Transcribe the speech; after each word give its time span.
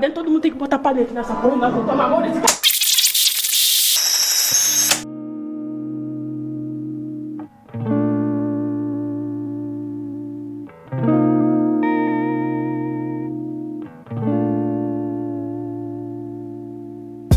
dentro. 0.00 0.16
Todo 0.16 0.30
mundo 0.30 0.40
tem 0.40 0.50
que 0.50 0.58
botar 0.58 0.78
pra 0.78 0.92
dentro 0.92 1.14
nessa 1.14 1.34
porra. 1.34 1.56
Nós 1.56 1.72
vamos 1.72 1.90
tomar 1.90 2.04
amor 2.06 2.22
nesse. 2.22 2.40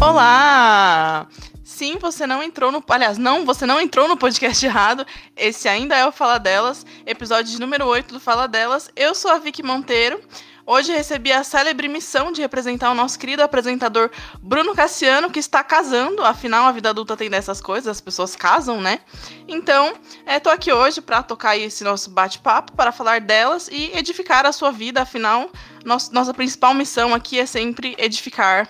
Olá! 0.01 1.27
Sim, 1.63 1.97
você 1.97 2.27
não 2.27 2.43
entrou 2.43 2.71
no. 2.71 2.83
Aliás, 2.87 3.17
não, 3.17 3.45
você 3.45 3.65
não 3.65 3.81
entrou 3.81 4.07
no 4.07 4.15
podcast 4.15 4.65
errado. 4.65 5.05
Esse 5.35 5.67
ainda 5.67 5.95
é 5.97 6.05
o 6.05 6.11
Fala 6.11 6.37
Delas, 6.37 6.85
episódio 7.05 7.59
número 7.59 7.85
8 7.85 8.13
do 8.13 8.19
Fala 8.19 8.47
Delas. 8.47 8.89
Eu 8.95 9.15
sou 9.15 9.31
a 9.31 9.39
Vicky 9.39 9.63
Monteiro. 9.63 10.21
Hoje 10.65 10.93
recebi 10.93 11.31
a 11.31 11.43
célebre 11.43 11.89
missão 11.89 12.31
de 12.31 12.41
representar 12.41 12.89
o 12.89 12.95
nosso 12.95 13.19
querido 13.19 13.43
apresentador 13.43 14.09
Bruno 14.41 14.73
Cassiano, 14.73 15.29
que 15.29 15.39
está 15.39 15.61
casando. 15.61 16.23
Afinal, 16.23 16.65
a 16.65 16.71
vida 16.71 16.89
adulta 16.89 17.17
tem 17.17 17.29
dessas 17.29 17.59
coisas, 17.59 17.87
as 17.87 17.99
pessoas 17.99 18.33
casam, 18.33 18.79
né? 18.79 19.01
Então, 19.45 19.93
estou 20.25 20.51
aqui 20.51 20.71
hoje 20.71 21.01
para 21.01 21.21
tocar 21.21 21.57
esse 21.57 21.83
nosso 21.83 22.09
bate-papo, 22.09 22.71
para 22.73 22.93
falar 22.93 23.19
delas 23.19 23.67
e 23.69 23.91
edificar 23.93 24.45
a 24.45 24.53
sua 24.53 24.71
vida. 24.71 25.01
Afinal, 25.01 25.49
nosso, 25.83 26.13
nossa 26.13 26.33
principal 26.33 26.73
missão 26.73 27.13
aqui 27.13 27.39
é 27.39 27.45
sempre 27.45 27.93
edificar 27.97 28.69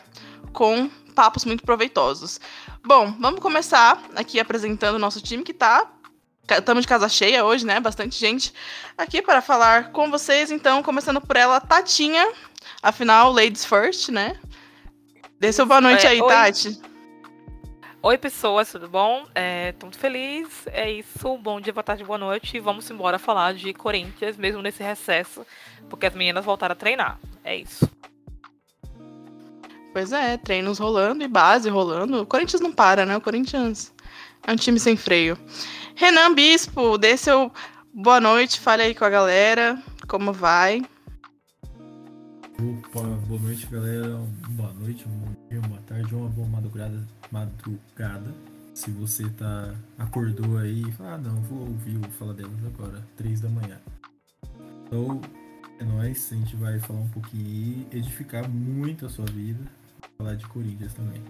com 0.52 0.90
papos 1.14 1.46
muito 1.46 1.64
proveitosos. 1.64 2.40
Bom, 2.84 3.16
vamos 3.20 3.40
começar 3.40 4.02
aqui 4.16 4.40
apresentando 4.40 4.96
o 4.96 5.00
nosso 5.00 5.22
time 5.22 5.44
que 5.44 5.54
tá. 5.54 5.88
Estamos 6.50 6.82
de 6.82 6.88
casa 6.88 7.08
cheia 7.08 7.46
hoje, 7.46 7.66
né? 7.66 7.80
Bastante 7.80 8.18
gente 8.20 8.54
aqui 8.98 9.22
para 9.22 9.42
falar 9.42 9.92
com 9.92 10.12
vocês. 10.12 10.52
Então, 10.52 10.84
começando 10.84 11.22
por 11.22 11.38
ela, 11.38 11.60
Tatinha. 11.62 12.32
Afinal, 12.82 13.32
ladies 13.32 13.66
first, 13.66 14.10
né? 14.10 14.38
Dê 15.40 15.52
seu 15.52 15.66
boa 15.66 15.80
noite 15.80 16.06
É, 16.06 16.10
aí, 16.10 16.22
oi. 16.22 16.28
Tati. 16.28 16.82
Oi, 18.02 18.18
pessoas, 18.18 18.70
tudo 18.70 18.90
bom? 18.90 19.26
É, 19.34 19.72
tô 19.74 19.86
muito 19.86 19.98
feliz. 19.98 20.68
É 20.68 20.92
isso. 20.92 21.38
Bom 21.38 21.62
dia, 21.62 21.72
boa 21.72 21.84
tarde, 21.84 22.04
boa 22.04 22.18
noite. 22.18 22.60
Vamos 22.60 22.90
embora 22.92 23.18
falar 23.18 23.54
de 23.54 23.74
Corinthians, 23.74 24.36
mesmo 24.36 24.62
nesse 24.62 24.84
recesso, 24.84 25.46
porque 25.90 26.06
as 26.06 26.14
meninas 26.14 26.44
voltaram 26.44 26.74
a 26.74 26.76
treinar. 26.76 27.18
É 27.44 27.56
isso. 27.56 27.90
Pois 29.94 30.12
é, 30.12 30.36
treinos 30.36 30.80
rolando 30.80 31.24
e 31.24 31.28
base 31.28 31.70
rolando. 31.70 32.22
O 32.22 32.26
Corinthians 32.26 32.62
não 32.62 32.74
para, 32.74 33.06
né? 33.06 33.16
O 33.16 33.22
Corinthians 33.22 33.94
é 34.46 34.52
um 34.52 34.58
time 34.58 34.80
sem 34.80 34.98
freio. 34.98 35.38
Renan 35.96 36.34
Bispo, 36.34 36.98
dê 36.98 37.16
seu 37.16 37.52
boa 37.94 38.20
noite, 38.20 38.60
fale 38.60 38.82
aí 38.84 38.96
com 38.96 39.06
a 39.06 39.10
galera. 39.10 39.82
Como 40.08 40.34
vai? 40.34 40.82
Opa, 42.60 43.02
boa 43.28 43.42
noite, 43.42 43.68
galera. 43.68 44.20
Boa 44.50 44.74
noite, 44.74 45.06
bom 45.08 45.36
dia, 45.50 45.62
boa 45.62 45.82
tarde, 45.82 46.16
uma 46.16 46.30
boa 46.30 46.48
madrugada. 46.48 47.08
madrugada. 47.32 48.34
Se 48.74 48.90
você 48.90 49.30
tá 49.30 49.76
acordou 50.00 50.58
aí 50.58 50.92
fala, 50.94 51.14
ah, 51.14 51.18
não, 51.20 51.36
vou 51.44 51.60
ouvir 51.60 51.96
o 51.98 52.12
Fala 52.12 52.34
Delas 52.34 52.66
agora, 52.66 53.06
três 53.16 53.40
da 53.40 53.50
manhã. 53.50 53.80
Então, 54.88 55.22
é 55.80 55.84
nóis, 55.84 56.32
a 56.32 56.36
gente 56.36 56.56
vai 56.56 56.80
falar 56.80 57.00
um 57.00 57.10
pouquinho 57.10 57.88
e 57.92 57.98
edificar 57.98 58.50
muito 58.50 59.06
a 59.06 59.10
sua 59.10 59.26
vida. 59.26 59.64
Falar 60.18 60.36
de 60.36 60.48
Corinthians 60.48 60.94
também. 60.94 61.22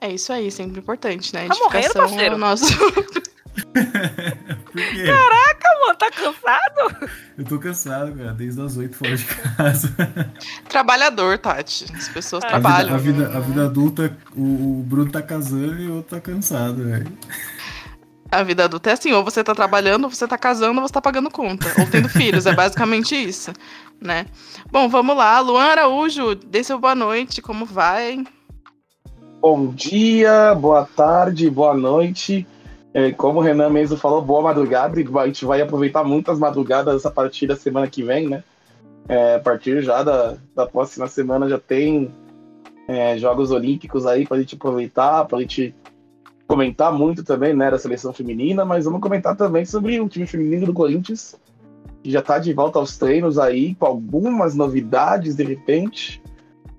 É 0.00 0.10
isso 0.12 0.32
aí, 0.32 0.50
sempre 0.50 0.80
importante, 0.80 1.32
né? 1.34 1.48
Tá 1.48 1.54
morrendo, 1.56 1.86
é 1.86 1.92
parceiro? 1.94 2.34
o 2.34 2.38
nosso. 2.38 2.66
Por 4.72 4.82
quê? 4.90 5.04
Calma, 5.06 5.94
tá 5.94 6.10
cansado? 6.10 7.10
Eu 7.38 7.44
tô 7.44 7.58
cansado, 7.58 8.14
cara, 8.14 8.32
desde 8.32 8.60
as 8.60 8.76
oito 8.76 8.96
fora 8.96 9.16
de 9.16 9.24
casa. 9.24 9.94
Trabalhador, 10.68 11.38
Tati. 11.38 11.86
As 11.94 12.08
pessoas 12.08 12.44
A 12.44 12.48
trabalham. 12.48 12.98
vida, 12.98 13.24
a 13.24 13.26
vida, 13.28 13.38
a 13.38 13.40
vida 13.40 13.64
adulta, 13.64 14.16
o, 14.34 14.80
o 14.80 14.82
Bruno 14.82 15.10
tá 15.10 15.22
casando 15.22 15.80
e 15.80 15.86
o 15.88 15.96
outro 15.96 16.16
tá 16.16 16.20
cansado, 16.20 16.84
velho. 16.84 17.10
A 18.30 18.42
vida 18.42 18.64
adulta 18.64 18.90
é 18.90 18.92
assim, 18.92 19.12
ou 19.12 19.24
você 19.24 19.42
tá 19.42 19.54
trabalhando, 19.54 20.04
ou 20.04 20.10
você 20.10 20.26
tá 20.26 20.36
casando, 20.36 20.80
ou 20.80 20.86
você 20.86 20.92
tá 20.92 21.00
pagando 21.00 21.30
conta. 21.30 21.72
Ou 21.78 21.86
tendo 21.86 22.08
filhos, 22.08 22.44
é 22.44 22.52
basicamente 22.54 23.14
isso, 23.14 23.52
né? 24.00 24.26
Bom, 24.70 24.88
vamos 24.88 25.16
lá. 25.16 25.38
Luan 25.40 25.64
Araújo, 25.64 26.34
dê 26.34 26.62
seu 26.62 26.78
boa 26.78 26.94
noite, 26.94 27.40
como 27.40 27.64
vai? 27.64 28.24
Bom 29.48 29.68
dia, 29.68 30.56
boa 30.56 30.84
tarde, 30.84 31.48
boa 31.48 31.72
noite. 31.72 32.44
É, 32.92 33.12
como 33.12 33.38
o 33.38 33.42
Renan 33.42 33.70
mesmo 33.70 33.96
falou, 33.96 34.20
boa 34.20 34.42
madrugada. 34.42 34.96
A 34.96 35.26
gente 35.28 35.44
vai 35.44 35.60
aproveitar 35.60 36.02
muitas 36.02 36.36
madrugadas 36.36 37.06
a 37.06 37.12
partir 37.12 37.46
da 37.46 37.54
semana 37.54 37.86
que 37.86 38.02
vem, 38.02 38.28
né? 38.28 38.42
É, 39.08 39.36
a 39.36 39.38
partir 39.38 39.80
já 39.84 40.02
da, 40.02 40.36
da 40.52 40.66
próxima 40.66 41.06
semana 41.06 41.48
já 41.48 41.60
tem 41.60 42.12
é, 42.88 43.16
Jogos 43.18 43.52
Olímpicos 43.52 44.04
aí 44.04 44.26
pra 44.26 44.36
gente 44.40 44.56
aproveitar, 44.56 45.24
pra 45.26 45.38
gente 45.38 45.72
comentar 46.48 46.92
muito 46.92 47.22
também, 47.22 47.54
né, 47.54 47.70
da 47.70 47.78
seleção 47.78 48.12
feminina, 48.12 48.64
mas 48.64 48.84
vamos 48.84 49.00
comentar 49.00 49.36
também 49.36 49.64
sobre 49.64 50.00
o 50.00 50.08
time 50.08 50.26
feminino 50.26 50.66
do 50.66 50.74
Corinthians, 50.74 51.36
que 52.02 52.10
já 52.10 52.20
tá 52.20 52.40
de 52.40 52.52
volta 52.52 52.80
aos 52.80 52.98
treinos 52.98 53.38
aí, 53.38 53.76
com 53.76 53.86
algumas 53.86 54.56
novidades 54.56 55.36
de 55.36 55.44
repente. 55.44 56.20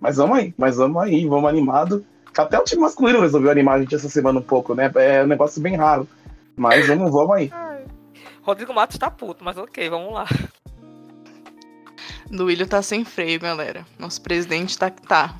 Mas 0.01 0.17
vamos 0.17 0.37
aí, 0.37 0.53
mas 0.57 0.75
vamos 0.75 1.01
aí, 1.01 1.25
vamos 1.25 1.49
animado. 1.49 2.03
Até 2.37 2.59
o 2.59 2.63
time 2.63 2.81
masculino 2.81 3.21
resolveu 3.21 3.51
animar 3.51 3.77
a 3.77 3.79
gente 3.79 3.95
essa 3.95 4.09
semana 4.09 4.39
um 4.39 4.43
pouco, 4.43 4.75
né? 4.75 4.91
É 4.95 5.23
um 5.23 5.27
negócio 5.27 5.61
bem 5.61 5.75
raro. 5.75 6.07
Mas 6.55 6.87
vamos, 6.87 7.11
vamos 7.11 7.35
aí. 7.35 7.51
Rodrigo 8.41 8.73
Matos 8.73 8.97
tá 8.97 9.11
puto, 9.11 9.43
mas 9.43 9.57
ok, 9.57 9.89
vamos 9.89 10.13
lá. 10.13 10.25
Duílio 12.29 12.67
tá 12.67 12.81
sem 12.81 13.03
freio, 13.05 13.39
galera. 13.39 13.85
Nosso 13.97 14.21
presidente 14.21 14.77
tá 14.77 14.89
que 14.89 15.01
tá. 15.01 15.35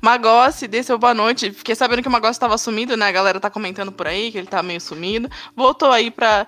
Magossi, 0.00 0.68
dê 0.68 0.82
seu 0.82 0.98
boa 0.98 1.14
noite. 1.14 1.50
Fiquei 1.50 1.74
sabendo 1.74 2.02
que 2.02 2.08
o 2.08 2.10
Magossi 2.10 2.38
tava 2.38 2.56
sumido, 2.56 2.96
né? 2.96 3.08
A 3.08 3.12
galera 3.12 3.40
tá 3.40 3.50
comentando 3.50 3.92
por 3.92 4.06
aí 4.06 4.30
que 4.30 4.38
ele 4.38 4.46
tá 4.46 4.62
meio 4.62 4.80
sumido. 4.80 5.28
Voltou 5.56 5.90
aí 5.90 6.10
pra, 6.10 6.46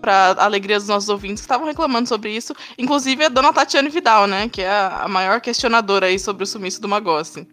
pra 0.00 0.36
alegria 0.38 0.78
dos 0.78 0.88
nossos 0.88 1.08
ouvintes 1.08 1.40
que 1.40 1.46
estavam 1.46 1.66
reclamando 1.66 2.08
sobre 2.08 2.30
isso. 2.30 2.54
Inclusive 2.78 3.24
a 3.24 3.28
dona 3.28 3.52
Tatiane 3.52 3.88
Vidal, 3.88 4.26
né? 4.26 4.48
Que 4.48 4.62
é 4.62 4.70
a, 4.70 5.02
a 5.02 5.08
maior 5.08 5.40
questionadora 5.40 6.06
aí 6.06 6.18
sobre 6.18 6.44
o 6.44 6.46
sumiço 6.46 6.80
do 6.80 6.88
Magossi. 6.88 7.46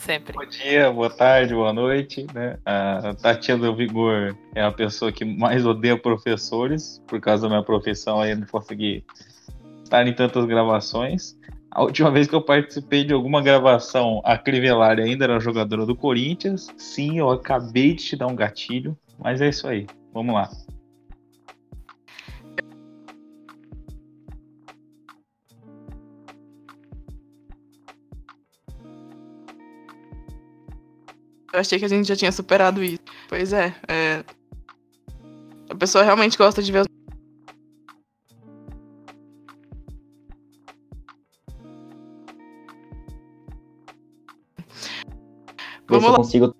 Sempre. 0.00 0.32
Bom 0.32 0.46
dia, 0.46 0.90
boa 0.90 1.10
tarde, 1.10 1.54
boa 1.54 1.74
noite. 1.74 2.26
Né? 2.32 2.58
A 2.64 3.14
Tatiana 3.14 3.66
do 3.66 3.76
Vigor 3.76 4.34
é 4.54 4.62
a 4.62 4.72
pessoa 4.72 5.12
que 5.12 5.26
mais 5.26 5.66
odeia 5.66 5.94
professores, 5.94 7.02
por 7.06 7.20
causa 7.20 7.42
da 7.42 7.50
minha 7.50 7.62
profissão 7.62 8.18
aí, 8.18 8.30
eu 8.30 8.38
não 8.38 8.46
consegui 8.46 9.04
estar 9.84 10.06
em 10.06 10.14
tantas 10.14 10.46
gravações. 10.46 11.36
A 11.70 11.82
última 11.82 12.10
vez 12.10 12.26
que 12.26 12.34
eu 12.34 12.40
participei 12.40 13.04
de 13.04 13.12
alguma 13.12 13.42
gravação, 13.42 14.22
a 14.24 14.38
Crivellari 14.38 15.02
ainda 15.02 15.26
era 15.26 15.38
jogadora 15.38 15.84
do 15.84 15.94
Corinthians. 15.94 16.68
Sim, 16.78 17.18
eu 17.18 17.28
acabei 17.28 17.92
de 17.92 18.02
te 18.02 18.16
dar 18.16 18.26
um 18.26 18.34
gatilho, 18.34 18.96
mas 19.18 19.42
é 19.42 19.50
isso 19.50 19.68
aí. 19.68 19.86
Vamos 20.14 20.34
lá. 20.34 20.48
Eu 31.60 31.62
achei 31.62 31.78
que 31.78 31.84
a 31.84 31.88
gente 31.88 32.08
já 32.08 32.16
tinha 32.16 32.32
superado 32.32 32.82
isso. 32.82 33.02
Pois 33.28 33.52
é, 33.52 33.74
é... 33.86 34.24
A 35.68 35.74
pessoa 35.74 36.02
realmente 36.02 36.38
gosta 36.38 36.62
de 36.62 36.72
ver. 36.72 36.84
ver 36.84 36.88
Vamos 45.86 46.02
se 46.02 46.06
eu 46.06 46.12
lá. 46.12 46.16
consigo 46.16 46.54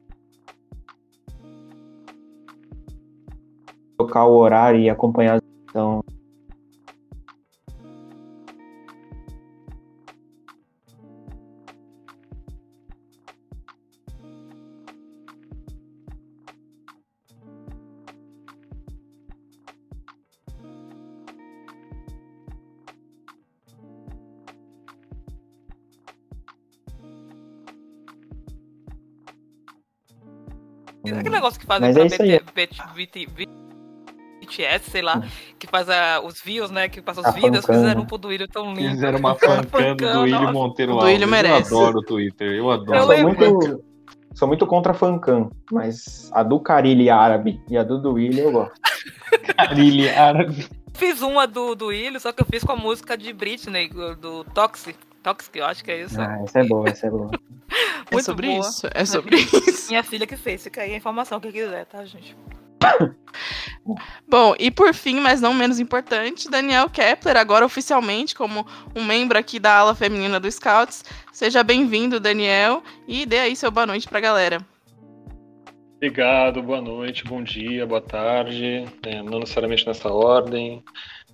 tocar 3.96 4.26
o 4.26 4.36
horário 4.36 4.80
e 4.80 4.90
acompanhar 4.90 5.40
então 5.64 6.04
fazem 31.70 31.88
Mas 31.88 31.94
pra 31.94 32.02
é 32.02 32.06
isso 32.06 32.22
aí. 32.22 32.40
BT, 32.54 32.82
BT, 32.94 33.26
BT, 33.26 33.48
BTS, 34.40 34.90
sei 34.90 35.02
lá, 35.02 35.22
que 35.58 35.66
faz 35.68 35.88
a- 35.88 36.20
os 36.20 36.40
views, 36.42 36.70
né? 36.70 36.88
Que 36.88 37.00
passa 37.00 37.20
os 37.20 37.26
A 37.26 37.30
vídeos, 37.30 37.64
fizeram 37.64 38.02
um 38.02 38.06
pro 38.06 38.18
Duílio 38.18 38.48
tão 38.48 38.74
lindo. 38.74 38.90
Fizeram 38.90 39.18
uma 39.18 39.34
fancando 39.38 40.12
do 40.12 40.20
William. 40.22 40.52
Monteiro 40.52 40.92
O 40.92 40.94
Alves. 40.96 41.08
Duílio 41.10 41.28
merece. 41.28 41.72
Eu 41.72 41.78
adoro 41.80 41.98
o 41.98 42.02
Twitter, 42.02 42.48
eu 42.48 42.54
Eu 42.64 42.70
adoro. 42.70 42.98
sou 43.00 43.08
lembro. 43.08 43.50
muito 43.50 43.84
sou 44.34 44.48
muito 44.48 44.66
contra 44.66 44.92
a 44.92 44.94
Fancam, 44.94 45.50
mas 45.70 46.30
a 46.32 46.42
do 46.42 46.58
Carilli 46.58 47.10
árabe 47.10 47.60
e 47.68 47.76
a 47.76 47.82
do 47.82 47.98
Duílio 48.00 48.44
eu 48.44 48.52
gosto. 48.52 48.74
Carilli 49.56 50.08
árabe. 50.08 50.66
Fiz 50.94 51.20
uma 51.22 51.46
do, 51.46 51.74
do 51.74 51.86
Willis, 51.86 52.22
só 52.22 52.32
que 52.32 52.42
eu 52.42 52.46
fiz 52.46 52.64
com 52.64 52.72
a 52.72 52.76
música 52.76 53.16
de 53.16 53.32
Britney, 53.32 53.88
do, 53.88 54.16
do 54.16 54.44
Toxic. 54.44 54.96
Toxic, 55.22 55.56
eu 55.58 55.66
acho 55.66 55.84
que 55.84 55.90
é 55.90 56.02
isso. 56.02 56.20
Ah, 56.20 56.40
essa 56.42 56.60
é 56.60 56.64
boa, 56.64 56.88
essa 56.88 57.06
é 57.06 57.10
boa. 57.10 57.30
É 58.10 58.14
Muito 58.14 58.24
sobre 58.26 58.48
boa. 58.48 58.60
isso. 58.60 58.88
É 58.92 59.04
sobre 59.04 59.36
isso. 59.38 59.88
Minha 59.88 60.02
filha 60.02 60.26
que 60.26 60.36
fez, 60.36 60.64
fica 60.64 60.82
aí 60.82 60.92
a 60.92 60.96
informação 60.96 61.38
que 61.38 61.50
quiser, 61.52 61.86
tá, 61.86 62.04
gente? 62.04 62.36
Bom, 64.26 64.54
e 64.58 64.70
por 64.70 64.92
fim, 64.94 65.20
mas 65.20 65.40
não 65.40 65.54
menos 65.54 65.78
importante, 65.78 66.50
Daniel 66.50 66.88
Kepler, 66.88 67.36
agora 67.36 67.64
oficialmente 67.64 68.34
como 68.34 68.66
um 68.94 69.04
membro 69.04 69.38
aqui 69.38 69.58
da 69.58 69.76
ala 69.76 69.94
feminina 69.94 70.40
do 70.40 70.50
Scouts. 70.50 71.04
Seja 71.32 71.62
bem-vindo, 71.62 72.18
Daniel, 72.18 72.82
e 73.06 73.26
dê 73.26 73.38
aí 73.38 73.56
seu 73.56 73.70
boa 73.70 73.86
noite 73.86 74.08
pra 74.08 74.20
galera. 74.20 74.64
Obrigado, 75.96 76.62
boa 76.62 76.80
noite, 76.80 77.24
bom 77.24 77.42
dia, 77.42 77.86
boa 77.86 78.00
tarde, 78.00 78.86
é, 79.04 79.22
não 79.22 79.40
necessariamente 79.40 79.86
nessa 79.86 80.08
ordem. 80.08 80.82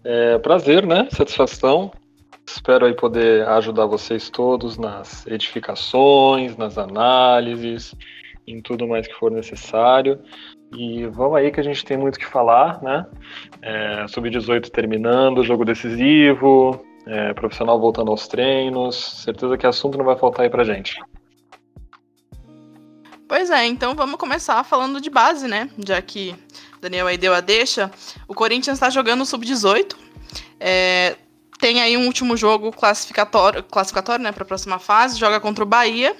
É, 0.04 0.38
prazer, 0.38 0.84
né? 0.84 1.08
Satisfação. 1.10 1.92
Espero 2.46 2.86
aí 2.86 2.94
poder 2.94 3.46
ajudar 3.48 3.86
vocês 3.86 4.30
todos 4.30 4.78
nas 4.78 5.26
edificações, 5.26 6.56
nas 6.56 6.78
análises, 6.78 7.94
em 8.46 8.62
tudo 8.62 8.86
mais 8.86 9.06
que 9.06 9.14
for 9.14 9.30
necessário. 9.30 10.20
E 10.76 11.06
vamos 11.06 11.36
aí 11.36 11.50
que 11.50 11.60
a 11.60 11.62
gente 11.62 11.84
tem 11.84 11.96
muito 11.96 12.18
que 12.18 12.26
falar, 12.26 12.82
né? 12.82 13.06
É, 13.62 14.06
Sub-18 14.08 14.70
terminando, 14.70 15.44
jogo 15.44 15.64
decisivo, 15.64 16.84
é, 17.06 17.32
profissional 17.34 17.80
voltando 17.80 18.10
aos 18.10 18.26
treinos. 18.28 19.22
Certeza 19.24 19.56
que 19.56 19.66
assunto 19.66 19.98
não 19.98 20.04
vai 20.04 20.16
faltar 20.16 20.44
aí 20.44 20.50
pra 20.50 20.64
gente. 20.64 21.00
Pois 23.28 23.50
é, 23.50 23.66
então 23.66 23.94
vamos 23.94 24.16
começar 24.16 24.62
falando 24.62 25.00
de 25.00 25.10
base, 25.10 25.48
né? 25.48 25.68
Já 25.84 26.00
que 26.00 26.34
Daniel 26.80 27.08
aí 27.08 27.18
deu 27.18 27.34
a 27.34 27.40
deixa. 27.40 27.90
O 28.28 28.34
Corinthians 28.34 28.76
está 28.76 28.88
jogando 28.88 29.22
o 29.22 29.26
Sub-18. 29.26 29.96
É, 30.60 31.16
tem 31.58 31.80
aí 31.80 31.96
um 31.96 32.06
último 32.06 32.36
jogo 32.36 32.70
classificatório, 32.70 33.62
classificatório 33.62 34.22
né, 34.22 34.32
para 34.32 34.42
a 34.42 34.46
próxima 34.46 34.78
fase. 34.78 35.18
Joga 35.18 35.40
contra 35.40 35.64
o 35.64 35.66
Bahia. 35.66 36.14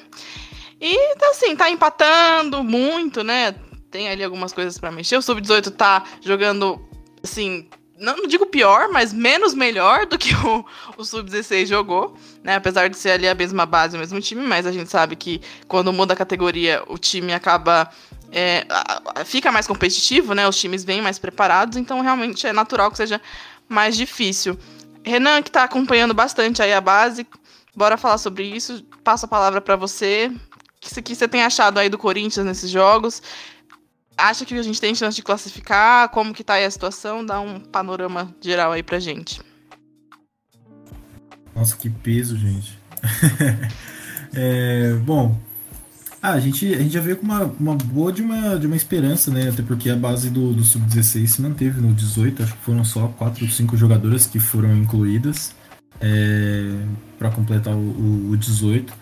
E 0.80 1.16
tá 1.16 1.28
assim, 1.30 1.56
tá 1.56 1.70
empatando 1.70 2.62
muito, 2.62 3.22
né? 3.22 3.54
Tem 3.90 4.08
ali 4.08 4.22
algumas 4.22 4.52
coisas 4.52 4.78
para 4.78 4.90
mexer. 4.90 5.16
O 5.16 5.22
Sub-18 5.22 5.70
tá 5.70 6.04
jogando, 6.20 6.80
assim, 7.22 7.68
não, 7.98 8.16
não 8.16 8.26
digo 8.26 8.46
pior, 8.46 8.88
mas 8.90 9.12
menos 9.12 9.54
melhor 9.54 10.06
do 10.06 10.18
que 10.18 10.34
o, 10.44 10.64
o 10.96 11.04
Sub-16 11.04 11.66
jogou, 11.66 12.14
né? 12.42 12.56
Apesar 12.56 12.88
de 12.88 12.96
ser 12.96 13.10
ali 13.10 13.28
a 13.28 13.34
mesma 13.34 13.64
base, 13.64 13.96
o 13.96 14.00
mesmo 14.00 14.20
time, 14.20 14.42
mas 14.42 14.66
a 14.66 14.72
gente 14.72 14.90
sabe 14.90 15.16
que 15.16 15.40
quando 15.66 15.92
muda 15.92 16.12
a 16.12 16.16
categoria, 16.16 16.82
o 16.86 16.98
time 16.98 17.32
acaba. 17.32 17.90
é, 18.30 18.66
fica 19.24 19.50
mais 19.50 19.66
competitivo, 19.66 20.34
né? 20.34 20.46
Os 20.46 20.58
times 20.58 20.84
vêm 20.84 21.00
mais 21.00 21.18
preparados, 21.18 21.76
então 21.76 22.00
realmente 22.00 22.46
é 22.46 22.52
natural 22.52 22.90
que 22.90 22.98
seja 22.98 23.20
mais 23.68 23.96
difícil. 23.96 24.58
Renan, 25.06 25.40
que 25.40 25.50
tá 25.50 25.62
acompanhando 25.62 26.12
bastante 26.12 26.60
aí 26.60 26.72
a 26.72 26.80
base, 26.80 27.26
bora 27.74 27.96
falar 27.96 28.18
sobre 28.18 28.44
isso. 28.44 28.84
Passo 29.04 29.26
a 29.26 29.28
palavra 29.28 29.60
para 29.60 29.76
você. 29.76 30.28
O 30.28 30.80
que, 30.80 31.02
que 31.02 31.14
você 31.14 31.28
tem 31.28 31.42
achado 31.42 31.78
aí 31.78 31.88
do 31.88 31.96
Corinthians 31.96 32.44
nesses 32.44 32.70
jogos? 32.70 33.22
Acha 34.16 34.44
que 34.44 34.54
a 34.54 34.62
gente 34.62 34.80
tem 34.80 34.94
chance 34.94 35.14
de 35.14 35.22
classificar? 35.22 36.08
Como 36.08 36.34
que 36.34 36.42
tá 36.42 36.54
aí 36.54 36.64
a 36.64 36.70
situação? 36.70 37.24
Dá 37.24 37.38
um 37.40 37.60
panorama 37.60 38.34
geral 38.40 38.72
aí 38.72 38.82
pra 38.82 38.98
gente. 38.98 39.40
Nossa, 41.54 41.76
que 41.76 41.88
peso, 41.88 42.36
gente. 42.36 42.76
É, 44.38 44.92
bom, 44.96 45.40
ah, 46.22 46.32
a, 46.32 46.40
gente, 46.40 46.74
a 46.74 46.78
gente 46.78 46.92
já 46.92 47.00
veio 47.00 47.16
com 47.16 47.24
uma, 47.24 47.44
uma 47.44 47.74
boa 47.74 48.12
de 48.12 48.22
uma, 48.22 48.58
de 48.58 48.66
uma 48.66 48.76
esperança, 48.76 49.30
né? 49.30 49.48
Até 49.48 49.62
porque 49.62 49.90
a 49.90 49.96
base 49.96 50.30
do, 50.30 50.52
do 50.52 50.64
Sub-16 50.64 51.26
se 51.26 51.42
manteve 51.42 51.80
no 51.80 51.92
18, 51.92 52.42
acho 52.42 52.52
que 52.52 52.64
foram 52.64 52.84
só 52.84 53.08
4 53.08 53.44
ou 53.44 53.50
5 53.50 53.76
jogadoras 53.76 54.26
que 54.26 54.40
foram 54.40 54.76
incluídas 54.76 55.54
é, 56.00 56.72
para 57.18 57.30
completar 57.30 57.74
o, 57.74 57.78
o, 57.78 58.30
o 58.30 58.36
18. 58.36 58.92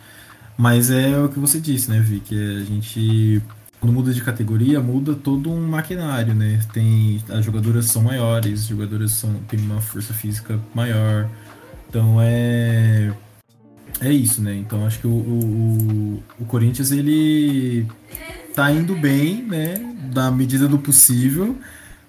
Mas 0.56 0.90
é 0.90 1.19
o 1.19 1.28
que 1.28 1.38
você 1.38 1.61
disse, 1.61 1.90
né, 1.90 1.99
Vi? 2.00 2.20
Que 2.20 2.58
a 2.58 2.64
gente, 2.64 3.43
quando 3.81 3.93
muda 3.93 4.12
de 4.12 4.22
categoria, 4.22 4.81
muda 4.81 5.14
todo 5.14 5.50
um 5.50 5.67
maquinário, 5.67 6.34
né? 6.34 6.60
Tem, 6.72 7.22
as 7.28 7.44
jogadoras 7.44 7.87
são 7.87 8.02
maiores, 8.02 8.60
as 8.60 8.67
jogadoras 8.67 9.12
são, 9.12 9.34
têm 9.49 9.60
uma 9.60 9.81
força 9.81 10.12
física 10.14 10.60
maior. 10.75 11.28
Então 11.88 12.19
é. 12.20 13.12
É 14.00 14.12
isso, 14.12 14.43
né? 14.43 14.55
Então 14.55 14.87
acho 14.87 14.99
que 14.99 15.06
o, 15.06 15.11
o, 15.11 16.23
o 16.41 16.44
Corinthians 16.44 16.91
ele 16.91 17.87
tá 18.55 18.70
indo 18.70 18.94
bem, 18.94 19.43
né? 19.43 19.75
Da 20.12 20.31
medida 20.31 20.69
do 20.69 20.79
possível, 20.79 21.56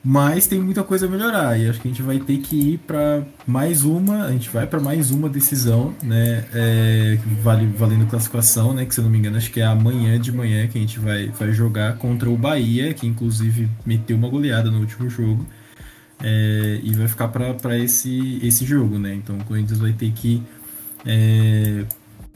mas 0.03 0.45
tem 0.45 0.59
muita 0.59 0.83
coisa 0.83 1.05
a 1.05 1.09
melhorar. 1.09 1.59
E 1.59 1.69
acho 1.69 1.79
que 1.79 1.87
a 1.87 1.91
gente 1.91 2.01
vai 2.01 2.19
ter 2.19 2.37
que 2.37 2.73
ir 2.73 2.77
para 2.79 3.23
mais 3.45 3.83
uma, 3.83 4.25
a 4.25 4.31
gente 4.31 4.49
vai 4.49 4.67
para 4.67 4.79
mais 4.79 5.11
uma 5.11 5.29
decisão, 5.29 5.93
né? 6.03 6.45
É, 6.53 7.17
vale, 7.41 7.65
valendo 7.67 8.07
classificação, 8.07 8.73
né? 8.73 8.85
Que 8.85 8.93
se 8.93 8.99
eu 8.99 9.03
não 9.03 9.11
me 9.11 9.17
engano, 9.17 9.37
acho 9.37 9.51
que 9.51 9.61
é 9.61 9.65
amanhã 9.65 10.19
de 10.19 10.31
manhã 10.31 10.67
que 10.67 10.77
a 10.77 10.81
gente 10.81 10.99
vai, 10.99 11.27
vai 11.27 11.51
jogar 11.51 11.97
contra 11.97 12.29
o 12.29 12.37
Bahia, 12.37 12.93
que 12.93 13.07
inclusive 13.07 13.69
meteu 13.85 14.17
uma 14.17 14.29
goleada 14.29 14.69
no 14.69 14.79
último 14.79 15.09
jogo. 15.09 15.45
É, 16.23 16.79
e 16.81 16.93
vai 16.93 17.07
ficar 17.07 17.27
para 17.27 17.77
esse, 17.77 18.39
esse 18.41 18.65
jogo, 18.65 18.97
né? 18.97 19.13
Então 19.13 19.37
o 19.37 19.43
Corinthians 19.43 19.79
vai 19.79 19.91
ter 19.91 20.11
que 20.11 20.41
é, 21.05 21.85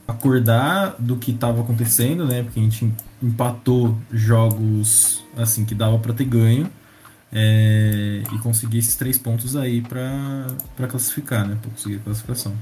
acordar 0.06 0.96
do 0.98 1.16
que 1.16 1.30
estava 1.30 1.60
acontecendo, 1.60 2.26
né? 2.26 2.42
Porque 2.42 2.60
a 2.60 2.62
gente 2.62 2.92
empatou 3.22 3.96
jogos 4.10 5.24
assim 5.36 5.64
que 5.64 5.74
dava 5.74 5.98
para 5.98 6.12
ter 6.12 6.24
ganho 6.24 6.70
é, 7.32 8.22
e 8.32 8.38
conseguir 8.38 8.78
esses 8.78 8.96
três 8.96 9.16
pontos 9.16 9.56
aí 9.56 9.80
para 9.80 10.88
classificar, 10.88 11.46
né? 11.46 11.58
Para 11.60 11.70
conseguir 11.70 11.96
a 11.96 12.00
classificação. 12.00 12.56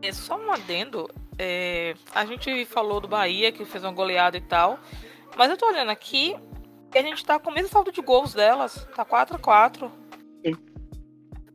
É 0.00 0.12
só 0.12 0.38
um 0.38 0.52
adendo. 0.52 1.10
é, 1.38 1.94
a 2.14 2.24
gente 2.24 2.64
falou 2.66 3.00
do 3.00 3.08
Bahia, 3.08 3.50
que 3.50 3.64
fez 3.64 3.82
uma 3.82 3.92
goleada 3.92 4.36
e 4.36 4.40
tal. 4.40 4.78
Mas 5.36 5.50
eu 5.50 5.56
tô 5.56 5.66
olhando 5.66 5.90
aqui 5.90 6.36
e 6.94 6.98
a 6.98 7.02
gente 7.02 7.24
tá 7.24 7.38
com 7.38 7.50
o 7.50 7.54
mesmo 7.54 7.68
saldo 7.68 7.92
de 7.92 8.00
gols 8.00 8.32
delas. 8.32 8.86
Tá 8.94 9.04
4x4. 9.04 9.90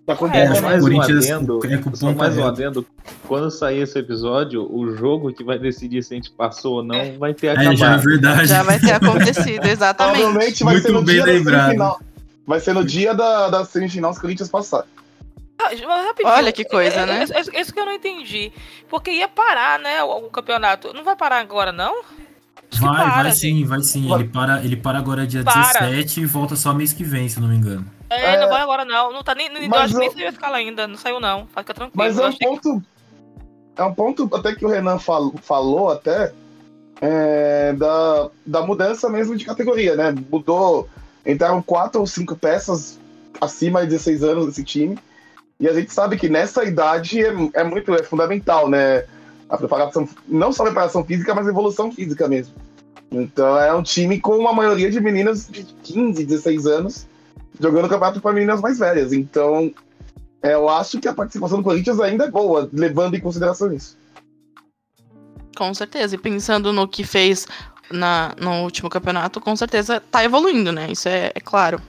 Tá 0.05 0.15
com 0.17 0.27
É, 0.27 0.59
mais 0.59 0.83
o 0.83 0.87
um 0.87 0.89
Corinthians 0.91 1.31
adendo, 1.31 1.59
é 1.65 1.77
com 1.77 1.95
só 1.95 2.11
mais 2.11 2.37
um 2.37 2.45
adendo. 2.45 2.85
Quando 3.25 3.49
sair 3.49 3.79
esse 3.83 3.97
episódio, 3.97 4.67
o 4.69 4.93
jogo 4.97 5.31
que 5.31 5.43
vai 5.45 5.57
decidir 5.57 6.03
se 6.03 6.13
a 6.13 6.17
gente 6.17 6.29
passou 6.31 6.75
ou 6.77 6.83
não 6.83 7.17
vai 7.17 7.33
ter 7.33 7.47
É, 7.47 7.55
já 7.55 7.61
é 7.63 7.67
acabado. 7.73 8.01
verdade. 8.03 8.45
Já 8.47 8.63
vai 8.63 8.79
ter 8.79 8.91
acontecido, 8.91 9.63
exatamente. 9.65 10.17
Provavelmente 10.21 10.63
vai 10.65 10.73
Muito 10.73 10.85
ser 10.87 10.91
no 10.91 11.01
bem 11.03 11.15
dia 11.15 11.25
lembrado. 11.25 11.55
da 11.57 11.63
semifinal. 11.67 12.01
Vai 12.45 12.59
ser 12.59 12.73
no 12.73 12.83
dia 12.83 13.13
da, 13.13 13.49
da 13.49 13.63
semifinal 13.63 14.11
se 14.11 14.19
o 14.19 14.21
Corinthians 14.21 14.49
passar. 14.49 14.83
Ah, 15.57 15.69
rapidinho, 15.69 16.35
Olha 16.35 16.51
que 16.51 16.65
coisa, 16.65 16.97
é- 16.97 17.03
é- 17.03 17.05
né? 17.05 17.25
é- 17.31 17.57
é 17.57 17.61
Isso 17.61 17.73
que 17.73 17.79
eu 17.79 17.85
não 17.85 17.93
entendi. 17.93 18.51
Porque 18.89 19.09
ia 19.11 19.29
parar, 19.29 19.79
né, 19.79 20.03
o, 20.03 20.25
o 20.25 20.29
campeonato. 20.29 20.91
Não 20.93 21.05
vai 21.05 21.15
parar 21.15 21.39
agora, 21.39 21.71
não? 21.71 22.03
Vai, 22.79 22.95
para, 22.95 23.09
vai 23.09 23.23
gente. 23.25 23.37
sim, 23.37 23.63
vai 23.65 23.81
sim. 23.81 24.13
Ele 24.13 24.25
para, 24.25 24.61
ele 24.65 24.75
para 24.75 24.97
agora 24.97 25.25
dia 25.25 25.43
Para. 25.43 25.53
17 25.87 26.19
e 26.21 26.25
volta 26.25 26.55
só 26.57 26.73
mês 26.73 26.91
que 26.91 27.03
vem, 27.05 27.29
se 27.29 27.37
eu 27.37 27.41
não 27.43 27.49
me 27.49 27.55
engano. 27.55 27.85
É, 28.15 28.35
É. 28.35 28.39
não 28.41 28.49
vai 28.49 28.61
agora 28.61 28.85
não. 28.85 29.11
Não 29.13 29.23
tá 29.23 29.33
nem, 29.35 29.49
Mas 29.67 29.81
acho 29.83 29.93
que 29.93 29.99
nem 29.99 30.11
saiu 30.11 30.27
a 30.27 30.29
escala 30.29 30.57
ainda. 30.57 30.87
Não 30.87 30.97
saiu 30.97 31.19
não. 31.19 31.47
Fica 31.47 31.73
tranquilo. 31.73 31.91
Mas 31.93 32.17
é 32.17 32.21
um 32.21 32.25
achei 32.25 32.39
que- 32.39 32.45
ponto. 32.45 32.83
É 33.75 33.83
um 33.83 33.93
ponto 33.93 34.29
até 34.35 34.53
que 34.53 34.65
o 34.65 34.69
Renan 34.69 34.99
fal- 34.99 35.33
falou 35.41 35.89
até 35.91 36.31
é, 37.01 37.73
da, 37.73 38.29
da 38.45 38.61
mudança 38.61 39.09
mesmo 39.09 39.35
de 39.35 39.45
categoria, 39.45 39.95
né? 39.95 40.13
Mudou. 40.31 40.87
Entraram 41.25 41.61
quatro 41.61 41.99
ou 42.01 42.07
cinco 42.07 42.35
peças 42.35 42.99
acima 43.41 43.81
de 43.81 43.87
16 43.87 44.23
anos 44.23 44.45
desse 44.47 44.63
time. 44.63 44.97
E 45.59 45.67
a 45.67 45.73
gente 45.73 45.91
sabe 45.93 46.17
que 46.17 46.29
nessa 46.29 46.63
idade 46.65 47.21
é, 47.25 47.33
é 47.53 47.63
muito 47.63 47.93
é 47.93 48.03
fundamental, 48.03 48.69
né? 48.69 49.05
A 49.49 49.57
preparação, 49.57 50.07
não 50.27 50.51
só 50.51 50.63
a 50.63 50.65
preparação 50.67 51.03
física, 51.03 51.33
mas 51.33 51.47
a 51.47 51.49
evolução 51.49 51.91
física 51.91 52.27
mesmo. 52.27 52.53
Então 53.11 53.57
é 53.59 53.73
um 53.73 53.83
time 53.83 54.19
com 54.19 54.35
uma 54.37 54.51
maioria 54.53 54.89
de 54.89 54.99
meninas 54.99 55.47
de 55.49 55.63
15, 55.83 56.25
16 56.25 56.65
anos 56.65 57.07
jogando 57.59 57.89
campeonato 57.89 58.21
para 58.21 58.33
meninas 58.33 58.61
mais 58.61 58.79
velhas. 58.79 59.13
Então 59.13 59.71
é, 60.43 60.53
eu 60.53 60.67
acho 60.67 60.99
que 60.99 61.07
a 61.07 61.13
participação 61.13 61.59
do 61.59 61.63
Corinthians 61.63 61.99
ainda 62.01 62.25
é 62.25 62.31
boa, 62.31 62.69
levando 62.73 63.15
em 63.15 63.21
consideração 63.21 63.71
isso. 63.71 63.97
Com 65.55 65.73
certeza. 65.73 66.15
E 66.15 66.17
pensando 66.17 66.73
no 66.73 66.87
que 66.87 67.03
fez 67.05 67.47
na, 67.89 68.35
no 68.37 68.63
último 68.63 68.89
campeonato, 68.89 69.39
com 69.39 69.55
certeza 69.55 70.01
tá 70.11 70.23
evoluindo, 70.23 70.71
né? 70.71 70.91
Isso 70.91 71.07
é, 71.07 71.31
é 71.33 71.39
claro. 71.39 71.81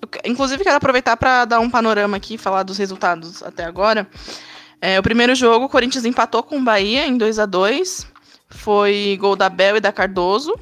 Eu, 0.00 0.08
inclusive, 0.24 0.64
quero 0.64 0.76
aproveitar 0.76 1.16
para 1.16 1.44
dar 1.44 1.60
um 1.60 1.70
panorama 1.70 2.16
aqui, 2.16 2.36
falar 2.36 2.64
dos 2.64 2.76
resultados 2.76 3.40
até 3.42 3.64
agora. 3.64 4.08
É, 4.80 4.98
o 4.98 5.02
primeiro 5.02 5.32
jogo, 5.36 5.66
o 5.66 5.68
Corinthians 5.68 6.04
empatou 6.04 6.42
com 6.42 6.58
o 6.58 6.64
Bahia 6.64 7.06
em 7.06 7.16
2 7.16 7.38
a 7.38 7.46
2 7.46 8.04
Foi 8.48 9.16
gol 9.20 9.36
da 9.36 9.48
Bel 9.48 9.76
e 9.76 9.80
da 9.80 9.92
Cardoso. 9.92 10.58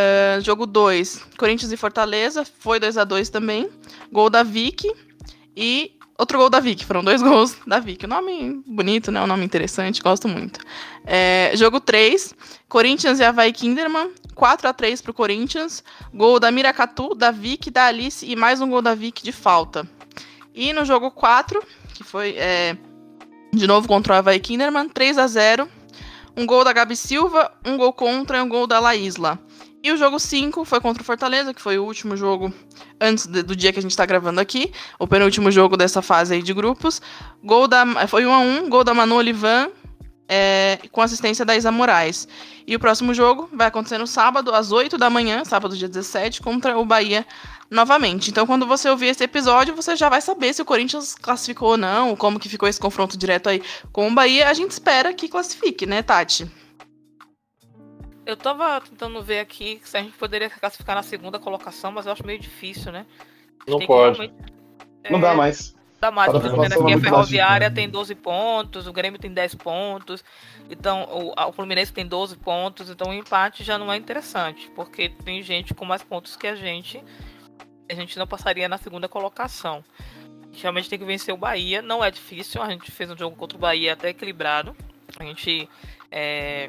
É, 0.00 0.38
jogo 0.42 0.64
2, 0.64 1.26
Corinthians 1.36 1.72
e 1.72 1.76
Fortaleza, 1.76 2.46
foi 2.60 2.78
2 2.78 2.96
a 2.96 3.02
2 3.02 3.30
também. 3.30 3.68
Gol 4.12 4.30
da 4.30 4.44
Vicky 4.44 4.88
e 5.56 5.90
outro 6.16 6.38
gol 6.38 6.48
da 6.48 6.60
Vicky. 6.60 6.84
Foram 6.84 7.02
dois 7.02 7.20
gols 7.22 7.56
da 7.66 7.80
Vicky. 7.80 8.04
O 8.04 8.08
nome 8.08 8.62
bonito, 8.64 9.10
né? 9.10 9.20
Um 9.20 9.26
nome 9.26 9.44
interessante, 9.44 10.00
gosto 10.00 10.28
muito. 10.28 10.60
É, 11.04 11.50
jogo 11.54 11.80
3, 11.80 12.32
Corinthians 12.68 13.18
e 13.18 13.24
Havaí 13.24 13.52
Kinderman. 13.52 14.12
4 14.36 14.68
a 14.68 14.72
3 14.72 15.02
pro 15.02 15.12
Corinthians. 15.12 15.82
Gol 16.14 16.38
da 16.38 16.52
Miracatu, 16.52 17.12
da 17.12 17.32
Vicky, 17.32 17.68
da 17.68 17.86
Alice 17.86 18.24
e 18.24 18.36
mais 18.36 18.60
um 18.60 18.70
gol 18.70 18.80
da 18.80 18.94
Vicky 18.94 19.24
de 19.24 19.32
falta. 19.32 19.84
E 20.54 20.72
no 20.72 20.84
jogo 20.84 21.10
4, 21.10 21.60
que 21.92 22.04
foi 22.04 22.36
é, 22.36 22.76
de 23.52 23.66
novo 23.66 23.88
contra 23.88 24.14
o 24.14 24.16
Havaí 24.16 24.38
Kinderman, 24.38 24.88
3 24.88 25.18
a 25.18 25.26
0 25.26 25.68
Um 26.36 26.46
gol 26.46 26.62
da 26.62 26.72
Gabi 26.72 26.94
Silva, 26.94 27.50
um 27.66 27.76
gol 27.76 27.92
contra 27.92 28.38
e 28.38 28.40
um 28.40 28.48
gol 28.48 28.64
da 28.64 28.78
Laísla. 28.78 29.40
E 29.82 29.92
o 29.92 29.96
jogo 29.96 30.18
5 30.18 30.64
foi 30.64 30.80
contra 30.80 31.02
o 31.02 31.06
Fortaleza, 31.06 31.54
que 31.54 31.62
foi 31.62 31.78
o 31.78 31.84
último 31.84 32.16
jogo 32.16 32.52
antes 33.00 33.26
de- 33.26 33.42
do 33.42 33.54
dia 33.54 33.72
que 33.72 33.78
a 33.78 33.82
gente 33.82 33.96
tá 33.96 34.04
gravando 34.04 34.40
aqui. 34.40 34.72
O 34.98 35.06
penúltimo 35.06 35.50
jogo 35.52 35.76
dessa 35.76 36.02
fase 36.02 36.34
aí 36.34 36.42
de 36.42 36.52
grupos. 36.52 37.00
Gol 37.44 37.68
da, 37.68 37.84
foi 38.08 38.26
1 38.26 38.32
a 38.34 38.38
1 38.40 38.68
gol 38.68 38.82
da 38.82 38.92
Manu 38.92 39.14
Olivan, 39.14 39.68
é, 40.28 40.80
com 40.90 41.00
assistência 41.00 41.44
da 41.44 41.56
Isa 41.56 41.70
Moraes. 41.70 42.26
E 42.66 42.74
o 42.74 42.80
próximo 42.80 43.14
jogo 43.14 43.48
vai 43.52 43.68
acontecer 43.68 43.98
no 43.98 44.06
sábado, 44.06 44.52
às 44.52 44.72
8 44.72 44.98
da 44.98 45.08
manhã, 45.08 45.44
sábado 45.44 45.76
dia 45.76 45.88
17, 45.88 46.42
contra 46.42 46.76
o 46.76 46.84
Bahia 46.84 47.24
novamente. 47.70 48.30
Então, 48.30 48.46
quando 48.46 48.66
você 48.66 48.90
ouvir 48.90 49.06
esse 49.06 49.22
episódio, 49.24 49.74
você 49.76 49.94
já 49.94 50.08
vai 50.08 50.20
saber 50.20 50.52
se 50.52 50.60
o 50.60 50.64
Corinthians 50.64 51.14
classificou 51.14 51.70
ou 51.70 51.76
não, 51.76 52.16
como 52.16 52.40
que 52.40 52.48
ficou 52.48 52.68
esse 52.68 52.80
confronto 52.80 53.16
direto 53.16 53.48
aí 53.48 53.62
com 53.92 54.08
o 54.08 54.14
Bahia. 54.14 54.48
A 54.48 54.54
gente 54.54 54.72
espera 54.72 55.14
que 55.14 55.28
classifique, 55.28 55.86
né, 55.86 56.02
Tati? 56.02 56.50
Eu 58.28 58.36
tava 58.36 58.78
tentando 58.82 59.22
ver 59.22 59.40
aqui 59.40 59.80
se 59.82 59.96
a 59.96 60.02
gente 60.02 60.14
poderia 60.18 60.50
classificar 60.50 60.94
na 60.94 61.02
segunda 61.02 61.38
colocação, 61.38 61.90
mas 61.90 62.04
eu 62.04 62.12
acho 62.12 62.26
meio 62.26 62.38
difícil, 62.38 62.92
né? 62.92 63.06
Não 63.66 63.78
pode. 63.86 64.18
realmente- 64.18 64.52
Não 65.08 65.18
É, 65.18 65.22
dá 65.22 65.34
mais. 65.34 65.74
Dá 65.98 66.10
mais. 66.10 66.30
Vendo 66.30 66.50
população 66.50 66.82
aqui, 66.86 66.92
a 66.94 67.00
Ferroviária 67.00 67.68
né? 67.70 67.74
tem 67.74 67.88
12 67.88 68.14
pontos, 68.14 68.86
o 68.86 68.92
Grêmio 68.92 69.18
tem 69.18 69.32
10 69.32 69.54
pontos, 69.54 70.22
então 70.68 71.04
o, 71.10 71.32
o 71.48 71.52
Fluminense 71.52 71.90
tem 71.90 72.06
12 72.06 72.36
pontos, 72.36 72.90
então 72.90 73.08
o 73.10 73.14
empate 73.14 73.64
já 73.64 73.78
não 73.78 73.90
é 73.90 73.96
interessante, 73.96 74.70
porque 74.76 75.08
tem 75.08 75.42
gente 75.42 75.72
com 75.72 75.86
mais 75.86 76.02
pontos 76.02 76.36
que 76.36 76.46
a 76.46 76.54
gente, 76.54 77.02
a 77.90 77.94
gente 77.94 78.18
não 78.18 78.26
passaria 78.26 78.68
na 78.68 78.76
segunda 78.76 79.08
colocação. 79.08 79.82
Realmente 80.52 80.90
tem 80.90 80.98
que 80.98 81.04
vencer 81.06 81.32
o 81.32 81.36
Bahia, 81.38 81.80
não 81.80 82.04
é 82.04 82.10
difícil, 82.10 82.60
a 82.62 82.68
gente 82.68 82.90
fez 82.90 83.10
um 83.10 83.16
jogo 83.16 83.34
contra 83.36 83.56
o 83.56 83.60
Bahia 83.60 83.94
até 83.94 84.10
equilibrado, 84.10 84.76
a 85.18 85.24
gente 85.24 85.66
é, 86.10 86.68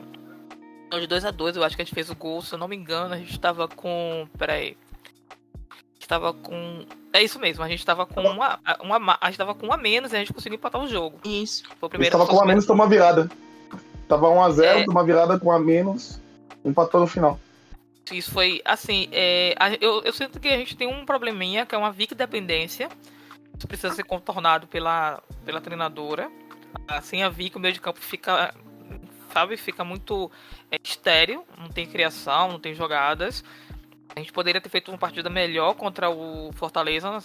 de 0.97 1.07
2 1.07 1.25
a 1.25 1.31
2 1.31 1.55
eu 1.57 1.63
acho 1.63 1.75
que 1.75 1.81
a 1.81 1.85
gente 1.85 1.93
fez 1.93 2.09
o 2.09 2.15
gol, 2.15 2.41
se 2.41 2.53
eu 2.53 2.59
não 2.59 2.67
me 2.67 2.75
engano, 2.75 3.13
a 3.13 3.17
gente 3.17 3.37
tava 3.39 3.67
com, 3.67 4.27
peraí, 4.37 4.77
a 5.69 5.75
gente 5.95 6.07
tava 6.07 6.33
com 6.33 6.85
é 7.13 7.21
isso 7.23 7.39
mesmo, 7.39 7.63
a 7.63 7.67
gente 7.67 7.85
tava 7.85 8.05
com 8.05 8.21
uma, 8.21 8.59
uma, 8.81 8.99
ma- 8.99 9.17
a 9.19 9.27
gente 9.27 9.37
tava 9.37 9.53
com 9.55 9.67
um 9.67 9.73
a 9.73 9.77
menos 9.77 10.11
e 10.13 10.15
a 10.15 10.19
gente 10.19 10.33
conseguiu 10.33 10.57
empatar 10.57 10.81
o 10.81 10.87
jogo. 10.87 11.19
Isso. 11.25 11.63
Foi 11.79 11.87
o 11.87 11.89
primeiro 11.89 12.11
tava 12.17 12.27
com 12.29 12.35
um 12.37 12.41
a 12.41 12.45
menos, 12.45 12.65
tomou 12.65 12.85
uma 12.85 12.89
virada. 12.89 13.29
Tava 14.07 14.27
1x0, 14.27 14.63
É. 14.63 14.73
tomou 14.85 14.91
uma 15.01 15.03
virada 15.03 15.39
com 15.39 15.49
um 15.49 15.51
a 15.51 15.59
menos, 15.59 16.19
empatou 16.65 17.01
no 17.01 17.07
final. 17.07 17.39
Isso 18.11 18.31
foi 18.31 18.59
assim. 18.65 19.07
é, 19.11 19.55
a- 19.59 19.73
eu, 19.81 20.01
eu 20.03 20.11
sinto 20.13 20.39
que 20.39 20.47
a 20.47 20.57
gente 20.57 20.75
tem 20.75 20.87
um 20.87 21.05
probleminha, 21.05 21.65
que 21.65 21.75
é 21.75 21.77
uma 21.77 21.91
VIC 21.91 22.15
dependência. 22.15 22.89
Isso 23.57 23.67
precisa 23.67 23.93
ser 23.93 24.03
contornado 24.03 24.65
pela, 24.67 25.21
pela 25.45 25.59
treinadora. 25.61 26.31
Assim, 26.87 27.21
a 27.23 27.29
VIC, 27.29 27.55
o 27.57 27.59
meio 27.59 27.73
de 27.73 27.81
campo 27.81 27.99
fica. 27.99 28.53
Sabe, 29.31 29.57
fica 29.57 29.83
muito 29.83 30.31
é, 30.71 30.77
estéreo, 30.83 31.45
não 31.57 31.69
tem 31.69 31.85
criação, 31.85 32.51
não 32.51 32.59
tem 32.59 32.73
jogadas. 32.73 33.43
A 34.15 34.19
gente 34.19 34.33
poderia 34.33 34.59
ter 34.59 34.69
feito 34.69 34.89
uma 34.89 34.97
partida 34.97 35.29
melhor 35.29 35.75
contra 35.75 36.09
o 36.09 36.51
Fortaleza, 36.53 37.19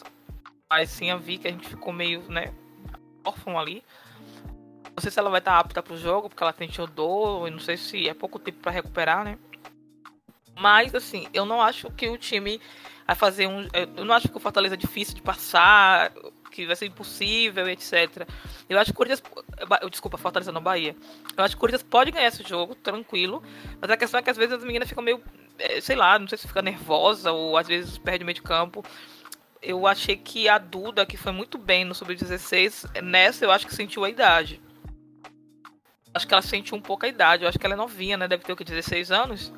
mas 0.68 0.90
sim 0.90 1.10
a 1.10 1.16
VIC, 1.16 1.48
a 1.48 1.50
gente 1.50 1.68
ficou 1.68 1.92
meio, 1.92 2.22
né, 2.30 2.52
órfão 3.24 3.58
ali. 3.58 3.82
Não 4.94 5.00
sei 5.00 5.10
se 5.10 5.18
ela 5.18 5.30
vai 5.30 5.40
estar 5.40 5.58
apta 5.58 5.82
pro 5.82 5.96
jogo, 5.96 6.28
porque 6.28 6.42
ela 6.42 6.52
tem 6.52 6.68
Teodoro, 6.68 7.48
e 7.48 7.50
não 7.50 7.58
sei 7.58 7.76
se 7.76 8.08
é 8.08 8.14
pouco 8.14 8.38
tempo 8.38 8.58
para 8.60 8.70
recuperar, 8.70 9.24
né? 9.24 9.38
Mas, 10.56 10.94
assim, 10.94 11.26
eu 11.32 11.44
não 11.44 11.60
acho 11.60 11.90
que 11.90 12.08
o 12.08 12.16
time 12.16 12.60
vai 13.06 13.16
fazer 13.16 13.48
um. 13.48 13.66
Eu 13.96 14.04
não 14.04 14.14
acho 14.14 14.28
que 14.28 14.36
o 14.36 14.40
Fortaleza 14.40 14.74
é 14.74 14.78
difícil 14.78 15.14
de 15.14 15.22
passar, 15.22 16.12
que 16.54 16.66
vai 16.66 16.76
ser 16.76 16.86
impossível, 16.86 17.68
etc. 17.68 18.28
Eu 18.68 18.78
acho 18.78 18.92
que 18.92 18.94
o 18.94 18.96
Corinthians. 18.96 19.22
Desculpa, 19.90 20.16
Fortaleza 20.16 20.52
não, 20.52 20.62
Bahia. 20.62 20.94
Eu 21.36 21.42
acho 21.42 21.56
que 21.56 21.58
o 21.58 21.60
Corinthians 21.60 21.82
pode 21.82 22.12
ganhar 22.12 22.28
esse 22.28 22.44
jogo, 22.44 22.76
tranquilo. 22.76 23.42
Mas 23.80 23.90
a 23.90 23.96
questão 23.96 24.20
é 24.20 24.22
que 24.22 24.30
às 24.30 24.36
vezes 24.36 24.54
as 24.54 24.62
meninas 24.62 24.88
ficam 24.88 25.02
meio. 25.02 25.20
eh, 25.58 25.80
Sei 25.80 25.96
lá, 25.96 26.16
não 26.16 26.28
sei 26.28 26.38
se 26.38 26.46
fica 26.46 26.62
nervosa 26.62 27.32
ou 27.32 27.56
às 27.56 27.66
vezes 27.66 27.98
perde 27.98 28.22
o 28.22 28.26
meio 28.26 28.36
de 28.36 28.42
campo. 28.42 28.84
Eu 29.60 29.84
achei 29.84 30.16
que 30.16 30.48
a 30.48 30.58
Duda, 30.58 31.04
que 31.04 31.16
foi 31.16 31.32
muito 31.32 31.58
bem 31.58 31.84
no 31.84 31.94
Sub-16, 31.94 33.02
nessa 33.02 33.44
eu 33.44 33.50
acho 33.50 33.66
que 33.66 33.74
sentiu 33.74 34.04
a 34.04 34.10
idade. 34.10 34.62
Acho 36.14 36.28
que 36.28 36.34
ela 36.34 36.42
sentiu 36.42 36.76
um 36.76 36.80
pouco 36.80 37.04
a 37.04 37.08
idade. 37.08 37.42
Eu 37.42 37.48
acho 37.48 37.58
que 37.58 37.66
ela 37.66 37.74
é 37.74 37.78
novinha, 37.78 38.16
né? 38.16 38.28
Deve 38.28 38.44
ter 38.44 38.52
o 38.52 38.56
que? 38.56 38.62
16 38.62 39.10
anos? 39.10 39.52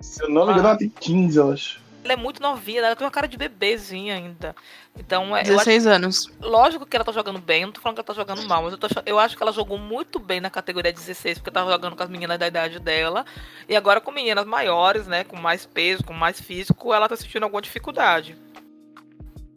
Se 0.00 0.24
eu 0.24 0.28
não 0.28 0.46
me 0.46 0.52
engano, 0.52 0.68
ela 0.68 0.78
tem 0.78 0.88
15, 0.88 1.38
eu 1.38 1.52
acho. 1.52 1.85
Ela 2.06 2.12
é 2.12 2.16
muito 2.16 2.40
novinha, 2.40 2.80
ela 2.80 2.94
tem 2.94 3.04
uma 3.04 3.10
cara 3.10 3.26
de 3.26 3.36
bebezinha 3.36 4.14
ainda. 4.14 4.54
Então, 4.96 5.36
é, 5.36 5.40
eu 5.40 5.56
acho, 5.56 5.64
16 5.66 5.86
anos. 5.86 6.30
lógico 6.40 6.86
que 6.86 6.96
ela 6.96 7.04
tá 7.04 7.10
jogando 7.12 7.40
bem, 7.40 7.62
eu 7.62 7.66
não 7.66 7.72
tô 7.72 7.80
falando 7.80 7.96
que 7.96 8.00
ela 8.00 8.06
tá 8.06 8.14
jogando 8.14 8.46
mal, 8.46 8.62
mas 8.62 8.72
eu, 8.72 8.78
tô 8.78 8.86
eu 9.04 9.18
acho 9.18 9.36
que 9.36 9.42
ela 9.42 9.52
jogou 9.52 9.76
muito 9.76 10.18
bem 10.18 10.40
na 10.40 10.48
categoria 10.48 10.92
16, 10.92 11.38
porque 11.38 11.50
tava 11.50 11.72
jogando 11.72 11.96
com 11.96 12.02
as 12.02 12.08
meninas 12.08 12.38
da 12.38 12.46
idade 12.46 12.78
dela. 12.78 13.26
E 13.68 13.74
agora 13.74 14.00
com 14.00 14.12
meninas 14.12 14.46
maiores, 14.46 15.06
né, 15.06 15.24
com 15.24 15.36
mais 15.36 15.66
peso, 15.66 16.04
com 16.04 16.14
mais 16.14 16.40
físico, 16.40 16.94
ela 16.94 17.08
tá 17.08 17.16
sentindo 17.16 17.42
alguma 17.42 17.60
dificuldade. 17.60 18.36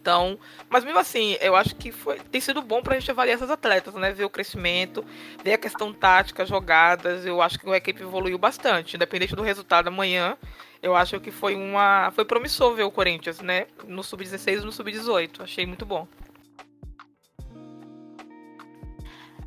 Então, 0.01 0.39
mas 0.69 0.83
mesmo 0.85 0.97
assim, 0.97 1.37
eu 1.41 1.55
acho 1.55 1.75
que 1.75 1.91
foi, 1.91 2.19
tem 2.19 2.39
sido 2.39 2.61
bom 2.61 2.81
pra 2.81 2.97
gente 2.97 3.11
avaliar 3.11 3.35
essas 3.35 3.51
atletas, 3.51 3.93
né? 3.95 4.11
Ver 4.11 4.23
o 4.23 4.29
crescimento, 4.29 5.03
ver 5.43 5.53
a 5.53 5.57
questão 5.57 5.93
tática, 5.93 6.45
jogadas. 6.45 7.25
Eu 7.25 7.41
acho 7.41 7.59
que 7.59 7.69
a 7.69 7.77
equipe 7.77 8.01
evoluiu 8.01 8.37
bastante, 8.37 8.95
independente 8.95 9.35
do 9.35 9.43
resultado 9.43 9.87
amanhã. 9.87 10.37
Eu 10.81 10.95
acho 10.95 11.19
que 11.19 11.31
foi 11.31 11.55
uma. 11.55 12.11
Foi 12.11 12.23
promissor 12.23 12.73
ver 12.73 12.83
o 12.83 12.91
Corinthians, 12.91 13.41
né? 13.41 13.67
No 13.85 14.01
Sub-16 14.01 14.61
e 14.61 14.65
no 14.65 14.71
Sub-18. 14.71 15.41
Achei 15.43 15.65
muito 15.65 15.85
bom. 15.85 16.07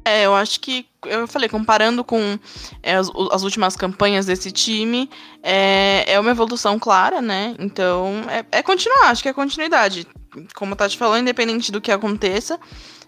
É, 0.05 0.27
eu 0.27 0.35
acho 0.35 0.61
que, 0.61 0.87
eu 1.07 1.29
falei, 1.29 1.49
comparando 1.49 2.03
com 2.03 2.39
é, 2.83 2.97
as, 2.97 3.09
as 3.31 3.45
últimas 3.45 3.77
campanhas 3.77 4.27
desse 4.27 4.51
time, 4.51 5.09
é, 5.43 6.05
é 6.13 6.19
uma 6.19 6.33
evolução 6.33 6.77
clara, 6.79 7.23
né? 7.23 7.55
Então, 7.59 8.25
é, 8.29 8.59
é 8.59 8.63
continuar, 8.63 9.11
acho 9.11 9.23
que 9.23 9.29
é 9.29 9.33
continuidade. 9.33 10.07
Como 10.55 10.75
a 10.75 10.77
Tati 10.77 10.97
falou, 10.97 11.19
independente 11.19 11.71
do 11.71 11.81
que 11.81 11.93
aconteça, 11.93 12.59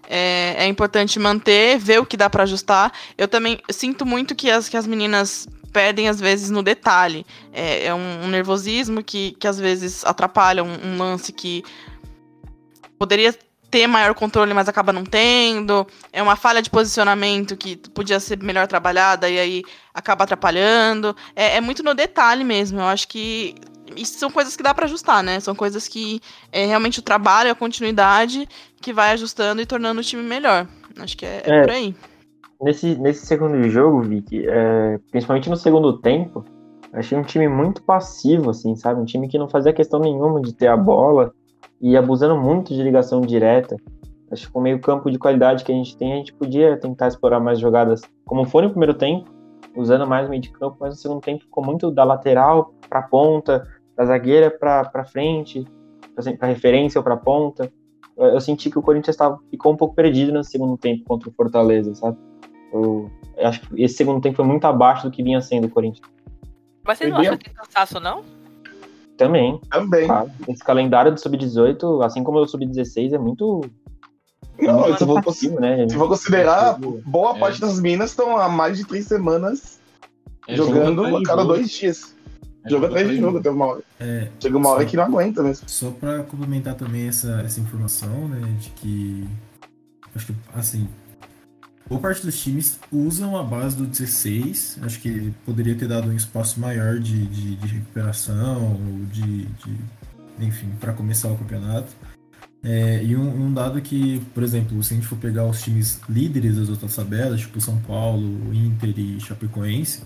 é, 0.09 0.57
é 0.59 0.67
importante 0.67 1.19
manter, 1.19 1.79
ver 1.79 2.01
o 2.01 2.07
que 2.07 2.17
dá 2.17 2.29
pra 2.29 2.43
ajustar. 2.43 2.93
Eu 3.17 3.29
também 3.29 3.61
sinto 3.71 4.05
muito 4.05 4.35
que 4.35 4.51
as, 4.51 4.69
que 4.69 4.77
as 4.77 4.87
meninas 4.87 5.49
perdem, 5.73 6.09
às 6.09 6.21
vezes, 6.21 6.51
no 6.51 6.63
detalhe. 6.63 7.27
É, 7.53 7.87
é 7.87 7.95
um, 7.95 8.25
um 8.25 8.29
nervosismo 8.29 9.03
que, 9.03 9.33
que, 9.33 9.47
às 9.47 9.59
vezes, 9.59 10.05
atrapalha 10.05 10.63
um, 10.63 10.79
um 10.85 10.99
lance 10.99 11.33
que 11.33 11.65
poderia 12.99 13.35
ter 13.71 13.89
maior 13.89 14.15
controle, 14.15 14.55
mas 14.55 14.69
acaba 14.69 14.93
não 14.93 15.05
tendo. 15.05 15.85
É 16.13 16.23
uma 16.23 16.37
falha 16.37 16.63
de 16.63 16.71
posicionamento 16.71 17.57
que 17.57 17.77
podia 17.91 18.21
ser 18.21 18.41
melhor 18.41 18.69
trabalhada 18.69 19.29
e 19.29 19.37
aí 19.37 19.63
acaba 19.93 20.23
atrapalhando. 20.23 21.17
É, 21.35 21.57
é 21.57 21.61
muito 21.61 21.83
no 21.83 21.93
detalhe 21.93 22.45
mesmo. 22.45 22.79
Eu 22.79 22.85
acho 22.85 23.09
que 23.09 23.57
isso 23.97 24.19
são 24.19 24.31
coisas 24.31 24.57
que 24.57 24.63
dá 24.63 24.75
para 24.75 24.87
ajustar, 24.87 25.23
né? 25.23 25.41
São 25.41 25.55
coisas 25.55 25.89
que 25.89 26.21
é 26.53 26.67
realmente 26.67 26.99
o 26.99 27.03
trabalho, 27.03 27.51
a 27.51 27.55
continuidade 27.55 28.49
que 28.81 28.93
vai 28.93 29.13
ajustando 29.13 29.61
e 29.61 29.67
tornando 29.67 30.01
o 30.01 30.05
time 30.05 30.23
melhor. 30.23 30.67
Acho 30.99 31.17
que 31.17 31.27
é, 31.27 31.43
é 31.45 31.59
É. 31.59 31.61
por 31.63 31.71
aí. 31.71 31.95
Nesse, 32.61 32.95
nesse 32.97 33.27
segundo 33.27 33.63
jogo, 33.69 34.03
Vicky, 34.03 34.45
é, 34.47 34.99
principalmente 35.11 35.51
no 35.51 35.57
segundo 35.57 35.99
tempo, 35.99 36.45
achei 36.93 37.19
um 37.19 37.23
time 37.23 37.49
muito 37.49 37.83
passivo, 37.83 38.51
assim, 38.51 38.77
sabe? 38.77 39.01
Um 39.01 39.05
time 39.05 39.29
que 39.29 39.39
não 39.39 39.49
fazia 39.49 39.73
questão 39.73 40.01
nenhuma 40.01 40.41
de 40.41 40.55
ter 40.55 40.69
a 40.69 40.77
bola 40.77 41.33
e 41.81 41.97
abusando 41.97 42.37
muito 42.37 42.73
de 42.73 42.83
ligação 42.83 43.21
direta. 43.21 43.77
Acho 44.31 44.47
que 44.47 44.53
com 44.53 44.61
o 44.61 44.63
meio 44.63 44.81
campo 44.81 45.11
de 45.11 45.19
qualidade 45.19 45.65
que 45.65 45.73
a 45.73 45.75
gente 45.75 45.97
tem, 45.97 46.13
a 46.13 46.17
gente 46.17 46.33
podia 46.33 46.77
tentar 46.79 47.09
explorar 47.09 47.41
mais 47.41 47.59
jogadas, 47.59 48.01
como 48.25 48.45
foi 48.45 48.63
no 48.63 48.71
primeiro 48.71 48.95
tempo, 48.95 49.31
usando 49.77 50.07
mais 50.07 50.27
o 50.27 50.31
meio 50.31 50.43
de 50.43 50.51
campo, 50.51 50.77
mas 50.81 50.95
no 50.95 51.01
segundo 51.01 51.21
tempo 51.21 51.45
ficou 51.45 51.65
muito 51.65 51.91
da 51.91 52.05
lateral 52.05 52.73
para 52.89 53.03
ponta, 53.03 53.67
da 53.97 54.05
zagueira 54.07 54.51
para 54.51 55.05
frente, 55.05 55.65
para 56.39 56.49
referência 56.49 56.99
ou 56.99 57.05
para 57.05 57.17
ponta. 57.17 57.73
Eu, 58.17 58.27
eu 58.27 58.41
senti 58.41 58.71
que 58.71 58.79
o 58.79 58.83
Corinthians 58.83 59.17
tava, 59.17 59.39
ficou 59.51 59.73
um 59.73 59.77
pouco 59.77 59.95
perdido 59.95 60.33
no 60.33 60.45
segundo 60.45 60.77
tempo 60.77 61.05
contra 61.05 61.29
o 61.29 61.33
Fortaleza, 61.33 61.95
sabe? 61.95 62.17
Eu, 62.73 63.11
eu 63.37 63.47
acho 63.49 63.61
que 63.61 63.83
esse 63.83 63.95
segundo 63.95 64.21
tempo 64.21 64.37
foi 64.37 64.45
muito 64.45 64.65
abaixo 64.65 65.05
do 65.05 65.11
que 65.11 65.23
vinha 65.23 65.41
sendo 65.41 65.67
o 65.67 65.71
Corinthians. 65.71 66.07
Mas 66.85 66.99
você 66.99 67.07
não 67.07 67.19
acha 67.19 67.37
que 67.37 67.45
tem 67.45 67.55
cansaço, 67.55 67.99
não? 67.99 68.23
Também, 69.17 69.61
Também. 69.71 70.07
claro. 70.07 70.31
Esse 70.49 70.63
calendário 70.65 71.13
do 71.13 71.21
Sub-18, 71.21 72.05
assim 72.05 72.25
como 72.25 72.39
o 72.39 72.47
Sub-16, 72.47 73.13
é 73.13 73.19
muito. 73.19 73.61
Não, 74.61 74.81
muito 74.81 74.97
se 74.99 75.03
eu 75.03 75.07
vou, 75.07 75.61
né? 75.61 75.89
se 75.89 75.95
eu 75.95 75.99
vou 75.99 76.09
considerar, 76.09 76.79
boa 76.79 77.37
É. 77.37 77.39
parte 77.39 77.61
das 77.61 77.81
minas 77.81 78.11
estão 78.11 78.37
há 78.37 78.49
mais 78.49 78.77
de 78.79 78.85
três 78.85 79.07
semanas 79.07 79.81
É 80.47 80.55
jogando 80.57 81.05
jogo 81.05 81.17
a 81.19 81.23
cada 81.23 81.45
dois 81.45 81.71
dias. 81.71 82.14
Jogo 82.69 82.87
atrás 82.87 83.09
de 83.09 83.17
jogo, 83.19 83.39
até 83.39 83.51
uma 83.51 83.67
hora. 83.67 83.83
É, 84.01 84.29
Chega 84.41 84.57
uma 84.57 84.71
hora 84.71 84.83
Sim. 84.83 84.89
que 84.89 84.97
não 84.97 85.05
aguenta 85.05 85.43
mesmo. 85.43 85.69
Só 85.69 85.91
pra 85.91 86.23
complementar 86.23 86.75
também 86.75 87.09
essa, 87.09 87.43
essa 87.45 87.61
informação, 87.61 88.29
né, 88.29 88.41
de 88.59 88.71
que 88.71 89.29
acho 90.15 90.27
que 90.27 90.35
assim, 90.55 90.89
boa 91.89 92.01
parte 92.01 92.25
dos 92.25 92.41
times 92.41 92.79
usam 92.91 93.37
a 93.37 93.43
base 93.43 93.77
do 93.77 93.87
16. 93.87 94.79
Acho 94.83 95.01
que 95.01 95.33
poderia 95.45 95.75
ter 95.75 95.89
dado 95.89 96.09
um 96.09 96.17
espaço 96.17 96.59
maior 96.59 96.99
de, 96.99 97.27
de, 97.27 97.57
de 97.57 97.67
recuperação, 97.67 98.73
ou 98.73 99.05
de, 99.07 99.45
de 99.45 99.77
enfim, 100.41 100.71
para 100.81 100.93
começar 100.93 101.29
o 101.29 101.37
campeonato. 101.37 101.89
É, 102.63 103.05
e 103.05 103.15
um, 103.15 103.47
um 103.47 103.53
dado 103.53 103.81
que, 103.83 104.23
por 104.33 104.43
exemplo, 104.43 104.83
se 104.83 104.95
a 104.95 104.97
gente 104.97 105.07
for 105.07 105.19
pegar 105.19 105.45
os 105.45 105.61
times 105.63 106.01
líderes 106.09 106.57
das 106.57 106.71
outras 106.71 106.97
tabelas, 106.97 107.41
tipo 107.41 107.61
São 107.61 107.77
Paulo, 107.81 108.55
Inter 108.55 108.99
e 108.99 109.21
Chapecoense, 109.21 110.03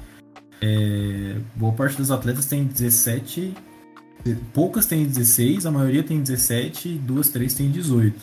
é, 0.61 1.37
boa 1.55 1.73
parte 1.73 1.97
dos 1.97 2.11
atletas 2.11 2.47
tem 2.47 2.65
17, 2.65 3.55
poucas 4.53 4.87
tem 4.87 5.05
16, 5.05 5.67
a 5.67 5.71
maioria 5.71 6.03
tem 6.03 6.21
17 6.21 6.89
e 6.89 6.95
duas, 6.95 7.29
três 7.29 7.55
tem 7.55 7.71
18. 7.71 8.15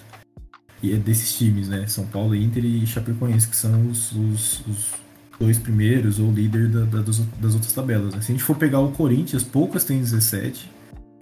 E 0.84 0.94
é 0.94 0.98
desses 0.98 1.38
times, 1.38 1.70
né? 1.70 1.88
São 1.88 2.06
Paulo, 2.06 2.36
Inter 2.36 2.64
e 2.64 2.86
Chapecoense, 2.86 3.48
que 3.48 3.56
são 3.56 3.90
os, 3.90 4.12
os, 4.12 4.60
os 4.68 4.94
dois 5.40 5.58
primeiros 5.58 6.20
ou 6.20 6.32
líder 6.32 6.68
da, 6.68 6.82
da, 6.82 7.02
das, 7.02 7.20
das 7.20 7.54
outras 7.54 7.74
tabelas. 7.74 8.14
né? 8.14 8.22
Se 8.22 8.32
a 8.32 8.36
gente 8.36 8.44
for 8.44 8.56
pegar 8.56 8.80
o 8.80 8.92
Corinthians, 8.92 9.44
poucas 9.44 9.84
tem 9.84 10.00
17, 10.00 10.70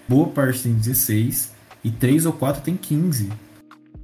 boa 0.07 0.27
parte 0.27 0.63
tem 0.63 0.73
16 0.73 1.53
e 1.83 1.91
três 1.91 2.25
ou 2.25 2.33
quatro 2.33 2.61
tem 2.61 2.75
15. 2.75 3.29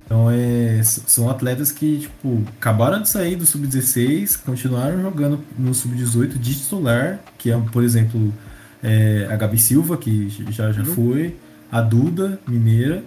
Então 0.10 0.28
é, 0.32 0.82
são 0.82 1.30
atletas 1.30 1.72
que 1.72 2.00
tipo 2.00 2.42
acabaram 2.58 3.00
de 3.00 3.08
sair 3.08 3.36
do 3.36 3.46
sub-16, 3.46 4.44
continuaram 4.44 5.00
jogando 5.04 5.40
no 5.56 5.72
sub-18 5.72 6.30
de 6.40 6.56
titular, 6.56 7.20
que 7.38 7.52
é, 7.52 7.58
por 7.72 7.84
exemplo, 7.84 8.34
é, 8.82 9.28
a 9.30 9.36
Gabi 9.36 9.60
Silva, 9.60 9.98
que 9.98 10.28
já, 10.50 10.72
já 10.72 10.84
foi, 10.84 11.36
a 11.72 11.80
Duda, 11.80 12.40
mineira, 12.48 13.04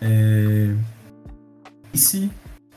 é, 0.00 0.72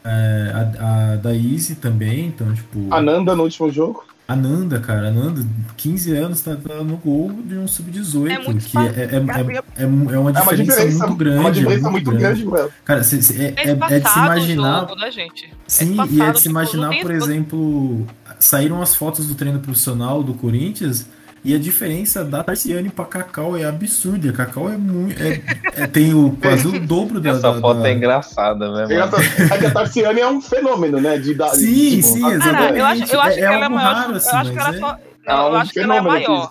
é, 0.04 0.52
a, 0.54 1.14
a 1.14 1.16
Daíse 1.16 1.76
também, 1.76 2.26
então 2.26 2.54
tipo... 2.54 2.94
A 2.94 3.02
Nanda 3.02 3.34
no 3.38 3.44
último 3.44 3.72
jogo. 3.72 4.04
A 4.32 4.36
Nanda, 4.36 4.80
cara, 4.80 5.10
a 5.10 5.12
Nanda, 5.12 5.46
15 5.76 6.16
anos, 6.16 6.42
tá, 6.42 6.56
tá 6.56 6.76
no 6.76 6.96
gol 6.98 7.32
de 7.44 7.58
um 7.58 7.68
sub-18, 7.68 8.32
É 8.32 8.38
que 8.54 8.78
é, 8.78 8.82
é, 8.82 8.86
é, 8.88 9.84
é, 9.84 9.84
é 9.84 9.86
uma 9.86 10.12
É 10.14 10.18
uma 10.18 10.32
diferença 10.56 11.06
muito 11.08 11.16
grande. 11.18 11.40
uma 11.40 11.50
é 11.50 11.52
diferença 11.52 11.90
muito 11.92 12.12
grande, 12.12 12.46
velho. 12.46 12.70
Cara, 12.86 13.04
cê- 13.04 13.22
cê- 13.22 13.54
é, 13.58 13.70
é, 13.70 13.96
é 13.96 14.00
de 14.00 14.10
se 14.10 14.20
imaginar. 14.20 14.80
jogo, 14.82 14.96
né, 14.96 15.12
gente? 15.12 15.54
Sim, 15.68 15.98
e 16.10 16.22
é 16.22 16.32
de 16.32 16.38
se 16.38 16.44
tipo, 16.44 16.50
imaginar, 16.52 16.98
por 17.02 17.12
exemplo, 17.12 18.08
saíram 18.40 18.82
as 18.82 18.96
fotos 18.96 19.28
do 19.28 19.36
treino 19.36 19.60
profissional 19.60 20.24
do 20.24 20.34
Corinthians 20.34 21.08
e 21.44 21.56
a 21.56 21.60
diferença 21.60 22.24
da 22.24 22.44
Tarciane 22.44 22.90
pra 22.90 23.06
Cacau 23.06 23.58
é 23.58 23.64
absurda. 23.66 24.30
A 24.30 24.34
Cacau 24.34 24.70
é 24.70 24.78
muito. 24.78 25.22
É, 25.22 25.42
é- 25.84 25.88
tem 25.88 26.14
o, 26.14 26.38
quase 26.42 26.68
o 26.68 26.80
dobro 26.80 27.20
da. 27.20 27.32
Essa 27.32 27.42
da- 27.54 27.60
foto 27.60 27.82
da- 27.82 27.90
é 27.90 27.94
engraçada, 27.94 28.72
né, 28.72 28.84
a 28.84 29.08
mano? 29.08 29.24
É 29.54 29.58
que 29.58 29.66
a 29.66 29.72
Tarciane 29.72 30.20
é 30.20 30.28
um 30.28 30.42
fenômeno, 30.42 31.02
né? 31.02 31.18
De 31.18 31.34
dar, 31.34 31.50
Sim, 31.50 31.90
tipo, 31.98 32.04
sim, 32.04 32.26
exatamente. 32.32 32.78
Eu 32.80 32.86
acho, 32.86 33.04
eu 33.16 33.22
acho 33.22 33.32
É- 33.32 33.34
que 33.36 33.42
é 33.42 33.54
ela 33.54 33.66
é 33.66 33.70
maior. 33.70 33.94
raro, 33.96 34.12
eu 34.12 34.18
assim, 34.18 34.36
acho 34.36 34.52
que 34.52 34.58
ela 34.60 34.68
mas 34.68 34.76
é 34.76 34.78
é- 34.78 34.80
só. 34.82 34.98
É 35.28 35.32
Eu 35.32 35.36
um 35.36 35.56
acho 35.56 35.72
que 35.72 35.80
ela 35.80 35.96
é 35.96 36.02
maior. 36.02 36.50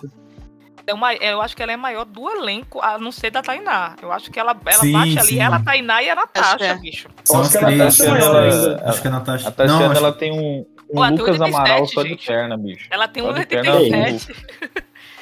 É 0.87 0.93
uma, 0.95 1.13
eu 1.13 1.41
acho 1.41 1.55
que 1.55 1.61
ela 1.61 1.71
é 1.71 1.77
maior 1.77 2.05
do 2.05 2.27
elenco, 2.29 2.81
a 2.81 2.97
não 2.97 3.11
ser 3.11 3.29
da 3.29 3.41
Tainá. 3.41 3.95
Eu 4.01 4.11
acho 4.11 4.31
que 4.31 4.39
ela, 4.39 4.57
ela 4.65 4.79
Sim, 4.81 4.91
bate 4.93 5.19
ali, 5.19 5.27
sim. 5.27 5.39
ela, 5.39 5.57
a 5.57 5.59
Tainá 5.63 6.01
e 6.01 6.09
a 6.09 6.13
Acho 6.13 6.21
que 6.33 6.39
Natasha, 6.39 6.65
é. 6.65 6.75
bicho. 6.75 7.07
São 7.23 7.35
Eu 7.37 7.41
as 7.43 7.47
acho 7.47 7.59
que 7.59 7.63
a. 7.65 7.71
Natasha 7.77 8.03
é 8.03 8.09
ainda. 8.11 8.83
Acho 8.89 9.01
que 9.01 9.07
a 9.07 9.11
Natasha. 9.11 9.53
Não, 9.67 9.85
acho- 9.91 9.97
ela 9.97 10.11
tem 10.11 10.31
um, 10.33 10.65
tem 10.91 11.11
Lucas 11.17 11.39
87, 11.39 11.55
Amaral 11.55 11.85
só 11.87 12.03
de 12.03 12.15
perna, 12.15 12.57
bicho. 12.57 12.87
Ela 12.91 13.07
tem 13.07 13.23
Só 13.23 13.31
de 13.31 13.45
perna 13.45 13.71
azul. 13.71 13.85
1,87. 13.89 14.35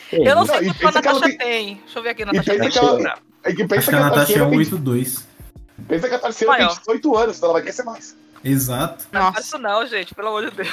Que 0.09 0.15
Eu 0.27 0.35
não 0.35 0.45
sei 0.45 0.61
Não, 0.61 0.73
quanto 0.73 0.97
a 0.97 1.01
Natasha 1.01 1.19
tem- 1.21 1.37
tem. 1.37 1.75
Deixa 1.83 1.99
eu 1.99 2.03
ver 2.03 2.09
aqui, 2.09 2.25
Natasha. 2.25 2.57
tem. 2.59 2.69
que 2.69 2.77
ela. 2.79 3.13
É 3.43 3.53
que 3.53 3.63
pensa 3.67 3.75
acho 3.79 3.89
que 3.89 3.95
a 3.95 3.99
Natasha 3.99 4.21
é 4.21 4.25
Tarciana 4.25 4.49
tem, 4.49 4.65
182. 4.65 5.27
pensa 5.87 6.09
que 6.09 6.15
a 6.15 6.19
Tarciana 6.19 6.53
tem 6.55 6.65
Maior. 6.65 6.77
18 6.79 7.17
anos, 7.17 7.37
então 7.37 7.47
ela 7.49 7.53
vai 7.53 7.61
crescer 7.61 7.83
mais. 7.83 8.17
Exato. 8.43 9.05
Não 9.11 9.33
isso 9.37 9.57
não, 9.57 9.85
gente, 9.85 10.15
pelo 10.15 10.29
amor 10.29 10.49
de 10.49 10.55
Deus. 10.55 10.69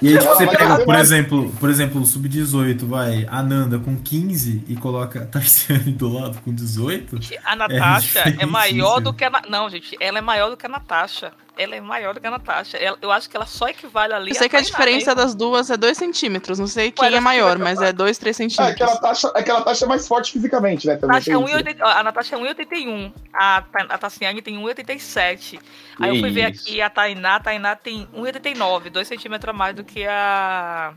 E 0.00 0.08
aí, 0.08 0.18
tipo, 0.18 0.24
você 0.34 0.46
pega, 0.46 0.76
por 0.78 0.86
mais. 0.86 1.00
exemplo, 1.02 1.52
por 1.60 1.68
exemplo, 1.68 2.00
o 2.00 2.06
sub-18, 2.06 2.86
vai, 2.86 3.26
a 3.30 3.42
Nanda 3.42 3.78
com 3.78 3.94
15 3.96 4.64
e 4.66 4.74
coloca 4.74 5.20
a 5.22 5.26
Tarciane 5.26 5.92
do 5.92 6.08
lado 6.12 6.40
com 6.42 6.52
18. 6.52 7.18
A 7.44 7.54
Natasha 7.56 8.20
é, 8.20 8.22
diferente 8.30 8.46
maior 8.50 8.94
isso. 8.94 9.00
do 9.02 9.12
que 9.14 9.22
a. 9.24 9.28
Na- 9.30 9.42
Não, 9.50 9.68
gente, 9.68 9.96
ela 10.00 10.18
é 10.18 10.22
maior 10.22 10.48
do 10.50 10.56
que 10.56 10.64
a 10.64 10.68
Natasha. 10.68 11.30
Ela 11.62 11.76
é 11.76 11.80
maior 11.80 12.14
do 12.14 12.20
que 12.20 12.26
a 12.26 12.30
Natasha. 12.30 12.76
Ela- 12.78 12.96
eu 13.02 13.10
acho 13.12 13.28
que 13.28 13.36
ela 13.36 13.44
só 13.46 13.68
equivale 13.68 14.12
ali 14.14 14.30
Eu 14.30 14.34
sei 14.36 14.48
que 14.48 14.56
a 14.56 14.60
diferença 14.60 15.14
mesmo. 15.14 15.14
das 15.16 15.34
duas 15.34 15.68
é 15.70 15.76
2 15.76 15.96
centímetros. 15.98 16.58
Não 16.58 16.66
sei 16.66 16.90
quem 16.90 17.06
é 17.06 17.10
mas 17.10 17.22
maior, 17.22 17.56
que 17.56 17.62
mas 17.62 17.80
é 17.82 17.92
2, 17.92 18.16
3 18.18 18.34
É, 18.38 18.42
centímetros. 18.44 18.80
aquela 18.82 18.96
taxa, 19.00 19.32
aquela 19.34 19.60
taxa 19.62 19.84
é 19.84 19.88
mais 19.88 20.08
forte 20.08 20.32
fisicamente, 20.32 20.86
né? 20.86 20.94
Também 20.96 21.08
Natasha 21.08 21.32
é 21.32 21.36
tem 21.36 21.44
isso. 21.44 21.54
1,80 21.56 21.82
a 21.84 22.02
Natasha 22.02 22.36
é 22.36 22.38
1,81. 22.38 23.12
A, 23.34 23.64
a 23.90 23.98
Tassiane 23.98 24.40
tem 24.42 24.56
1,87. 24.58 25.58
Aí 26.00 26.08
eu 26.16 26.20
fui 26.20 26.30
ver 26.30 26.44
aqui 26.46 26.80
a 26.80 26.88
Tainá. 26.88 27.36
A 27.36 27.40
Tainá 27.40 27.76
tem 27.76 28.08
1,89, 28.14 28.88
2 28.90 29.06
centímetros 29.06 29.50
a 29.54 29.56
mais 29.56 29.74
do 29.76 29.84
que 29.84 30.06
a. 30.06 30.94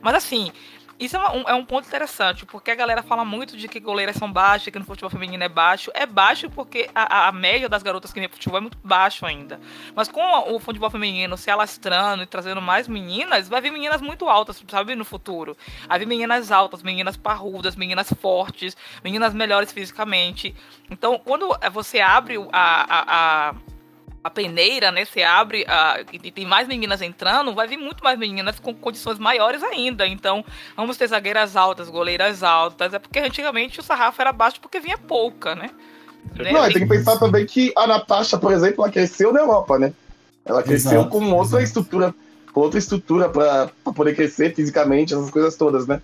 Mas 0.00 0.14
assim. 0.14 0.52
Isso 1.02 1.16
é, 1.16 1.18
uma- 1.18 1.32
um, 1.34 1.48
é 1.48 1.54
um 1.54 1.64
ponto 1.64 1.86
interessante, 1.88 2.46
porque 2.46 2.70
a 2.70 2.74
galera 2.76 3.02
fala 3.02 3.24
muito 3.24 3.56
de 3.56 3.66
que 3.66 3.80
goleiras 3.80 4.14
são 4.14 4.32
baixas, 4.32 4.72
que 4.72 4.78
no 4.78 4.84
futebol 4.84 5.10
feminino 5.10 5.42
é 5.42 5.48
baixo. 5.48 5.90
É 5.94 6.06
baixo 6.06 6.48
porque 6.48 6.88
a, 6.94 7.26
a- 7.28 7.32
média 7.32 7.68
das 7.68 7.82
garotas 7.82 8.12
que 8.12 8.20
pro 8.28 8.36
futebol 8.36 8.58
é 8.58 8.60
muito 8.60 8.78
baixo 8.84 9.26
ainda. 9.26 9.60
Mas 9.96 10.06
com 10.06 10.54
o 10.54 10.60
futebol 10.60 10.88
feminino 10.90 11.36
se 11.36 11.50
alastrando 11.50 12.22
e 12.22 12.26
trazendo 12.26 12.62
mais 12.62 12.86
meninas, 12.86 13.48
vai 13.48 13.60
vir 13.60 13.72
meninas 13.72 14.00
muito 14.00 14.28
altas, 14.28 14.62
sabe, 14.68 14.94
no 14.94 15.04
futuro. 15.04 15.56
Vai 15.88 15.98
vir 15.98 16.06
meninas 16.06 16.52
altas, 16.52 16.84
meninas 16.84 17.16
parrudas, 17.16 17.74
meninas 17.74 18.12
fortes, 18.20 18.76
meninas 19.02 19.34
melhores 19.34 19.72
fisicamente. 19.72 20.54
Então, 20.88 21.18
quando 21.18 21.48
você 21.72 21.98
abre 21.98 22.36
a, 22.52 22.82
a, 22.82 23.48
a, 23.50 23.54
a 24.24 24.30
peneira, 24.30 24.92
né? 24.92 25.04
Você 25.04 25.22
abre 25.22 25.64
a, 25.66 26.00
e 26.12 26.30
tem 26.30 26.46
mais 26.46 26.68
meninas 26.68 27.02
entrando, 27.02 27.54
vai 27.54 27.66
vir 27.66 27.76
muito 27.76 28.02
mais 28.04 28.18
meninas 28.18 28.58
com 28.60 28.72
condições 28.74 29.18
maiores 29.18 29.62
ainda. 29.62 30.06
Então, 30.06 30.44
vamos 30.76 30.96
ter 30.96 31.08
zagueiras 31.08 31.56
altas, 31.56 31.88
goleiras 31.88 32.42
altas. 32.42 32.94
É 32.94 32.98
porque 32.98 33.18
antigamente 33.18 33.80
o 33.80 33.82
sarrafo 33.82 34.20
era 34.20 34.32
baixo 34.32 34.60
porque 34.60 34.78
vinha 34.80 34.96
pouca, 34.98 35.54
né? 35.54 35.70
Né? 36.36 36.52
Não, 36.52 36.68
e 36.68 36.72
tem 36.72 36.82
que 36.82 36.88
pensar 36.88 37.18
também 37.18 37.44
que 37.44 37.72
a 37.76 37.86
Natasha, 37.86 38.38
por 38.38 38.52
exemplo, 38.52 38.84
ela 38.84 38.92
cresceu 38.92 39.32
na 39.32 39.40
Europa, 39.40 39.76
né? 39.78 39.92
Ela 40.44 40.62
cresceu 40.62 41.00
Exato, 41.00 41.10
com 41.10 41.24
outra 41.32 41.60
exato. 41.60 41.62
estrutura, 41.64 42.14
com 42.52 42.60
outra 42.60 42.78
estrutura 42.78 43.28
pra, 43.28 43.70
pra 43.82 43.92
poder 43.92 44.14
crescer 44.14 44.54
fisicamente, 44.54 45.12
essas 45.14 45.30
coisas 45.30 45.56
todas, 45.56 45.86
né? 45.86 46.00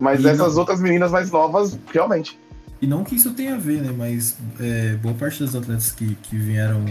Mas 0.00 0.20
E 0.20 0.28
essas 0.28 0.54
não- 0.54 0.60
outras 0.60 0.80
meninas 0.80 1.12
mais 1.12 1.30
novas, 1.30 1.78
realmente. 1.92 2.36
E 2.80 2.86
não 2.88 3.04
que 3.04 3.14
isso 3.14 3.32
tenha 3.34 3.54
a 3.54 3.58
ver, 3.58 3.80
né? 3.82 3.94
Mas 3.96 4.36
é, 4.60 4.94
boa 4.96 5.14
parte 5.14 5.44
das 5.44 5.54
atletas 5.54 5.92
que, 5.92 6.16
que 6.16 6.36
vieram 6.36 6.84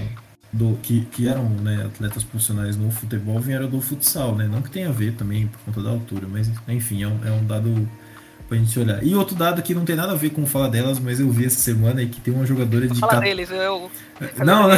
do. 0.51 0.77
que, 0.81 1.01
que 1.11 1.27
eram 1.27 1.47
né, 1.49 1.83
atletas 1.85 2.23
profissionais 2.23 2.75
no 2.77 2.91
futebol 2.91 3.39
vieram 3.39 3.67
do 3.69 3.81
futsal, 3.81 4.35
né? 4.35 4.47
Não 4.51 4.61
que 4.61 4.69
tenha 4.71 4.89
a 4.89 4.91
ver 4.91 5.13
também 5.13 5.47
por 5.47 5.59
conta 5.65 5.81
da 5.81 5.89
altura, 5.89 6.27
mas 6.29 6.49
enfim, 6.67 7.03
é 7.03 7.07
um, 7.07 7.19
é 7.25 7.31
um 7.31 7.45
dado 7.45 7.87
pra 8.47 8.57
gente 8.57 8.77
olhar. 8.79 9.01
E 9.03 9.15
outro 9.15 9.33
dado 9.35 9.61
que 9.61 9.73
não 9.73 9.85
tem 9.85 9.95
nada 9.95 10.11
a 10.11 10.15
ver 10.15 10.31
com 10.31 10.45
fala 10.45 10.69
delas, 10.69 10.99
mas 10.99 11.19
eu 11.21 11.29
vi 11.31 11.45
essa 11.45 11.59
semana 11.59 12.01
e 12.03 12.07
que 12.07 12.19
tem 12.19 12.33
uma 12.33 12.45
jogadora 12.45 12.87
de. 12.87 12.99
Fala 12.99 13.13
ca- 13.13 13.19
deles, 13.21 13.49
eu. 13.49 13.89
Não, 14.39 14.67
não. 14.67 14.77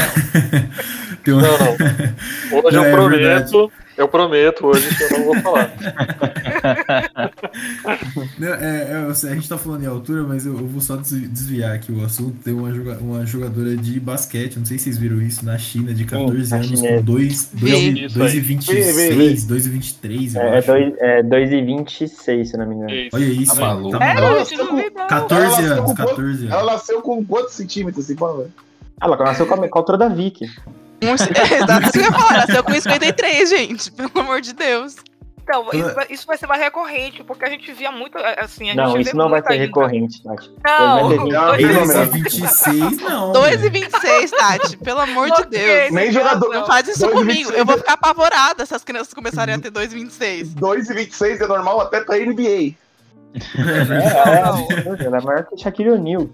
tem 1.24 1.34
uma... 1.34 1.42
Não, 1.42 1.58
não. 1.58 2.60
Hoje 2.64 2.78
Não, 2.78 2.84
eu 2.84 2.86
é 2.86 2.92
prometo, 2.92 3.72
eu 3.98 4.08
prometo 4.08 4.66
hoje 4.68 4.88
que 4.96 5.04
eu 5.04 5.20
não 5.20 5.26
vou 5.26 5.36
falar. 5.42 5.72
Não, 8.38 8.48
é, 8.54 8.92
é, 8.92 9.08
a 9.10 9.14
gente 9.36 9.48
tá 9.50 9.58
falando 9.58 9.84
em 9.84 9.88
altura, 9.88 10.24
mas 10.24 10.46
eu, 10.46 10.54
eu 10.58 10.68
vou 10.68 10.82
só 10.82 10.96
desvi- 10.96 11.28
desviar 11.28 11.76
aqui 11.76 11.92
o 11.92 12.04
assunto. 12.04 12.36
Tem 12.44 12.54
uma, 12.54 12.74
joga- 12.74 12.98
uma 13.00 13.26
jogadora 13.26 13.76
de 13.76 14.00
basquete, 14.00 14.58
não 14.58 14.66
sei 14.66 14.78
se 14.78 14.86
vocês 14.86 14.98
viram 14.98 15.22
isso, 15.22 15.46
na 15.46 15.58
China, 15.58 15.94
de 15.94 16.06
14 16.06 16.54
a 16.54 16.58
anos, 16.58 16.82
com 16.82 17.02
2 17.02 17.50
Vi. 17.54 17.66
Isso 17.66 17.76
aí. 17.76 18.40
Vi, 18.40 18.56
vi, 18.58 18.58
2,26, 18.58 19.48
2,23, 19.48 20.36
eu 20.36 20.42
É, 20.42 20.46
é 20.56 20.58
acho. 20.58 20.68
dois- 20.68 20.94
é 21.00 21.24
2,26, 21.24 22.46
se 22.46 22.58
não 22.58 22.66
me 22.68 22.76
engano. 22.76 22.92
Olha 23.14 23.26
isso, 23.26 23.56
Tá 23.56 23.62
maluco. 23.62 23.98
tá 24.00 24.06
É. 24.06 24.16
14 25.08 25.44
Ela 25.44 25.52
nasceu 25.52 25.72
anos, 25.74 25.80
com 25.80 25.86
quanto- 25.96 26.08
14 26.10 26.48
Ela 26.48 26.56
anos. 26.62 26.72
nasceu 26.74 27.02
com 27.02 27.26
quantos 27.26 27.54
centímetros, 27.54 28.06
assim, 28.06 28.16
fala? 28.16 28.48
Ela 29.02 29.18
nasceu 29.18 29.46
com 29.46 29.54
a, 29.56 29.68
com 29.68 29.78
a 29.78 29.82
altura 29.82 29.98
da 29.98 30.08
Vicky. 30.08 30.46
Um, 31.06 31.16
é, 31.54 31.64
exato, 31.64 31.84
isso 31.84 31.92
que 31.92 32.00
eu 32.00 32.04
ia 32.04 32.12
falar. 32.12 32.34
Nasceu 32.48 32.64
com 32.64 32.74
53, 32.74 33.50
gente. 33.50 33.92
Pelo 33.92 34.12
amor 34.16 34.42
de 34.42 34.54
Deus. 34.54 34.96
Então, 35.46 35.68
isso 35.74 35.94
vai, 35.94 36.08
isso 36.10 36.26
vai 36.26 36.38
ser 36.38 36.48
mais 36.48 36.62
recorrente, 36.62 37.22
porque 37.22 37.44
a 37.44 37.50
gente 37.50 37.70
via 37.74 37.92
muito, 37.92 38.18
eh, 38.18 38.40
assim, 38.40 38.70
a 38.72 38.76
Não, 38.76 38.98
isso 38.98 39.14
não 39.14 39.30
vai 39.30 39.42
ser 39.42 39.52
ainda. 39.52 39.66
recorrente, 39.66 40.24
Tati. 40.24 40.50
Não, 40.64 41.10
Vai 41.10 41.18
ter 41.18 41.22
gente- 41.22 41.34
Não, 41.34 41.46
dois- 41.48 41.62
não, 41.62 41.74
dois- 41.74 41.98
não. 41.98 42.06
2,26 42.06 42.98
não. 43.02 43.32
2 43.34 43.64
e 43.66 43.70
26, 43.70 44.32
Tati. 44.32 44.78
Pelo 44.78 45.00
amor 45.02 45.30
de 45.32 45.46
Deus. 45.50 45.92
Nem 45.92 46.14
jogador-. 46.14 46.54
Não 46.54 46.66
faz 46.66 46.88
isso 46.88 47.06
2,26 47.06 47.14
comigo. 47.14 47.52
Eu 47.52 47.66
vou 47.66 47.78
ficar 47.78 47.94
apavorada 47.94 48.66
se 48.66 48.74
as 48.74 48.86
crianças 48.86 49.14
começarem 49.14 49.56
a 49.56 49.60
ter 49.60 49.70
2,26. 49.70 50.54
2,26 50.56 51.42
é 51.42 51.48
normal 51.48 51.82
até 51.82 52.00
pra 52.00 52.18
NBA. 52.18 52.76
É, 53.58 55.06
ela 55.06 55.18
é 55.18 55.22
maior 55.22 55.44
que 55.46 55.58
Shaquille 55.58 55.90
O'Neal. 55.92 56.30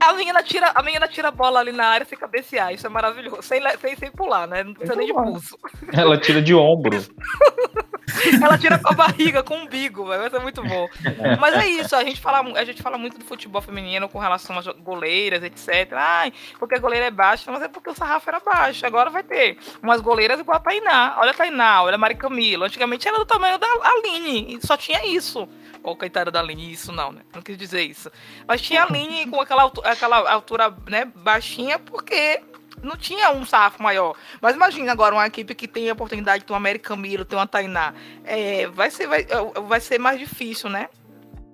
A 0.00 0.14
menina, 0.14 0.42
tira, 0.42 0.72
a 0.74 0.82
menina 0.82 1.06
tira 1.06 1.28
a 1.28 1.30
bola 1.30 1.60
ali 1.60 1.72
na 1.72 1.86
área 1.86 2.06
sem 2.06 2.18
cabecear, 2.18 2.72
isso 2.72 2.86
é 2.86 2.90
maravilhoso. 2.90 3.42
Sem, 3.42 3.60
sem, 3.78 3.96
sem 3.96 4.10
pular, 4.10 4.48
né? 4.48 4.64
Não 4.64 4.72
precisa 4.72 4.96
nem 4.96 5.06
de 5.06 5.12
pulso. 5.12 5.58
Ela 5.92 6.18
tira 6.18 6.40
de 6.40 6.54
ombro. 6.54 6.98
Ela 8.42 8.58
tira 8.58 8.78
com 8.78 8.88
a 8.88 8.94
barriga, 8.94 9.42
com 9.42 9.54
o 9.54 9.62
umbigo. 9.62 10.04
Vai 10.04 10.30
ser 10.30 10.40
muito 10.40 10.62
bom. 10.62 10.88
Mas 11.38 11.54
é 11.54 11.66
isso, 11.66 11.94
a 11.94 12.04
gente, 12.04 12.20
fala, 12.20 12.40
a 12.58 12.64
gente 12.64 12.82
fala 12.82 12.98
muito 12.98 13.18
do 13.18 13.24
futebol 13.24 13.60
feminino 13.60 14.08
com 14.08 14.18
relação 14.18 14.58
às 14.58 14.66
goleiras, 14.66 15.42
etc. 15.42 15.92
Ai, 15.92 16.32
porque 16.58 16.74
a 16.74 16.78
goleira 16.78 17.06
é 17.06 17.10
baixa, 17.10 17.50
mas 17.50 17.62
é 17.62 17.68
porque 17.68 17.90
o 17.90 17.94
sarrafo 17.94 18.28
era 18.28 18.40
baixo. 18.40 18.84
Agora 18.86 19.10
vai 19.10 19.22
ter 19.22 19.58
umas 19.82 20.00
goleiras 20.00 20.40
igual 20.40 20.56
a 20.56 20.60
Tainá. 20.60 21.16
Olha 21.18 21.30
a 21.30 21.34
Tainá, 21.34 21.82
olha 21.82 21.94
a 21.94 21.98
Mari 21.98 22.14
Camilo. 22.14 22.64
Antigamente 22.64 23.06
era 23.06 23.18
do 23.18 23.26
tamanho 23.26 23.58
da 23.58 23.66
Aline, 23.82 24.56
e 24.56 24.66
só 24.66 24.76
tinha 24.76 25.06
isso. 25.06 25.48
Ou 25.82 25.96
coitada 25.96 26.30
da 26.30 26.40
Aline, 26.40 26.72
isso 26.72 26.92
não, 26.92 27.12
né? 27.12 27.22
Não 27.34 27.40
quis 27.40 27.56
dizer 27.56 27.82
isso. 27.82 28.10
Mas 28.46 28.60
tinha 28.60 28.82
a 28.82 28.86
Aline 28.86 29.26
com 29.26 29.40
aquela, 29.40 29.64
aquela 29.84 30.30
altura 30.30 30.74
né, 30.86 31.06
baixinha, 31.14 31.78
porque 31.78 32.40
não 32.82 32.96
tinha 32.96 33.30
um 33.30 33.44
sarrafo 33.44 33.82
maior. 33.82 34.16
Mas 34.40 34.54
imagina 34.54 34.92
agora 34.92 35.14
uma 35.14 35.26
equipe 35.26 35.54
que 35.54 35.68
tem 35.68 35.88
a 35.88 35.92
oportunidade 35.92 36.40
de 36.40 36.46
ter 36.46 36.52
um 36.52 36.56
América 36.56 36.88
Camilo, 36.88 37.24
ter 37.24 37.36
uma 37.36 37.46
Tainá. 37.46 37.94
É, 38.24 38.66
vai, 38.68 38.90
ser, 38.90 39.06
vai, 39.06 39.26
vai 39.66 39.80
ser 39.80 39.98
mais 39.98 40.18
difícil, 40.18 40.68
né? 40.68 40.88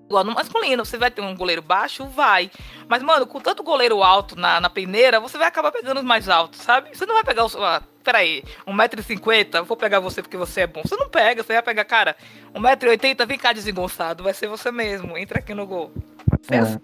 Igual 0.07 0.23
no 0.23 0.35
masculino, 0.35 0.85
você 0.85 0.97
vai 0.97 1.11
ter 1.11 1.21
um 1.21 1.35
goleiro 1.35 1.61
baixo, 1.61 2.07
vai. 2.07 2.49
Mas, 2.89 3.03
mano, 3.03 3.27
com 3.27 3.41
tanto 3.41 3.65
goleiro 3.65 4.05
alto 4.05 4.39
na, 4.39 4.61
na 4.61 4.71
peneira, 4.71 5.19
você 5.19 5.37
vai 5.37 5.49
acabar 5.49 5.73
pegando 5.73 5.99
os 5.99 6.05
mais 6.05 6.29
altos, 6.29 6.61
sabe? 6.61 6.91
Você 6.97 7.05
não 7.05 7.15
vai 7.15 7.25
pegar 7.25 7.45
os. 7.45 7.57
Ah, 7.57 7.83
peraí, 8.05 8.45
1,50m, 8.69 9.65
vou 9.65 9.77
pegar 9.77 9.99
você 9.99 10.23
porque 10.23 10.37
você 10.37 10.61
é 10.61 10.67
bom. 10.69 10.83
Você 10.85 10.95
não 10.95 11.09
pega, 11.09 11.43
você 11.43 11.55
vai 11.55 11.63
pegar, 11.63 11.85
cara, 11.85 12.17
1,80m, 12.55 13.27
vem 13.27 13.37
cá 13.37 13.53
desengonçado, 13.53 14.23
vai 14.23 14.33
ser 14.33 14.47
você 14.47 14.71
mesmo, 14.71 15.19
entra 15.19 15.41
aqui 15.41 15.53
no 15.53 15.67
gol. 15.67 15.93
É, 16.49 16.59
assim. 16.59 16.79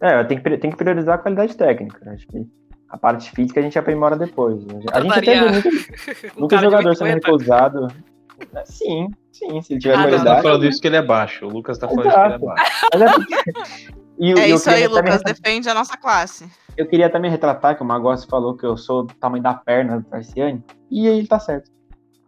é 0.00 0.24
tem, 0.24 0.40
que, 0.40 0.56
tem 0.56 0.70
que 0.70 0.76
priorizar 0.78 1.16
a 1.16 1.18
qualidade 1.18 1.54
técnica. 1.54 2.10
Acho 2.10 2.26
que 2.28 2.46
a 2.88 2.96
parte 2.96 3.30
física 3.30 3.60
a 3.60 3.62
gente 3.62 3.78
aprimora 3.78 4.16
depois. 4.16 4.64
A 4.92 5.00
gente 5.00 5.18
até 5.18 5.40
vê 5.40 5.50
muito, 5.50 5.68
muito 6.38 6.58
jogador 6.58 6.96
sendo 6.96 7.08
recusado. 7.08 7.88
Sim, 8.64 9.08
sim, 9.32 9.62
se 9.62 9.72
ele 9.74 9.80
tiver 9.80 9.94
ah, 9.94 10.02
qualidade. 10.02 10.24
Tá 10.24 10.42
falando 10.42 10.66
isso 10.66 10.80
que 10.80 10.86
ele 10.86 10.96
é 10.96 11.02
baixo. 11.02 11.46
O 11.46 11.48
Lucas 11.48 11.78
tá 11.78 11.88
falando 11.88 12.06
Exato. 12.06 12.38
que 12.38 12.96
ele 12.96 13.04
é 13.04 13.08
baixo. 13.08 13.96
É, 14.18 14.24
e, 14.24 14.32
é 14.32 14.48
isso 14.48 14.70
aí, 14.70 14.86
Lucas, 14.86 15.18
me... 15.18 15.24
defende 15.24 15.68
a 15.68 15.74
nossa 15.74 15.94
classe. 15.94 16.50
Eu 16.74 16.86
queria 16.86 17.10
também 17.10 17.30
retratar 17.30 17.76
que 17.76 17.82
o 17.82 17.84
Magossi 17.84 18.26
falou 18.26 18.56
que 18.56 18.64
eu 18.64 18.74
sou 18.74 19.02
do 19.02 19.12
tamanho 19.12 19.42
da 19.42 19.52
perna 19.52 19.98
do 19.98 20.04
Tarciane, 20.04 20.64
e 20.90 21.06
ele 21.06 21.26
tá 21.26 21.38
certo. 21.38 21.70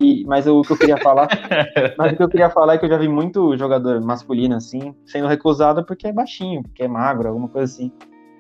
E, 0.01 0.25
mas 0.27 0.47
o 0.47 0.63
que 0.63 0.73
eu 0.73 0.79
queria 0.79 0.97
falar. 0.99 1.29
mas 1.99 2.13
o 2.13 2.17
que 2.17 2.23
eu 2.23 2.29
queria 2.29 2.51
falar 2.51 2.75
é 2.75 2.79
que 2.79 2.85
eu 2.85 2.89
já 2.89 2.99
vi 2.99 3.09
muito 3.09 3.57
jogador 3.57 4.01
masculino 4.01 4.55
assim, 4.55 4.95
sendo 5.07 5.27
recusado 5.27 5.85
porque 5.85 6.07
é 6.07 6.13
baixinho, 6.13 6.63
porque 6.63 6.85
é 6.85 6.89
magro, 6.89 7.29
alguma 7.29 7.49
coisa 7.49 7.73
assim. 7.73 7.91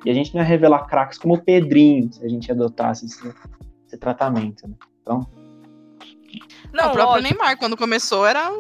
E 0.05 0.11
a 0.11 0.15
gente 0.15 0.35
não 0.35 0.41
ia 0.41 0.47
revelar 0.47 0.87
craques 0.87 1.19
como 1.19 1.35
o 1.35 1.43
Pedrinho 1.43 2.13
se 2.13 2.25
a 2.25 2.29
gente 2.29 2.51
adotasse 2.51 3.07
esse, 3.07 3.35
esse 3.87 3.99
tratamento, 3.99 4.67
né? 4.67 4.75
Então. 5.03 5.27
Não, 6.73 6.91
o 6.91 6.93
próprio 6.93 7.05
lógico. 7.05 7.23
Neymar, 7.23 7.59
quando 7.59 7.77
começou, 7.77 8.27
era 8.27 8.51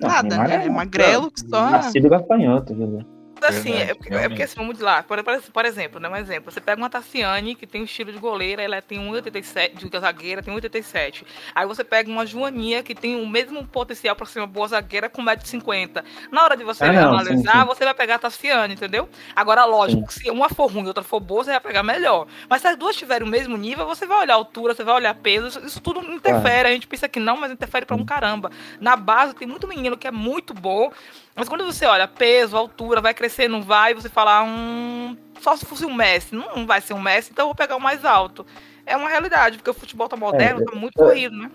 nada, 0.00 0.36
não, 0.36 0.44
né? 0.44 0.66
É 0.66 0.70
magrelo 0.70 1.30
que 1.30 1.40
só. 1.40 1.70
Nascido 1.70 2.08
gafanhoto, 2.08 2.74
viu? 2.74 3.13
Assim, 3.44 3.74
é, 3.74 3.94
porque, 3.94 4.14
é 4.14 4.28
porque 4.28 4.42
assim, 4.42 4.56
vamos 4.56 4.76
de 4.76 4.82
lá. 4.82 5.02
Por, 5.02 5.18
por, 5.52 5.64
exemplo, 5.64 6.00
né, 6.00 6.08
um 6.08 6.16
exemplo. 6.16 6.50
Você 6.50 6.60
pega 6.60 6.80
uma 6.80 6.90
Tassiane, 6.90 7.54
que 7.54 7.66
tem 7.66 7.82
um 7.82 7.84
estilo 7.84 8.12
de 8.12 8.18
goleira, 8.18 8.62
ela 8.62 8.80
tem 8.82 8.98
1,87, 8.98 9.88
de 9.88 9.98
zagueira, 9.98 10.42
tem 10.42 10.54
1,87. 10.54 11.24
Aí 11.54 11.66
você 11.66 11.84
pega 11.84 12.10
uma 12.10 12.26
Joaninha, 12.26 12.82
que 12.82 12.94
tem 12.94 13.16
o 13.16 13.26
mesmo 13.26 13.66
potencial 13.66 14.14
para 14.16 14.26
ser 14.26 14.40
uma 14.40 14.46
boa 14.46 14.68
zagueira, 14.68 15.08
com 15.08 15.22
1,50m. 15.22 16.04
Na 16.30 16.44
hora 16.44 16.56
de 16.56 16.64
você 16.64 16.84
ah, 16.84 16.92
não, 16.92 17.14
analisar, 17.14 17.52
sim, 17.52 17.60
sim. 17.60 17.66
você 17.66 17.84
vai 17.84 17.94
pegar 17.94 18.16
a 18.16 18.18
Tassiane, 18.18 18.74
entendeu? 18.74 19.08
Agora, 19.34 19.64
lógico, 19.64 20.12
sim. 20.12 20.20
se 20.20 20.30
uma 20.30 20.48
for 20.48 20.70
ruim 20.70 20.84
e 20.84 20.88
outra 20.88 21.02
for 21.02 21.20
boa, 21.20 21.44
você 21.44 21.50
vai 21.50 21.60
pegar 21.60 21.82
melhor. 21.82 22.26
Mas 22.48 22.62
se 22.62 22.68
as 22.68 22.76
duas 22.76 22.96
tiverem 22.96 23.26
o 23.26 23.30
mesmo 23.30 23.56
nível, 23.56 23.86
você 23.86 24.06
vai 24.06 24.20
olhar 24.20 24.34
altura, 24.34 24.74
você 24.74 24.84
vai 24.84 24.94
olhar 24.94 25.14
peso, 25.14 25.64
isso 25.64 25.80
tudo 25.80 26.00
interfere. 26.12 26.68
Ah. 26.68 26.70
A 26.70 26.74
gente 26.74 26.86
pensa 26.86 27.08
que 27.08 27.20
não, 27.20 27.36
mas 27.36 27.52
interfere 27.52 27.86
para 27.86 27.96
um 27.96 28.04
caramba. 28.04 28.50
Na 28.80 28.96
base, 28.96 29.34
tem 29.34 29.46
muito 29.48 29.66
menino 29.66 29.96
que 29.96 30.06
é 30.06 30.10
muito 30.10 30.54
bom, 30.54 30.92
mas 31.34 31.48
quando 31.48 31.64
você 31.64 31.84
olha 31.84 32.06
peso, 32.06 32.56
altura, 32.56 33.00
vai 33.00 33.12
crescer, 33.12 33.48
não 33.48 33.62
vai, 33.62 33.94
você 33.94 34.08
fala, 34.08 34.42
hum, 34.44 35.16
só 35.40 35.56
se 35.56 35.66
fosse 35.66 35.84
um 35.84 35.92
Messi. 35.92 36.34
Não 36.34 36.66
vai 36.66 36.80
ser 36.80 36.94
um 36.94 37.00
Messi, 37.00 37.30
então 37.32 37.44
eu 37.44 37.48
vou 37.48 37.54
pegar 37.54 37.76
o 37.76 37.80
mais 37.80 38.04
alto. 38.04 38.46
É 38.86 38.96
uma 38.96 39.08
realidade, 39.08 39.56
porque 39.56 39.70
o 39.70 39.74
futebol 39.74 40.08
tá 40.08 40.16
moderno, 40.16 40.62
é, 40.62 40.64
tá 40.64 40.76
muito 40.76 41.02
é, 41.02 41.06
corrido, 41.06 41.36
né? 41.36 41.50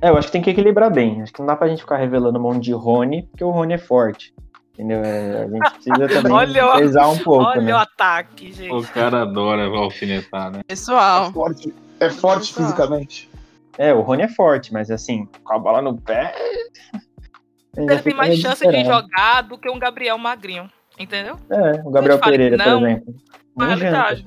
É, 0.00 0.10
eu 0.10 0.16
acho 0.16 0.26
que 0.26 0.32
tem 0.32 0.42
que 0.42 0.50
equilibrar 0.50 0.90
bem. 0.90 1.22
Acho 1.22 1.32
que 1.32 1.40
não 1.40 1.46
dá 1.46 1.56
pra 1.56 1.68
gente 1.68 1.80
ficar 1.80 1.96
revelando 1.96 2.38
um 2.38 2.42
monte 2.42 2.64
de 2.64 2.72
Rony, 2.72 3.22
porque 3.22 3.44
o 3.44 3.50
Rony 3.50 3.74
é 3.74 3.78
forte. 3.78 4.34
Entendeu? 4.74 5.02
É, 5.04 5.44
a 5.44 5.48
gente 5.48 5.70
precisa 5.70 6.08
também 6.22 6.32
olha 6.32 6.76
pesar 6.76 7.08
um 7.08 7.18
pouco. 7.18 7.44
Olha 7.44 7.60
né? 7.60 7.74
o 7.74 7.76
ataque, 7.76 8.52
gente. 8.52 8.72
O 8.72 8.82
cara 8.82 9.22
adora 9.22 9.66
alfinetar, 9.66 10.50
né? 10.50 10.62
Pessoal. 10.66 11.28
É 11.28 11.32
forte, 11.32 11.74
é 12.00 12.10
forte 12.10 12.54
fisicamente. 12.54 13.30
É, 13.78 13.94
o 13.94 14.00
Rony 14.00 14.22
é 14.22 14.28
forte, 14.28 14.72
mas 14.72 14.90
assim, 14.90 15.28
com 15.44 15.54
a 15.54 15.58
bola 15.58 15.80
no 15.80 15.96
pé. 15.96 16.34
Ele 17.76 17.98
tem 17.98 18.14
mais 18.14 18.38
chance 18.38 18.66
de 18.66 18.84
jogar 18.84 19.42
do 19.42 19.56
que 19.56 19.68
um 19.70 19.78
Gabriel 19.78 20.18
Magrinho, 20.18 20.70
entendeu? 20.98 21.36
É, 21.50 21.80
o 21.84 21.90
Gabriel 21.90 22.18
Pereira, 22.18 22.56
não, 22.56 22.80
por 22.80 22.88
exemplo. 22.88 23.14
Uma 23.56 23.66
realidade. 23.66 24.26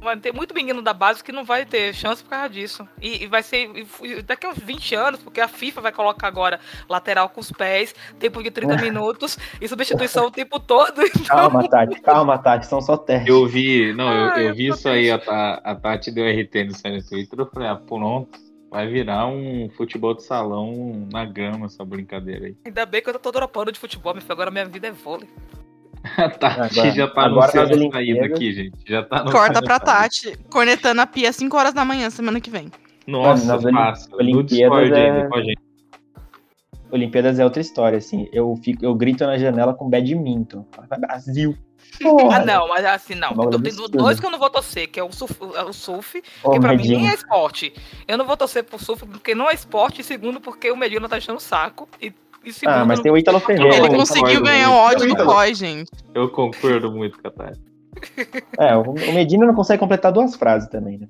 Vai 0.00 0.16
ter 0.16 0.32
muito 0.32 0.52
menino 0.52 0.82
da 0.82 0.92
base 0.92 1.22
que 1.22 1.30
não 1.30 1.44
vai 1.44 1.64
ter 1.64 1.94
chance 1.94 2.24
por 2.24 2.30
causa 2.30 2.48
disso. 2.48 2.88
E, 3.00 3.22
e 3.22 3.26
vai 3.28 3.40
ser 3.40 3.70
e, 4.02 4.22
daqui 4.22 4.46
a 4.46 4.50
uns 4.50 4.58
20 4.58 4.94
anos, 4.96 5.22
porque 5.22 5.40
a 5.40 5.46
FIFA 5.46 5.80
vai 5.80 5.92
colocar 5.92 6.26
agora 6.26 6.58
lateral 6.88 7.28
com 7.28 7.40
os 7.40 7.52
pés, 7.52 7.94
tempo 8.18 8.42
de 8.42 8.50
30 8.50 8.78
minutos 8.78 9.38
e 9.60 9.68
substituição 9.68 10.26
o 10.26 10.30
tempo 10.30 10.58
todo. 10.58 11.02
Então... 11.14 11.36
Calma, 11.36 11.68
Tati, 11.68 12.00
calma, 12.00 12.38
Tati, 12.38 12.66
são 12.66 12.80
só 12.80 12.96
testes. 12.96 13.28
Eu 13.28 13.46
vi, 13.46 13.92
não, 13.92 14.12
eu, 14.12 14.48
eu 14.48 14.54
vi 14.54 14.68
isso 14.68 14.88
aí, 14.88 15.10
a, 15.10 15.16
a 15.62 15.74
Tati 15.76 16.10
deu 16.10 16.24
RT 16.24 16.64
no 16.64 17.02
Twitter, 17.08 17.38
eu 17.38 17.46
falei, 17.46 17.68
ah, 17.68 17.76
pronto 17.76 18.51
Vai 18.72 18.88
virar 18.88 19.26
um 19.26 19.68
futebol 19.76 20.14
de 20.14 20.22
salão 20.22 21.06
na 21.12 21.26
grama 21.26 21.66
essa 21.66 21.84
brincadeira 21.84 22.46
aí. 22.46 22.56
Ainda 22.64 22.86
bem 22.86 23.02
que 23.02 23.10
eu 23.10 23.18
tô 23.18 23.30
dropando 23.30 23.70
de 23.70 23.78
futebol, 23.78 24.14
mas 24.14 24.28
agora 24.30 24.50
minha 24.50 24.64
vida 24.64 24.88
é 24.88 24.90
vôlei. 24.92 25.28
a 26.16 26.30
Tati 26.30 26.80
agora, 26.80 26.92
já 26.94 27.08
tá 27.08 27.28
no 27.28 27.42
seu 27.42 27.90
saída 27.92 28.24
aqui, 28.24 28.52
gente. 28.54 28.78
Já 28.86 29.02
tá 29.02 29.30
Corta 29.30 29.60
pra 29.60 29.78
Tati, 29.78 30.38
cornetando 30.50 31.02
a 31.02 31.06
pia 31.06 31.28
às 31.28 31.36
5 31.36 31.54
horas 31.54 31.74
da 31.74 31.84
manhã, 31.84 32.08
semana 32.08 32.40
que 32.40 32.48
vem. 32.48 32.72
Nossa, 33.06 33.58
nas 33.58 33.62
passa. 33.62 34.16
Olimpíadas 34.16 34.90
é... 34.90 35.28
com 35.28 35.36
a 35.36 35.40
gente. 35.42 35.60
Olimpíadas 36.92 37.38
é 37.38 37.44
outra 37.44 37.62
história, 37.62 37.96
assim. 37.96 38.28
Eu, 38.32 38.54
fico, 38.62 38.84
eu 38.84 38.94
grito 38.94 39.24
na 39.24 39.38
janela 39.38 39.72
com 39.72 39.88
badminton. 39.88 40.64
Brasil! 41.00 41.56
Porra. 42.00 42.38
Ah, 42.38 42.44
não, 42.44 42.68
mas 42.68 42.84
assim, 42.84 43.14
não. 43.14 43.34
Tem 43.34 43.72
dois 43.90 44.20
que 44.20 44.26
eu 44.26 44.30
não 44.30 44.38
vou 44.38 44.50
torcer, 44.50 44.90
que 44.90 45.00
é 45.00 45.04
o 45.04 45.10
surf, 45.10 45.34
é 45.54 45.62
o 45.62 45.72
surf 45.72 46.22
oh, 46.42 46.50
que 46.50 46.60
pra 46.60 46.70
Medina. 46.70 46.96
mim 46.96 47.02
nem 47.02 47.10
é 47.10 47.14
esporte. 47.14 47.72
Eu 48.06 48.16
não 48.16 48.26
vou 48.26 48.36
torcer 48.36 48.64
pro 48.64 48.78
surf 48.78 49.06
porque 49.06 49.34
não 49.34 49.50
é 49.50 49.54
esporte, 49.54 50.00
e 50.00 50.04
segundo, 50.04 50.40
porque 50.40 50.70
o 50.70 50.76
Medina 50.76 51.08
tá 51.08 51.16
achando 51.16 51.36
o 51.36 51.40
saco. 51.40 51.88
E, 52.00 52.12
e 52.44 52.52
segundo, 52.52 52.76
ah, 52.76 52.84
mas 52.84 53.00
tem 53.00 53.10
o 53.10 53.16
Ítalo 53.16 53.40
Ferreira. 53.40 53.76
Ele 53.76 53.88
conseguiu 53.88 54.42
ganhar 54.42 54.70
o 54.70 54.74
ódio 54.74 55.08
do 55.08 55.24
COI, 55.24 55.54
gente. 55.54 55.90
Eu 56.14 56.28
concordo 56.30 56.90
muito 56.92 57.20
com 57.20 57.28
a 57.28 57.30
Tati. 57.30 57.60
É, 58.58 58.74
o 58.76 58.92
Medina 58.92 59.46
não 59.46 59.54
consegue 59.54 59.80
completar 59.80 60.12
duas 60.12 60.34
frases 60.34 60.68
também, 60.68 60.98
né? 60.98 61.08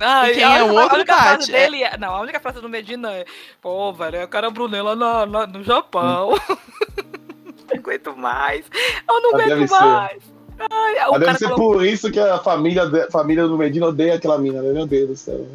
Ah, 0.00 0.30
e 0.30 0.34
quem 0.34 0.42
é 0.42 0.62
o 0.62 0.74
outro, 0.74 0.94
a 0.94 0.94
única 0.94 1.16
frase 1.16 1.52
dele 1.52 1.82
é... 1.82 1.96
Não, 1.96 2.14
a 2.14 2.20
única 2.20 2.40
frase 2.40 2.60
do 2.60 2.68
Medina 2.68 3.12
é 3.12 3.24
Pô, 3.60 3.92
velho, 3.92 4.16
é 4.16 4.24
o 4.24 4.28
cara 4.28 4.50
Brunella 4.50 4.94
no, 4.94 5.46
no 5.46 5.64
Japão. 5.64 6.34
Hum. 6.34 6.56
não 7.70 7.78
aguento 7.78 8.16
mais. 8.16 8.66
Eu 9.08 9.20
não 9.20 9.34
aguento 9.34 9.70
mais. 9.70 10.38
Ai, 10.58 11.18
deve 11.20 11.38
ser 11.38 11.48
falou... 11.48 11.72
por 11.72 11.86
isso 11.86 12.10
que 12.10 12.18
a 12.18 12.38
família, 12.38 12.82
família 13.10 13.46
do 13.46 13.56
Medina 13.56 13.86
odeia 13.86 14.14
aquela 14.14 14.38
mina, 14.38 14.60
né? 14.60 14.72
Meu 14.72 14.86
Deus 14.86 15.08
do 15.08 15.16
céu. 15.16 15.46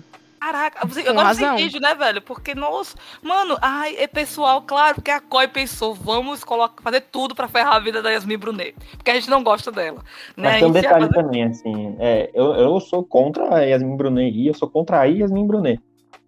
Caraca, 0.43 0.85
você, 0.85 1.07
agora 1.07 1.33
você 1.33 1.45
entende, 1.45 1.79
né, 1.79 1.95
velho? 1.95 2.21
Porque, 2.21 2.53
nossa, 2.53 2.97
mano, 3.21 3.57
ai, 3.61 3.95
é 3.97 4.07
pessoal, 4.07 4.61
claro, 4.61 4.95
porque 4.95 5.09
a 5.09 5.21
COI 5.21 5.47
pensou, 5.47 5.93
vamos 5.93 6.43
colocar, 6.43 6.83
fazer 6.83 6.99
tudo 6.99 7.33
pra 7.33 7.47
ferrar 7.47 7.75
a 7.77 7.79
vida 7.79 8.01
da 8.01 8.11
Yasmin 8.11 8.37
Brunet. 8.37 8.75
Porque 8.97 9.09
a 9.09 9.13
gente 9.13 9.29
não 9.29 9.41
gosta 9.41 9.71
dela. 9.71 9.99
Né? 10.35 10.49
Mas 10.49 10.59
tem 10.59 10.67
um 10.67 10.71
detalhe 10.73 11.07
fazer... 11.07 11.13
também, 11.13 11.43
assim, 11.45 11.95
é, 11.97 12.29
eu, 12.33 12.55
eu 12.55 12.77
sou 12.81 13.05
contra 13.05 13.55
a 13.55 13.61
Yasmin 13.61 13.95
Brunet 13.95 14.35
e 14.35 14.47
eu 14.47 14.53
sou 14.53 14.69
contra 14.69 14.99
a 14.99 15.05
Yasmin 15.05 15.47
Brunet. 15.47 15.81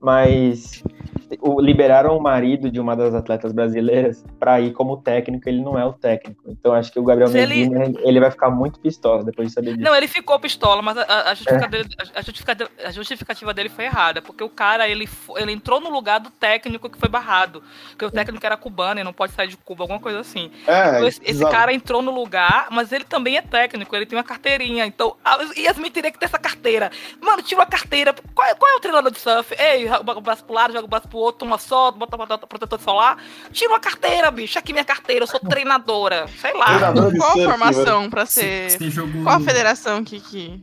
Mas 0.05 0.83
liberaram 1.59 2.17
o 2.17 2.21
marido 2.21 2.69
de 2.69 2.79
uma 2.79 2.95
das 2.95 3.13
atletas 3.13 3.51
brasileiras 3.51 4.23
para 4.39 4.59
ir 4.61 4.73
como 4.73 4.97
técnico, 4.97 5.47
ele 5.47 5.61
não 5.61 5.77
é 5.77 5.85
o 5.85 5.93
técnico. 5.93 6.43
Então 6.47 6.73
acho 6.73 6.91
que 6.91 6.99
o 6.99 7.03
Gabriel 7.03 7.29
Medina, 7.29 7.85
ele... 7.85 7.97
ele... 8.03 8.19
vai 8.19 8.31
ficar 8.31 8.49
muito 8.49 8.79
pistola 8.79 9.23
depois 9.23 9.47
de 9.47 9.53
saber 9.53 9.73
disso. 9.73 9.83
Não, 9.83 9.95
ele 9.95 10.07
ficou 10.07 10.39
pistola, 10.39 10.81
mas 10.81 10.97
a, 10.97 11.31
a, 11.31 11.33
justificativa, 11.33 11.77
é. 11.77 12.19
a, 12.19 12.21
justificativa, 12.21 12.69
a, 12.83 12.91
justificativa, 12.91 13.53
dele 13.53 13.69
foi 13.69 13.85
errada, 13.85 14.21
porque 14.21 14.43
o 14.43 14.49
cara, 14.49 14.87
ele, 14.87 15.07
ele 15.37 15.51
entrou 15.51 15.79
no 15.79 15.89
lugar 15.89 16.19
do 16.19 16.29
técnico 16.29 16.89
que 16.89 16.97
foi 16.97 17.09
barrado, 17.09 17.63
porque 17.89 18.05
o 18.05 18.11
técnico 18.11 18.45
era 18.45 18.57
cubano 18.57 18.99
e 18.99 19.03
não 19.03 19.13
pode 19.13 19.33
sair 19.33 19.47
de 19.47 19.57
Cuba, 19.57 19.83
alguma 19.83 19.99
coisa 19.99 20.19
assim. 20.19 20.51
É, 20.67 20.89
então, 20.89 21.07
esse, 21.07 21.21
esse 21.23 21.45
cara 21.49 21.73
entrou 21.73 22.01
no 22.01 22.11
lugar, 22.11 22.67
mas 22.71 22.91
ele 22.91 23.03
também 23.03 23.37
é 23.37 23.41
técnico, 23.41 23.95
ele 23.95 24.05
tem 24.05 24.17
uma 24.17 24.23
carteirinha, 24.23 24.85
então 24.85 25.15
Yasmin 25.57 25.91
teria 25.91 26.11
que 26.11 26.19
ter 26.19 26.25
essa 26.25 26.39
carteira. 26.39 26.91
Mano, 27.21 27.41
tira 27.41 27.63
a 27.63 27.65
carteira, 27.65 28.13
qual, 28.33 28.55
qual 28.55 28.71
é 28.71 28.75
o 28.75 28.79
treinador 28.79 29.11
de 29.11 29.19
surf? 29.19 29.55
Ei, 29.57 29.87
joga 29.97 30.17
o 30.17 30.21
braço 30.21 30.43
pro 30.43 30.53
lado, 30.53 30.73
joga 30.73 30.85
o 30.85 30.89
braço 30.89 31.07
pro 31.07 31.17
outro, 31.17 31.39
toma 31.39 31.57
só, 31.57 31.91
bota 31.91 32.17
protetor 32.47 32.79
solar. 32.79 33.17
Tira 33.51 33.69
uma 33.69 33.79
carteira, 33.79 34.29
bicho. 34.31 34.57
Aqui 34.57 34.73
minha 34.73 34.85
carteira, 34.85 35.23
eu 35.23 35.27
sou 35.27 35.39
treinadora. 35.39 36.27
Sei 36.39 36.53
lá. 36.53 36.93
Qual 37.17 37.31
a 37.31 37.33
formação 37.33 38.09
pra 38.09 38.25
ser. 38.25 38.77
Qual 39.23 39.35
a 39.35 39.39
federação 39.39 40.03
que. 40.03 40.19
que... 40.19 40.61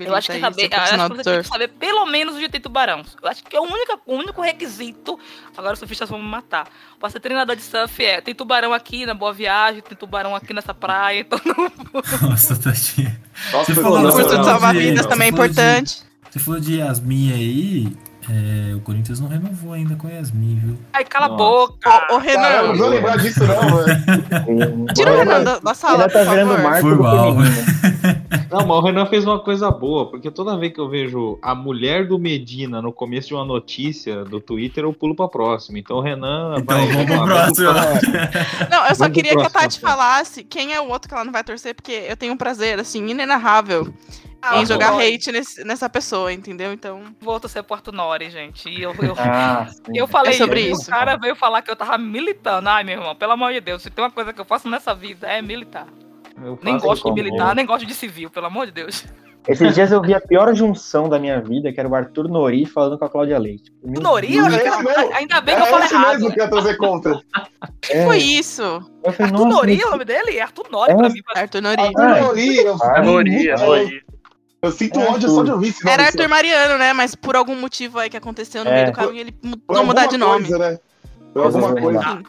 Eu 0.00 0.16
acho 0.16 0.32
que, 0.32 0.40
saber, 0.40 0.68
eu 0.72 0.80
acho 0.80 0.92
que 0.92 1.16
você 1.16 1.22
tem 1.22 1.42
que 1.42 1.48
saber 1.48 1.68
pelo 1.68 2.06
menos 2.06 2.34
o 2.34 2.40
de 2.40 2.48
ter 2.48 2.58
tubarão. 2.58 3.04
Eu 3.22 3.28
acho 3.28 3.44
que 3.44 3.56
é 3.56 3.60
o 3.60 3.62
único, 3.62 4.00
o 4.04 4.14
único 4.16 4.40
requisito. 4.40 5.16
Agora 5.56 5.74
os 5.74 5.78
surfistas 5.78 6.08
vão 6.08 6.18
me 6.18 6.28
matar. 6.28 6.68
Pra 6.98 7.08
ser 7.08 7.20
treinador 7.20 7.54
de 7.54 7.62
surf 7.62 8.04
é: 8.04 8.20
tem 8.20 8.34
tubarão 8.34 8.72
aqui 8.72 9.06
na 9.06 9.14
Boa 9.14 9.32
Viagem, 9.32 9.80
tem 9.82 9.96
tubarão 9.96 10.34
aqui 10.34 10.52
nessa 10.52 10.74
praia. 10.74 11.20
Então 11.20 11.40
não... 11.44 11.70
Nossa, 12.28 12.56
Tadinha. 12.56 13.20
Você 13.52 13.74
falou, 13.74 14.00
o 14.00 14.12
curso 14.12 14.36
de 14.36 14.44
salva-vidas 14.44 15.06
também 15.06 15.26
é 15.26 15.30
importante. 15.30 16.00
De, 16.00 16.32
você 16.32 16.38
falou 16.40 16.60
de 16.60 16.78
Yasmin 16.78 17.32
aí. 17.32 17.96
É, 18.28 18.74
o 18.74 18.80
Corinthians 18.80 19.20
não 19.20 19.28
renovou 19.28 19.72
ainda 19.72 19.94
com 19.94 20.08
Yasmin, 20.08 20.56
viu? 20.56 20.76
Ai, 20.92 21.04
cala 21.04 21.28
Nossa. 21.28 21.34
a 21.34 21.46
boca! 21.46 22.14
Ô, 22.14 22.18
Renan! 22.18 22.42
Cara, 22.42 22.56
eu 22.56 22.68
não 22.68 22.76
vou 22.76 22.88
lembrar 22.88 23.18
disso, 23.18 23.40
não, 23.44 23.76
velho. 23.84 24.86
Tira 24.94 25.12
o 25.12 25.16
Renan 25.16 25.44
da, 25.44 25.58
da 25.60 25.74
sala, 25.74 26.04
Ele 26.04 26.12
tá 26.12 26.24
virando 26.24 26.58
Marco 26.60 26.80
Foi 26.88 26.94
mal. 26.96 27.34
Não, 28.50 28.66
mas 28.66 28.76
o 28.76 28.80
Renan 28.80 29.06
fez 29.06 29.24
uma 29.24 29.38
coisa 29.38 29.70
boa, 29.70 30.10
porque 30.10 30.30
toda 30.30 30.56
vez 30.56 30.72
que 30.72 30.80
eu 30.80 30.88
vejo 30.88 31.38
a 31.40 31.54
mulher 31.54 32.08
do 32.08 32.18
Medina 32.18 32.82
no 32.82 32.92
começo 32.92 33.28
de 33.28 33.34
uma 33.34 33.44
notícia 33.44 34.24
do 34.24 34.40
Twitter, 34.40 34.82
eu 34.84 34.92
pulo 34.92 35.14
pra 35.14 35.28
próxima. 35.28 35.78
Então 35.78 35.98
o 35.98 36.00
Renan. 36.00 36.56
Então 36.58 36.76
vai- 36.76 36.86
vamos 36.92 37.06
pro 37.06 37.24
próximo. 37.24 37.68
Não, 38.70 38.86
eu 38.86 38.94
só 38.94 39.04
Vamos 39.04 39.14
queria 39.14 39.36
que 39.36 39.42
a 39.46 39.50
Tati 39.50 39.78
falasse 39.78 40.42
quem 40.42 40.74
é 40.74 40.80
o 40.80 40.88
outro 40.88 41.08
que 41.08 41.14
ela 41.14 41.24
não 41.24 41.32
vai 41.32 41.44
torcer, 41.44 41.74
porque 41.74 41.92
eu 42.08 42.16
tenho 42.16 42.32
um 42.32 42.36
prazer, 42.36 42.80
assim, 42.80 43.06
inenarrável 43.08 43.92
Ah, 44.42 44.60
em 44.62 44.66
jogar 44.66 44.92
bom. 44.92 45.00
hate 45.00 45.32
nesse- 45.32 45.64
nessa 45.64 45.88
pessoa, 45.88 46.32
entendeu? 46.32 46.72
Então. 46.72 47.02
Vou 47.20 47.38
torcer 47.40 47.64
Arthur 47.68 47.92
Nori, 47.92 48.30
gente. 48.30 48.68
E 48.68 48.82
eu, 48.82 48.94
eu, 49.02 49.14
Ah, 49.18 49.66
eu 49.94 50.06
falei 50.06 50.32
É 50.34 50.36
sobre 50.36 50.60
isso. 50.60 50.82
O 50.82 50.90
cara 50.90 51.16
veio 51.16 51.34
falar 51.34 51.62
que 51.62 51.70
eu 51.70 51.76
tava 51.76 51.98
militando. 51.98 52.68
Ai, 52.68 52.84
meu 52.84 52.98
irmão, 52.98 53.14
pelo 53.16 53.32
amor 53.32 53.52
de 53.52 53.60
Deus, 53.60 53.82
se 53.82 53.90
tem 53.90 54.04
uma 54.04 54.10
coisa 54.10 54.32
que 54.32 54.40
eu 54.40 54.44
faço 54.44 54.68
nessa 54.68 54.94
vida 54.94 55.26
é 55.26 55.42
militar. 55.42 55.86
Eu 56.44 56.58
Nem 56.62 56.78
gosto 56.78 57.04
de 57.12 57.12
militar, 57.22 57.54
nem 57.54 57.64
gosto 57.64 57.86
de 57.86 57.94
civil, 57.94 58.28
pelo 58.30 58.46
amor 58.46 58.66
de 58.66 58.72
Deus. 58.72 59.04
Esses 59.48 59.74
dias 59.76 59.92
eu 59.92 60.02
vi 60.02 60.12
a 60.12 60.20
pior 60.20 60.52
junção 60.54 61.08
da 61.08 61.20
minha 61.20 61.40
vida, 61.40 61.72
que 61.72 61.78
era 61.78 61.88
o 61.88 61.94
Arthur 61.94 62.28
Nori 62.28 62.66
falando 62.66 62.98
com 62.98 63.04
a 63.04 63.08
Cláudia 63.08 63.38
Leite. 63.38 63.72
Meu 63.82 64.02
Nori, 64.02 64.36
eu- 64.36 64.44
É 64.46 65.14
ainda 65.14 65.40
bem 65.40 65.54
É 65.54 65.58
que 65.58 65.62
eu 65.62 65.66
falei 65.70 65.86
esse 65.86 65.94
errado. 65.94 66.12
mesmo 66.14 66.32
que 66.34 66.40
ia 66.40 66.48
trazer 66.48 66.76
contra. 66.76 67.20
é, 67.88 68.04
Foi 68.04 68.18
isso. 68.18 68.62
eu 68.62 69.12
falei, 69.12 69.32
Arthur 69.32 69.46
Nori, 69.46 69.82
o 69.84 69.90
nome 69.92 70.04
dele? 70.04 70.36
É 70.36 70.42
Arthur 70.42 70.66
Nori 70.70 70.92
É. 70.92 70.96
pra 70.96 71.08
mim. 71.08 71.20
Arthur 71.34 71.62
Nori. 71.62 71.80
Arthur 71.80 72.20
Nori, 72.26 72.56
eu, 72.56 72.76
Ah, 72.82 73.02
Nori, 73.02 73.48
eu, 74.66 74.72
sinto 74.72 75.00
É, 75.00 75.08
ódio 75.08 75.28
só 75.28 75.42
de 75.42 75.50
ouvir 75.50 75.68
esse 75.68 75.84
nome. 75.84 75.92
Era 75.94 76.02
só. 76.04 76.08
Arthur 76.08 76.28
Mariano, 76.28 76.78
né? 76.78 76.92
Mas 76.92 77.14
por 77.14 77.36
algum 77.36 77.56
motivo 77.56 77.98
aí 77.98 78.10
que 78.10 78.16
aconteceu 78.16 78.64
no 78.64 78.70
É. 78.70 78.74
meio 78.74 78.86
do 78.86 78.92
caminho, 78.92 79.20
ele 79.20 79.34
mudou 79.42 79.84
mudar 79.84 80.06
de 80.06 80.16
nome. 80.16 80.48
Coisa, 80.48 80.58
né? 80.58 80.78
Por 81.32 81.44
alguma 81.44 81.74
coisa. 81.74 82.22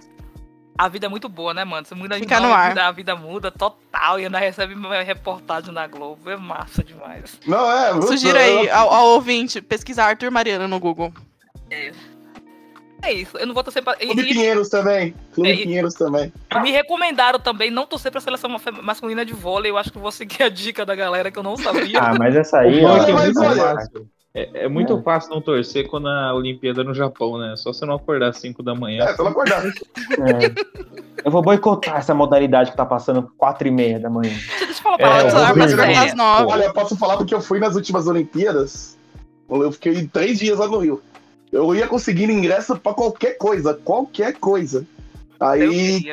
A 0.80 0.88
vida 0.88 1.08
é 1.08 1.10
muito 1.10 1.28
boa, 1.28 1.56
né, 1.56 1.66
mano? 1.66 1.88
Você 1.88 1.96
muda 1.96 2.16
de 2.16 2.22
Fica 2.22 2.40
nome, 2.40 2.50
no 2.50 2.56
ar. 2.56 2.78
A 2.78 2.92
vida 2.92 3.16
muda 3.16 3.50
total 3.50 4.20
e 4.20 4.26
ainda 4.26 4.38
recebe 4.38 4.76
uma 4.76 5.02
reportagem 5.02 5.74
na 5.74 5.88
Globo. 5.88 6.30
É 6.30 6.38
massa 6.38 6.84
demais. 6.84 7.40
Não, 7.48 7.72
é. 7.72 8.00
Sugiro 8.04 8.38
aí 8.38 8.70
ao, 8.70 8.94
ao 8.94 9.08
ouvinte 9.08 9.60
pesquisar 9.60 10.06
Arthur 10.06 10.30
Mariano 10.30 10.68
no 10.68 10.80
Google. 10.80 11.12
É 11.72 11.92
isso. 13.12 13.38
Eu 13.38 13.46
não 13.48 13.54
vou 13.54 13.64
torcer 13.64 13.84
pra. 13.84 13.96
Clube 13.96 14.22
e- 14.22 14.34
Pinheiros 14.34 14.70
também. 14.70 15.14
Clube 15.34 15.50
É, 15.50 15.54
e- 15.54 15.64
Pinheiros 15.64 15.94
também. 15.94 16.34
e 16.56 16.60
me 16.60 16.72
recomendaram 16.72 17.40
também 17.40 17.70
não 17.72 17.86
torcer 17.86 18.12
pra 18.12 18.20
seleção 18.22 18.50
ma- 18.50 18.60
masculina 18.82 19.26
de 19.26 19.34
vôlei. 19.34 19.72
Eu 19.72 19.78
acho 19.78 19.92
que 19.92 19.98
vou 20.00 20.12
seguir 20.12 20.44
a 20.44 20.50
dica 20.50 20.86
da 20.86 20.96
galera 20.96 21.30
que 21.32 21.38
eu 21.40 21.44
não 21.44 21.56
sabia. 21.58 22.00
Ah, 22.02 22.14
mas 22.18 22.36
essa 22.36 22.60
aí. 22.60 22.80
É 22.80 22.86
ó, 22.86 23.04
que 23.06 23.12
é 23.12 23.14
mas 23.14 23.34
muito 23.36 23.56
fácil. 23.56 24.08
É, 24.34 24.66
é 24.66 24.68
muito 24.68 25.02
fácil 25.02 25.32
não 25.32 25.42
torcer 25.42 25.88
quando 25.88 26.08
a 26.08 26.32
Olimpíada 26.36 26.82
é 26.82 26.84
no 26.84 26.94
Japão, 26.94 27.40
né? 27.40 27.56
Só 27.58 27.74
você 27.74 27.86
não 27.88 27.96
acordar 27.96 28.30
às 28.30 28.38
5 28.38 28.62
da 28.62 28.76
manhã. 28.76 29.04
É, 29.06 29.14
pelo 29.16 29.30
acordar. 29.30 29.66
é. 29.66 29.72
Eu 31.26 31.32
vou 31.32 31.42
boicotar 31.42 31.98
essa 31.98 32.14
modalidade 32.14 32.70
que 32.72 32.78
tá 32.78 32.86
passando 32.86 33.32
4 33.38 33.68
e 33.68 33.72
meia 33.72 34.00
da 34.00 34.10
manhã. 34.12 34.34
Deixa 34.60 34.72
eu 34.72 34.76
falar 34.76 34.98
É, 35.00 35.30
só 35.32 35.54
pra 35.54 36.16
nove. 36.16 36.52
Olha, 36.52 36.64
eu 36.66 36.74
posso 36.74 36.96
falar 36.96 37.18
porque 37.18 37.34
eu 37.34 37.42
fui 37.42 37.60
nas 37.60 37.76
últimas 37.76 38.06
Olimpíadas. 38.08 38.96
Eu 39.50 39.72
fiquei 39.72 40.06
três 40.08 40.38
dias 40.38 40.60
lá 40.60 40.68
no 40.68 40.78
Rio. 40.78 41.02
Eu 41.52 41.74
ia 41.74 41.88
conseguindo 41.88 42.32
ingresso 42.32 42.78
pra 42.78 42.94
qualquer 42.94 43.38
coisa, 43.38 43.74
qualquer 43.74 44.34
coisa. 44.34 44.86
Aí, 45.40 46.06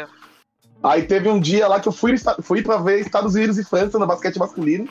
aí 0.83 1.03
teve 1.03 1.29
um 1.29 1.41
dia 1.41 1.67
lá 1.67 1.81
que 1.81 1.89
eu 1.89 1.93
fui, 1.93 2.15
fui 2.43 2.63
pra 2.63 2.77
ver 2.77 3.01
Estados 3.01 3.35
Unidos 3.35 3.59
e 3.59 3.65
França 3.65 3.99
no 3.99 4.07
basquete 4.07 4.39
masculino. 4.39 4.89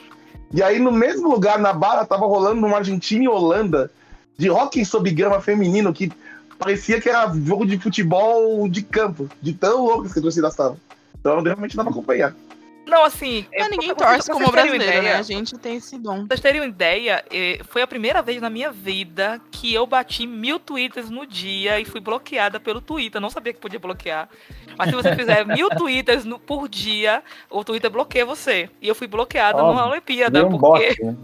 E 0.51 0.61
aí, 0.61 0.79
no 0.79 0.91
mesmo 0.91 1.29
lugar, 1.29 1.57
na 1.59 1.73
barra, 1.73 2.05
tava 2.05 2.27
rolando 2.27 2.65
uma 2.65 2.77
Argentina 2.77 3.23
e 3.23 3.27
Holanda 3.27 3.89
de 4.37 4.49
hóquei 4.49 4.83
sob 4.85 5.09
grama 5.11 5.41
feminino 5.41 5.93
que 5.93 6.11
parecia 6.59 7.01
que 7.01 7.09
era 7.09 7.31
jogo 7.33 7.65
de 7.65 7.79
futebol 7.79 8.67
de 8.69 8.81
campo, 8.81 9.29
de 9.41 9.53
tão 9.53 9.85
loucas 9.85 10.13
que 10.13 10.19
as 10.19 10.23
torcidas 10.23 10.51
estavam. 10.51 10.77
Então, 11.19 11.41
realmente 11.41 11.75
dava 11.75 11.89
pra 11.89 11.97
acompanhar. 11.97 12.35
Não, 12.93 13.03
assim. 13.05 13.45
é, 13.51 13.59
Mas 13.61 13.69
ninguém 13.71 13.95
torce 13.95 14.31
como 14.31 14.51
brasileiro, 14.51 14.85
né? 14.85 14.97
ideia, 14.99 15.17
A 15.17 15.21
gente 15.21 15.57
tem 15.57 15.77
esse 15.77 15.97
dom. 15.97 16.25
Vocês 16.27 16.39
terem 16.39 16.61
uma 16.61 16.67
ideia, 16.67 17.23
eh, 17.31 17.59
foi 17.69 17.81
a 17.81 17.87
primeira 17.87 18.21
vez 18.21 18.39
na 18.41 18.49
minha 18.49 18.71
vida 18.71 19.41
que 19.51 19.73
eu 19.73 19.85
bati 19.87 20.27
mil 20.27 20.59
twitters 20.59 21.09
no 21.09 21.25
dia 21.25 21.79
e 21.79 21.85
fui 21.85 21.99
bloqueada 21.99 22.59
pelo 22.59 22.79
Twitter. 22.81 23.19
Não 23.19 23.29
sabia 23.29 23.51
que 23.53 23.59
podia 23.59 23.79
bloquear. 23.79 24.29
Mas 24.77 24.89
se 24.89 24.95
você 24.95 25.13
fizer 25.15 25.45
mil 25.45 25.69
twitters 25.69 26.23
no- 26.25 26.37
por 26.39 26.67
dia, 26.69 27.23
o 27.49 27.63
Twitter 27.63 27.89
bloqueia 27.89 28.25
você. 28.25 28.69
E 28.81 28.87
eu 28.87 28.95
fui 28.95 29.07
bloqueada 29.07 29.57
Óbvio. 29.63 29.73
numa 29.81 29.91
Olimpíada. 29.91 30.45
Um 30.45 30.57
porque... 30.57 30.95
né? 31.03 31.15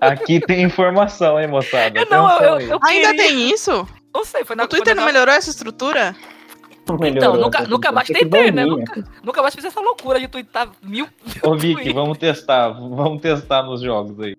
Aqui 0.00 0.40
tem 0.40 0.62
informação, 0.62 1.38
hein, 1.40 1.46
moçada? 1.46 1.98
Eu 2.00 2.06
não, 2.10 2.28
eu, 2.40 2.60
eu, 2.60 2.60
eu 2.70 2.78
Ainda 2.82 3.10
queria- 3.10 3.16
tem 3.28 3.50
isso? 3.50 3.86
Não 4.14 4.24
sei, 4.24 4.44
foi 4.44 4.56
na 4.56 4.64
O 4.64 4.68
Twitter 4.68 4.94
não 4.96 5.04
melhorou 5.04 5.34
essa 5.34 5.50
estrutura? 5.50 6.16
Melhorou, 7.00 7.36
nunca- 7.40 7.60
né? 7.60 7.66
nunca 7.68 7.92
mais 7.92 8.06
tentei, 8.08 8.50
né? 8.50 8.64
Nunca- 8.64 9.04
Nunca 9.22 9.42
mais 9.42 9.54
fiz 9.54 9.64
essa 9.64 9.80
loucura 9.80 10.20
de 10.20 10.28
twittar 10.28 10.68
mil. 10.82 11.08
Ô, 11.42 11.56
Vicky, 11.56 11.92
vamos 11.92 12.18
testar. 12.18 12.68
Vamos 12.70 13.20
testar 13.20 13.62
nos 13.64 13.80
jogos 13.80 14.18
aí. 14.20 14.36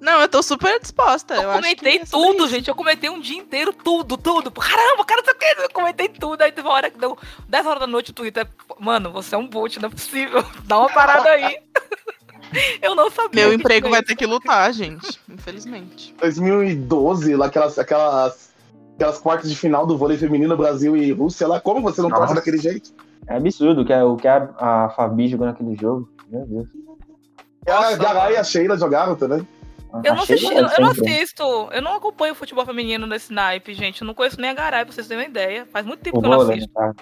Não, 0.00 0.20
eu 0.20 0.28
tô 0.28 0.42
super 0.42 0.80
disposta. 0.80 1.34
Eu, 1.34 1.42
Eu 1.42 1.50
acho 1.52 1.58
que 1.62 1.64
comentei 1.76 1.96
é 1.98 2.04
tudo, 2.04 2.48
gente. 2.48 2.68
Eu 2.68 2.74
comentei 2.74 3.08
um 3.08 3.20
dia 3.20 3.38
inteiro 3.38 3.72
tudo, 3.72 4.16
tudo. 4.16 4.50
Caramba, 4.50 5.04
cara, 5.04 5.20
não 5.20 5.24
sei 5.26 5.34
o 5.34 5.38
que. 5.38 5.62
Eu 5.62 5.70
comentei 5.72 6.08
tudo. 6.08 6.42
Aí 6.42 6.50
teve 6.50 6.66
uma 6.66 6.74
hora 6.74 6.90
que 6.90 6.98
deu 6.98 7.16
10 7.48 7.64
horas 7.66 7.78
da 7.80 7.86
noite 7.86 8.10
o 8.10 8.14
Twitter. 8.14 8.48
Mano, 8.80 9.12
você 9.12 9.36
é 9.36 9.38
um 9.38 9.46
boot, 9.46 9.80
não 9.80 9.88
é 9.88 9.92
possível. 9.92 10.44
Dá 10.66 10.78
uma 10.80 10.88
parada 10.88 11.28
aí. 11.28 11.56
Eu 12.82 12.94
não 12.96 13.10
sabia. 13.10 13.44
Meu 13.46 13.54
emprego 13.54 13.88
vai 13.88 14.02
ter 14.02 14.14
que 14.16 14.26
lutar, 14.26 14.70
gente. 14.74 15.18
Infelizmente. 15.28 16.14
2012, 16.20 17.34
lá 17.36 17.46
aquelas, 17.46 17.78
aquelas, 17.78 18.51
aquelas 18.94 19.18
quartas 19.18 19.50
de 19.50 19.56
final 19.56 19.86
do 19.86 19.96
vôlei 19.96 20.16
feminino 20.16 20.56
Brasil 20.56 20.96
e 20.96 21.10
Rússia 21.12 21.46
lá, 21.48 21.60
como 21.60 21.80
você 21.80 22.00
não 22.02 22.08
torce 22.08 22.22
Nossa. 22.22 22.34
daquele 22.36 22.58
jeito? 22.58 22.92
É 23.26 23.36
absurdo 23.36 23.84
que, 23.84 23.92
a- 23.92 24.04
o 24.04 24.16
que 24.16 24.26
a, 24.28 24.48
a 24.58 24.88
Fabi 24.90 25.28
jogou 25.28 25.46
naquele 25.46 25.76
jogo. 25.76 26.08
Meu 26.28 26.44
Deus. 26.46 26.68
E 27.66 27.70
a 27.70 27.74
Nossa, 27.80 27.96
Garay 27.96 28.34
e 28.34 28.36
a 28.36 28.44
Sheila 28.44 28.76
jogaram 28.76 29.14
também. 29.14 29.46
Eu 30.04 30.14
não, 30.14 30.22
assisti, 30.22 30.46
eu, 30.46 30.52
eu 30.52 30.80
não 30.80 30.94
sempre. 30.94 31.12
assisto, 31.12 31.42
eu 31.70 31.82
não 31.82 31.94
acompanho 31.96 32.32
o 32.32 32.36
futebol 32.36 32.64
feminino 32.64 33.06
nesse 33.06 33.30
naipe, 33.32 33.74
gente. 33.74 34.00
Eu 34.00 34.06
não 34.06 34.14
conheço 34.14 34.40
nem 34.40 34.48
a 34.50 34.54
Garay, 34.54 34.84
pra 34.86 34.92
vocês 34.94 35.06
terem 35.06 35.22
uma 35.24 35.28
ideia. 35.28 35.66
Faz 35.70 35.84
muito 35.84 36.00
tempo 36.00 36.18
O 36.18 36.20
que 36.22 36.26
eu 36.26 36.30
não 36.30 36.40
assisto. 36.40 36.70
tá? 36.72 36.94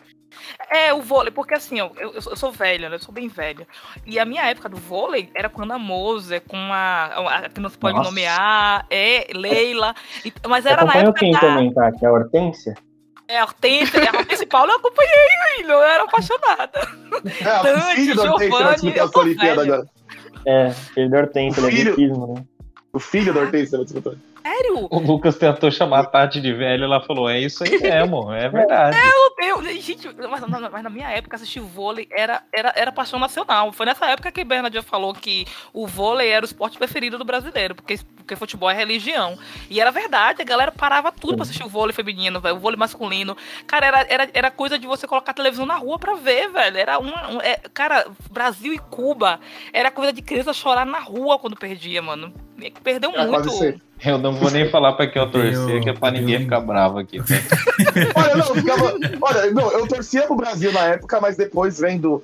É, 0.70 0.92
o 0.94 1.00
vôlei, 1.02 1.30
porque 1.30 1.54
assim, 1.54 1.80
ó, 1.80 1.90
eu, 1.96 2.12
eu 2.14 2.22
sou- 2.22 2.32
eu 2.32 2.36
sou 2.36 2.52
velha, 2.52 2.88
né? 2.88 2.96
Eu 2.96 3.00
sou 3.00 3.12
bem 3.12 3.28
velha. 3.28 3.66
E 4.06 4.18
a 4.18 4.24
minha 4.24 4.44
época 4.48 4.68
do 4.68 4.76
vôlei 4.76 5.30
era 5.34 5.48
com 5.48 5.60
a 5.60 5.64
Ana 5.64 5.78
Moser, 5.78 6.40
com 6.42 6.56
a, 6.56 7.44
a 7.44 7.48
que 7.48 7.60
não 7.60 7.68
se 7.68 7.76
pode 7.78 7.96
Nossa. 7.96 8.08
nomear, 8.10 8.86
é, 8.90 9.26
Leila. 9.34 9.94
E- 10.24 10.32
mas 10.48 10.64
era 10.66 10.84
na 10.84 10.90
acompanhou 10.92 11.08
época 11.10 11.20
quem 11.20 11.32
da 11.32 11.40
também, 11.40 11.72
tá? 11.72 11.92
Que 11.92 12.04
é 12.04 12.08
a 12.08 12.12
Hortência? 12.12 12.74
é, 13.28 13.38
a 13.38 13.44
Hortência, 13.44 14.10
a 14.10 14.16
Hortência 14.18 14.46
Paula 14.46 14.72
eu 14.72 14.76
acompanhei, 14.78 15.28
filho, 15.56 15.70
eu 15.72 15.82
era 15.82 16.04
apaixonada. 16.04 16.80
É, 17.44 17.60
o 17.60 17.62
Dante, 17.62 17.94
filho 17.96 18.14
do 18.14 18.22
Hortência 18.22 18.56
Giovanni, 18.58 18.96
eu 18.96 19.10
Olimpíada 19.14 19.60
velha. 19.62 19.74
agora. 19.74 19.88
É, 20.46 20.70
filho 20.72 21.10
da 21.10 21.18
Hortência, 21.18 21.60
ele 21.60 21.66
é 21.66 21.70
Filho. 21.70 21.92
atletismo, 21.92 22.34
né? 22.34 22.44
O 22.92 22.98
filho 22.98 23.32
do 23.32 23.40
Hortência 23.40 23.76
vai 23.78 23.84
disputar. 23.84 24.14
Sério? 24.42 24.88
O 24.90 24.98
Lucas 24.98 25.36
tentou 25.36 25.70
chamar 25.70 26.00
a 26.00 26.04
Tati 26.04 26.40
de 26.40 26.52
velha, 26.52 26.84
ela 26.84 27.00
falou: 27.00 27.28
é 27.28 27.38
isso 27.38 27.62
aí 27.64 27.78
mesmo, 27.80 28.32
é 28.32 28.48
verdade. 28.48 28.96
Meu 29.40 29.62
Deus, 29.62 29.82
gente, 29.84 30.08
mas, 30.28 30.40
mas- 30.70 30.82
na 30.82 30.90
minha 30.90 31.08
época 31.10 31.36
assistir 31.36 31.60
vôlei 31.60 32.06
era, 32.10 32.42
era, 32.52 32.72
era 32.76 32.92
paixão 32.92 33.18
nacional. 33.18 33.72
Foi 33.72 33.86
nessa 33.86 34.06
época 34.06 34.30
que 34.30 34.44
Bernardo 34.44 34.82
falou 34.82 35.14
que 35.14 35.46
o 35.72 35.86
vôlei 35.86 36.28
era 36.28 36.44
o 36.44 36.46
esporte 36.46 36.76
preferido 36.76 37.16
do 37.16 37.24
brasileiro, 37.24 37.74
porque, 37.74 37.98
porque 38.16 38.36
futebol 38.36 38.68
é 38.70 38.74
religião. 38.74 39.38
E 39.70 39.80
era 39.80 39.90
verdade, 39.90 40.42
a 40.42 40.44
galera 40.44 40.70
parava 40.70 41.10
tudo 41.10 41.36
pra 41.36 41.42
assistir 41.44 41.64
o 41.64 41.68
vôlei 41.68 41.94
feminino, 41.94 42.40
velho, 42.40 42.56
o 42.56 42.58
vôlei 42.58 42.78
masculino. 42.78 43.36
Cara, 43.66 43.86
era, 43.86 44.06
era, 44.08 44.30
era 44.34 44.50
coisa 44.50 44.78
de 44.78 44.86
você 44.86 45.06
colocar 45.06 45.30
a 45.32 45.34
televisão 45.34 45.64
na 45.66 45.76
rua 45.76 45.98
pra 45.98 46.14
ver, 46.14 46.50
velho. 46.50 46.76
Era 46.76 46.98
uma. 46.98 47.28
um- 47.30 47.40
é, 47.40 47.56
cara, 47.72 48.06
Brasil 48.30 48.72
e 48.74 48.78
Cuba 48.78 49.40
era 49.72 49.90
coisa 49.90 50.12
de 50.12 50.20
criança 50.22 50.52
chorar 50.52 50.84
na 50.84 51.00
rua 51.00 51.38
quando 51.38 51.56
perdia, 51.56 52.02
mano. 52.02 52.32
Perdeu 52.84 53.10
Era 53.10 53.22
muito. 53.24 53.42
quase 53.44 53.58
ser. 53.58 53.80
Eu 54.04 54.18
não 54.18 54.32
vou 54.32 54.50
nem 54.50 54.68
falar 54.70 54.92
pra 54.94 55.06
quem 55.06 55.20
eu 55.20 55.30
torcer, 55.30 55.76
Eu- 55.76 55.80
que 55.80 55.90
é 55.90 55.92
pra 55.92 56.10
ninguém 56.10 56.36
eu- 56.36 56.40
ficar 56.40 56.60
bravo 56.60 56.98
aqui. 56.98 57.18
Olha, 58.16 58.36
não, 58.36 58.46
eu 58.48 58.54
ficava, 58.54 58.94
olha, 59.20 59.50
não, 59.52 59.70
eu 59.72 59.86
torcia 59.86 60.22
pro 60.22 60.36
Brasil 60.36 60.72
na 60.72 60.80
época, 60.86 61.20
mas 61.20 61.36
depois 61.36 61.78
vendo 61.78 62.22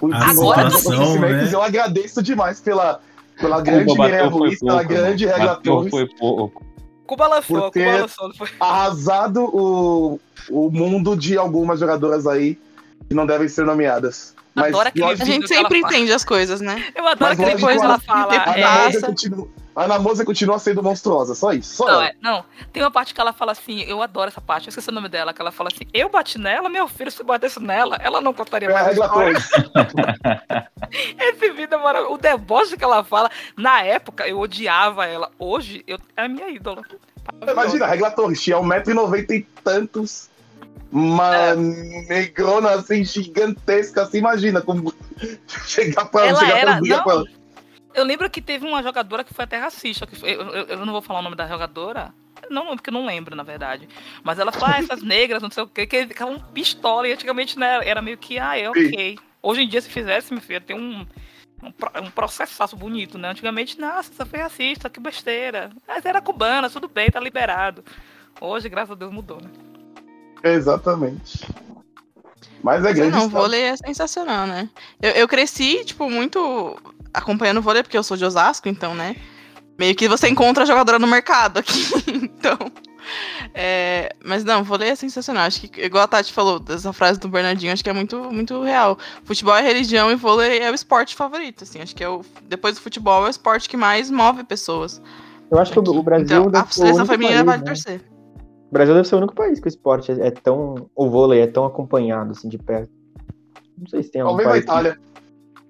o 0.00 0.12
A 0.12 0.28
situação, 0.30 1.20
né? 1.20 1.48
eu 1.52 1.62
agradeço 1.62 2.22
demais 2.22 2.60
pela, 2.60 3.00
pela 3.38 3.60
grande 3.60 3.86
Cuba 3.86 4.04
Mireia 4.04 4.26
Ruiz, 4.26 4.58
pela 4.58 4.72
pouco. 4.78 4.88
grande. 4.88 5.26
Regra 5.26 5.54
Torres, 5.56 5.90
foi 5.90 6.06
pouco. 6.18 6.64
Cuba 7.06 7.26
lançou, 7.28 7.60
Por 7.62 7.70
ter- 7.70 7.84
Cuba 7.84 8.00
lançou. 8.02 8.28
não 8.28 8.34
foi? 8.34 8.48
arrasado 8.58 9.44
o, 9.44 10.20
o 10.50 10.70
mundo 10.70 11.16
de 11.16 11.36
algumas 11.38 11.78
jogadoras 11.78 12.26
aí 12.26 12.58
que 13.08 13.14
não 13.14 13.26
devem 13.26 13.46
ser 13.48 13.64
nomeadas. 13.64 14.34
Mas, 14.54 14.66
Adoro 14.68 14.88
aquele 14.88 15.04
A 15.04 15.14
gente 15.14 15.52
ela 15.52 15.62
sempre 15.62 15.78
entende 15.78 16.12
as 16.12 16.24
coisas, 16.24 16.60
né? 16.60 16.84
Eu 16.94 17.06
adoro 17.06 17.34
Mas 17.38 17.56
que 17.56 17.64
ela 17.64 17.72
ela 17.72 17.98
fala. 18.00 18.26
tem 18.28 18.38
a 18.38 18.44
tempo 18.90 18.96
é, 18.98 19.00
continua, 19.00 19.48
a 19.74 19.84
Ana 19.84 19.98
Moser 19.98 20.24
continua 20.26 20.58
sendo 20.58 20.82
monstruosa, 20.82 21.34
só 21.34 21.52
isso. 21.52 21.74
Só 21.76 21.86
Não, 21.86 22.02
é, 22.02 22.14
não, 22.20 22.44
tem 22.72 22.82
uma 22.82 22.90
parte 22.90 23.14
que 23.14 23.20
ela 23.20 23.32
fala 23.32 23.52
assim, 23.52 23.80
eu 23.82 24.02
adoro 24.02 24.28
essa 24.28 24.40
parte, 24.40 24.66
eu 24.66 24.70
esqueci 24.70 24.88
o 24.90 24.92
nome 24.92 25.08
dela, 25.08 25.32
que 25.32 25.40
ela 25.40 25.50
fala 25.52 25.70
assim, 25.72 25.84
eu 25.94 26.08
bati 26.08 26.38
nela, 26.38 26.68
meu 26.68 26.86
filho, 26.88 27.10
se 27.10 27.22
batesse 27.22 27.60
nela, 27.60 27.96
ela 28.00 28.20
não 28.20 28.32
contaria 28.34 28.68
É 28.68 28.72
mais 28.72 29.00
a 29.00 29.06
Regra. 29.14 29.40
Esse 31.18 31.50
vídeo 31.52 31.74
é 31.74 31.76
maravilhoso. 31.78 32.14
O 32.14 32.18
deboche 32.18 32.76
que 32.76 32.84
ela 32.84 33.02
fala, 33.02 33.30
na 33.56 33.82
época 33.82 34.26
eu 34.28 34.38
odiava 34.38 35.06
ela, 35.06 35.30
hoje 35.38 35.82
eu, 35.86 35.98
é 36.16 36.24
a 36.24 36.28
minha 36.28 36.48
ídola. 36.50 36.82
Imagina, 37.50 37.84
a 37.86 37.88
Regra 37.88 38.10
Torres 38.10 38.40
tinha 38.42 38.56
1,90m 38.58 39.30
e 39.30 39.42
tantos. 39.62 40.30
Uma 40.90 41.34
É. 41.34 41.54
negrona 41.56 42.72
assim, 42.72 43.02
gigantesca, 43.02 44.02
assim, 44.02 44.18
imagina 44.18 44.60
como 44.60 44.92
chegar 45.66 46.04
pra 46.06 46.26
ela, 46.26 46.30
Ela 46.30 46.40
chegar 46.40 46.58
era- 46.58 46.70
pra 46.72 46.80
brigar 46.80 46.98
não. 46.98 47.04
com 47.04 47.10
ela. 47.10 47.24
Eu 47.94 48.04
lembro 48.04 48.28
que 48.30 48.40
teve 48.40 48.66
uma 48.66 48.82
jogadora 48.82 49.22
que 49.24 49.34
foi 49.34 49.44
até 49.44 49.58
racista. 49.58 50.06
Que 50.06 50.16
foi- 50.16 50.30
eu, 50.34 50.40
eu- 50.42 50.64
eu 50.66 50.86
não 50.86 50.92
vou 50.92 51.02
falar 51.02 51.20
o 51.20 51.22
nome 51.22 51.36
da 51.36 51.46
jogadora. 51.46 52.12
Não, 52.50 52.66
porque 52.76 52.90
eu 52.90 52.94
não 52.94 53.06
lembro, 53.06 53.36
na 53.36 53.42
verdade. 53.42 53.88
Mas 54.24 54.38
ela 54.38 54.50
falou, 54.52 54.74
ah, 54.74 54.78
essas 54.78 55.02
negras, 55.02 55.42
não 55.42 55.50
sei 55.50 55.62
o 55.62 55.66
quê, 55.66 55.86
que 55.86 56.06
ficavam 56.06 56.38
pistola. 56.52 57.06
E 57.08 57.12
antigamente 57.12 57.58
né, 57.58 57.80
era 57.88 58.02
meio 58.02 58.18
que, 58.18 58.38
ah, 58.38 58.58
é 58.58 58.68
ok. 58.68 59.18
Hoje 59.42 59.62
em 59.62 59.68
dia, 59.68 59.80
se 59.80 59.88
fizesse, 59.88 60.32
meu 60.32 60.42
filho, 60.42 60.60
tem 60.60 60.76
um, 60.76 61.06
um, 61.62 61.72
um 62.04 62.10
processaço 62.10 62.76
bonito, 62.76 63.18
né? 63.18 63.28
Antigamente, 63.28 63.78
nossa, 63.78 64.12
você 64.12 64.24
foi 64.24 64.38
racista, 64.40 64.88
que 64.90 65.00
besteira. 65.00 65.70
Mas 65.86 66.04
era 66.04 66.20
cubana, 66.20 66.68
tudo 66.70 66.88
bem, 66.88 67.10
tá 67.10 67.20
liberado. 67.20 67.84
Hoje, 68.40 68.68
graças 68.68 68.92
a 68.92 68.94
Deus, 68.94 69.12
mudou, 69.12 69.40
né? 69.40 69.50
Exatamente. 70.42 71.46
Mas 72.62 72.84
é 72.84 72.92
grande. 72.92 73.10
não, 73.10 73.26
história. 73.26 73.42
vôlei 73.42 73.62
é 73.62 73.76
sensacional, 73.76 74.46
né? 74.46 74.68
Eu, 75.00 75.10
eu 75.12 75.28
cresci, 75.28 75.84
tipo, 75.84 76.08
muito 76.08 76.76
acompanhando 77.12 77.62
vôlei, 77.62 77.82
porque 77.82 77.96
eu 77.96 78.02
sou 78.02 78.16
de 78.16 78.24
Osasco, 78.24 78.68
então, 78.68 78.94
né? 78.94 79.16
Meio 79.78 79.94
que 79.94 80.08
você 80.08 80.28
encontra 80.28 80.64
a 80.64 80.66
jogadora 80.66 80.98
no 80.98 81.06
mercado 81.06 81.58
aqui. 81.58 81.82
então. 82.06 82.58
é, 83.54 84.14
mas 84.24 84.44
não, 84.44 84.62
vôlei 84.62 84.90
é 84.90 84.94
sensacional. 84.94 85.44
Acho 85.44 85.62
que, 85.62 85.80
igual 85.80 86.04
a 86.04 86.06
Tati 86.08 86.32
falou, 86.32 86.58
dessa 86.60 86.92
frase 86.92 87.18
do 87.18 87.28
Bernardinho, 87.28 87.72
acho 87.72 87.82
que 87.82 87.90
é 87.90 87.92
muito, 87.92 88.16
muito 88.32 88.62
real. 88.62 88.98
Futebol 89.24 89.56
é 89.56 89.62
religião 89.62 90.10
e 90.10 90.14
vôlei 90.14 90.60
é 90.60 90.70
o 90.70 90.74
esporte 90.74 91.14
favorito, 91.16 91.64
assim. 91.64 91.80
Acho 91.80 91.94
que 91.96 92.04
é 92.04 92.08
o. 92.08 92.22
Depois 92.48 92.76
do 92.76 92.80
futebol 92.80 93.24
é 93.24 93.28
o 93.28 93.30
esporte 93.30 93.68
que 93.68 93.76
mais 93.76 94.10
move 94.10 94.44
pessoas. 94.44 95.00
Eu 95.50 95.58
acho 95.58 95.72
que 95.72 95.78
o, 95.78 95.82
o 95.82 96.02
Brasil 96.02 96.24
Então, 96.24 96.48
a 96.48 96.50
deve 96.50 96.74
ser 96.74 96.80
o 96.80 96.84
seleção 96.86 96.98
único 97.04 97.12
feminina 97.12 97.44
país, 97.44 97.46
vai 97.46 97.58
né? 97.58 97.64
torcer. 97.64 98.00
O 98.70 98.72
Brasil 98.72 98.94
deve 98.94 99.08
ser 99.08 99.14
o 99.14 99.18
único 99.18 99.34
país 99.34 99.60
que 99.60 99.66
o 99.66 99.68
esporte 99.68 100.12
é, 100.12 100.28
é 100.28 100.30
tão. 100.30 100.88
O 100.94 101.10
vôlei 101.10 101.40
é 101.40 101.46
tão 101.46 101.64
acompanhado, 101.64 102.30
assim, 102.32 102.48
de 102.48 102.56
perto. 102.56 102.90
Não 103.76 103.86
sei 103.86 104.02
se 104.02 104.10
tem 104.10 104.20
algum 104.22 104.36
Talvez 104.36 104.48
a 104.48 104.50
país. 104.52 104.64
que- 104.64 104.70
Itália. 104.70 105.11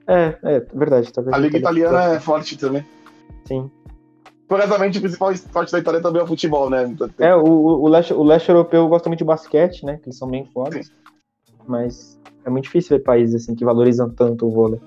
É, 0.07 0.37
é, 0.43 0.61
verdade. 0.75 1.13
Talvez 1.13 1.35
A 1.35 1.39
Liga 1.39 1.59
Italiana 1.59 2.15
é 2.15 2.21
forte 2.21 2.57
também. 2.57 2.85
Sim. 3.45 3.71
Curiosamente, 4.49 4.99
o 4.99 5.01
principal 5.01 5.33
esporte 5.33 5.73
da 5.73 5.79
Itália 5.79 6.03
também 6.03 6.21
é 6.21 6.25
o 6.25 6.29
futebol, 6.29 6.69
né? 6.69 6.95
É, 7.19 7.35
o, 7.35 7.43
o, 7.45 7.83
o, 7.85 7.89
leste, 7.89 8.13
o 8.13 8.23
leste 8.23 8.49
europeu 8.51 8.87
gosta 8.89 9.09
muito 9.09 9.21
de 9.21 9.25
basquete, 9.25 9.85
né? 9.85 9.97
Que 9.97 10.09
eles 10.09 10.19
são 10.19 10.29
bem 10.29 10.45
fortes. 10.53 10.93
Mas 11.67 12.21
é 12.45 12.51
muito 12.51 12.65
difícil 12.65 12.99
ver 12.99 13.05
países 13.05 13.43
assim 13.43 13.55
que 13.55 13.65
valorizam 13.65 14.11
tanto 14.11 14.47
o 14.47 14.51
vôlei. 14.51 14.81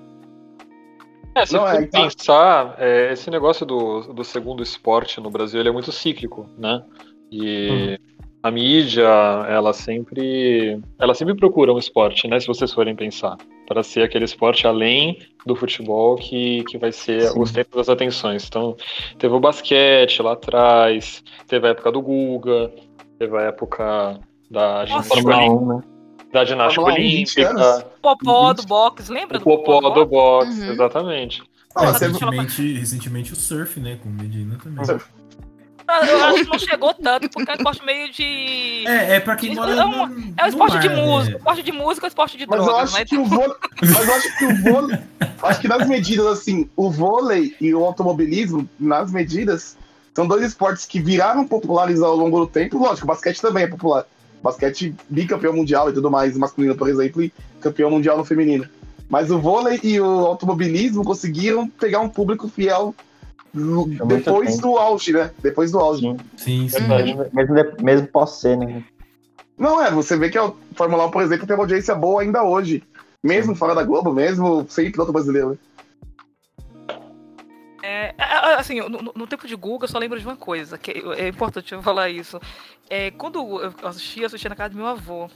É, 1.34 1.44
se 1.44 1.54
Não, 1.54 1.60
for 1.66 1.74
é, 1.74 1.82
então- 1.82 2.02
pensar, 2.02 2.76
é, 2.78 3.12
esse 3.12 3.30
negócio 3.30 3.66
do, 3.66 4.12
do 4.12 4.24
segundo 4.24 4.62
esporte 4.62 5.20
no 5.20 5.30
Brasil 5.30 5.60
ele 5.60 5.68
é 5.68 5.72
muito 5.72 5.92
cíclico, 5.92 6.48
né? 6.56 6.82
E 7.30 7.98
a 8.42 8.50
mídia, 8.50 9.08
ela 9.48 9.72
sempre, 9.72 10.80
ela 10.98 11.14
sempre 11.14 11.34
procura 11.34 11.72
um 11.72 11.78
esporte, 11.78 12.28
né? 12.28 12.38
Se 12.38 12.46
vocês 12.46 12.72
forem 12.72 12.94
pensar, 12.94 13.36
para 13.66 13.82
ser 13.82 14.02
aquele 14.02 14.24
esporte 14.24 14.66
além 14.66 15.18
do 15.44 15.54
futebol 15.56 16.16
que, 16.16 16.64
que 16.64 16.78
vai 16.78 16.92
ser 16.92 17.22
Sim. 17.22 17.40
o 17.40 17.46
centro 17.46 17.76
das 17.76 17.88
atenções. 17.88 18.46
Então, 18.46 18.76
teve 19.18 19.34
o 19.34 19.40
basquete 19.40 20.22
lá 20.22 20.32
atrás, 20.32 21.22
teve 21.46 21.66
a 21.66 21.70
época 21.70 21.90
do 21.92 22.00
Guga, 22.02 22.72
teve 23.18 23.36
a 23.36 23.42
época 23.42 24.18
da 24.50 24.84
ginástica, 24.86 25.14
Fórmula 25.14 25.36
olímpica- 25.36 25.64
1, 25.64 25.76
né? 25.76 25.82
da 26.32 26.44
ginástica 26.44 26.82
Fórmula 26.82 27.00
1, 27.00 27.02
20 27.08 27.36
olímpica, 27.40 27.50
anos. 27.50 27.84
Popó 28.02 28.52
do 28.52 28.62
boxe, 28.66 29.12
lembra 29.12 29.36
o 29.36 29.40
do 29.40 29.44
popó 29.44 29.80
do 29.80 29.90
do 29.90 30.06
boxe? 30.06 30.60
Uhum. 30.60 30.72
exatamente. 30.72 31.42
Ah, 31.74 31.84
É, 31.84 31.90
recentemente, 31.92 32.72
recentemente 32.78 33.32
o 33.32 33.36
surf, 33.36 33.78
né? 33.80 33.98
Com 34.02 34.08
Medina 34.08 34.58
também. 34.62 34.84
Surf. 34.84 35.06
Eu 35.88 36.24
acho 36.24 36.44
que 36.44 36.50
não 36.50 36.58
chegou 36.58 36.92
tanto, 36.94 37.28
porque 37.30 37.50
é 37.50 37.54
um 37.54 37.56
esporte 37.56 37.84
meio 37.84 38.10
de. 38.12 38.84
É, 38.86 39.16
é 39.16 39.20
pra 39.20 39.36
quem 39.36 39.54
mora 39.54 39.72
é 39.72 39.84
um- 39.84 40.06
no, 40.06 40.34
É 40.36 40.44
um 40.44 40.48
esporte 40.48 40.78
de 40.80 40.88
mar, 40.88 40.96
música. 40.96 41.30
né? 41.32 41.38
Esporte 41.38 41.62
de 41.62 41.72
música 41.72 42.06
é 42.06 42.08
esporte 42.08 42.36
de 42.38 42.46
Mas 42.46 42.66
eu 42.66 42.76
acho 42.76 42.94
né? 42.98 43.04
que 43.04 43.16
o 43.16 43.24
vôlei. 43.24 43.56
Mas 43.82 44.08
eu 44.08 44.14
acho 44.14 44.38
que 44.38 44.44
o 44.44 44.62
vôlei. 44.62 44.98
Acho 45.42 45.60
que 45.60 45.68
nas 45.68 45.86
medidas, 45.88 46.26
assim, 46.26 46.68
o 46.76 46.90
vôlei 46.90 47.54
e 47.60 47.72
o 47.74 47.84
automobilismo, 47.84 48.68
nas 48.80 49.12
medidas, 49.12 49.76
são 50.14 50.26
dois 50.26 50.42
esportes 50.44 50.86
que 50.86 50.98
viraram 50.98 51.46
populares 51.46 52.00
ao 52.02 52.16
longo 52.16 52.40
do 52.40 52.46
tempo. 52.46 52.78
Lógico, 52.78 53.04
o 53.06 53.08
basquete 53.08 53.40
também 53.40 53.64
é 53.64 53.66
popular. 53.68 54.04
Basquete 54.42 54.94
bicampeão 55.08 55.52
mundial 55.52 55.88
e 55.90 55.92
tudo 55.92 56.10
mais, 56.10 56.36
masculino, 56.36 56.74
por 56.74 56.88
exemplo, 56.88 57.22
e 57.22 57.32
campeão 57.60 57.90
mundial 57.90 58.16
no 58.18 58.24
feminino. 58.24 58.66
Mas 59.08 59.30
o 59.30 59.38
vôlei 59.38 59.78
e 59.84 60.00
o 60.00 60.04
automobilismo 60.26 61.04
conseguiram 61.04 61.68
pegar 61.68 62.00
um 62.00 62.08
público 62.08 62.48
fiel 62.48 62.92
no- 63.56 63.86
depois 64.06 64.50
tempo. 64.50 64.62
do 64.62 64.76
auge, 64.78 65.12
né? 65.12 65.30
Depois 65.42 65.70
do 65.72 65.78
auge. 65.78 66.02
Sim. 66.02 66.18
Sim, 66.36 66.68
sim. 66.68 66.86
Mesmo, 66.86 67.26
mesmo, 67.32 67.54
mesmo 67.80 68.06
pós 68.08 68.30
ser, 68.40 68.56
né? 68.56 68.82
Não, 69.58 69.82
é, 69.82 69.90
você 69.90 70.16
vê 70.16 70.28
que 70.28 70.36
a 70.38 70.52
Fórmula 70.76 71.06
1, 71.06 71.10
por 71.10 71.22
exemplo, 71.22 71.46
tem 71.46 71.56
uma 71.56 71.62
audiência 71.62 71.94
boa 71.94 72.20
ainda 72.22 72.42
hoje. 72.44 72.82
Mesmo 73.22 73.54
fora 73.54 73.74
da 73.74 73.82
Globo, 73.82 74.12
mesmo 74.12 74.66
sem 74.68 74.92
piloto 74.92 75.12
brasileiro. 75.12 75.58
É, 77.82 78.14
é, 78.18 78.24
é, 78.52 78.54
assim, 78.54 78.80
no, 78.80 78.88
no- 78.88 79.12
no 79.14 79.26
tempo 79.26 79.46
de 79.46 79.54
Google, 79.54 79.82
eu 79.84 79.88
só 79.88 79.98
lembro 79.98 80.18
de 80.18 80.26
uma 80.26 80.36
coisa, 80.36 80.76
que 80.76 80.90
é 81.16 81.28
importante 81.28 81.72
eu 81.72 81.82
falar 81.82 82.10
isso. 82.10 82.40
É, 82.90 83.10
quando 83.12 83.38
eu 83.38 83.72
assistia, 83.88 84.22
eu 84.24 84.26
assistia 84.26 84.48
na 84.48 84.56
casa 84.56 84.70
do 84.70 84.76
meu 84.76 84.86
avô. 84.86 85.28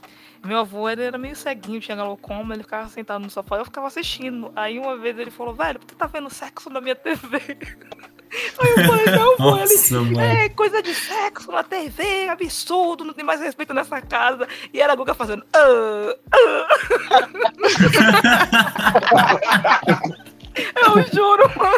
Meu 0.43 0.57
avô 0.59 0.89
ele 0.89 1.03
era 1.03 1.17
meio 1.17 1.35
ceguinho, 1.35 1.79
tinha 1.79 1.95
glaucoma, 1.95 2.53
ele 2.53 2.63
ficava 2.63 2.89
sentado 2.89 3.21
no 3.21 3.29
sofá, 3.29 3.57
eu 3.57 3.65
ficava 3.65 3.87
assistindo. 3.87 4.51
Aí 4.55 4.77
uma 4.79 4.97
vez 4.97 5.17
ele 5.17 5.31
falou, 5.31 5.53
velho, 5.53 5.79
por 5.79 5.87
que 5.87 5.95
tá 5.95 6.07
vendo 6.07 6.29
sexo 6.29 6.69
na 6.69 6.81
minha 6.81 6.95
TV? 6.95 7.39
Aí 8.59 8.69
eu 8.69 8.85
falei, 8.85 9.05
não, 9.15 9.33
ele, 9.57 9.73
Nossa, 9.73 10.01
mano. 10.01 10.19
é 10.21 10.49
coisa 10.49 10.81
de 10.81 10.93
sexo 10.95 11.51
na 11.51 11.63
TV, 11.63 12.29
absurdo, 12.29 13.03
não 13.03 13.13
tem 13.13 13.25
mais 13.25 13.41
respeito 13.41 13.73
nessa 13.73 14.01
casa. 14.01 14.47
E 14.73 14.79
era 14.81 14.93
a 14.93 14.95
Guga 14.95 15.13
fazendo. 15.13 15.43
"Ah, 15.53 16.15
ah." 16.31 16.67
Eu 20.55 21.03
juro, 21.13 21.49
mano. 21.57 21.77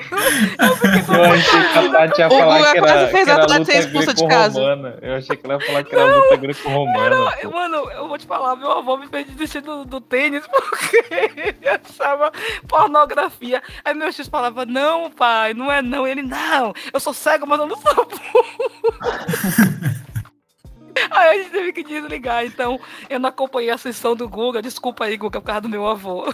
Eu 0.60 1.16
Eu 1.16 1.24
achei 1.34 1.62
que 1.62 1.78
a 1.78 1.92
Tati 1.92 2.22
ia 2.22 2.28
O 2.28 2.32
falar 2.32 2.58
Guga 2.58 2.72
que 2.74 2.80
quase 2.80 2.98
era, 2.98 3.08
fez 3.10 3.24
que 3.24 3.30
a 3.30 3.34
era 3.34 3.48
Tati 3.48 3.60
luta 3.60 3.72
ser 3.72 3.80
expulsa 3.80 4.14
de 4.14 4.28
casa. 4.28 4.60
greco-romana. 4.60 4.98
Eu 5.02 5.16
achei 5.16 5.36
que 5.38 5.46
ela 5.46 5.54
ia 5.54 5.68
falar 5.68 5.84
que 5.84 5.96
era 5.96 6.16
luta 6.16 6.36
greco-romana. 6.38 7.10
Não, 7.16 7.52
mano, 7.52 7.92
eu 7.92 8.08
vou 8.08 8.18
te 8.18 8.26
falar, 8.26 8.56
meu 8.56 8.72
avô 8.72 8.98
me 8.98 9.08
fez 9.08 9.28
desistir 9.28 9.62
do, 9.62 9.86
do 9.86 10.02
tênis 10.02 10.44
porque 10.50 11.04
ele 11.12 11.70
achava 11.70 12.32
pornografia. 12.68 13.62
Aí 13.86 13.94
meu 13.94 14.12
X 14.12 14.28
falava, 14.28 14.66
não, 14.66 15.12
pai, 15.12 15.54
não 15.54 15.72
é 15.72 15.82
não. 15.82 16.08
E 16.08 16.12
ele, 16.12 16.24
não, 16.24 16.74
eu 16.92 17.00
sou 17.00 17.14
cego, 17.14 17.46
mas 17.46 17.60
eu 17.60 17.68
não 17.68 17.78
sou 17.78 17.94
burro. 17.94 18.46
Aí 21.12 21.30
a 21.30 21.44
gente 21.44 21.52
teve 21.52 21.74
que 21.74 21.84
desligar, 21.84 22.46
então 22.46 22.80
eu 23.10 23.20
não 23.20 23.30
acompanhei 23.30 23.72
a 23.72 23.78
sessão 23.78 24.16
do 24.16 24.30
Guga. 24.30 24.62
Desculpa 24.62 25.06
aí, 25.06 25.18
Guga, 25.18 25.42
por 25.42 25.48
causa 25.48 25.62
do 25.62 25.70
meu 25.70 25.88
avô. 25.88 26.32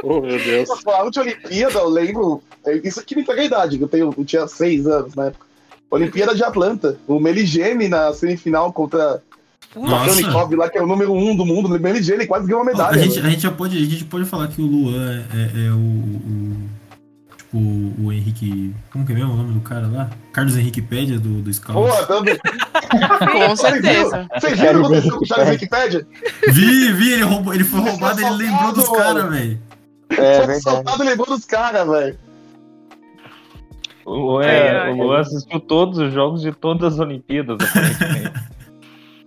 Oh, 0.04 0.20
meu 0.20 0.38
Deus. 0.42 0.68
Falando 0.82 1.10
de 1.10 1.20
Olimpíada, 1.20 1.78
eu 1.78 1.88
lembro. 1.88 2.42
é, 2.66 2.76
Isso 2.86 3.00
aqui 3.00 3.14
me 3.14 3.22
entrega 3.22 3.42
a 3.42 3.44
idade, 3.44 3.78
que 3.78 3.84
eu, 3.84 3.88
tenho, 3.88 4.14
eu 4.16 4.24
tinha 4.24 4.46
seis 4.46 4.86
anos 4.86 5.14
na 5.14 5.26
época. 5.26 5.46
Olimpíada 5.90 6.34
de 6.34 6.42
Atlanta. 6.44 6.96
O 7.06 7.18
Meligene 7.20 7.88
na 7.88 8.12
semifinal 8.12 8.72
contra. 8.72 9.22
Kanikov 9.74 10.52
lá, 10.56 10.68
que 10.68 10.78
é 10.78 10.82
o 10.82 10.86
número 10.86 11.12
um 11.12 11.36
do 11.36 11.44
mundo. 11.46 11.66
O 11.74 11.78
Meligene 11.80 12.26
quase 12.26 12.46
ganhou 12.46 12.62
uma 12.62 12.70
medalha. 12.72 12.98
a, 12.98 13.02
gente, 13.02 13.14
velho. 13.16 13.26
a, 13.26 13.30
gente 13.30 13.42
já 13.42 13.50
pode, 13.52 13.76
a 13.76 13.80
gente 13.86 14.04
pode 14.04 14.24
falar 14.24 14.48
que 14.48 14.60
o 14.60 14.66
Luan 14.66 15.22
é, 15.32 15.66
é 15.66 15.70
o, 15.70 15.76
o- 15.76 16.70
Tipo, 17.36 17.58
o 18.04 18.12
Henrique. 18.12 18.72
Como 18.92 19.04
que 19.04 19.10
é 19.12 19.14
mesmo 19.16 19.32
o 19.32 19.36
nome 19.36 19.52
do 19.54 19.60
cara 19.60 19.88
lá? 19.88 20.10
Carlos 20.32 20.56
Henrique 20.56 20.80
Pédia 20.80 21.18
do, 21.18 21.42
do 21.42 21.52
Scout. 21.52 21.72
Porra, 21.72 22.06
também. 22.06 22.38
Com 23.48 23.56
certeza. 23.56 24.28
Vocês 24.38 24.58
viram 24.60 24.82
o 24.82 24.88
que 24.88 24.94
aconteceu 24.94 25.16
com 25.18 25.24
o 25.24 25.26
Charles 25.26 25.48
Wikipedia? 25.50 26.06
Vi, 26.48 26.92
vi, 26.92 27.12
ele, 27.12 27.22
roubou, 27.22 27.52
ele 27.52 27.64
foi 27.64 27.80
roubado 27.80 28.20
e 28.20 28.24
ele 28.24 28.36
lembrou 28.36 28.72
dos 28.72 28.88
caras, 28.88 29.28
velho. 29.30 29.58
É 30.18 30.36
assaltado 30.44 31.02
e 31.04 31.06
lembrou 31.06 31.26
dos 31.26 31.44
caras, 31.44 31.88
velho. 31.88 32.18
O 34.04 34.38
ai. 34.38 34.90
o 34.92 34.96
Luan 34.96 35.20
assistiu 35.20 35.60
todos 35.60 35.98
os 35.98 36.12
jogos 36.12 36.40
de 36.42 36.52
todas 36.52 36.94
as 36.94 36.98
Olimpíadas, 36.98 37.58
aparentemente. 37.60 38.50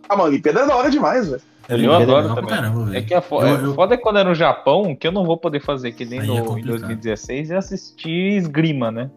Ah, 0.09 0.17
mano, 0.17 0.29
Olimpíada 0.29 0.59
é 0.59 0.67
da 0.67 0.75
hora 0.75 0.91
demais, 0.91 1.29
velho. 1.29 1.41
Eu 1.69 1.93
adoro 1.93 2.27
legal 2.27 2.33
pra 2.35 2.43
também. 2.43 2.49
Caramba, 2.55 2.97
É 2.97 3.01
que 3.01 3.13
a 3.13 3.21
fo 3.21 3.41
Eu- 3.41 3.47
é, 3.47 3.63
eu- 3.63 3.73
foda 3.73 3.93
é 3.95 3.97
quando 3.97 4.19
é 4.19 4.23
no 4.23 4.35
Japão, 4.35 4.93
que 4.95 5.07
eu 5.07 5.13
não 5.13 5.25
vou 5.25 5.37
poder 5.37 5.61
fazer 5.61 5.93
que 5.93 6.03
nem 6.03 6.19
Aí 6.19 6.27
no, 6.27 6.35
é 6.35 6.39
em 6.39 6.43
complicado. 6.45 6.71
2016 6.71 7.49
e 7.49 7.55
assistir 7.55 8.35
esgrima, 8.37 8.91
né? 8.91 9.09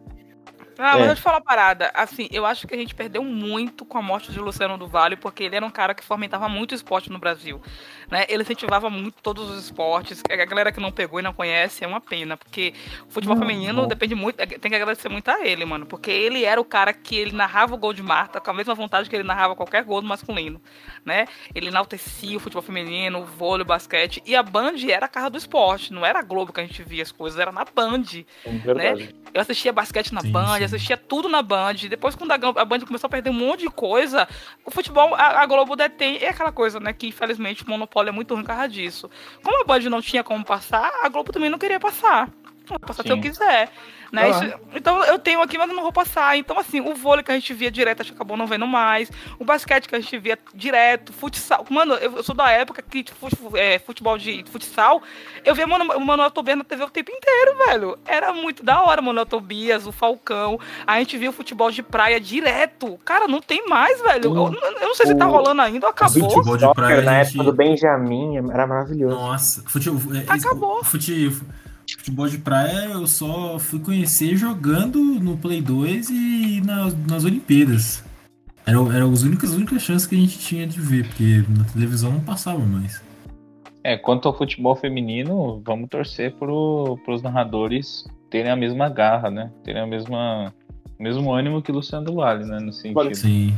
Ah, 0.79 0.97
mas 0.99 1.09
É. 1.09 1.11
eu 1.11 1.15
te 1.17 1.23
falar 1.23 1.37
uma 1.39 1.43
parada. 1.45 1.91
Assim, 1.95 2.29
eu 2.31 2.45
acho 2.45 2.67
que 2.67 2.75
a 2.75 2.77
gente 2.79 2.95
perdeu 2.95 3.25
muito 3.25 3.85
com 3.85 3.97
a 3.99 4.03
morte 4.03 4.31
de 4.31 4.39
Luciano 4.39 4.77
do 4.77 4.87
Vale, 4.87 5.17
porque 5.17 5.45
ele 5.45 5.57
era 5.57 5.65
um 5.65 5.71
cara 5.71 5.95
que 5.95 6.05
fomentava 6.05 6.49
muito 6.49 6.73
o 6.73 6.75
esporte 6.75 7.11
no 7.11 7.19
Brasil. 7.19 7.61
Né? 8.11 8.25
Ele 8.29 8.43
incentivava 8.43 8.89
muito 8.91 9.17
todos 9.23 9.51
os 9.51 9.65
esportes. 9.65 10.23
A 10.31 10.45
galera 10.45 10.71
que 10.71 10.81
não 10.81 10.93
pegou 10.93 11.19
e 11.19 11.23
não 11.23 11.33
conhece 11.33 11.83
é 11.85 11.87
uma 11.87 12.01
pena, 12.01 12.37
porque 12.37 12.75
o 13.09 13.11
futebol 13.13 13.37
Não, 13.37 13.43
feminino 13.47 13.83
bom. 13.83 13.89
depende 13.89 14.15
muito. 14.15 14.37
Tem 14.37 14.71
que 14.71 14.77
agradecer 14.77 15.09
muito 15.09 15.29
a 15.31 15.47
ele, 15.47 15.65
mano. 15.65 15.87
Porque 15.87 16.11
ele 16.11 16.45
era 16.45 16.61
o 16.61 16.65
cara 16.65 16.93
que 16.93 17.17
ele 17.17 17.33
narrava 17.33 17.75
o 17.75 17.79
gol 17.79 17.93
de 17.93 18.03
Marta 18.03 18.41
com 18.41 18.51
a 18.51 18.55
mesma 18.55 18.75
vontade 18.75 19.09
que 19.09 19.17
ele 19.17 19.25
narrava 19.25 19.57
qualquer 19.57 19.83
gol 19.83 20.01
do 20.01 20.07
masculino. 20.07 20.61
Né? 21.05 21.27
Ele 21.55 21.69
enaltecia 21.69 22.37
o 22.37 22.41
futebol 22.41 22.63
feminino, 22.63 23.21
o 23.21 23.25
vôlei, 23.25 23.63
o 23.63 23.67
basquete. 23.67 24.23
E 24.27 24.37
a 24.37 24.43
Band 24.43 24.75
era 24.89 25.07
a 25.07 25.09
cara 25.09 25.29
do 25.31 25.39
esporte, 25.39 25.93
não 25.93 26.05
era 26.05 26.19
a 26.19 26.23
Globo 26.23 26.53
que 26.53 26.61
a 26.61 26.67
gente 26.67 26.83
via 26.83 27.03
as 27.03 27.11
coisas, 27.13 27.39
era 27.41 27.51
na 27.51 27.65
Band. 27.65 28.03
É 28.45 28.51
verdade. 28.51 29.15
Eu 29.33 29.41
assistia 29.41 29.73
basquete 29.73 30.13
na 30.13 30.21
Sim, 30.21 30.33
Band, 30.33 30.59
sim. 30.59 30.66
Assistia 30.67 30.97
tudo 30.97 31.29
na 31.29 31.43
Band. 31.43 31.75
Depois, 31.89 32.15
quando 32.15 32.33
a 32.33 32.65
Band 32.65 32.81
começou 32.81 33.09
a 33.09 33.11
perder 33.11 33.31
um 33.31 33.35
monte 33.35 33.61
de 33.61 33.71
coisa, 33.71 34.29
o 34.65 34.71
futebol, 34.71 35.15
a, 35.15 35.41
a 35.41 35.47
Globo 35.47 35.77
detém. 35.77 36.19
É 36.19 36.29
aquela 36.29 36.53
coisa, 36.53 36.79
né? 36.81 36.93
Que 36.93 37.09
infelizmente 37.09 37.65
o 37.65 37.71
monopólio 37.71 38.11
é 38.11 38.13
muito 38.13 38.35
ruim 38.35 38.43
por 38.43 38.49
causa 38.49 38.69
disso. 38.69 39.11
Como 39.43 39.63
a 39.63 39.65
Band 39.65 39.89
não 39.91 40.01
tinha 40.01 40.23
como 40.23 40.45
passar, 40.45 40.91
a 41.03 41.09
Globo 41.09 41.33
também 41.33 41.51
não 41.51 41.59
queria 41.59 41.81
passar. 41.81 42.31
Eu 42.71 42.81
posso 42.81 43.03
se 43.03 43.09
eu 43.09 43.17
Sim. 43.17 43.23
quiser. 43.23 43.71
Né? 44.13 44.23
Ah. 44.25 44.29
Isso- 44.31 44.55
então 44.75 45.05
eu 45.05 45.19
tenho 45.19 45.41
aqui, 45.43 45.57
mas 45.59 45.69
eu 45.69 45.75
não 45.75 45.83
vou 45.83 45.93
passar. 45.93 46.37
Então, 46.37 46.59
assim, 46.59 46.81
o 46.81 46.95
vôlei 46.95 47.23
que 47.25 47.31
a 47.31 47.35
gente 47.35 47.53
via 47.55 47.71
direto, 47.71 48.01
acho 48.03 48.11
que 48.11 48.17
acabou 48.17 48.37
não 48.37 48.47
vendo 48.47 48.67
mais. 48.67 49.11
O 49.39 49.45
basquete 49.45 49.89
que 49.89 49.95
a 49.95 50.01
gente 50.01 50.17
via 50.19 50.39
direto, 50.55 51.13
futsal. 51.13 51.65
Mano, 51.71 51.95
eu 51.95 52.17
eu 52.17 52.23
sou 52.23 52.35
da 52.35 52.51
época 52.51 52.81
que 52.83 53.03
tipo, 53.03 53.29
é, 53.57 53.79
futebol 53.79 54.17
de 54.17 54.45
futsal, 54.51 55.03
eu 55.45 55.55
via 55.55 55.67
Mano- 55.67 55.93
o 55.97 56.01
Manuel 56.01 56.31
Tobias 56.31 56.57
na 56.57 56.65
TV 56.65 56.85
o 56.85 56.91
tempo 56.91 57.11
inteiro, 57.11 57.57
velho. 57.67 57.99
Era 58.07 58.33
muito 58.33 58.63
da 58.63 58.83
hora, 58.83 59.03
Manuel 59.03 59.27
Tobias, 59.27 59.87
o 59.87 59.93
Falcão. 59.93 60.59
A 60.87 60.99
gente 60.99 61.19
via 61.19 61.29
o 61.31 61.33
futebol 61.33 61.71
de 61.71 61.83
praia 61.83 62.21
direto. 62.21 62.99
Cara, 63.05 63.27
não 63.29 63.41
tem 63.41 63.67
mais, 63.69 64.01
velho. 64.01 64.25
Eu, 64.35 64.55
eu 64.81 64.89
não 64.89 64.95
sei 64.95 65.07
se 65.07 65.15
tá 65.15 65.27
o- 65.27 65.31
rolando 65.31 65.61
ainda 65.63 65.87
ou 65.87 65.91
acabou. 65.91 66.31
futebol 66.31 66.57
de 66.57 66.63
Soccer, 66.65 66.85
praia, 66.85 67.03
na 67.03 67.11
a 67.11 67.15
época 67.17 67.33
gente- 67.33 67.45
do 67.45 67.53
Benjamin, 67.53 68.37
era 68.51 68.67
maravilhoso. 68.67 69.15
Nossa, 69.17 69.63
futebol, 69.69 70.01
é, 70.17 70.25
Acabou. 70.33 70.83
fute- 70.85 71.31
futebol 71.95 72.29
de 72.29 72.39
praia 72.39 72.87
eu 72.87 73.07
só 73.07 73.59
fui 73.59 73.79
conhecer 73.79 74.37
jogando 74.37 74.99
no 74.99 75.37
Play 75.37 75.63
2 75.63 76.11
e 76.11 76.61
nas, 76.65 76.97
nas 77.07 77.25
Olimpíadas. 77.25 78.05
Eram 78.67 78.91
era 78.93 79.05
as 79.05 79.23
únicas, 79.23 79.51
as 79.51 79.57
únicas 79.57 79.83
chances 79.83 80.07
que 80.07 80.17
a 80.17 80.19
gente 80.19 80.39
tinha 80.39 80.67
de 80.67 80.81
ver, 80.81 81.07
porque 81.07 81.45
na 81.49 81.65
televisão 81.65 82.11
não 82.11 82.21
passava 82.21 82.59
mais. 82.59 83.01
É, 83.85 83.97
quanto 83.97 84.27
ao 84.27 84.37
futebol 84.37 84.75
feminino, 84.75 85.63
vamos 85.65 85.89
torcer 85.89 86.35
pro, 86.35 86.99
pros 87.05 87.23
narradores 87.23 88.05
terem 88.29 88.51
a 88.51 88.57
mesma 88.57 88.89
garra, 88.89 89.31
né? 89.31 89.53
Terem 89.63 89.83
a 89.83 89.87
mesma 89.87 90.53
mesmo 90.99 91.33
ânimo 91.33 91.61
que 91.63 91.71
o 91.71 91.75
Luciano 91.75 92.05
do 92.07 92.15
Vale, 92.15 92.45
né? 92.45 92.59
No 92.61 92.73
sentido. 92.73 93.15
Sim. 93.15 93.55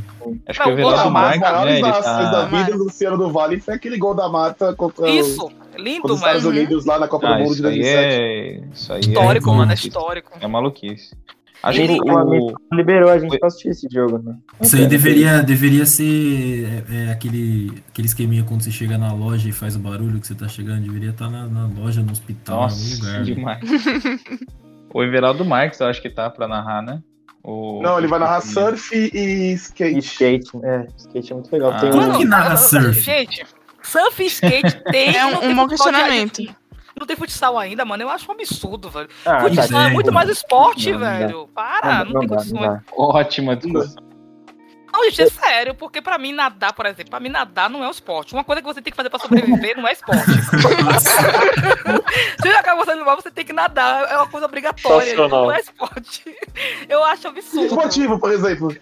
Acho 0.47 0.59
que 0.61 0.65
Não, 0.69 0.75
o 0.75 0.79
Everaldo 0.79 0.95
Gol 0.97 1.03
da 1.05 1.09
Marques, 1.09 1.41
né? 1.41 1.71
Ele 1.71 1.81
narrações 1.81 2.31
da 2.31 2.31
tá... 2.31 2.45
vida 2.45 2.77
do 2.77 2.83
Luciano 2.83 3.17
do 3.17 3.31
Vale 3.31 3.59
foi 3.59 3.73
aquele 3.73 3.97
gol 3.97 4.13
da 4.13 4.27
mata 4.29 4.73
contra, 4.75 5.05
os- 5.05 5.11
Isso, 5.27 5.41
contra 5.41 5.79
lindo, 5.81 6.05
os 6.13 6.19
Estados. 6.19 6.45
Unidos 6.45 6.85
lá 6.85 6.99
na 6.99 7.07
Copa 7.07 7.27
Ah, 7.27 7.37
do 7.37 7.43
Mundo 7.43 7.49
de 7.55 7.59
isso 7.59 7.67
aí 7.67 7.75
2007. 7.79 8.13
é. 8.21 8.61
Isso 8.73 8.93
aí 8.93 8.99
Histórico, 9.01 9.49
é 9.49 9.53
mano, 9.55 9.71
é 9.71 9.75
histórico. 9.75 10.31
É 10.41 10.47
maluquice. 10.47 11.15
Acho 11.61 11.81
Ele- 11.81 11.99
que 11.99 12.09
o 12.09 12.13
o, 12.13 12.17
amigo 12.17 12.53
liberou 12.71 13.09
a 13.09 13.19
gente 13.19 13.37
pra 13.37 13.47
assistir 13.49 13.67
esse 13.69 13.87
jogo, 13.91 14.17
né? 14.19 14.33
Isso 14.61 14.77
aí 14.77 14.87
deveria, 14.87 15.43
deveria 15.43 15.85
ser 15.85 16.83
é, 16.89 17.09
é, 17.09 17.11
aquele, 17.11 17.73
aquele 17.89 18.07
esqueminha 18.07 18.45
quando 18.45 18.61
você 18.61 18.71
chega 18.71 18.97
na 18.97 19.11
loja 19.11 19.49
e 19.49 19.51
faz 19.51 19.75
o 19.75 19.79
barulho 19.79 20.21
que 20.21 20.27
você 20.27 20.33
tá 20.35 20.47
chegando, 20.47 20.83
deveria 20.83 21.09
estar 21.09 21.29
na, 21.29 21.47
na 21.47 21.67
loja, 21.67 22.01
no 22.01 22.13
hospital, 22.13 22.59
em 22.59 22.63
algum 22.63 22.73
Nossa, 22.75 22.95
lugar. 23.05 23.19
né? 23.19 23.23
demais. 23.25 23.59
o 24.93 25.03
Everaldo 25.03 25.43
Marques, 25.43 25.79
eu 25.81 25.87
acho 25.87 26.01
que 26.01 26.09
tá 26.09 26.29
pra 26.29 26.47
narrar, 26.47 26.81
né? 26.81 27.01
O... 27.43 27.81
Não, 27.81 27.97
ele 27.97 28.07
vai 28.07 28.19
narrar 28.19 28.41
surf 28.41 28.93
e 28.93 29.09
E 29.17 29.53
skate. 29.53 29.97
skate, 29.99 30.51
é, 30.63 30.87
skate 30.97 31.31
é 31.31 31.35
muito 31.35 31.51
legal. 31.51 31.71
Ah. 31.71 31.79
Tem 31.79 31.89
Como 31.91 32.09
um, 32.09 32.17
que 32.17 32.25
narra 32.25 32.57
surf? 32.57 32.99
Gente, 32.99 33.45
surf 33.81 34.21
e 34.23 34.25
skate 34.27 34.83
tem. 34.91 35.15
É 35.17 35.25
um- 35.25 35.31
não 35.31 35.43
um 35.49 35.55
bom 35.55 35.67
questionamento. 35.67 36.43
Não 36.99 37.07
tem 37.07 37.15
futsal 37.15 37.57
ainda, 37.57 37.85
mano. 37.85 38.03
Eu 38.03 38.09
acho 38.09 38.29
um 38.29 38.33
absurdo, 38.33 38.89
velho. 38.89 39.07
ah, 39.25 39.37
Pois 39.39 39.55
tá, 39.55 39.61
Futsal 39.61 39.81
é, 39.83 39.89
muito 39.91 40.11
mais 40.11 40.29
esporte, 40.29 40.91
Não, 40.91 40.99
não 40.99 41.07
velho. 41.07 41.47
Para, 41.55 42.03
não, 42.03 42.11
não, 42.13 42.19
tem 42.19 42.27
dá, 42.29 42.35
condições. 42.35 42.61
não 42.61 42.73
dá. 42.73 42.81
Ótima 42.91 43.55
discussão. 43.55 44.03
Não, 44.91 45.03
gente, 45.05 45.21
é 45.21 45.29
sério, 45.29 45.75
porque 45.75 46.01
pra 46.01 46.17
mim 46.17 46.33
nadar, 46.33 46.73
por 46.73 46.85
exemplo, 46.85 47.11
pra 47.11 47.19
mim 47.19 47.29
nadar 47.29 47.69
não 47.69 47.83
é 47.83 47.87
um 47.87 47.91
esporte. 47.91 48.33
Uma 48.33 48.43
coisa 48.43 48.61
que 48.61 48.67
você 48.67 48.81
tem 48.81 48.91
que 48.91 48.97
fazer 48.97 49.09
pra 49.09 49.19
sobreviver 49.19 49.77
não 49.77 49.87
é 49.87 49.93
esporte. 49.93 50.25
Se 52.41 52.51
já 52.51 52.59
acaba 52.59 52.83
você 52.83 52.95
no 52.95 53.05
mar, 53.05 53.15
você 53.15 53.31
tem 53.31 53.45
que 53.45 53.53
nadar. 53.53 54.09
É 54.11 54.15
uma 54.17 54.27
coisa 54.27 54.45
obrigatória. 54.45 55.15
gente. 55.15 55.29
Não 55.29 55.51
é 55.51 55.59
esporte. 55.59 56.35
Eu 56.87 57.03
acho 57.03 57.27
absurdo. 57.27 57.67
Esportivo, 57.67 58.19
por 58.19 58.31
exemplo. 58.31 58.75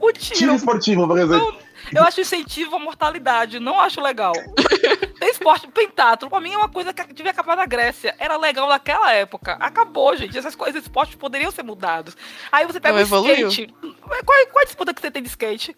O 0.00 0.12
Tiro 0.12 0.34
tiro, 0.36 0.54
esportivo, 0.54 1.06
por 1.06 1.18
exemplo. 1.18 1.58
Eu 1.92 2.02
acho 2.04 2.20
incentivo 2.20 2.76
à 2.76 2.78
mortalidade. 2.78 3.58
Não 3.58 3.80
acho 3.80 4.00
legal. 4.00 4.32
Tem 5.18 5.30
esporte 5.30 5.66
pentatlo. 5.68 6.28
Pra 6.28 6.40
mim 6.40 6.52
é 6.52 6.56
uma 6.56 6.68
coisa 6.68 6.92
que 6.92 7.12
devia 7.12 7.30
acabar 7.32 7.56
na 7.56 7.66
Grécia. 7.66 8.14
Era 8.18 8.36
legal 8.36 8.68
naquela 8.68 9.12
época. 9.12 9.56
Acabou, 9.60 10.16
gente. 10.16 10.36
Essas 10.36 10.54
coisas, 10.54 10.76
esses 10.76 10.86
esportes 10.86 11.14
poderiam 11.16 11.50
ser 11.50 11.62
mudados. 11.62 12.16
Aí 12.52 12.66
você 12.66 12.80
pega 12.80 12.92
Não 12.94 12.98
o 13.00 13.06
evoluiu. 13.06 13.48
skate. 13.48 13.74
Qual, 14.00 14.22
qual 14.52 14.62
a 14.62 14.64
disputa 14.64 14.92
que 14.94 15.00
você 15.00 15.10
tem 15.10 15.22
de 15.22 15.28
skate? 15.28 15.76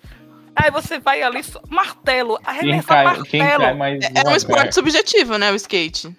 Aí 0.55 0.71
você 0.71 0.99
vai 0.99 1.23
ali, 1.23 1.43
martelo, 1.69 2.39
Quem 2.39 2.47
arremessar 2.47 3.05
cai, 3.05 3.23
quem 3.25 3.41
martelo. 3.41 3.63
cai 3.65 3.75
mais 3.75 4.05
É 4.15 4.29
um 4.29 4.35
esporte 4.35 4.75
subjetivo, 4.75 5.37
né? 5.37 5.53
O 5.53 5.55
skate. 5.55 6.17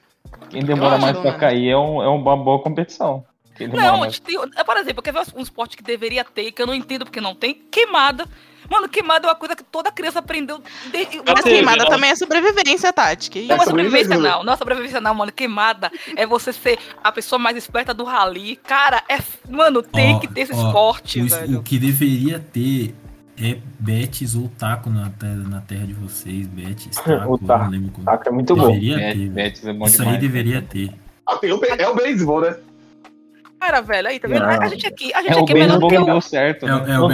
Quem 0.51 0.63
demora 0.63 0.95
Eu 0.95 0.99
mais 1.01 1.13
acho, 1.15 1.21
pra 1.23 1.31
né? 1.31 1.37
cair 1.39 1.69
é, 1.71 1.77
um- 1.77 2.01
é 2.03 2.07
uma 2.07 2.37
boa 2.37 2.61
competição. 2.61 3.25
Quem 3.55 3.67
Não, 3.67 3.97
mais- 3.97 4.19
tem, 4.19 4.37
é, 4.55 4.63
por 4.63 4.77
exemplo, 4.77 5.01
quer 5.01 5.11
ver 5.11 5.23
um 5.35 5.41
esporte 5.41 5.75
que 5.75 5.81
deveria 5.81 6.23
ter, 6.23 6.51
que 6.51 6.61
eu 6.61 6.67
não 6.67 6.75
entendo 6.75 7.03
porque 7.03 7.19
não 7.19 7.33
tem? 7.33 7.55
Queimada. 7.71 8.27
Mano, 8.69 8.89
queimada 8.89 9.27
é 9.27 9.29
uma 9.29 9.35
coisa 9.35 9.55
que 9.55 9.63
toda 9.63 9.91
criança 9.91 10.19
aprendeu. 10.19 10.61
Desde, 10.91 11.21
Mas 11.25 11.41
queimada 11.41 11.83
não? 11.83 11.89
também 11.89 12.09
é 12.09 12.15
sobrevivência, 12.15 12.91
Tati. 12.91 13.29
Que 13.29 13.43
Não 13.47 13.55
é 13.55 13.59
sobrevivência, 13.65 14.03
sobrevivência, 14.05 14.37
não. 14.37 14.43
Não 14.43 14.53
é 14.53 14.57
sobrevivência, 14.57 15.01
não, 15.01 15.13
mano. 15.15 15.31
Queimada 15.31 15.91
é 16.15 16.25
você 16.25 16.51
ser 16.51 16.77
a 17.03 17.11
pessoa 17.11 17.39
mais 17.39 17.55
esperta 17.57 17.93
do 17.93 18.03
rally. 18.03 18.57
Cara, 18.57 19.01
é. 19.09 19.17
Mano, 19.49 19.81
tem 19.81 20.15
Ó, 20.15 20.19
que 20.19 20.27
ter 20.27 20.41
esse 20.41 20.53
ó, 20.53 20.67
esporte, 20.67 21.21
o, 21.21 21.27
velho. 21.29 21.59
o 21.59 21.63
que 21.63 21.77
deveria 21.79 22.39
ter 22.39 22.93
é 23.39 23.57
betes 23.79 24.33
ou 24.35 24.49
taco 24.57 24.89
na, 24.89 25.09
te- 25.11 25.25
na 25.25 25.61
terra 25.61 25.85
de 25.85 25.93
vocês, 25.93 26.47
betes, 26.47 26.97
taco, 26.97 27.33
O 27.35 27.37
taco. 27.37 27.63
não 27.65 27.71
lembro 27.71 27.91
como. 27.91 28.05
Taco 28.05 28.27
é 28.27 28.31
muito 28.31 28.55
bom. 28.55 28.67
Deveria 28.67 28.97
Bet- 28.97 29.13
ter. 29.13 29.29
Betis 29.29 29.65
é 29.65 29.73
bom 29.73 29.85
Isso 29.85 29.97
demais. 29.97 30.15
aí 30.15 30.21
deveria 30.21 30.61
ter. 30.61 30.91
Ah, 31.25 31.35
tem 31.37 31.51
o, 31.51 31.59
é 31.63 31.87
o 31.87 31.95
beisebol, 31.95 32.41
né? 32.41 32.55
Cara, 33.59 33.81
velho, 33.81 34.07
aí, 34.07 34.19
tá 34.19 34.27
vendo? 34.27 34.41
Não. 34.41 34.49
A 34.61 34.67
gente 34.67 34.85
aqui, 34.85 35.11
a 35.13 35.21
gente 35.21 35.31
É 35.33 35.35
o 35.35 35.43
aqui 35.43 35.51
é 35.51 35.55
beisebol 35.55 35.89
que 35.89 35.97
o. 35.97 36.05
deu 36.05 36.21
certo, 36.21 36.65
É, 36.65 36.69
é 36.69 36.73
o, 36.75 36.77
é, 36.87 36.99
uma 36.99 37.07
o, 37.07 37.09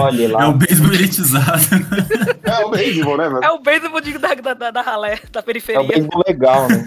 Dolly 0.00 0.24
é 0.24 0.28
lá. 0.28 0.48
o 0.48 0.52
beisebol 0.54 0.92
elitizado. 0.94 1.60
É 2.42 2.64
o 2.64 2.70
beisebol, 2.70 3.16
né, 3.18 3.28
velho? 3.28 3.44
É 3.44 3.50
o 3.50 3.58
beisebol 3.58 4.00
de- 4.00 4.18
da, 4.18 4.34
da, 4.34 4.54
da, 4.54 4.70
da 4.70 4.80
ralé, 4.80 5.18
da 5.30 5.40
É 5.40 5.42
o 5.42 5.44
periferia. 5.44 5.82
beisebol 5.82 6.22
legal, 6.26 6.68
né? 6.68 6.82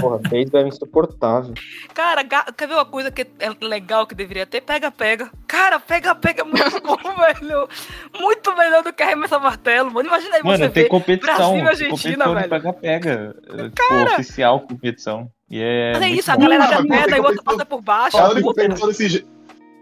Porra, 0.00 0.18
beisebol 0.18 0.60
é 0.62 0.68
insuportável. 0.68 1.54
Cara, 1.94 2.22
ga- 2.22 2.46
quer 2.56 2.66
ver 2.68 2.74
uma 2.74 2.84
coisa 2.84 3.10
que 3.10 3.22
é 3.38 3.50
legal 3.64 4.06
que 4.06 4.14
deveria 4.14 4.46
ter? 4.46 4.60
Pega-pega. 4.62 5.30
Cara, 5.46 5.78
pega-pega 5.78 6.42
é 6.42 6.44
muito 6.44 6.80
bom, 6.82 6.96
velho. 6.96 7.68
Muito 8.20 8.56
melhor 8.56 8.82
do 8.82 8.92
que 8.92 9.02
arremessar 9.02 9.40
martelo, 9.40 9.90
mano. 9.92 10.08
Imagina 10.08 10.36
aí 10.36 10.42
Mano, 10.42 10.58
você 10.58 10.68
tem 10.70 10.82
ver 10.84 10.88
competição. 10.88 11.36
Brasil 11.36 11.54
e 11.56 11.58
tem 11.60 11.68
Argentina, 11.68 12.24
competição 12.24 12.34
velho. 12.34 12.48
pega-pega. 12.50 13.36
é, 13.48 13.68
Tipo, 13.68 14.12
oficial 14.14 14.60
competição. 14.60 15.30
E 15.52 15.60
é. 15.62 15.92
Mas 15.92 16.02
é 16.02 16.08
isso, 16.08 16.32
a 16.32 16.36
galera 16.36 16.66
já 16.66 16.82
mas 16.82 17.04
tem 17.04 17.16
e 17.16 17.20
o 17.20 17.24
outro 17.24 17.42
passa 17.44 17.66
por 17.66 17.82
baixo. 17.82 18.16
Desse 18.86 19.26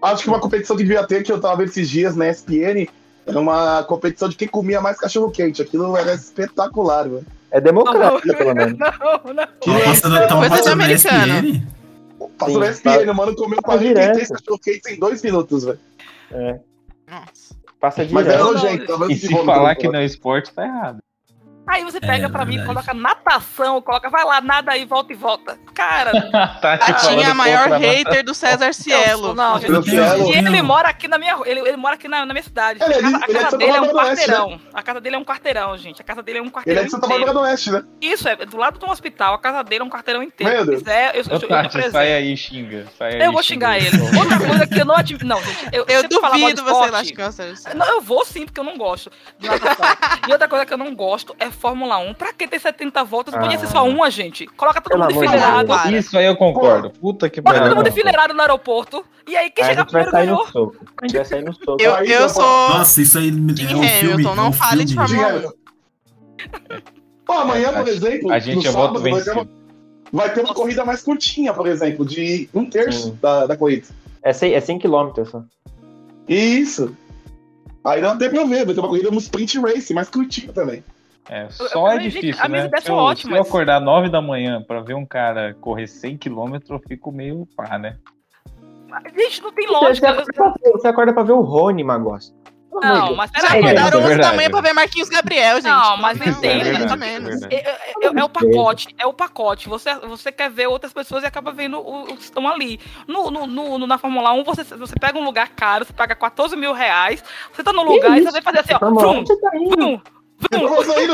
Acho 0.02 0.22
que 0.24 0.28
uma 0.28 0.40
competição 0.40 0.76
que 0.76 0.82
devia 0.82 1.06
ter, 1.06 1.22
que 1.22 1.30
eu 1.30 1.40
tava 1.40 1.56
vendo 1.58 1.68
esses 1.68 1.88
dias 1.88 2.16
na 2.16 2.28
ESPN, 2.28 2.88
era 3.26 3.38
uma 3.38 3.84
competição 3.84 4.28
de 4.28 4.34
quem 4.34 4.48
comia 4.48 4.80
mais 4.80 4.98
cachorro 4.98 5.30
quente. 5.30 5.62
Aquilo 5.62 5.96
era 5.96 6.12
espetacular, 6.14 7.04
velho. 7.08 7.24
É 7.52 7.60
democrático, 7.60 8.36
pelo 8.36 8.54
menos. 8.54 8.76
Não, 8.78 9.34
não. 9.34 9.46
Que 9.60 9.70
Tava 9.70 9.84
passando, 9.84 10.26
tava 10.28 10.42
de 10.42 10.48
passando 10.48 10.76
na 10.76 10.84
americano. 10.84 11.32
SPN? 11.34 11.66
Passou 12.38 12.60
na 12.60 12.70
ESPN, 12.70 13.04
tá- 13.06 13.12
o 13.12 13.14
mano 13.14 13.36
comeu 13.36 13.56
tá 13.56 13.62
43 13.62 14.16
direto. 14.16 14.32
cachorro 14.32 14.58
quentes 14.58 14.92
em 14.92 14.98
dois 14.98 15.22
minutos, 15.22 15.64
velho. 15.64 15.78
É, 16.32 16.60
Nossa. 17.08 17.54
passa 17.78 18.06
Mas 18.10 18.26
era 18.26 18.38
direto. 18.38 18.44
não, 18.44 18.52
nojento, 18.54 18.86
tava 18.86 19.12
E 19.12 19.16
se 19.16 19.28
falar 19.44 19.74
que 19.76 19.86
não 19.88 19.98
é 20.00 20.04
esporte, 20.04 20.52
tá 20.52 20.64
errado. 20.64 20.98
Aí 21.70 21.84
você 21.84 22.00
pega 22.00 22.26
É, 22.26 22.28
pra 22.28 22.44
mim, 22.44 22.64
coloca 22.64 22.92
natação, 22.92 23.80
coloca, 23.80 24.08
vai 24.10 24.24
lá, 24.24 24.40
nada 24.40 24.72
aí, 24.72 24.84
volta 24.84 25.12
e 25.12 25.16
volta. 25.16 25.58
Cara, 25.74 26.10
tá 26.60 26.74
A 26.74 26.92
tinha 26.94 27.30
a 27.30 27.34
maior 27.34 27.68
hater 27.78 28.24
do 28.24 28.34
César 28.34 28.72
Cielo. 28.74 29.34
não, 29.34 29.52
não, 29.54 29.60
gente, 29.60 29.90
Cielo. 29.90 30.28
e 30.32 30.36
ele 30.36 30.62
mora 30.62 30.88
aqui 30.88 31.06
na 31.08 31.18
minha 31.18 31.34
rua, 31.34 31.48
ele, 31.48 31.60
ele 31.60 31.76
mora 31.76 31.94
aqui 31.94 32.08
na, 32.08 32.26
na 32.26 32.32
minha 32.34 32.42
cidade. 32.42 32.80
Ele 32.82 32.92
é 32.94 32.98
a 32.98 33.02
casa, 33.02 33.18
de- 33.18 33.24
a 33.24 33.28
ele 33.28 33.36
é 33.36 33.40
de 33.40 33.44
casa 33.44 33.56
dele 33.58 33.70
é 33.72 33.80
um 33.80 33.86
do 33.86 33.96
Oeste, 33.96 34.10
quarteirão. 34.26 34.60
A 34.74 34.82
casa 34.82 35.00
dele 35.00 35.16
é 35.16 35.18
um 35.18 35.24
quarteirão, 35.24 35.76
gente. 35.76 36.00
A 36.00 36.04
casa 36.04 36.22
dele 36.22 36.38
é 36.38 36.42
um 36.42 36.44
Ele 36.46 36.52
quarteirão 36.52 36.82
é 36.82 36.84
de 36.84 36.90
Santa. 36.90 37.06
Bárbara 37.06 37.32
do 37.32 37.40
Oeste, 37.40 37.70
né? 37.70 37.84
Isso, 38.00 38.28
é 38.28 38.36
do 38.36 38.56
lado 38.56 38.78
de 38.78 38.84
um 38.84 38.90
hospital. 38.90 39.34
A 39.34 39.38
casa 39.38 39.62
dele 39.62 39.82
é 39.82 39.84
um 39.84 39.90
quarteirão 39.90 40.22
inteiro. 40.22 40.52
Meu 40.52 40.66
Deus. 40.66 40.78
quiser, 40.80 41.14
eu, 41.14 41.22
eu, 41.22 41.32
eu, 41.40 41.48
Tati, 41.48 41.66
apresento. 41.66 41.92
sai 41.92 42.12
aí, 42.14 42.36
xinga. 42.36 42.86
Sai 42.98 43.14
aí, 43.14 43.22
Eu 43.22 43.32
vou 43.32 43.42
xingar 43.42 43.76
ele. 43.78 43.96
Outra 44.18 44.38
coisa 44.38 44.66
que 44.66 44.80
eu 44.80 44.84
não 44.84 44.96
admito. 44.96 45.24
Não, 45.26 45.40
gente. 45.42 45.68
Eu, 45.72 45.84
Eu 45.88 46.02
de 46.02 46.08
duvido 46.08 46.62
você 46.64 46.90
lá 46.90 47.04
César 47.32 47.56
Cielo. 47.56 47.78
Não, 47.78 47.86
eu 47.86 48.00
vou 48.00 48.24
sim, 48.24 48.44
porque 48.44 48.58
eu 48.60 48.64
não 48.64 48.76
gosto 48.76 49.10
de 49.38 49.46
e 50.28 50.32
outra 50.32 50.48
coisa 50.48 50.66
que 50.66 50.72
eu 50.72 50.78
não 50.78 50.94
gosto 50.94 51.34
é 51.38 51.50
Fórmula 51.60 51.98
1. 51.98 52.14
Pra 52.14 52.32
que 52.32 52.48
ter 52.48 52.58
70 52.58 53.04
voltas? 53.04 53.34
Podia 53.34 53.58
ser 53.58 53.66
só 53.68 53.78
Ah. 53.78 53.82
uma, 53.84 54.10
gente. 54.10 54.46
Coloca 54.46 54.80
todo 54.80 54.92
Pelo 54.92 55.04
mundo 55.04 55.12
de 55.12 55.18
enfileirado. 55.18 55.68
Para. 55.68 55.90
Isso 55.96 56.16
aí 56.18 56.24
eu 56.26 56.36
concordo. 56.36 56.90
Puta 56.90 57.28
que 57.28 57.40
Bota 57.40 57.54
todo 57.56 57.62
pariu. 57.64 57.76
mundo 57.76 57.88
enfileirado 57.88 58.34
no 58.34 58.40
aeroporto. 58.40 59.04
E 59.28 59.36
aí, 59.36 59.50
quem 59.50 59.62
Aí 59.64 59.70
a 59.70 59.74
chegar 59.74 59.82
gente 59.84 59.92
vai 59.92 60.02
primeiro 60.04 60.10
sair 60.10 60.26
ganhou. 60.26 60.44
no 60.46 60.50
soco. 60.52 60.86
A 61.00 61.06
gente 61.06 61.16
vai 61.16 61.24
sair 61.24 61.44
no 61.44 61.52
soco. 61.54 61.76
Eu, 61.82 61.94
Aí, 61.94 62.10
eu 62.10 62.28
sou. 62.28 62.42
Nossa, 62.42 63.00
isso 63.02 63.18
aí 63.18 63.28
é 63.28 63.32
um 63.32 63.54
filme. 63.56 63.86
Hamilton, 64.12 64.34
não 64.34 64.44
é 64.44 64.48
um 64.48 64.52
fale 64.52 64.84
de. 64.84 64.94
Fórmula 64.94 65.32
Diga- 65.38 65.52
Pô, 67.26 67.32
amanhã, 67.34 67.72
por 67.72 67.86
exemplo, 67.86 68.32
A 68.32 68.38
gente 68.38 68.64
no 68.64 68.66
é 68.68 68.72
voto 68.72 68.98
sábado, 68.98 69.02
vai 69.02 69.22
ter, 69.22 69.30
uma, 69.32 69.42
vencido. 69.44 69.60
vai 70.12 70.32
ter 70.32 70.40
uma 70.40 70.54
corrida 70.54 70.84
mais 70.84 71.02
curtinha, 71.02 71.52
por 71.52 71.66
exemplo, 71.66 72.04
de 72.04 72.48
um 72.54 72.64
terço 72.64 73.12
da, 73.20 73.46
da 73.46 73.56
corrida. 73.56 73.86
É 74.22 74.32
100, 74.32 74.54
é 74.54 74.60
100 74.60 74.78
km 74.78 75.10
só. 75.30 75.42
Isso. 76.28 76.96
Aí 77.84 78.00
não 78.00 78.16
tem 78.18 78.28
pra 78.30 78.44
ver, 78.44 78.64
vai 78.66 78.74
ter 78.74 78.80
uma 78.80 78.88
corrida, 78.88 79.10
um 79.10 79.18
sprint 79.18 79.58
race 79.60 79.94
mais 79.94 80.08
curtinha 80.10 80.52
também. 80.52 80.82
É, 81.32 81.48
só 81.48 81.92
é 81.92 82.00
Gente, 82.00 82.10
difícil, 82.14 82.44
a 82.44 82.48
minha 82.48 82.64
né? 82.64 82.70
é 82.84 82.90
eu, 82.90 82.94
ótima, 82.96 83.30
se 83.30 83.36
eu 83.36 83.38
mas- 83.42 83.48
acordar 83.48 83.80
9 83.80 84.08
da 84.08 84.20
manhã 84.20 84.60
pra 84.66 84.80
ver 84.80 84.94
um 84.94 85.06
cara 85.06 85.54
correr 85.60 85.86
100 85.86 86.16
km, 86.18 86.56
eu 86.68 86.80
fico 86.88 87.12
meio 87.12 87.46
pá, 87.56 87.78
né? 87.78 87.96
Gente, 89.16 89.40
não 89.40 89.52
tem 89.52 89.66
Você, 89.68 89.72
lógica. 89.72 90.10
acorda 90.10 90.32
pra 90.34 90.50
ver, 90.60 90.72
você 90.72 90.88
acorda 90.88 91.12
pra 91.14 91.22
ver 91.22 91.32
o 91.32 91.40
Rony, 91.40 91.84
Magos. 91.84 92.34
Pelo 92.68 92.84
amor 92.84 92.94
de 93.02 93.08
Não, 93.10 93.16
mas. 93.16 93.30
É, 93.34 93.38
isso 93.38 93.46
é 93.46 93.58
o 93.58 93.62
verdade. 94.02 94.20
tamanho 94.20 94.50
pra 94.50 94.60
ver 94.60 94.72
Marquinhos 94.72 95.08
Gabriel, 95.08 95.56
gente. 95.56 95.64
Não, 95.70 95.96
mas 95.96 96.20
é 96.20 96.24
mais 96.24 96.36
ou 96.36 96.42
verdade, 96.42 96.96
menos. 96.98 97.42
é 97.42 97.48
verdade. 97.48 97.54
É, 97.54 97.58
é- 97.58 98.06
é- 98.06 98.20
é 98.20 98.24
o 98.24 98.28
pacote, 98.28 98.94
é 98.98 99.06
o 99.06 99.12
pacote. 99.12 99.68
Você, 99.68 99.94
você 100.00 100.32
quer 100.32 100.50
ver 100.50 100.66
outras 100.68 100.92
pessoas 100.92 101.22
e 101.22 101.26
acaba 101.26 101.52
vendo 101.52 101.78
o- 101.78 102.02
os 102.04 102.12
que 102.14 102.22
estão 102.24 102.48
ali. 102.48 102.80
No, 103.06 103.30
no, 103.30 103.46
no- 103.46 103.78
no- 103.78 103.86
na 103.86 103.98
Fórmula 103.98 104.32
1, 104.32 104.42
você, 104.44 104.62
você 104.64 104.94
pega 105.00 105.16
um 105.18 105.24
lugar 105.24 105.48
caro, 105.50 105.84
você 105.84 105.92
paga 105.92 106.14
14 106.16 106.56
mil 106.56 106.72
reais, 106.72 107.22
você 107.52 107.62
tá 107.62 107.72
no 107.72 107.82
lugar 107.84 108.18
e 108.18 108.24
você 108.24 108.32
vai 108.32 108.42
fazer 108.42 108.60
assim, 108.60 108.74
ó. 108.74 108.78
Fórmula 108.80 109.06
Vrum, 109.06 109.20
1, 109.20 109.26
você 109.26 109.40
tá 109.40 109.50
indo. 109.56 109.68
vrum, 109.70 109.76
vrum. 109.96 110.00
Vamos 110.50 110.88
aí. 110.88 111.06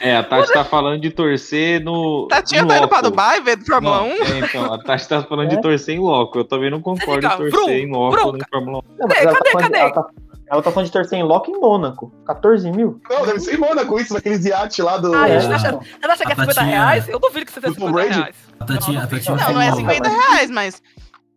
É, 0.00 0.16
a 0.16 0.22
Tati 0.22 0.52
tá 0.52 0.64
falando 0.64 1.00
de 1.00 1.10
torcer 1.10 1.82
no. 1.82 2.26
Tatinha 2.28 2.66
tá 2.66 2.78
indo 2.78 2.88
pra 2.88 2.98
loco. 2.98 3.10
Dubai 3.10 3.40
ver 3.40 3.58
Fórmula 3.64 3.98
Não, 3.98 4.06
1? 4.06 4.10
é, 4.10 4.38
então, 4.40 4.72
a 4.74 4.78
Tati 4.82 5.08
tá 5.08 5.22
falando 5.22 5.46
É. 5.52 5.56
de 5.56 5.62
torcer 5.62 5.94
em 5.96 5.98
loco. 6.00 6.38
Eu 6.38 6.44
também 6.44 6.70
não 6.70 6.80
concordo 6.80 7.26
em 7.26 7.30
torcer 7.30 7.50
vrum, 7.50 7.70
em 7.70 7.90
loco 7.90 8.16
vrum. 8.16 8.32
no 8.32 8.38
Fórmula 8.50 8.78
1. 8.78 8.82
Não, 8.98 9.08
Cadê, 9.08 9.20
ela, 9.20 9.32
tá 9.32 9.38
cadê, 9.38 9.50
falando, 9.50 9.64
cadê? 9.72 9.78
ela, 9.78 9.90
tá, 9.92 10.06
ela 10.50 10.62
tá 10.62 10.70
falando 10.70 10.86
de 10.86 10.92
torcer 10.92 11.18
em 11.18 11.22
Loki 11.22 11.50
em 11.50 11.58
Mônaco. 11.60 12.12
14 12.26 12.70
mil? 12.70 13.00
Não, 13.10 13.26
deve 13.26 13.40
ser 13.40 13.54
em 13.54 13.58
Mônaco 13.58 13.98
isso, 14.00 14.14
naqueles 14.14 14.44
iates 14.44 14.78
lá 14.84 14.96
do. 14.98 15.14
Ah, 15.14 15.28
É. 15.28 15.40
gente, 15.40 15.50
tá 15.50 15.56
achando- 15.56 15.78
você 15.80 16.06
acha 16.06 16.16
que 16.24 16.30
é 16.30 16.32
A 16.32 16.36
50 16.36 16.54
Tatinha- 16.54 16.64
reais? 16.76 17.08
Eu 17.08 17.18
duvido 17.18 17.46
que 17.46 17.52
você 17.52 17.60
tenha 17.60 17.72
Do 17.72 17.80
50 17.80 17.92
Brady? 17.92 18.18
reais. 18.20 18.36
A 18.60 18.64
Tatinha, 18.64 19.02
a 19.02 19.06
Tatinha 19.06 19.36
Não, 19.36 19.52
não 19.54 19.60
é 19.62 19.70
Não, 19.70 19.76
50 19.76 20.08
mas- 20.10 20.18
reais, 20.28 20.50
mas 20.50 20.82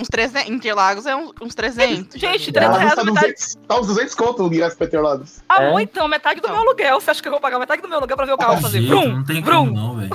uns 0.01 0.07
300. 0.07 0.49
Interlagos 0.49 1.05
é 1.05 1.15
uns, 1.15 1.31
uns 1.41 1.53
300. 1.55 2.19
Gente, 2.19 2.49
Ah, 2.49 2.53
300 2.53 2.77
reais 2.77 2.95
tá, 2.95 3.01
é 3.01 3.05
metade. 3.05 3.27
200, 3.27 3.55
tá 3.67 3.79
uns 3.79 3.87
200 3.87 4.15
conto 4.15 4.43
o 4.43 4.47
ingresso 4.47 4.77
petrolados. 4.77 5.39
Ah, 5.47 5.63
É. 5.63 5.81
então, 5.81 6.07
metade 6.07 6.41
do 6.41 6.47
Não. 6.47 6.55
meu 6.55 6.63
aluguel. 6.63 6.99
Você 6.99 7.11
acha 7.11 7.21
que 7.21 7.27
eu 7.27 7.31
vou 7.31 7.39
pagar 7.41 7.59
metade 7.59 7.81
do 7.81 7.87
meu 7.87 7.97
aluguel 7.97 8.17
pra 8.17 8.25
ver 8.25 8.33
o 8.33 8.37
carro 8.37 8.59
fazer 8.61 8.81
Jeito, 8.81 8.95
vrum, 8.99 9.11
não 9.17 9.23
tem 9.23 9.41
vrum? 9.41 9.65
como 9.67 9.71
não, 9.71 9.95
velho. 9.97 10.11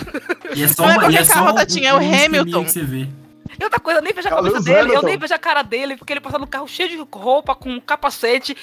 E 0.54 0.62
é 0.64 0.68
só 0.68 0.82
Não 0.82 0.90
é 0.90 0.92
uma, 0.94 0.96
e 0.96 1.04
qualquer 1.06 1.22
é 1.22 1.26
carro, 1.26 1.50
um- 1.50 1.54
Tatinha, 1.54 1.88
é 1.90 1.94
o 1.94 1.98
um 1.98 2.24
Hamilton. 2.24 2.64
que 2.64 2.70
você 2.72 2.82
vê. 2.82 3.08
E 3.58 3.64
outra 3.64 3.80
coisa, 3.80 4.00
eu 4.00 4.04
nem 4.04 4.12
vejo 4.12 4.28
a 4.28 4.30
cabeça 4.30 4.60
dele, 4.60 4.94
eu 4.94 5.02
nem 5.02 5.16
vejo 5.16 5.32
a 5.34 5.38
cara 5.38 5.62
dele, 5.62 5.96
porque 5.96 6.12
ele 6.12 6.20
passa 6.20 6.38
no 6.38 6.46
carro 6.46 6.68
cheio 6.68 6.88
de 6.90 6.96
roupa, 7.10 7.54
com 7.54 7.70
um 7.70 7.80
capacete. 7.80 8.54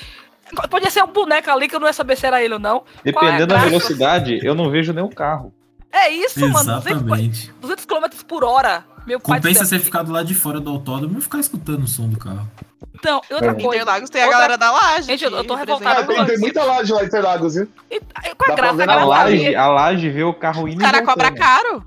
Podia 0.69 0.91
ser 0.91 1.03
um 1.03 1.07
boneco 1.07 1.49
ali 1.49 1.67
que 1.67 1.75
eu 1.75 1.79
não 1.79 1.87
ia 1.87 1.93
saber 1.93 2.15
se 2.15 2.27
era 2.27 2.43
ele 2.43 2.53
ou 2.53 2.59
não. 2.59 2.83
É 3.03 3.11
Dependendo 3.11 3.47
da 3.47 3.55
graça? 3.55 3.69
velocidade, 3.69 4.39
eu 4.43 4.53
não 4.53 4.69
vejo 4.69 4.93
nem 4.93 5.03
o 5.03 5.09
carro. 5.09 5.51
É 5.91 6.09
isso, 6.09 6.39
mano. 6.41 6.75
200, 6.81 6.85
Exatamente. 6.91 7.53
200 7.61 7.85
km 7.85 8.23
por 8.27 8.43
hora. 8.43 8.83
Meu 9.05 9.19
Compensa 9.19 9.65
você 9.65 9.79
ficar 9.79 10.03
do 10.03 10.11
lado 10.11 10.25
de 10.27 10.33
fora 10.33 10.59
do 10.59 10.69
autódromo 10.69 11.17
e 11.17 11.21
ficar 11.21 11.39
escutando 11.39 11.83
o 11.83 11.87
som 11.87 12.07
do 12.07 12.17
carro. 12.17 12.47
Então, 12.95 13.21
e 13.29 13.33
outra 13.33 13.51
É. 13.51 13.53
coisa. 13.53 13.75
Interlagos 13.81 14.09
tem 14.09 14.21
a 14.21 14.25
Outra- 14.25 14.39
galera 14.39 14.57
da 14.57 14.71
laje. 14.71 15.07
Gente, 15.07 15.23
eu- 15.25 15.43
tô 15.43 15.55
revoltada 15.55 15.99
Ah, 16.01 16.03
tem, 16.05 16.25
tem 16.25 16.37
muita 16.39 16.63
laje 16.63 16.93
lá 16.93 17.03
em 17.03 17.05
Interlagos, 17.05 17.55
viu? 17.55 17.67
E, 17.91 17.99
qual 17.99 18.47
Dá 18.47 18.53
a 18.53 18.55
pra 18.55 18.73
graça? 18.73 18.91
A 18.91 19.01
A 19.01 19.05
laje, 19.05 19.55
a 19.55 19.67
laje 19.67 20.09
vê 20.09 20.23
o 20.23 20.33
carro 20.33 20.67
indo 20.67 20.77
O 20.79 20.81
cara 20.81 21.03
cobra 21.03 21.31
caro. 21.33 21.83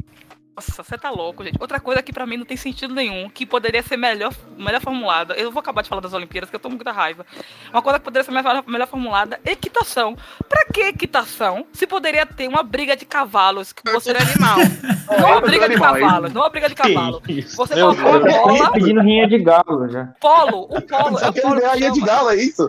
Nossa, 0.57 0.82
você 0.82 0.96
tá 0.96 1.11
louco, 1.11 1.44
gente. 1.44 1.57
Outra 1.61 1.78
coisa 1.78 2.02
que 2.02 2.12
pra 2.14 2.24
mim 2.26 2.38
não 2.38 2.46
tem 2.46 2.57
sentido 2.57 2.94
nenhum, 2.94 3.28
que 3.28 3.44
poderia 3.44 3.82
ser 3.82 3.98
melhor, 3.98 4.32
melhor 4.57 4.80
formulada. 4.80 5.34
Eu 5.34 5.52
vou 5.52 5.61
acabar 5.61 5.82
de 5.82 5.88
falar 5.88 6.00
das 6.00 6.14
Olimpíadas, 6.14 6.48
que 6.48 6.57
eu 6.57 6.61
tô 6.61 6.70
com 6.70 6.76
muita 6.76 6.92
raiva. 6.92 7.26
Uma 7.70 7.82
coisa 7.82 7.98
que 7.98 8.04
poderia 8.07 8.24
ser 8.24 8.30
melhor, 8.30 8.64
melhor 8.66 8.86
formulada, 8.88 9.38
equitação. 9.44 10.16
Pra 10.48 10.64
que 10.72 10.80
equitação? 10.80 11.66
Se 11.74 11.86
poderia 11.86 12.24
ter 12.24 12.48
uma 12.48 12.62
briga 12.62 12.96
de 12.96 13.04
cavalos 13.04 13.70
que 13.72 13.82
você 13.92 14.14
Tortura 14.14 14.32
animal. 14.32 14.57
não 15.20 15.28
uma 15.28 15.36
É, 15.36 15.40
briga 15.42 15.68
de 15.68 15.76
cavalos, 15.78 16.32
não 16.32 16.40
uma 16.40 16.48
briga 16.50 16.68
de 16.70 16.74
cavalos. 16.74 17.20
Você 17.54 17.82
uma 17.82 17.94
Deus. 17.94 18.02
bola, 18.02 18.72
Pedindo 18.72 19.00
rinha 19.02 19.28
de 19.28 19.38
galo 19.38 19.88
já. 19.90 20.07
polo, 20.20 20.62
o 20.70 20.80
polo, 20.80 21.16
é 21.18 21.20
Só 21.20 21.28
o 21.28 21.32
quer 21.34 21.42
polo 21.42 21.66
a 21.66 21.70
que 21.72 21.78
linha 21.78 21.92
de 21.92 22.00
galo, 22.00 22.30
é 22.30 22.36
isso? 22.36 22.66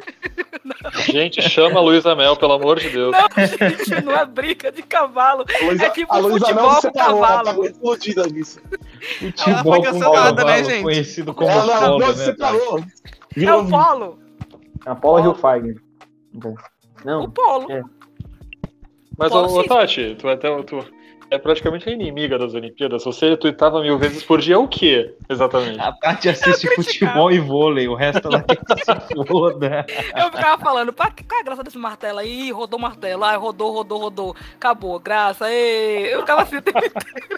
Gente, 1.10 1.42
chama 1.42 1.80
a 1.80 1.84
Luísa 1.84 2.16
Mel, 2.16 2.36
pelo 2.36 2.54
amor 2.54 2.80
de 2.80 2.90
Deus. 2.90 3.16
Não, 3.16 3.46
gente, 3.46 4.04
não 4.04 4.14
é 4.14 4.26
briga 4.26 4.72
de 4.72 4.82
cavalo. 4.84 5.46
A 5.62 5.66
Luísa, 5.66 5.86
É 5.86 5.90
tipo 5.90 6.14
a 6.14 6.22
futebol 6.22 6.72
Mel 6.72 6.82
com 6.82 6.92
tá 6.92 7.06
cavalo. 7.06 7.64
Explodida 7.78 8.24
nisso. 8.28 8.60
Ela 9.46 9.64
foi 9.64 9.82
cancelada, 9.82 10.44
né, 10.44 10.64
gente? 10.64 10.84
Conhecido 10.84 11.34
como 11.34 11.50
Ela 11.50 11.80
polo, 11.80 12.00
não 12.00 12.16
né. 12.16 12.88
É 13.38 13.54
o 13.54 13.68
polo. 13.68 14.20
A 14.86 14.96
Paula 14.96 15.22
Polo. 15.22 15.36
Hilfiger. 15.54 15.82
O 16.44 16.56
Não, 17.06 17.30
polo. 17.30 17.72
É. 17.72 17.84
Mas, 19.18 19.32
Pô, 19.32 19.42
ô. 19.42 19.64
Tati, 19.64 20.16
tu, 20.20 20.28
é 20.30 20.34
até, 20.34 20.64
tu 20.64 20.86
é 21.30 21.38
praticamente 21.38 21.90
a 21.90 21.92
inimiga 21.92 22.38
das 22.38 22.54
Olimpíadas. 22.54 23.04
Você 23.04 23.36
tuitava 23.38 23.82
mil 23.82 23.98
vezes 23.98 24.24
por 24.24 24.40
dia, 24.40 24.56
é 24.56 24.58
o 24.58 24.68
quê, 24.68 25.14
exatamente? 25.30 25.80
A 25.80 25.92
Tati 25.92 26.30
assiste 26.30 26.68
futebol 26.76 27.32
e 27.32 27.40
vôlei, 27.40 27.88
o 27.88 27.96
resto 27.96 28.28
ela 28.28 28.42
quer 28.42 28.56
que 28.58 28.86
se 28.86 29.26
foda. 29.28 29.86
Eu 30.16 30.32
ficava 30.32 30.58
falando, 30.62 30.94
"Pá, 30.94 31.12
qual 31.28 31.38
é 31.40 31.42
a 31.42 31.46
graça 31.46 31.64
desse 31.64 31.78
martelo 31.78 32.20
aí? 32.20 32.52
Rodou 32.52 32.80
o 32.80 32.82
martelo, 32.82 33.24
ai, 33.24 33.38
rodou, 33.38 33.72
rodou, 33.74 34.00
rodou. 34.00 34.36
Acabou, 34.56 35.00
graça, 35.00 35.50
ei. 35.52 36.14
Eu 36.14 36.22
ficava 36.22 36.44
assim 36.44 36.58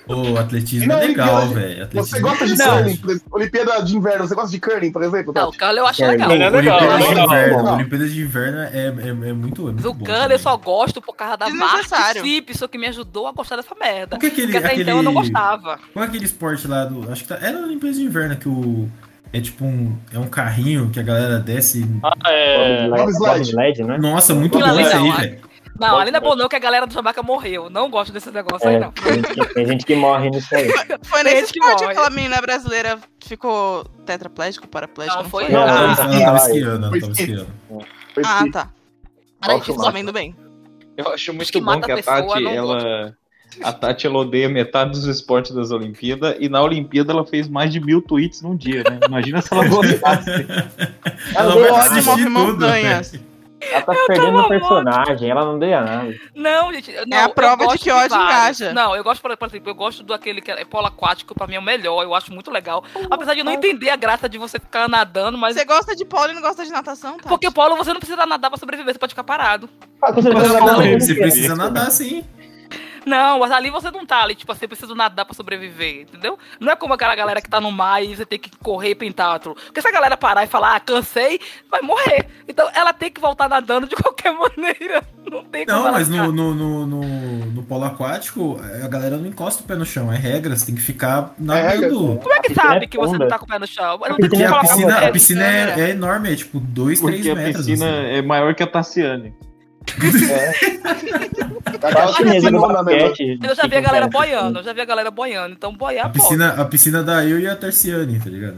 o 0.08 0.38
atletismo 0.38 0.88
Não, 0.88 0.98
é 1.00 1.06
legal, 1.08 1.36
Olimpíada- 1.44 1.60
velho. 1.68 1.90
Você 1.94 2.20
gosta 2.20 2.46
de 2.48 2.54
é 2.54 2.66
curling, 2.66 2.80
interessante. 2.82 3.00
por 3.02 3.10
exemplo, 3.12 3.28
Olimpíada 3.32 3.84
de 3.84 3.96
Inverno, 3.98 4.28
você 4.28 4.36
gosta 4.36 4.52
de 4.52 4.60
curling, 4.60 4.92
por 4.92 5.04
exemplo? 5.04 5.34
Não? 5.36 5.52
Curly 5.52 5.78
eu 5.78 5.88
acho 5.88 6.04
É, 6.04 6.08
legal. 6.08 6.32
É 6.32 6.50
legal, 6.50 6.54
Olimpíadas 6.54 6.94
é 6.94 6.98
de 6.98 7.10
legal. 7.10 7.26
inverno. 7.26 7.64
Não. 7.64 7.76
Olimpíadas 7.76 8.14
de 8.14 8.22
inverno 8.22 8.60
é, 8.60 8.70
é, 8.78 8.86
é 8.88 9.14
muito, 9.34 9.70
é 9.70 9.72
Mas 9.74 9.84
muito 9.84 9.90
o 9.90 9.94
bom. 9.94 10.06
Curly 10.06 10.32
eu 10.34 10.40
só 10.40 10.58
gosto 10.58 11.02
por 11.02 11.16
causa 11.16 11.38
da 11.38 11.46
Desnecessário. 11.48 12.22
Mark 12.24 12.28
Simpson, 12.48 12.68
que 12.68 12.78
me 12.78 12.88
ajudou 12.88 13.28
a 13.28 13.32
gostar 13.32 13.56
dessa 13.58 13.76
merda. 13.80 14.08
Por 14.16 14.20
que 14.20 14.28
aquele, 14.28 14.48
Porque 14.48 14.58
até 14.58 14.68
aquele... 14.68 14.82
então 14.84 14.98
eu 14.98 15.04
não 15.04 15.14
gostava. 15.14 15.80
Qual 15.94 16.04
é 16.04 16.08
aquele 16.08 16.26
esporte 16.26 16.68
lá 16.68 16.86
do. 16.86 17.12
Acho 17.12 17.24
que 17.24 17.30
tá, 17.30 17.36
era 17.42 17.60
na 17.60 17.68
Olimpíadas 17.68 17.98
de 17.98 18.04
Inverno 18.04 18.36
que 18.38 18.50
o. 18.50 18.90
É 19.32 19.40
tipo 19.40 19.64
um. 19.64 19.96
É 20.14 20.18
um 20.20 20.28
carrinho 20.28 20.90
que 20.90 21.00
a 21.00 21.04
galera 21.04 21.40
desce. 21.40 21.86
Ah, 22.04 22.14
é. 22.32 22.88
Bobsled, 22.90 23.84
né? 23.84 23.98
Nossa, 23.98 24.34
muito 24.34 24.58
bom 24.60 24.80
isso 24.80 24.96
não, 24.96 25.04
aí, 25.06 25.12
velho. 25.18 25.50
Não, 25.80 25.98
ali 25.98 26.12
não 26.12 26.18
é 26.18 26.22
bom 26.22 26.36
não, 26.36 26.50
que 26.50 26.58
a 26.58 26.60
galera 26.60 26.86
do 26.86 26.94
Jamaica 26.94 27.24
morreu. 27.24 27.70
Não 27.70 27.90
gosto 27.90 28.12
desses 28.12 28.34
negócios 28.34 28.64
aí, 28.68 28.76
É, 28.76 28.80
não. 28.80 28.92
tem, 28.92 29.14
gente, 29.14 29.54
tem 29.54 29.66
gente 29.66 29.86
que 29.86 29.96
morre 29.96 30.30
nisso 30.30 30.54
aí. 30.54 30.68
Foi 31.04 31.24
nesse 31.24 31.54
que 31.54 31.60
esporte 31.60 31.86
que 31.86 31.92
aquela 31.92 32.10
menina 32.10 32.42
brasileira 32.42 33.00
ficou 33.24 33.86
tetraplégica, 34.06 34.68
paraplégica, 34.68 35.16
Não, 35.18 35.24
não, 35.24 35.30
foi 35.30 35.48
não. 35.48 35.62
Ela 35.62 35.92
Ah, 35.94 35.96
tava- 35.96 36.38
esquiando, 36.38 36.82
tava 36.82 36.98
esqui. 36.98 37.12
esquiando. 37.12 37.48
Ah, 38.26 38.44
tá. 38.52 38.70
Nossa, 39.48 39.72
Aí, 39.72 39.78
massa. 39.78 39.84
sabendo 39.84 40.12
bem. 40.12 40.36
Eu 40.98 41.14
acho 41.14 41.34
muito 41.34 41.50
que 41.50 41.62
bom 41.62 41.80
que 41.80 41.92
a 41.92 41.94
a 41.94 41.98
pessoa, 41.98 42.28
Tati, 42.28 42.44
não 42.44 42.52
ela. 42.52 43.18
A 43.64 43.74
Tati 43.74 44.08
ela 44.08 44.20
odeia 44.20 44.48
metade 44.48 44.92
dos 44.92 45.06
esportes 45.06 45.52
das 45.54 45.72
Olimpíadas 45.72 46.36
e 46.40 46.48
na 46.48 46.62
Olimpíada 46.62 47.12
ela 47.12 47.26
fez 47.26 47.48
mais 47.48 47.72
de 47.72 47.80
mil 47.80 48.02
tweets 48.02 48.42
num 48.42 48.56
dia, 48.56 48.84
né? 48.84 49.00
Imagina 49.08 49.42
se 49.42 49.54
ela 49.54 49.68
gostasse. 49.68 50.30
Ela 51.36 51.80
assistir 51.80 52.06
move 52.06 52.24
tudo, 52.24 52.62
montanhas. 52.62 53.20
Ela 53.62 53.82
tá 53.82 53.94
perdendo 54.08 54.40
o 54.40 54.48
personagem, 54.48 55.30
ela 55.30 55.44
não 55.44 55.60
deu 55.60 55.70
nada. 55.70 56.16
Não, 56.34 56.74
gente. 56.74 56.94
Não, 57.06 57.18
É 57.18 57.22
a 57.24 57.26
eu 57.26 57.34
prova 57.34 57.58
de 57.58 57.66
gosto 57.66 57.84
que 57.84 57.92
ódio 57.92 58.16
engaja. 58.16 58.74
Não, 58.74 58.96
eu 58.96 59.04
gosto, 59.04 59.22
por 59.22 59.36
por 59.36 59.48
exemplo, 59.50 59.70
eu 59.70 59.76
gosto 59.76 60.02
do 60.02 60.14
aquele 60.14 60.40
que 60.42 60.50
é 60.50 60.64
polo 60.64 60.88
aquático, 60.88 61.36
pra 61.36 61.46
mim 61.46 61.56
é 61.56 61.60
o 61.60 61.64
melhor, 61.64 62.02
eu 62.04 62.16
acho 62.16 62.34
muito 62.34 62.50
legal. 62.50 62.84
Apesar 63.12 63.34
de 63.34 63.42
eu 63.42 63.46
não 63.46 63.52
entender 63.52 63.90
a 63.90 63.98
graça 63.98 64.30
de 64.30 64.38
você 64.38 64.60
ficar 64.60 64.88
nadando, 64.88 65.38
mas. 65.38 65.56
Você 65.56 65.66
gosta 65.66 65.94
de 65.94 66.06
polo 66.06 66.32
e 66.32 66.36
não 66.36 66.42
gosta 66.42 66.64
de 66.64 66.72
natação, 66.72 67.18
tá? 67.18 67.28
Porque 67.28 67.52
polo 67.52 67.76
você 67.76 67.92
não 67.92 68.00
precisa 68.00 68.26
nadar 68.26 68.50
pra 68.50 68.58
sobreviver, 68.58 68.94
você 68.94 69.00
pode 69.00 69.12
ficar 69.12 69.26
parado. 69.26 69.70
Ah, 70.02 70.12
você 70.12 70.30
nadar 70.30 71.00
você 71.00 71.16
precisa 71.16 71.56
nadar 71.56 71.92
sim. 71.92 72.24
Não, 73.10 73.40
mas 73.40 73.52
ali 73.52 73.72
você 73.72 73.90
não 73.90 74.06
tá 74.06 74.22
ali, 74.22 74.36
tipo 74.36 74.52
assim, 74.52 74.66
eu 74.66 74.70
preciso 74.70 74.94
nadar 74.94 75.26
pra 75.26 75.34
sobreviver, 75.34 76.02
entendeu? 76.02 76.38
Não 76.60 76.72
é 76.72 76.76
como 76.76 76.94
aquela 76.94 77.16
galera 77.16 77.42
que 77.42 77.50
tá 77.50 77.60
no 77.60 77.72
mar 77.72 78.04
e 78.04 78.16
você 78.16 78.24
tem 78.24 78.38
que 78.38 78.52
correr 78.58 78.94
pentatlo. 78.94 79.56
Porque 79.56 79.82
se 79.82 79.88
a 79.88 79.92
galera 79.92 80.16
parar 80.16 80.44
e 80.44 80.48
falar, 80.48 80.76
ah, 80.76 80.80
cansei, 80.80 81.40
vai 81.72 81.82
morrer. 81.82 82.28
Então 82.48 82.70
ela 82.72 82.94
tem 82.94 83.10
que 83.12 83.20
voltar 83.20 83.50
nadando 83.50 83.88
de 83.88 83.96
qualquer 83.98 84.32
maneira. 84.32 85.04
Não 85.30 85.44
tem 85.44 85.66
como 85.66 85.84
Não, 85.84 85.92
mas 85.92 86.08
no, 86.08 86.32
no, 86.32 86.54
no, 86.54 86.86
no, 86.86 87.02
no 87.48 87.64
polo 87.64 87.86
aquático, 87.86 88.60
a 88.84 88.88
galera 88.88 89.18
não 89.18 89.26
encosta 89.26 89.64
o 89.64 89.66
pé 89.66 89.76
no 89.76 89.86
chão. 89.88 90.14
É 90.14 90.16
regra, 90.16 90.56
você 90.56 90.68
tem 90.68 90.76
que 90.76 90.82
ficar 90.82 91.34
nadando. 91.40 92.20
Como 92.20 92.34
é 92.34 92.40
que 92.42 92.54
sabe 92.54 92.86
é 92.86 92.88
que 92.88 92.98
você 92.98 93.18
não 93.18 93.28
tá 93.28 93.40
com 93.40 93.46
o 93.46 93.48
pé 93.48 93.58
no 93.58 93.66
chão? 93.66 93.98
Não 93.98 94.18
tenho 94.18 94.30
Porque 94.30 94.44
como 94.46 94.56
a 94.56 94.60
piscina, 94.62 94.98
a 95.00 95.12
piscina 95.12 95.44
é, 95.44 95.82
é 95.82 95.90
enorme, 95.90 96.32
é 96.32 96.36
tipo 96.36 96.60
2, 96.60 97.00
3 97.02 97.16
Porque 97.16 97.30
a 97.32 97.36
metros. 97.36 97.66
piscina 97.66 97.90
assim. 97.90 98.08
é 98.18 98.22
maior 98.22 98.54
que 98.54 98.62
a 98.62 98.68
Tassiane. 98.68 99.34
Chinesa 102.18 102.52
no 102.52 102.60
mesmo. 102.62 102.74
basquete. 102.84 103.40
Eu 103.44 103.56
já 103.56 103.68
vi 103.68 103.76
a 103.78 103.82
galera 103.82 104.08
boiando, 104.08 104.60
eu 104.60 104.64
já 104.64 104.74
vi 104.74 104.82
a 104.82 104.86
galera 104.86 105.12
boiando. 105.12 105.54
Então 105.54 105.74
boiar 105.74 106.06
A 106.06 106.10
pode. 106.10 106.20
piscina, 106.22 106.50
a 106.54 106.66
piscina 106.66 107.04
da 107.04 107.26
eu 107.26 107.40
e 107.40 107.48
a 107.48 107.56
Terciane, 107.56 108.20
tá 108.20 108.30
ligado? 108.30 108.58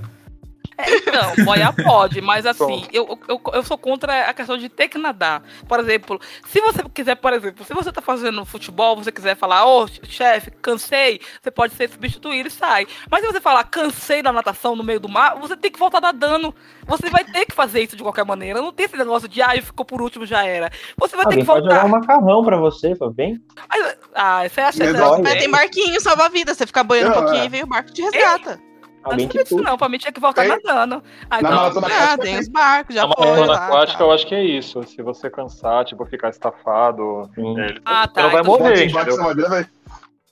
É, 0.77 0.95
então, 0.95 1.45
boiar 1.45 1.75
pode, 1.75 2.21
mas 2.21 2.45
assim, 2.45 2.85
eu, 2.91 3.19
eu, 3.27 3.41
eu 3.53 3.63
sou 3.63 3.77
contra 3.77 4.29
a 4.29 4.33
questão 4.33 4.57
de 4.57 4.67
ter 4.69 4.87
que 4.87 4.97
nadar. 4.97 5.43
Por 5.67 5.79
exemplo, 5.79 6.19
se 6.45 6.59
você 6.61 6.81
quiser, 6.93 7.15
por 7.15 7.33
exemplo, 7.33 7.63
se 7.65 7.73
você 7.73 7.91
tá 7.91 8.01
fazendo 8.01 8.43
futebol, 8.45 8.95
você 8.95 9.11
quiser 9.11 9.35
falar, 9.35 9.65
ô 9.65 9.87
chefe, 10.03 10.49
cansei, 10.61 11.19
você 11.41 11.51
pode 11.51 11.73
ser 11.75 11.89
substituído 11.89 12.47
e 12.47 12.51
sai. 12.51 12.87
Mas 13.09 13.21
se 13.21 13.27
você 13.31 13.41
falar 13.41 13.63
cansei 13.65 14.21
da 14.21 14.31
natação 14.31 14.75
no 14.75 14.83
meio 14.83 14.99
do 14.99 15.09
mar, 15.09 15.37
você 15.39 15.55
tem 15.55 15.71
que 15.71 15.79
voltar 15.79 16.01
nadando. 16.01 16.53
Você 16.87 17.09
vai 17.09 17.23
ter 17.23 17.45
que 17.45 17.53
fazer 17.53 17.81
isso 17.81 17.95
de 17.95 18.03
qualquer 18.03 18.25
maneira. 18.25 18.61
Não 18.61 18.71
tem 18.71 18.85
esse 18.85 18.97
negócio 18.97 19.27
de, 19.27 19.41
ah, 19.41 19.51
ficou 19.61 19.85
por 19.85 20.01
último, 20.01 20.25
já 20.25 20.43
era. 20.45 20.69
Você 20.97 21.15
vai 21.15 21.25
ter 21.25 21.31
Alguém 21.31 21.39
que 21.41 21.45
pode 21.45 21.63
jogar 21.63 21.81
voltar. 21.81 21.85
um 21.85 21.99
macarrão 21.99 22.43
pra 22.43 22.57
você, 22.57 22.93
vem. 23.15 23.39
Mas, 23.69 23.97
Ah, 24.15 24.47
você 24.47 24.61
acha 24.61 24.79
que 24.79 25.21
Mas 25.21 25.33
tem 25.39 25.49
barquinho, 25.49 26.01
salva 26.01 26.25
a 26.25 26.29
vida. 26.29 26.53
Você 26.53 26.65
fica 26.65 26.83
boiando 26.83 27.11
um 27.11 27.15
Não, 27.15 27.21
pouquinho 27.23 27.43
é. 27.43 27.45
e 27.45 27.49
vem 27.49 27.63
o 27.63 27.67
barco 27.67 27.91
te 27.93 28.01
resgata. 28.01 28.59
Eu 28.63 28.70
Alguém 29.03 29.27
não 29.33 29.43
puxa. 29.45 29.63
não. 29.63 29.77
Pra 29.77 29.89
mim 29.89 29.97
tinha 29.97 30.11
que 30.11 30.19
voltar 30.19 30.41
Tem- 30.43 30.59
nadando. 30.63 31.03
Ah, 31.29 31.35
Na 31.35 31.39
então, 31.39 31.51
maratona 31.55 31.87
Ah, 31.87 31.89
aquática 31.89 32.17
tem 32.23 32.31
tem. 32.33 32.39
os 32.41 32.47
barcos, 32.47 32.95
já 32.95 33.01
Na 33.01 33.07
maratona 33.07 33.45
lá, 33.45 33.65
aquática, 33.65 33.97
tá. 33.97 34.03
eu 34.03 34.11
acho 34.11 34.27
que 34.27 34.35
é 34.35 34.43
isso. 34.43 34.83
Se 34.83 35.01
você 35.01 35.29
cansar, 35.29 35.85
tipo, 35.85 36.05
ficar 36.05 36.29
estafado, 36.29 37.29
Sim. 37.35 37.59
é, 37.59 37.65
ele- 37.65 37.81
Ah, 37.85 38.07
tá, 38.07 38.23
não 38.23 38.31
vai 38.31 38.41
então- 38.41 38.57
morrer, 38.57 38.85
entendeu? 38.85 39.65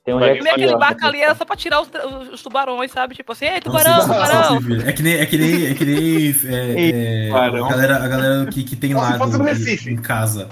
Tem 0.05 0.15
um 0.15 0.19
aquele 0.19 0.71
lá. 0.71 0.77
barco 0.77 1.05
ali 1.05 1.21
era 1.21 1.35
só 1.35 1.45
pra 1.45 1.55
tirar 1.55 1.81
os, 1.81 1.89
os 2.33 2.41
tubarões, 2.41 2.89
sabe? 2.91 3.13
Tipo 3.13 3.31
assim, 3.31 3.45
ei, 3.45 3.61
tubarão, 3.61 4.01
se- 4.01 4.07
tubarão. 4.07 4.57
É 4.87 4.91
que 4.91 5.03
nem, 5.03 5.13
é 5.15 5.25
que 5.25 5.37
nem, 5.37 5.65
é 5.67 5.73
que 5.75 5.85
nem 5.85 6.35
é, 6.47 7.25
é, 7.25 7.27
Tubarão. 7.27 7.65
a 7.65 7.69
galera, 7.69 7.95
a 8.03 8.07
galera 8.07 8.45
que, 8.47 8.63
que 8.63 8.75
tem 8.75 8.93
lago 8.95 9.25
no 9.27 9.43
em, 9.43 9.47
Recife. 9.47 9.91
em 9.91 9.97
casa. 9.97 10.49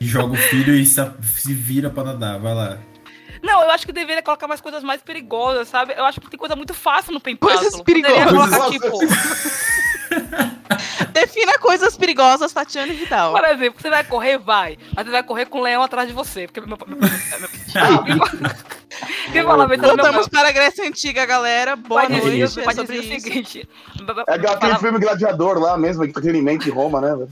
E 0.00 0.06
joga 0.06 0.32
o 0.32 0.36
filho 0.36 0.74
e 0.74 0.86
se, 0.86 1.00
se 1.22 1.52
vira 1.52 1.90
pra 1.90 2.04
nadar. 2.04 2.38
Vai 2.38 2.54
lá. 2.54 2.78
Não, 3.44 3.62
eu 3.62 3.70
acho 3.70 3.84
que 3.84 3.92
deveria 3.92 4.22
colocar 4.22 4.48
mais 4.48 4.62
coisas 4.62 4.82
mais 4.82 5.02
perigosas, 5.02 5.68
sabe? 5.68 5.92
Eu 5.94 6.06
acho 6.06 6.18
que 6.18 6.30
tem 6.30 6.38
coisa 6.38 6.56
muito 6.56 6.72
fácil 6.72 7.12
no 7.12 7.20
Pentathlon. 7.20 7.60
Coisas 7.60 7.82
perigosas. 7.82 8.32
colocar, 8.32 8.70
tipo, 8.70 8.98
Defina 11.34 11.58
coisas 11.58 11.96
perigosas, 11.96 12.52
Tatiana 12.52 12.92
e 12.92 12.96
Vidal. 12.96 13.32
por 13.32 13.44
exemplo, 13.44 13.82
você 13.82 13.90
vai 13.90 14.04
correr, 14.04 14.38
vai. 14.38 14.78
Mas 14.94 15.04
você 15.04 15.10
vai 15.10 15.22
correr 15.24 15.46
com 15.46 15.58
um 15.58 15.62
leão 15.62 15.82
atrás 15.82 16.06
de 16.06 16.14
você. 16.14 16.46
Porque 16.46 16.60
meu. 16.60 16.78
meu, 19.34 19.56
meu, 19.56 19.68
meu 19.68 19.78
Voltamos 19.78 20.28
para 20.28 20.48
a 20.48 20.52
Grécia 20.52 20.86
Antiga, 20.86 21.26
galera. 21.26 21.74
Boa 21.74 22.08
noite. 22.08 22.30
dizer, 22.30 22.60
É 22.60 22.72
sobre 22.72 23.00
dizer 23.00 23.14
o 23.14 23.16
isso. 23.16 23.26
seguinte. 23.26 23.68
É 24.28 24.34
aquele 24.34 24.78
filme 24.78 24.98
Gladiador 25.00 25.58
lá 25.58 25.76
mesmo, 25.76 26.04
entretenimento 26.04 26.68
em 26.68 26.70
Roma, 26.72 27.00
né? 27.00 27.26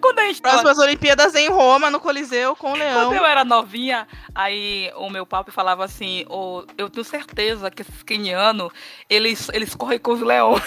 Quando 0.00 0.18
a 0.20 0.22
gente 0.24 0.40
Próximas 0.40 0.78
Olimpíadas 0.78 1.34
em 1.34 1.48
Roma, 1.48 1.90
no 1.90 2.00
Coliseu, 2.00 2.56
com 2.56 2.72
o 2.72 2.76
Leão. 2.76 3.08
Quando 3.10 3.16
eu 3.16 3.26
era 3.26 3.44
novinha, 3.44 4.06
aí 4.34 4.90
o 4.96 5.10
meu 5.10 5.26
papo 5.26 5.50
falava 5.50 5.84
assim, 5.84 6.24
"Ô, 6.28 6.64
eu 6.76 6.88
tenho 6.88 7.04
certeza 7.04 7.70
que 7.70 7.82
esses 7.82 8.02
quenianos, 8.02 8.72
eles, 9.10 9.48
eles 9.52 9.74
correm 9.74 9.98
com 9.98 10.12
os 10.12 10.20
leões, 10.20 10.62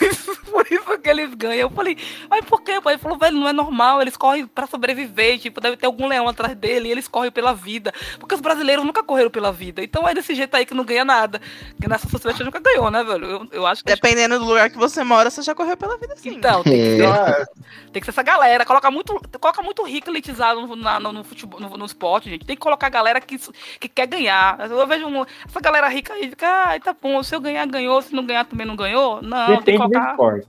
por 0.52 0.66
isso 0.70 1.00
que 1.00 1.10
eles 1.10 1.34
ganham. 1.34 1.62
Eu 1.62 1.70
falei, 1.70 1.98
mas 2.30 2.44
por 2.46 2.61
quê? 2.62 2.80
Ele 2.86 2.98
falou, 2.98 3.18
velho, 3.18 3.38
não 3.38 3.48
é 3.48 3.54
normal, 3.54 4.02
eles 4.02 4.16
correm 4.18 4.46
pra 4.48 4.68
sobreviver, 4.68 5.40
tipo, 5.40 5.60
deve 5.62 5.78
ter 5.78 5.86
algum 5.86 6.08
leão 6.08 6.28
atrás 6.28 6.56
dele, 6.56 6.88
e 6.90 6.92
eles 6.92 7.08
correm 7.08 7.32
pela 7.32 7.54
vida. 7.54 7.94
Porque 8.20 8.36
os 8.36 8.42
brasileiros 8.42 8.86
nunca 8.86 9.04
correram 9.04 9.30
pela 9.30 9.52
vida. 9.52 9.84
Então 9.84 10.08
é 10.08 10.14
desse 10.14 10.34
jeito 10.36 10.56
aí 10.56 10.66
que 10.66 10.74
não 10.74 10.84
ganha 10.84 11.04
nada. 11.06 11.42
Porque 11.72 11.88
nessa 11.88 12.08
sociedade 12.10 12.44
nunca 12.44 12.60
ganhou, 12.60 12.90
né, 12.92 13.04
velho? 13.04 13.26
Eu, 13.26 13.48
eu 13.52 13.68
acho 13.68 13.84
que... 13.84 13.94
Dependendo 13.94 14.40
do 14.40 14.46
lugar 14.46 14.70
que 14.70 14.78
você 14.78 15.04
mora, 15.04 15.30
você 15.30 15.42
já 15.42 15.54
correu 15.56 15.76
pela 15.78 15.98
vida 15.98 16.16
sim. 16.16 16.30
Então, 16.30 16.64
tem 16.64 16.74
que, 16.74 16.98
ser, 16.98 17.04
é, 17.06 17.46
tem 17.92 18.00
que 18.02 18.06
ser 18.06 18.12
essa 18.12 18.24
galera. 18.24 18.66
Coloca 18.66 18.90
muito, 18.92 19.20
coloca 19.40 19.62
muito 19.62 19.84
rico 19.84 20.10
elitizado 20.10 20.66
no, 20.68 20.76
na- 20.76 21.00
no, 21.00 21.12
no 21.12 21.24
futebol, 21.24 21.60
no, 21.60 21.70
no 21.78 21.86
esporte, 21.86 22.30
gente. 22.30 22.46
Tem 22.46 22.56
que 22.56 22.62
colocar 22.62 22.88
a 22.88 22.90
galera 22.92 23.20
que, 23.22 23.38
que 23.80 23.88
quer 23.90 24.08
ganhar. 24.08 24.60
Eu 24.70 24.88
vejo 24.88 25.08
um- 25.08 25.26
essa 25.48 25.60
galera 25.60 25.88
rica 25.88 26.14
aí, 26.14 26.30
fica, 26.30 26.48
ah, 26.74 26.80
tá 26.80 26.96
bom, 27.00 27.22
se 27.24 27.36
eu 27.36 27.40
ganhar, 27.42 27.66
ganhou, 27.68 28.02
se 28.02 28.14
não 28.14 28.26
ganhar, 28.26 28.46
também 28.46 28.66
não 28.66 28.76
ganhou. 28.76 29.22
Não, 29.22 29.48
tem 29.62 29.78
que 29.78 29.84
Depende 29.84 30.00
do 30.00 30.16
colocar. 30.16 30.42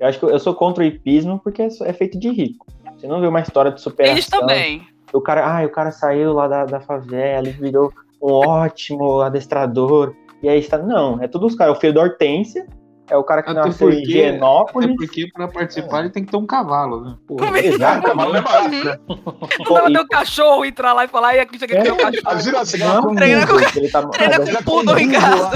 Eu 0.00 0.06
acho 0.08 0.18
que 0.18 0.24
eu 0.24 0.38
sou 0.38 0.54
contra 0.54 0.82
o 0.82 0.86
hipismo 0.86 1.40
porque 1.42 1.62
é 1.62 1.68
é 1.84 1.92
feito 1.92 2.18
de 2.18 2.28
rico. 2.30 2.66
Você 2.96 3.06
não 3.06 3.20
vê 3.20 3.26
uma 3.26 3.40
história 3.40 3.70
de 3.72 3.80
superação. 3.80 4.14
Eles 4.14 4.26
também. 4.26 4.82
O 5.12 5.20
cara, 5.20 5.46
ah, 5.46 5.64
o 5.64 5.68
cara 5.70 5.90
saiu 5.90 6.32
lá 6.32 6.46
da, 6.48 6.64
da 6.64 6.80
favela 6.80 7.48
e 7.48 7.52
virou 7.52 7.92
um 8.22 8.30
ótimo 8.32 9.20
adestrador. 9.22 10.14
E 10.42 10.48
aí 10.48 10.58
está. 10.58 10.78
Não, 10.78 11.22
é 11.22 11.26
tudo 11.28 11.46
os 11.46 11.54
caras. 11.54 11.76
O 11.76 11.80
filho 11.80 11.94
da 11.94 12.02
Hortência 12.02 12.66
é 13.10 13.16
o 13.16 13.24
cara 13.24 13.42
que 13.42 13.50
Até 13.50 13.60
nasceu 13.60 13.88
em 13.88 13.92
porque- 13.96 14.08
Higienópolis. 14.08 14.90
É 14.90 14.94
porque 14.94 15.28
pra 15.32 15.48
participar 15.48 16.00
ele 16.00 16.10
tem 16.10 16.24
que 16.24 16.30
ter 16.30 16.36
um 16.36 16.46
cavalo, 16.46 17.00
né? 17.04 17.14
Pô, 17.26 17.36
Ah, 17.40 17.58
Exato. 17.58 18.02
cavalo 18.06 18.32
não 18.32 18.38
é 18.38 18.42
barato, 18.42 18.68
né? 18.70 18.98
Não 19.08 19.74
dá 19.74 19.84
ter 19.86 20.00
um 20.00 20.06
cachorro 20.08 20.64
entrar 20.64 20.92
lá 20.92 21.04
e 21.04 21.08
falar, 21.08 21.34
e 21.36 21.40
aqui 21.40 21.58
chega 21.58 21.78
aqui 21.78 21.88
É. 21.88 21.92
um 21.92 21.96
cachorro. 21.96 22.22
Imagina 22.32 22.64
chegar 22.64 23.00
com 23.02 23.08
um 23.12 23.14
Treina 23.14 23.46
que 23.46 23.78
ele 23.78 23.88
tá- 23.88 24.06
Treina 24.08 24.38
com 24.38 24.44
deve- 24.44 24.62
poodle 24.64 24.98
em 24.98 25.10
casa. 25.12 25.42
lá. 25.42 25.50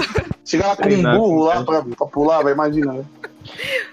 Chegar 0.44 0.66
lá 0.68 0.76
com 0.76 0.88
um 0.88 1.02
burro 1.02 1.34
com 1.38 1.44
lá 1.44 1.64
pra, 1.64 1.82
pra 1.82 2.06
pular, 2.06 2.42
vai, 2.42 2.52
imagina. 2.52 2.92
né? 2.94 3.04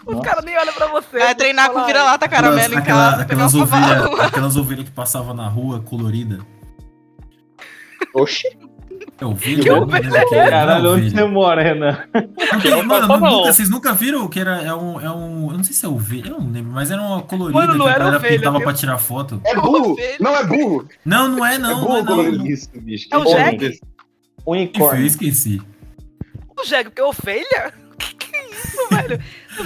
Os 0.05 0.19
caras 0.21 0.43
nem 0.45 0.57
olham 0.57 0.73
pra 0.73 0.87
você. 0.87 1.19
Vai 1.19 1.35
treinar 1.35 1.71
com 1.71 1.85
vira-lata 1.85 2.27
caramelo 2.27 2.73
em 2.75 2.83
casa, 2.83 3.21
aquelas, 3.23 3.53
ovelhas, 3.55 4.19
aquelas 4.21 4.55
ovelhas 4.55 4.85
que 4.89 4.91
passavam 4.91 5.33
na 5.33 5.47
rua 5.47 5.79
colorida. 5.81 6.39
Oxi. 8.13 8.47
É 9.21 9.25
ovelha? 9.25 9.63
Que 9.63 9.69
Não, 9.69 9.81
ovelha 9.83 10.09
né? 10.09 10.19
é 10.19 10.23
Não, 10.43 10.49
Caralho, 10.49 10.89
onde 10.91 11.01
ovelha. 11.07 11.09
você 11.11 11.23
mora, 11.25 11.61
Renan? 11.61 11.97
Não 12.69 12.83
mano, 12.83 13.07
não. 13.07 13.19
nunca- 13.19 13.51
vocês 13.53 13.69
nunca 13.69 13.93
viram 13.93 14.27
que 14.27 14.39
era 14.39 14.61
é 14.61 14.73
um, 14.73 14.99
é 14.99 15.11
um. 15.11 15.51
Eu 15.51 15.57
não 15.57 15.63
sei 15.63 15.73
se 15.73 15.85
é 15.85 15.89
ovelha, 15.89 16.29
eu 16.29 16.39
não 16.39 16.49
lembro, 16.51 16.71
mas 16.71 16.89
era 16.89 17.01
uma 17.01 17.21
colorida 17.21 17.59
Mano, 17.59 17.73
não 17.75 17.85
que 17.85 17.91
a 17.91 17.93
era 17.95 17.99
galera 17.99 18.17
ovelha, 18.17 18.37
pintava 18.37 18.57
viu? 18.57 18.65
pra 18.65 18.73
tirar 18.73 18.97
foto. 18.97 19.41
É 19.45 19.55
burro! 19.55 19.91
Ovelha. 19.91 20.17
Não 20.19 20.35
é 20.35 20.43
burro! 20.45 20.87
Não, 21.05 21.27
não 21.27 21.45
é 21.45 21.57
não, 21.57 21.69
É 21.69 21.73
não 21.73 21.79
é 21.79 21.81
burro, 21.81 21.95
não. 21.97 22.05
colorido. 22.05 22.47
Isso, 22.47 22.69
bicho. 22.73 23.07
É 23.11 23.17
o 23.17 23.25
Jack? 23.25 23.57
desse- 23.57 23.75
Enfim, 23.75 23.83
eu 24.45 24.51
Unicórnio. 24.53 25.05
esqueci. 25.05 25.61
O 26.57 26.63
jegue, 26.65 26.89
porque 26.89 27.01
ovelha? 27.01 27.43
Que 27.45 27.47
que 27.51 27.63
é 27.63 27.67
isso, 27.67 27.78
velho? 28.91 29.19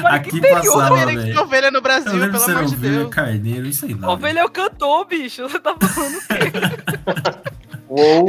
Aqui 0.05 0.29
que 0.31 0.37
interior, 0.37 0.61
passava? 0.63 0.93
Ovelha, 0.93 1.05
velho. 1.19 1.33
que 1.33 1.39
ovelha 1.39 1.71
no 1.71 1.81
Brasil, 1.81 2.11
pelo 2.11 2.23
amor 2.43 2.65
de 2.65 2.75
ovelha, 2.75 2.97
Deus. 2.99 3.09
carneiro, 3.13 3.73
sei 3.73 3.93
lá. 3.93 4.11
Ovelha 4.11 4.39
é 4.39 4.45
o 4.45 4.49
cantor, 4.49 5.05
bicho. 5.05 5.43
Você 5.43 5.59
tá 5.59 5.75
falando 5.79 6.17
o 6.17 6.21
quê? 6.27 6.51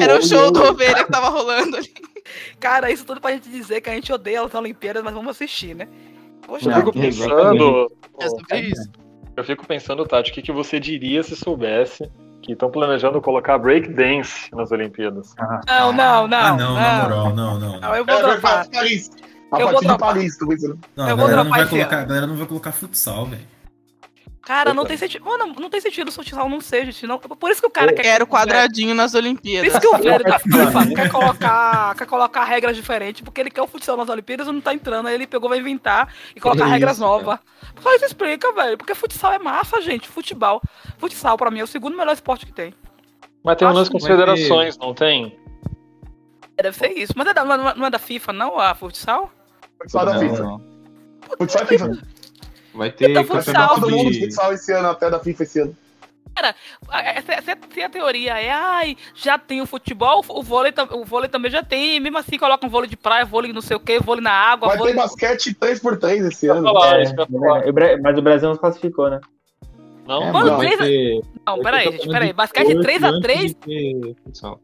Era 0.03 0.19
o 0.19 0.23
show 0.23 0.51
do 0.51 0.63
ovelha 0.63 1.05
que 1.05 1.11
tava 1.11 1.29
rolando 1.31 1.77
ali. 1.77 1.93
Cara, 2.61 2.91
isso 2.91 3.05
tudo 3.05 3.21
pra 3.21 3.33
gente 3.33 3.49
dizer 3.49 3.81
que 3.81 3.91
a 3.91 3.95
gente 3.95 4.13
odeia 4.13 4.43
as 4.43 4.55
Olimpíadas, 4.55 5.03
mas 5.03 5.15
vamos 5.15 5.31
assistir, 5.31 5.75
né? 5.75 5.89
Poxa, 6.47 6.67
Eu 6.67 6.71
Não, 6.71 6.79
fico 6.79 6.93
pensando. 6.93 7.93
É 8.51 8.61
isso. 8.61 8.91
Eu 9.37 9.45
fico 9.45 9.67
pensando, 9.67 10.07
Tati, 10.07 10.31
o 10.31 10.35
que, 10.35 10.43
que 10.43 10.53
você 10.53 10.79
diria 10.79 11.23
se 11.23 11.35
soubesse 11.35 12.09
que 12.43 12.53
estão 12.53 12.71
planejando 12.71 13.21
colocar 13.21 13.59
breakdance 13.59 14.55
nas 14.55 14.71
Olimpíadas? 14.71 15.35
não, 15.67 15.93
não, 15.93 16.29
não. 16.29 16.39
Ah, 16.39 16.57
não, 16.57 16.75
na 16.75 17.03
moral, 17.03 17.35
não, 17.35 17.35
não. 17.35 17.59
Não, 17.59 17.81
não. 17.81 17.97
eu 17.97 18.05
vou 18.05 18.15
É, 18.15 18.21
Eu 19.61 19.71
vou 19.73 19.81
dropar. 19.83 20.15
Pensando. 20.15 20.79
Não, 20.97 21.05
a 21.07 21.11
Eu 21.11 21.17
vou 21.17 21.27
galera 21.27 21.45
não, 21.45 21.51
vai 21.51 21.61
dropar 21.61 21.61
esse 21.61 21.71
colocar, 21.71 22.01
a 22.01 22.05
galera 22.05 22.27
não 22.27 22.37
vai 22.37 22.47
colocar 22.47 22.73
futsal, 22.73 23.27
velho. 23.27 23.55
Cara, 24.43 24.75
não 24.75 24.85
tem 24.85 24.95
sentido. 24.99 25.25
Mano, 25.25 25.55
não 25.59 25.71
tem 25.71 25.81
sentido 25.81 26.09
o 26.09 26.13
futsal 26.13 26.51
não 26.51 26.61
ser, 26.61 26.85
gente. 26.85 27.07
Não... 27.07 27.19
Por 27.19 27.51
isso 27.51 27.63
que 27.63 27.67
o 27.67 27.71
cara 27.71 27.91
Eu 27.93 27.97
quer. 27.97 28.03
Quero 28.03 28.27
quadradinho 28.27 28.95
nas 28.95 29.13
Por 29.13 29.19
Olimpíadas. 29.19 29.71
isso 29.71 29.81
que 29.81 29.87
o 29.89 29.97
velho 29.97 30.23
da 30.23 30.39
FIFA 30.39 30.87
quer 30.95 31.11
colocar, 31.11 31.95
quer 31.97 32.07
colocar 32.07 32.45
regras 32.45 32.77
diferentes, 32.77 33.23
porque 33.23 33.41
ele 33.41 33.49
quer 33.51 33.63
o 33.63 33.67
futsal 33.67 33.97
nas 33.97 34.11
Olimpíadas 34.11 34.47
e 34.47 34.53
não 34.53 34.61
tá 34.61 34.75
entrando. 34.75 35.07
Aí 35.07 35.15
ele 35.15 35.27
pegou, 35.27 35.49
vai 35.49 35.59
inventar 35.61 36.13
e 36.37 36.41
colocar 36.41 36.67
É 36.67 36.69
regras 36.69 36.97
isso, 36.97 37.01
novas. 37.01 37.39
Só 37.81 37.95
isso 37.95 38.05
explica, 38.05 38.53
velho. 38.53 38.77
Porque 38.77 38.95
futsal 38.95 39.33
é 39.33 39.39
massa, 39.39 39.81
gente. 39.81 40.09
Futebol. 40.09 40.61
Futsal, 40.99 41.39
pra 41.39 41.51
mim, 41.51 41.61
é 41.61 41.65
o 41.65 41.67
segundo 41.67 41.97
melhor 41.97 42.13
esporte 42.13 42.45
que 42.45 42.53
tem. 42.53 42.75
Mas 43.43 43.57
tem 43.57 43.67
umas 43.67 43.89
considerações, 43.89 44.77
não 44.77 44.93
tem? 44.93 45.39
É, 46.59 46.63
Deve 46.65 46.77
ser 46.77 46.89
isso. 46.99 47.15
Mas 47.17 47.29
é 47.29 47.33
da- 47.33 47.45
não 47.75 47.87
é 47.87 47.91
da 47.91 47.99
FIFA, 47.99 48.33
não, 48.35 48.61
a 48.61 48.75
futsal? 48.75 49.33
Futsal 49.85 50.07
da 50.07 50.13
Não, 50.15 50.21
FIFA. 50.21 50.43
não. 50.43 50.61
Futsal 51.39 51.63
é 51.63 51.67
FIFA. 51.67 51.99
Vai 52.75 52.91
ter 52.91 53.11
Então, 53.11 53.25
futsal. 53.25 53.45
campeonato 53.45 53.81
Todo 53.81 53.91
mundo 53.97 54.11
de 54.11 54.21
futsal 54.21 54.53
esse 54.53 54.73
ano, 54.73 54.89
até 54.89 55.09
da 55.11 55.21
FIFA 55.21 55.43
esse 55.43 55.61
ano. 55.61 55.77
Ah, 56.37 56.53
Se, 57.45 57.81
a 57.83 57.89
teoria 57.89 58.41
é, 58.41 58.51
ai, 58.51 58.97
já 59.15 59.39
tem 59.39 59.61
o 59.63 59.67
futebol, 59.67 60.25
o 60.29 60.43
vôlei, 60.43 60.73
o 60.91 61.05
vôlei 61.05 61.29
também 61.29 61.49
já 61.49 61.63
tem, 61.63 61.95
e 61.95 62.01
mesmo 62.01 62.19
assim 62.19 62.37
coloca 62.37 62.67
um 62.67 62.69
vôlei 62.69 62.91
de 62.91 62.97
praia, 62.97 63.25
vôlei 63.25 63.53
não 63.53 63.61
sei 63.61 63.77
o 63.77 63.81
que, 63.81 64.01
vôlei 64.01 64.25
na 64.25 64.33
água, 64.33 64.67
Vai 64.67 64.77
vôlei... 64.77 64.95
ter 64.95 65.01
basquete 65.01 65.55
3x3 65.55 66.27
esse 66.27 66.49
ano. 66.49 66.65
falar, 66.65 66.99
É, 67.03 67.05
é, 67.69 67.97
mas 67.99 68.19
o 68.19 68.23
Brasil 68.23 68.49
não 68.49 68.55
se 68.57 68.61
classificou, 68.61 69.09
né? 69.11 69.21
Não? 70.09 70.25
É, 70.25 70.33
Mano, 70.33 70.57
vai 70.57 70.67
três 70.67 70.81
a- 70.81 70.85
ter- 70.85 71.21
Não, 71.47 71.63
peraí, 71.63 71.93
gente, 71.93 72.09
peraí. 72.09 72.33
Basquete 72.33 72.67
esporte 72.69 72.87
3x3? 72.89 73.15
antes 73.15 73.49
de 73.51 73.55
ter 73.55 74.17
futsal. 74.25 74.61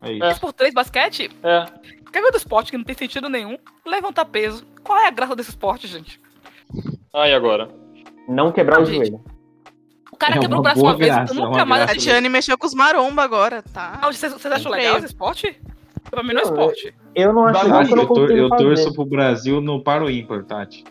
É 0.00 0.10
isso. 0.12 0.20
3 0.20 0.38
por 0.38 0.52
3 0.52 0.74
basquete? 0.74 1.30
É. 1.42 1.64
Quer 2.12 2.22
ver 2.22 2.30
do 2.30 2.36
esporte 2.36 2.70
que 2.70 2.78
não 2.78 2.84
tem 2.84 2.96
sentido 2.96 3.28
nenhum? 3.28 3.58
Levantar 3.86 4.24
peso. 4.26 4.64
Qual 4.82 4.98
é 4.98 5.08
a 5.08 5.10
graça 5.10 5.36
desse 5.36 5.50
esporte, 5.50 5.86
gente? 5.86 6.20
Ah, 7.14 7.28
e 7.28 7.34
agora? 7.34 7.68
Não 8.28 8.52
quebrar 8.52 8.76
Não, 8.76 8.82
o 8.82 8.86
gente. 8.86 8.96
joelho. 9.08 9.24
O 10.12 10.16
cara 10.16 10.36
É 10.36 10.38
quebrou 10.40 10.60
o 10.60 10.62
braço 10.62 10.80
uma 10.82 10.96
vez, 10.96 11.14
graça, 11.14 11.32
é 11.32 11.36
nunca 11.36 11.48
uma 11.48 11.64
mais 11.64 11.90
A. 11.90 11.94
Tiane 11.94 12.28
mexeu 12.28 12.58
com 12.58 12.66
os 12.66 12.74
maromba 12.74 13.22
agora, 13.22 13.62
tá? 13.62 13.98
Ah, 14.02 14.06
vocês, 14.12 14.32
vocês 14.32 14.52
acham 14.52 14.72
legal 14.72 14.96
esse 14.96 15.06
esporte? 15.06 15.60
Pra 16.10 16.22
mim 16.22 16.32
não 16.32 16.40
é 16.40 16.44
Não, 16.44 16.50
esporte. 16.50 16.94
Eu 17.14 17.32
não 17.32 17.44
acho 17.46 17.60
que 17.60 17.66
eu 17.66 17.70
não 17.96 18.02
Eu, 18.02 18.06
tor- 18.08 18.30
eu 18.30 18.48
torço 18.48 18.92
pro 18.94 19.04
Brasil 19.04 19.60
no 19.60 19.82
paro 19.82 20.10
ímpar, 20.10 20.42
Tati. 20.44 20.82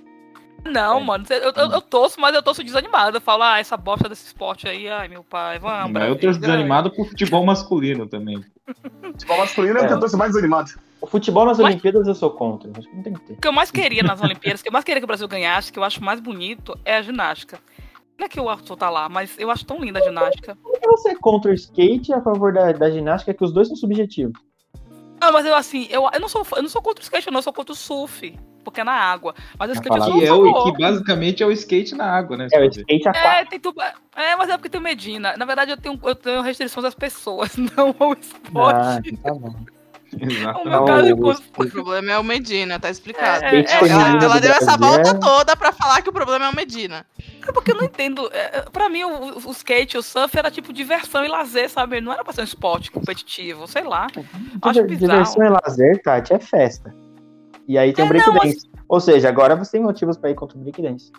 Não, 0.64 1.00
mano, 1.00 1.26
eu, 1.30 1.52
eu, 1.56 1.72
eu 1.72 1.82
torço, 1.82 2.20
mas 2.20 2.36
eu 2.36 2.44
torço 2.44 2.64
desanimado. 2.64 3.18
Eu 3.18 3.22
falo, 3.22 3.44
ah, 3.44 3.60
essa 3.60 3.76
bosta 3.78 4.08
desse 4.10 4.28
esporte 4.28 4.68
aí, 4.68 4.88
ai, 4.88 5.08
meu 5.08 5.24
pai, 5.24 5.60
vamos. 5.60 5.92
Mas 5.92 6.08
eu 6.10 6.16
torço 6.20 6.40
desanimado 6.40 6.92
pro 6.92 7.06
futebol 7.06 7.44
masculino 7.46 8.06
também. 8.08 8.44
Futebol 9.02 9.38
masculino 9.38 9.80
é 9.80 9.84
o 9.84 9.88
que 9.88 9.94
eu 9.94 10.00
tô 10.00 10.18
mais 10.18 10.32
desanimado. 10.32 10.72
O 11.00 11.08
futebol 11.08 11.46
nas 11.46 11.58
Mas- 11.58 11.68
Olimpíadas 11.68 12.08
eu 12.08 12.16
sou 12.16 12.32
contra. 12.32 12.70
Acho 12.78 12.88
que 12.90 12.96
não 12.96 13.04
tem 13.04 13.14
que 13.14 13.22
ter. 13.22 13.34
O 13.34 13.38
que 13.38 13.48
eu 13.48 13.54
mais 13.54 13.72
queria 13.72 14.04
nas 14.04 14.22
Olimpíadas, 14.22 14.62
o 14.62 14.64
que 14.64 14.70
eu 14.70 14.74
mais 14.74 14.84
queria 14.84 15.00
que 15.00 15.06
o 15.06 15.08
Brasil 15.08 15.28
ganhasse, 15.28 15.72
que 15.72 15.80
eu 15.80 15.84
acho 15.84 16.04
mais 16.04 16.20
bonito, 16.20 16.78
é 16.84 16.98
a 16.98 17.02
ginástica. 17.02 17.60
Não 18.18 18.26
é 18.26 18.30
que 18.30 18.40
o 18.40 18.50
Arthur 18.50 18.76
tá 18.76 18.90
lá, 18.90 19.08
mas 19.08 19.38
eu 19.38 19.52
acho 19.52 19.64
tão 19.66 19.80
linda 19.80 20.00
a 20.00 20.02
ginástica. 20.02 20.56
Por 20.56 20.80
que 20.80 20.88
você 20.88 21.10
é 21.10 21.16
contra 21.16 21.52
o 21.52 21.54
skate 21.54 22.12
e 22.12 22.14
a 22.16 22.22
favor 22.22 22.52
da, 22.52 22.72
da 22.72 22.90
ginástica, 22.90 23.34
que 23.34 23.44
os 23.44 23.54
dois 23.54 23.68
são 23.68 23.78
subjetivos? 23.78 24.34
Não, 25.22 25.32
mas 25.32 25.46
eu 25.46 25.56
assim, 25.56 25.88
eu, 25.90 26.10
eu, 26.12 26.20
não 26.20 26.28
sou, 26.28 26.46
eu 26.56 26.62
não 26.64 26.70
sou 26.70 26.82
contra 26.82 27.02
o 27.02 27.04
skate, 27.04 27.30
não, 27.30 27.38
eu 27.40 27.44
sou 27.44 27.54
contra 27.54 27.74
o 27.74 27.76
surf, 27.76 28.38
porque 28.68 28.82
é 28.82 28.84
na 28.84 28.92
água. 28.94 29.34
Mas 29.58 29.70
o 29.70 29.74
skate 29.74 30.12
Que, 30.12 30.26
é 30.26 30.34
o, 30.34 30.64
que 30.74 30.82
basicamente 30.82 31.42
é 31.42 31.46
o 31.46 31.52
skate 31.52 31.96
na 31.96 32.06
água, 32.06 32.36
né? 32.38 32.48
É, 32.52 32.60
o 32.60 32.66
skate 32.66 33.08
aquático. 33.08 33.28
É, 33.28 33.46
tem 33.46 33.60
tuba... 33.60 33.94
é, 34.16 34.36
mas 34.36 34.50
é 34.50 34.58
porque 34.58 34.70
tem 34.70 34.82
Medina. 34.82 35.36
Na 35.38 35.46
verdade, 35.46 35.72
eu 35.72 35.78
tenho, 35.78 36.00
eu 36.04 36.16
tenho 36.16 36.42
restrições 36.42 36.86
às 36.86 36.94
pessoas, 36.96 37.56
não 37.78 37.96
ao 38.00 38.14
esporte. 38.14 39.18
Ah, 39.24 39.24
tá 39.24 39.34
bom. 39.34 39.56
O 40.10 40.24
Exatamente. 40.26 40.70
meu 40.70 40.86
caso 40.86 41.04
de 41.06 41.14
o- 41.14 41.18
cus- 41.18 41.44
O 41.58 41.70
problema 41.70 42.12
é 42.14 42.18
o 42.18 42.24
Medina, 42.24 42.80
tá 42.80 42.90
explicado. 42.90 43.44
É, 43.44 43.60
é, 43.60 43.66
ela, 43.74 43.88
é. 44.22 44.24
ela 44.24 44.40
deu 44.40 44.52
essa 44.52 44.78
Brasil 44.78 44.96
volta 45.04 45.10
é- 45.10 45.20
toda 45.20 45.56
pra 45.58 45.74
falar 45.74 46.02
que 46.02 46.10
o 46.10 46.14
problema 46.14 46.46
é 46.46 46.50
o 46.50 46.56
Medina. 46.56 47.06
É 47.46 47.52
porque 47.52 47.72
eu 47.72 47.76
não 47.76 47.84
entendo. 47.84 48.30
É, 48.32 48.60
é, 48.60 48.62
pra 48.62 48.88
mim, 48.88 49.04
o, 49.04 49.38
o 49.46 49.52
skate, 49.52 49.98
o 49.98 50.02
surf 50.02 50.38
era 50.38 50.50
tipo 50.50 50.72
diversão 50.72 51.26
e 51.26 51.28
lazer, 51.28 51.70
sabe? 51.70 52.00
Não 52.00 52.14
era 52.14 52.24
pra 52.24 52.32
ser 52.32 52.40
um 52.42 52.46
esporte 52.46 52.90
competitivo, 52.90 53.68
sei 53.68 53.84
lá. 53.84 54.08
Acho 54.62 54.82
Diver- 54.88 54.98
diversão 54.98 55.46
e 55.46 55.50
lazer, 55.50 56.02
Tati, 56.02 56.34
é 56.34 56.40
festa. 56.40 56.96
E 57.68 57.78
aí 57.78 57.94
tem 57.94 58.06
o 58.06 58.08
É, 58.08 58.14
não, 58.14 58.34
breakdance. 58.34 58.70
Ou 58.88 59.00
seja, 59.00 59.28
agora 59.30 59.56
você 59.56 59.74
tem 59.74 59.82
motivos 59.82 60.18
pra 60.18 60.30
ir 60.30 60.36
contra 60.36 60.58
o 60.58 60.62
breakdance. 60.62 61.12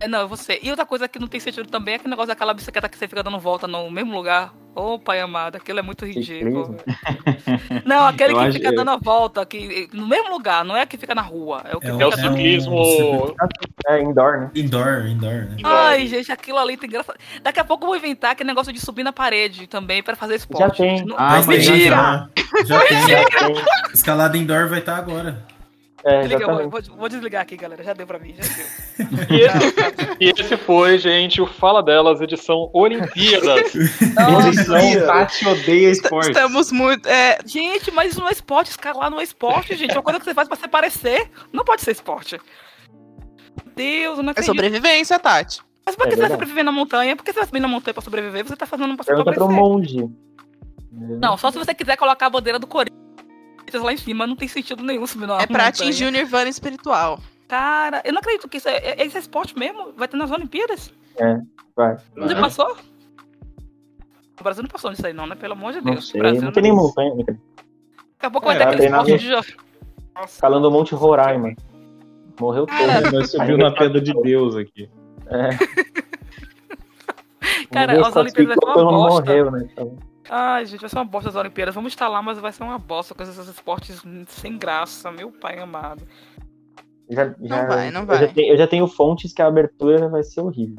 É, 0.00 0.08
não, 0.08 0.26
você. 0.26 0.58
E 0.60 0.68
outra 0.68 0.84
coisa 0.84 1.06
que 1.06 1.18
não 1.20 1.28
tem 1.28 1.38
sentido 1.38 1.68
também 1.68 1.92
é 1.92 1.96
aquele 1.96 2.10
negócio 2.10 2.26
daquela 2.28 2.52
bicicleta 2.52 2.88
que 2.88 2.98
você 2.98 3.06
fica 3.06 3.22
dando 3.22 3.38
volta 3.38 3.68
no 3.68 3.88
mesmo 3.88 4.12
lugar. 4.12 4.52
Ô, 4.74 4.98
pai 4.98 5.20
amado, 5.20 5.54
aquilo 5.56 5.78
é 5.78 5.82
muito 5.82 6.04
ridículo. 6.04 6.76
Não, 7.86 8.06
aquele 8.06 8.32
Eu 8.32 8.38
que 8.46 8.52
fica 8.52 8.72
dando 8.72 8.90
a 8.90 8.96
volta 8.96 9.44
que, 9.46 9.88
no 9.92 10.06
mesmo 10.08 10.30
lugar, 10.30 10.64
não 10.64 10.74
é 10.74 10.84
que 10.86 10.96
fica 10.96 11.14
na 11.14 11.20
rua. 11.20 11.62
É 11.66 11.76
o 11.76 11.80
que 11.80 11.86
É 11.88 11.92
fica 11.92 12.04
É 12.08 12.16
ciclismo. 12.16 13.36
É 13.86 14.02
indoor, 14.02 14.40
né? 14.40 14.50
Indoor, 14.54 15.06
indoor, 15.06 15.32
né? 15.34 15.56
Ai, 15.62 16.06
gente, 16.06 16.32
aquilo 16.32 16.58
ali 16.58 16.76
tem 16.78 16.88
graça. 16.88 17.14
Daqui 17.42 17.60
a 17.60 17.64
pouco 17.64 17.84
eu 17.84 17.88
vou 17.88 17.96
inventar 17.96 18.32
aquele 18.32 18.48
negócio 18.48 18.72
de 18.72 18.80
subir 18.80 19.02
na 19.04 19.12
parede 19.12 19.66
também 19.66 20.02
pra 20.02 20.16
fazer 20.16 20.36
esporte. 20.36 20.60
Já 20.62 20.70
tem. 20.70 21.04
Não- 21.04 21.16
Ah, 21.18 21.32
Mas 21.32 21.46
mas 21.46 21.64
já, 21.64 21.72
mentira! 21.72 21.96
já, 21.96 22.28
já 22.64 22.86
tem. 22.86 23.08
Já 23.08 23.24
tem. 23.46 23.54
Escalada 23.92 24.38
indoor 24.38 24.68
vai 24.68 24.78
estar 24.78 24.96
agora. 24.96 25.51
É, 26.04 26.26
vou, 26.26 26.68
vou- 26.68 26.96
vou 26.96 27.08
desligar 27.08 27.42
aqui, 27.42 27.56
galera. 27.56 27.82
Já 27.84 27.92
deu 27.92 28.06
pra 28.06 28.18
mim, 28.18 28.34
já 28.36 28.42
deu. 28.42 29.36
E 29.36 29.40
esse, 29.40 30.16
e 30.20 30.30
esse 30.42 30.56
foi, 30.56 30.98
gente, 30.98 31.40
o 31.40 31.46
Fala 31.46 31.82
Delas, 31.82 32.20
edição 32.20 32.68
Olimpíadas. 32.72 33.72
Edição 34.48 35.06
Tati 35.06 35.46
odeia 35.46 35.90
esporte. 35.90 36.28
Estamos 36.30 36.72
muito. 36.72 37.08
É, 37.08 37.38
Gente, 37.46 37.90
mas 37.92 38.10
isso 38.12 38.20
não 38.20 38.28
é 38.28 38.32
esporte, 38.32 38.70
escalar 38.70 39.10
não 39.10 39.20
é 39.20 39.22
esporte, 39.22 39.76
gente. 39.76 39.92
É 39.92 39.94
uma 39.94 40.02
coisa 40.02 40.18
que 40.18 40.24
você 40.24 40.34
faz 40.34 40.48
pra 40.48 40.56
se 40.56 40.68
parecer. 40.68 41.30
Não 41.52 41.64
pode 41.64 41.82
ser 41.82 41.92
esporte. 41.92 42.40
Meu 43.64 43.72
Deus, 43.74 44.16
eu 44.18 44.22
não 44.22 44.30
é 44.30 44.32
acredito. 44.32 44.46
sobrevivência, 44.54 45.18
Tati. 45.18 45.60
Mas 45.84 45.96
por 45.96 46.04
que 46.06 46.08
É 46.08 46.16
você 46.16 46.20
vai 46.20 46.28
verdade. 46.28 46.32
sobreviver 46.32 46.64
na 46.64 46.72
montanha? 46.72 47.16
Por 47.16 47.24
que 47.24 47.32
você 47.32 47.38
vai 47.40 47.46
subir 47.46 47.60
na 47.60 47.68
montanha 47.68 47.94
pra 47.94 48.02
sobreviver? 48.02 48.44
Você 48.46 48.56
tá 48.56 48.66
fazendo 48.66 48.94
pra 48.96 49.04
Pergunta 49.04 49.32
pro 49.32 49.46
favorecer. 49.46 50.00
Monge. 50.00 50.10
Não, 50.92 51.36
só 51.36 51.50
se 51.50 51.58
você 51.58 51.74
quiser 51.74 51.96
colocar 51.96 52.26
a 52.26 52.30
bandeira 52.30 52.58
do 52.58 52.66
Corinthians 52.66 53.01
lá 53.80 53.92
em 53.92 53.96
cima, 53.96 54.26
não 54.26 54.36
tem 54.36 54.48
sentido 54.48 54.82
nenhum 54.82 55.06
subir 55.06 55.26
na 55.26 55.34
É 55.34 55.46
pra 55.46 55.48
montanha. 55.64 55.68
atingir 55.68 56.06
o 56.06 56.10
nirvana 56.10 56.48
espiritual. 56.50 57.18
Cara, 57.48 58.00
eu 58.04 58.12
não 58.12 58.20
acredito 58.20 58.48
que 58.48 58.56
isso 58.56 58.68
é, 58.68 58.76
é, 58.98 59.06
isso 59.06 59.16
é 59.16 59.20
esporte 59.20 59.56
mesmo. 59.58 59.92
Vai 59.96 60.08
ter 60.08 60.16
nas 60.16 60.30
Olimpíadas? 60.30 60.92
Vai. 61.76 61.96
Onde 62.18 62.34
passou? 62.36 62.76
O 64.40 64.42
Brasil 64.42 64.62
não 64.62 64.70
passou 64.70 64.90
nisso 64.90 65.06
aí, 65.06 65.12
não, 65.12 65.26
né? 65.26 65.34
Pelo 65.36 65.52
amor 65.52 65.72
de 65.72 65.80
Não 65.82 65.92
Deus. 65.92 66.08
sei, 66.08 66.18
o 66.20 66.22
Brasil 66.22 66.42
não 66.42 66.52
tem 66.52 66.62
nem 66.62 66.72
montanha. 66.72 67.14
né? 67.14 67.24
Daqui 67.26 67.38
a 68.20 68.30
pouco 68.30 68.46
vai 68.46 68.56
É, 68.56 68.58
ter 68.58 68.64
vai 68.64 68.74
aquele 68.74 68.88
treinar 68.88 69.06
esporte 69.08 69.54
de. 69.54 69.62
Escalando 70.24 70.68
o 70.68 70.70
Monte 70.70 70.94
Roraima. 70.94 71.54
Morreu 72.40 72.66
todo. 72.66 73.12
Nós 73.12 73.30
subiu 73.30 73.58
na 73.58 73.70
pedra 73.72 74.00
de 74.00 74.12
Deus 74.22 74.56
aqui. 74.56 74.88
É. 75.28 75.50
Cara, 77.70 77.92
as 78.06 78.14
Olimpíadas 78.14 78.14
vai 78.14 78.30
ser 78.30 78.46
classificou, 78.60 78.82
uma 78.82 78.92
bosta. 78.92 79.20
morreu, 79.26 79.50
né? 79.50 79.68
Então, 79.72 79.96
Ai, 80.30 80.64
gente, 80.66 80.80
vai 80.80 80.88
ser 80.88 80.96
uma 80.96 81.04
bosta 81.04 81.28
as 81.28 81.34
Olimpíadas. 81.34 81.74
Vamos 81.74 81.92
estar 81.92 82.08
lá, 82.08 82.22
mas 82.22 82.38
vai 82.38 82.52
ser 82.52 82.62
uma 82.62 82.78
bosta 82.78 83.14
com 83.14 83.22
esses 83.22 83.36
esportes 83.48 84.02
sem 84.28 84.56
graça, 84.56 85.10
meu 85.10 85.30
pai 85.30 85.58
amado. 85.58 86.02
já, 87.10 87.34
já, 87.42 87.66
vai, 87.66 87.90
não 87.90 88.00
eu 88.02 88.06
vai. 88.06 88.18
já 88.20 88.28
tenho- 88.28 88.52
eu 88.52 88.56
já 88.56 88.66
tenho 88.66 88.86
fontes 88.86 89.32
que 89.32 89.42
a 89.42 89.46
abertura 89.46 90.08
vai 90.08 90.22
ser 90.22 90.40
horrível. 90.40 90.76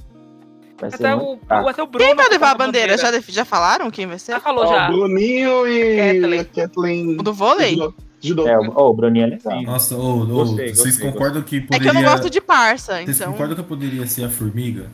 Vai 0.80 0.90
ser 0.90 0.96
Até 0.96 1.16
muito 1.16 1.44
o, 1.44 1.46
fraco. 1.46 1.70
até 1.70 1.84
o 1.84 1.88
Bruno. 1.88 2.06
Quem 2.06 2.16
vai 2.16 2.28
levar 2.30 2.50
a 2.50 2.52
com 2.54 2.58
bandeira? 2.58 2.98
Já, 2.98 3.12
já 3.20 3.46
falaram 3.46 3.92
quem 3.92 4.08
vai 4.08 4.18
ser? 4.20 4.34
Já 4.34 4.40
falou 4.40 4.66
Ó, 4.66 4.68
já. 4.74 4.90
o 4.90 4.92
Bruninho 4.94 5.68
e 5.68 6.44
Kathleen. 6.46 7.18
O 7.20 7.24
do 7.24 7.34
vôlei? 7.34 7.76
Judô. 7.76 7.94
Judô. 8.22 8.48
É, 8.48 8.58
o, 8.58 8.74
oh, 8.76 8.90
o 8.90 8.94
Bruninho 8.94 9.26
é 9.26 9.30
legal. 9.32 9.54
Sim. 9.60 9.66
Nossa, 9.66 9.96
ô, 9.96 10.22
ô, 10.22 10.26
Gostei, 10.26 10.74
vocês 10.74 10.96
gostei, 10.98 11.12
concordam 11.12 11.42
que 11.42 11.58
É 11.58 11.62
poderia... 11.62 11.80
que 11.82 11.90
eu 11.90 11.94
não 12.02 12.10
gosto 12.10 12.30
de 12.30 12.42
parça, 12.42 12.94
Vocês 12.96 13.20
então. 13.20 13.32
concordam 13.34 13.56
que 13.56 13.62
eu 13.62 13.66
poderia 13.66 14.08
ser 14.08 14.24
a 14.26 14.30
formiga? 14.30 14.90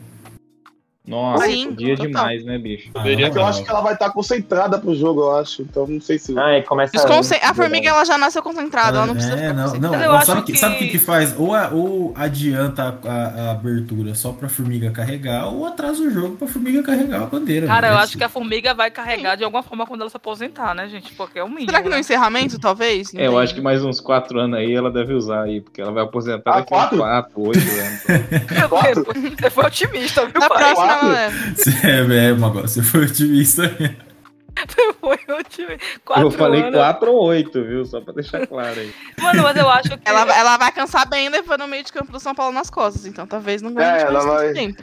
Nossa, 1.10 1.44
Sim, 1.46 1.72
dia 1.74 1.96
total. 1.96 2.06
demais, 2.08 2.44
né, 2.44 2.56
bicho? 2.56 2.90
Ah, 2.94 2.98
não, 3.00 3.04
que 3.04 3.22
eu 3.24 3.34
não. 3.34 3.46
acho 3.46 3.64
que 3.64 3.70
ela 3.70 3.80
vai 3.80 3.94
estar 3.94 4.10
concentrada 4.10 4.78
pro 4.78 4.94
jogo, 4.94 5.22
eu 5.22 5.36
acho. 5.36 5.62
Então 5.62 5.84
não 5.86 6.00
sei 6.00 6.18
se. 6.18 6.38
Ah, 6.38 6.62
começa 6.66 6.92
Desconce- 6.92 7.40
A 7.42 7.52
formiga 7.52 7.88
ela 7.90 8.04
já 8.04 8.16
nasceu 8.16 8.42
concentrada, 8.42 8.98
ela 8.98 9.06
não 9.06 9.14
precisa 9.14 9.34
É, 9.34 9.48
ficar 9.48 9.54
não, 9.54 9.90
não, 9.98 10.14
acho 10.14 10.26
sabe 10.26 10.40
o 10.40 10.44
que, 10.44 10.52
que- 10.52 10.58
sabe 10.58 10.74
o 10.76 10.78
que 10.78 10.88
que 10.88 10.98
faz? 10.98 11.34
Ou, 11.36 11.52
a- 11.52 11.68
ou 11.72 12.12
adianta 12.16 12.98
a, 13.04 13.08
a- 13.10 13.48
a 13.48 13.50
abertura 13.50 14.14
só 14.14 14.30
pra 14.32 14.48
formiga 14.48 14.90
carregar, 14.92 15.48
ou 15.48 15.66
atrasa 15.66 16.00
o 16.00 16.10
jogo 16.10 16.36
pra 16.36 16.46
formiga 16.46 16.80
carregar 16.82 17.22
a 17.22 17.26
bandeira. 17.26 17.66
Cara, 17.66 17.88
né? 17.88 17.94
eu 17.94 17.98
acho 17.98 18.16
que 18.16 18.22
a 18.22 18.28
formiga 18.28 18.72
vai 18.72 18.90
carregar 18.90 19.36
de 19.36 19.42
alguma 19.42 19.62
forma 19.64 19.84
quando 19.86 20.02
ela 20.02 20.10
se 20.10 20.16
aposentar, 20.16 20.74
né, 20.74 20.88
gente? 20.88 21.12
Porque 21.14 21.38
é 21.40 21.42
o 21.44 21.48
mínimo. 21.48 21.66
Será 21.70 21.82
que 21.82 21.88
no 21.88 21.94
né? 21.96 22.00
encerramento, 22.00 22.58
talvez? 22.58 23.12
É, 23.14 23.26
eu 23.26 23.36
acho 23.38 23.52
que 23.54 23.60
mais 23.60 23.84
uns 23.84 23.98
quatro 24.00 24.38
anos 24.38 24.58
aí 24.58 24.72
ela 24.72 24.90
deve 24.92 25.12
usar 25.12 25.42
aí, 25.42 25.60
porque 25.60 25.80
ela 25.80 25.90
vai 25.90 26.04
aposentar 26.04 26.50
Ah, 26.52 26.60
daqui 26.60 26.72
a 26.72 26.76
uns 26.76 26.80
quatro? 26.80 26.98
quatro, 26.98 27.40
oito 27.48 27.58
anos. 27.58 28.00
Quatro? 28.70 29.04
Você 29.40 29.50
foi 29.50 29.64
otimista, 29.64 30.24
viu, 30.26 30.40
Na 30.40 30.48
pai? 30.48 30.58
próxima 30.74 30.99
leva. 31.08 31.36
É, 31.84 32.26
é, 32.26 32.30
agora 32.30 32.68
você 32.68 32.82
foi 32.82 33.04
otimista. 33.04 33.62
Você 34.66 34.92
foi 34.94 35.18
otimista. 35.38 35.78
Quatro 36.04 36.24
eu 36.26 36.30
falei 36.30 36.60
anos. 36.62 36.74
quatro 36.74 37.12
ou 37.12 37.24
oito, 37.28 37.64
viu? 37.64 37.84
Só 37.84 38.00
pra 38.00 38.12
deixar 38.12 38.46
claro 38.46 38.78
aí. 38.78 38.92
Mano, 39.18 39.42
mas 39.42 39.56
eu 39.56 39.68
acho 39.70 39.88
que. 39.96 40.08
Ela, 40.08 40.36
ela 40.36 40.56
vai 40.58 40.70
cansar 40.72 41.08
bem 41.08 41.28
levando 41.28 41.62
o 41.62 41.68
meio 41.68 41.82
de 41.84 41.92
campo 41.92 42.12
do 42.12 42.20
São 42.20 42.34
Paulo 42.34 42.52
nas 42.52 42.68
costas, 42.68 43.06
então 43.06 43.26
talvez 43.26 43.62
não 43.62 43.72
ganhe 43.72 43.88
É, 43.88 44.02
ela 44.02 44.20
vai- 44.20 44.52
tempo. 44.52 44.82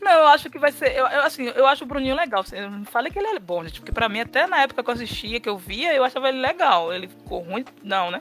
Não, 0.00 0.10
eu 0.10 0.26
acho 0.28 0.50
que 0.50 0.58
vai 0.58 0.72
ser. 0.72 0.96
Eu, 0.96 1.06
eu, 1.06 1.22
assim, 1.22 1.44
eu 1.54 1.64
acho 1.66 1.84
o 1.84 1.86
Bruninho 1.86 2.16
legal. 2.16 2.44
Eu 2.52 2.68
não 2.68 2.84
falei 2.84 3.12
que 3.12 3.18
ele 3.20 3.28
é 3.28 3.38
bom, 3.38 3.62
gente. 3.62 3.78
Porque 3.78 3.92
pra 3.92 4.08
mim, 4.08 4.18
até 4.20 4.48
na 4.48 4.62
época 4.62 4.82
que 4.82 4.90
eu 4.90 4.94
assistia, 4.94 5.38
que 5.38 5.48
eu 5.48 5.56
via, 5.56 5.94
eu 5.94 6.02
achava 6.02 6.28
ele 6.28 6.40
legal. 6.40 6.92
Ele 6.92 7.06
ficou 7.06 7.38
ruim. 7.40 7.64
Não, 7.84 8.10
né? 8.10 8.20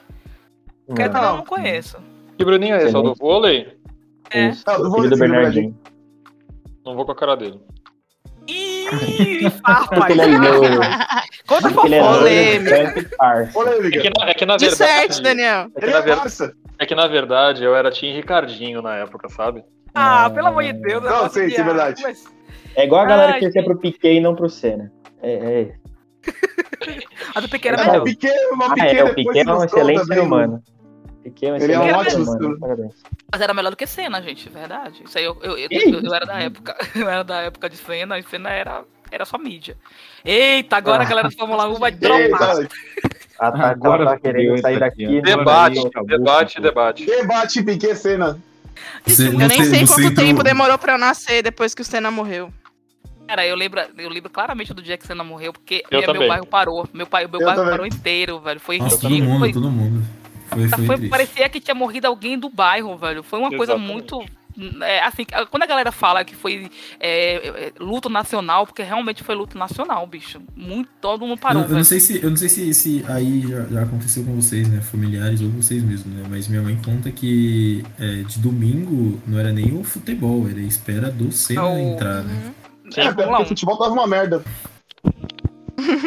Não, 0.88 0.96
Kathleen 0.96 1.24
eu 1.26 1.36
Não. 1.38 1.46
conheço. 1.46 1.98
Que 2.38 2.46
Bruninho 2.46 2.76
é 2.76 2.84
esse? 2.84 2.96
É 2.96 3.00
o 3.00 3.02
do 3.02 3.16
vôlei? 3.16 3.76
É. 4.30 4.52
Ah, 4.68 4.74
eu 4.74 4.82
o 4.82 4.90
vou 4.92 5.02
filho 5.02 5.10
do 5.10 5.18
Bernardinho. 5.18 5.76
Não 6.86 6.96
vou 6.96 7.06
com 7.06 7.12
a 7.12 7.16
cara 7.16 7.36
dele. 7.36 7.60
Ih, 8.48 9.50
farpa 9.64 10.06
aí. 10.08 10.20
é 10.20 10.26
louro. 10.38 10.80
Conta 11.48 11.86
ele 11.86 11.96
é 11.96 12.02
louro, 12.02 12.20
Polêmica. 13.54 13.98
É 14.00 14.02
que 14.02 14.10
na, 14.20 14.30
é 14.30 14.34
que 14.34 14.46
na 14.46 14.58
De 14.58 14.66
verdade. 14.68 14.92
certo, 14.92 15.22
Daniel. 15.22 15.68
É 15.76 15.80
que, 15.80 15.88
na 15.92 15.98
é 15.98 16.02
ver- 16.02 16.54
é 16.80 16.86
que 16.86 16.96
na 16.96 17.08
verdade 17.08 17.64
eu 17.64 17.76
era 17.76 17.92
Tim 17.92 18.12
Ricardinho 18.14 18.82
na 18.82 18.96
época, 18.98 19.30
sabe? 19.30 19.64
Ah, 19.94 20.30
pelo 20.30 20.48
amor 20.48 20.64
de 20.64 20.74
Deus. 20.74 21.04
Não, 21.04 21.30
sei, 21.30 21.56
é 21.56 21.64
verdade. 21.64 22.02
Mas- 22.02 22.24
É 22.76 22.86
igual 22.86 23.02
a 23.02 23.06
galera 23.06 23.34
Ai, 23.34 23.40
que 23.40 23.52
gente. 23.52 23.64
pro 23.64 23.78
Piquet 23.78 24.14
e 24.16 24.20
não 24.22 24.34
pro 24.36 24.50
Senna. 24.50 24.92
É, 25.22 25.34
é. 25.34 25.74
A 27.36 27.40
do 27.42 27.50
pequeno 27.50 27.78
é 27.78 27.82
É, 27.82 27.86
melhor. 27.86 28.02
o 28.02 28.04
Piquet, 28.06 28.34
uma 28.52 28.66
Ah, 28.68 28.88
é, 28.88 29.04
o 29.04 29.14
Piquet 29.14 29.40
é 29.48 29.54
um 29.54 29.64
excelente 29.64 30.06
ser 30.06 30.20
humano. 30.20 30.64
Um 31.24 31.56
Ele 31.56 31.72
é 31.74 31.80
um 31.80 31.86
excelente 31.86 32.12
ser 32.12 32.18
ótimo 32.18 32.32
humano. 32.32 32.60
Parabéns. 32.60 32.94
Mas 33.32 33.42
era 33.42 33.54
melhor 33.54 33.70
do 33.70 33.76
que 33.78 33.86
Senna, 33.88 34.22
gente, 34.22 34.50
verdade. 34.50 35.04
Isso 35.06 35.18
aí 35.18 35.24
eu, 35.24 35.38
eu, 35.42 35.58
eu, 35.58 35.68
eu- 35.70 36.02
eu 36.02 36.14
era 36.14 36.26
da 36.26 36.40
época. 36.40 36.76
Eu 36.96 37.08
era 37.10 37.24
da 37.24 37.42
época 37.42 37.70
de 37.70 37.78
Senna 37.78 38.18
e 38.20 38.24
Senna 38.24 38.50
era, 38.50 38.84
era 39.12 39.24
só 39.26 39.38
mídia. 39.38 39.78
Eita, 40.26 40.78
agora 40.78 41.04
a 41.04 41.06
galera 41.06 41.30
da 41.30 41.36
Fórmula 41.36 41.68
1 41.70 41.74
vai 41.76 41.92
dropar. 41.92 42.58
A 43.40 43.52
Tata 43.52 43.68
Agora 43.68 44.06
tá 44.06 44.20
querendo 44.20 44.58
sair 44.60 44.80
daqui. 44.80 45.06
aqui? 45.06 45.22
Debate, 45.22 45.80
aí, 45.80 46.06
debate, 46.06 46.62
debate. 46.62 47.06
debate 47.06 47.64
Piquet 47.64 47.96
Senna. 47.96 48.40
Eu 49.08 49.48
nem 49.48 49.64
sei 49.64 49.86
quanto 49.88 50.02
entrou- 50.02 50.26
tempo 50.28 50.44
demorou 50.44 50.78
pra 50.78 50.94
eu 50.94 50.98
nascer 50.98 51.42
depois 51.44 51.74
que 51.74 51.82
o 51.82 51.86
Senna 51.86 52.12
morreu. 52.12 52.52
Cara, 53.28 53.46
eu 53.48 53.56
lembro, 53.56 53.80
eu 53.98 54.10
lembro 54.10 54.30
claramente 54.30 54.74
do 54.74 54.82
dia 54.82 54.98
que 54.98 55.08
Senna 55.08 55.24
morreu, 55.24 55.54
porque 55.54 55.84
meu 55.92 56.04
também. 56.04 56.28
bairro 56.28 56.46
parou. 56.46 56.88
Meu, 56.94 57.08
pai, 57.08 57.26
meu 57.28 57.40
Eu 57.40 57.46
bairro 57.46 57.56
também. 57.62 57.72
parou 57.72 57.86
inteiro, 57.86 58.40
velho. 58.40 58.60
Foi 58.60 58.78
Nossa, 58.78 58.98
todo 58.98 59.08
ridículo. 59.10 59.32
mundo, 59.32 59.40
Foi, 59.40 59.54
todo 59.54 59.72
mundo. 59.72 60.06
Foi, 60.52 60.68
foi, 60.70 60.86
foi- 60.98 61.10
parecia 61.10 61.50
que 61.50 61.60
tinha 61.60 61.76
morrido 61.76 62.08
alguém 62.08 62.38
do 62.38 62.50
bairro, 62.50 62.98
velho. 62.98 63.24
Foi 63.24 63.40
uma 63.40 63.50
coisa 63.50 63.74
Exatamente. 63.74 63.92
muito. 63.94 64.26
é, 64.84 65.00
assim, 65.04 65.26
quando 65.50 65.64
a 65.64 65.66
galera 65.66 65.94
fala 65.94 66.26
que 66.26 66.36
foi 66.36 66.70
é, 67.00 67.36
é, 67.70 67.74
luto 67.80 68.10
nacional, 68.10 68.66
porque 68.68 68.84
realmente 68.84 69.24
foi 69.24 69.34
luto 69.34 69.58
nacional, 69.58 70.06
bicho. 70.06 70.42
Muito, 70.56 70.90
todo 71.00 71.22
mundo 71.22 71.34
Eu, 71.34 71.38
parou, 71.38 71.62
eu 71.62 71.68
não 71.70 71.74
velho. 71.76 71.86
sei 71.86 72.00
se, 72.02 72.22
eu 72.22 72.30
não 72.30 72.36
sei 72.36 72.50
se, 72.50 72.74
se 72.74 73.06
aí 73.08 73.48
já, 73.48 73.64
já 73.64 73.84
aconteceu 73.84 74.26
com 74.26 74.36
vocês, 74.36 74.68
né? 74.68 74.82
Familiares 74.82 75.40
ou 75.42 75.50
vocês 75.52 75.82
mesmos, 75.82 76.14
né? 76.14 76.26
Mas 76.30 76.50
minha 76.50 76.62
mãe 76.62 76.78
conta 76.84 77.10
que 77.12 77.82
é, 77.98 78.24
de 78.24 78.40
domingo 78.40 79.22
não 79.26 79.40
era 79.40 79.54
nem 79.54 79.72
o 79.74 79.84
futebol, 79.86 80.46
era 80.50 80.60
a 80.60 80.64
espera 80.64 81.10
do 81.10 81.32
Senna 81.32 81.66
O- 81.70 81.78
entrar, 81.94 82.22
né? 82.24 82.54
Sim, 82.94 83.02
É, 83.02 83.14
porque 83.14 83.24
o 83.24 83.42
1. 83.42 83.46
futebol 83.46 83.78
tava 83.78 83.94
uma 83.94 84.06
merda. 84.06 84.44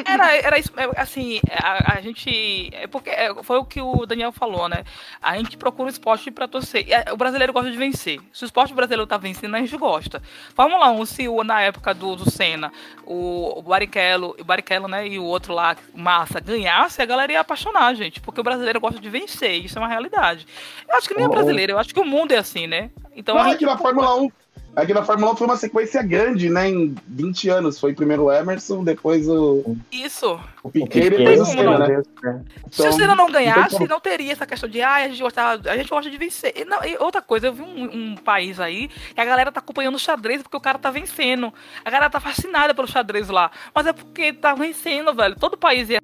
Era, 0.05 0.37
era 0.37 0.59
isso, 0.59 0.71
é, 0.77 1.01
assim, 1.01 1.41
a, 1.51 1.97
a 1.97 2.01
gente. 2.01 2.71
É 2.73 2.87
porque 2.87 3.11
é, 3.11 3.35
foi 3.43 3.59
o 3.59 3.65
que 3.65 3.81
o 3.81 4.07
Daniel 4.07 4.33
falou, 4.33 4.69
né? 4.69 4.85
A 5.23 5.37
gente 5.37 5.57
procura 5.57 5.87
o 5.89 5.91
esporte 5.91 6.31
pra 6.31 6.47
torcer. 6.49 6.87
É, 6.91 7.13
O 7.13 7.17
brasileiro 7.17 7.53
gosta 7.53 7.71
de 7.71 7.77
vencer. 7.77 8.21
Se 8.33 8.45
o 8.45 8.47
esporte 8.47 8.73
brasileiro 8.75 9.07
tá 9.07 9.17
vencendo, 9.17 9.55
a 9.55 9.59
gente 9.61 9.77
gosta. 9.77 10.23
Fórmula 10.55 10.91
1, 10.91 11.07
se 11.07 11.29
o, 11.29 11.43
na 11.45 11.61
época 11.63 11.95
do, 11.95 12.17
do 12.17 12.31
Senna, 12.31 12.73
o, 13.05 13.59
o 13.59 13.63
Barrichello, 13.63 14.37
o 14.39 14.45
Barrichello, 14.45 14.89
né, 14.89 15.07
e 15.09 15.19
o 15.19 15.25
outro 15.25 15.53
lá, 15.55 15.77
Massa, 15.95 16.41
ganhasse, 16.41 17.01
a 17.03 17.07
galera 17.07 17.33
ia 17.33 17.41
apaixonar, 17.41 17.95
gente. 17.95 18.21
Porque 18.21 18.41
o 18.41 18.45
brasileiro 18.45 18.81
gosta 18.81 19.01
de 19.01 19.09
vencer. 19.09 19.65
Isso 19.65 19.79
é 19.79 19.81
uma 19.83 19.89
realidade. 19.89 20.47
Eu 20.89 20.97
acho 20.97 21.09
que 21.09 21.15
nem 21.15 21.27
O- 21.27 21.31
brasileiro, 21.31 21.73
eu 21.73 21.79
acho 21.79 21.93
que 21.95 22.01
o 22.01 22.05
mundo 22.05 22.33
é 22.33 22.39
assim, 22.39 22.67
né? 22.67 22.91
Então 23.17 23.39
a 23.39 23.49
é 23.49 23.51
gente 23.53 23.65
na 23.65 23.77
Fórmula 23.79 24.15
1. 24.17 24.31
É 24.77 24.85
que 24.85 24.93
na 24.93 25.05
Fórmula 25.05 25.33
1 25.33 25.37
foi 25.37 25.47
uma 25.47 25.57
sequência 25.57 26.03
grande, 26.03 26.51
né? 26.51 26.69
Em 26.69 26.95
20 27.07 27.49
anos. 27.49 27.79
Foi 27.79 27.95
primeiro 27.95 28.25
o 28.25 28.33
Emerson, 28.33 28.83
depois 28.83 29.29
o, 29.29 29.77
Isso. 29.93 30.39
o 30.63 30.71
Piquet 30.71 31.07
e 31.07 31.11
depois 31.11 31.41
o 31.41 31.45
Senna, 31.45 31.79
né? 31.79 32.03
Se 32.03 32.81
Então, 32.81 32.89
o 32.89 32.93
Senna 32.93 33.15
não 33.15 33.31
ganhasse, 33.31 33.77
como- 33.77 33.87
não 33.89 34.01
teria 34.01 34.33
essa 34.33 34.45
questão 34.47 34.69
de 34.69 34.83
ah, 34.83 34.95
a 34.95 35.09
gente 35.09 35.23
gostava, 35.23 35.71
a 35.71 35.77
gente 35.77 35.89
gosta 35.89 36.11
de 36.11 36.19
vencer. 36.19 36.53
E, 36.57 36.65
não- 36.65 36.85
e 36.85 36.97
outra 36.99 37.23
coisa, 37.23 37.47
eu 37.47 37.53
vi 37.53 37.63
um, 37.63 38.13
um 38.13 38.17
país 38.17 38.59
aí 38.59 38.89
que 39.15 39.21
a 39.21 39.25
galera 39.25 39.53
tá 39.53 39.61
acompanhando 39.61 39.95
o 39.95 39.99
xadrez 39.99 40.43
porque 40.43 40.57
o 40.57 40.61
cara 40.61 40.79
tá 40.79 40.91
vencendo. 40.91 41.53
A 41.85 41.91
galera 41.91 42.11
tá 42.11 42.19
fascinada 42.19 42.75
pelo 42.75 42.89
xadrez 42.89 43.29
lá. 43.29 43.51
Mas 43.75 43.87
é 43.87 43.93
porque 43.93 44.33
tá 44.33 44.55
vencendo, 44.55 45.15
velho. 45.15 45.37
Todo 45.37 45.57
país 45.57 45.89
é 45.91 45.99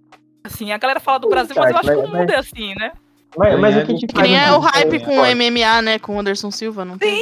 assim. 0.44 0.70
A 0.72 0.78
galera 0.78 1.00
fala 1.00 1.18
do 1.18 1.28
Brasil, 1.28 1.56
mas 1.58 1.70
eu 1.70 1.76
acho 1.78 1.88
que 1.88 1.96
o 1.96 2.08
mundo 2.08 2.30
é 2.30 2.36
assim, 2.36 2.74
né? 2.76 2.92
Mas, 3.36 3.58
mas 3.60 3.76
o 3.76 3.80
que 3.80 3.86
Ganhar 3.86 3.98
te 4.00 4.06
Que 4.06 4.14
faz 4.16 4.28
nem 4.30 4.38
é 4.38 4.52
um- 4.52 4.56
o 4.56 4.58
hype 4.60 4.96
é, 4.96 4.98
com 5.00 5.18
o 5.20 5.24
MMA, 5.26 5.82
né? 5.82 5.98
Com 5.98 6.16
o 6.16 6.20
Anderson 6.20 6.50
Silva, 6.50 6.84
não 6.84 6.98
tem? 6.98 7.14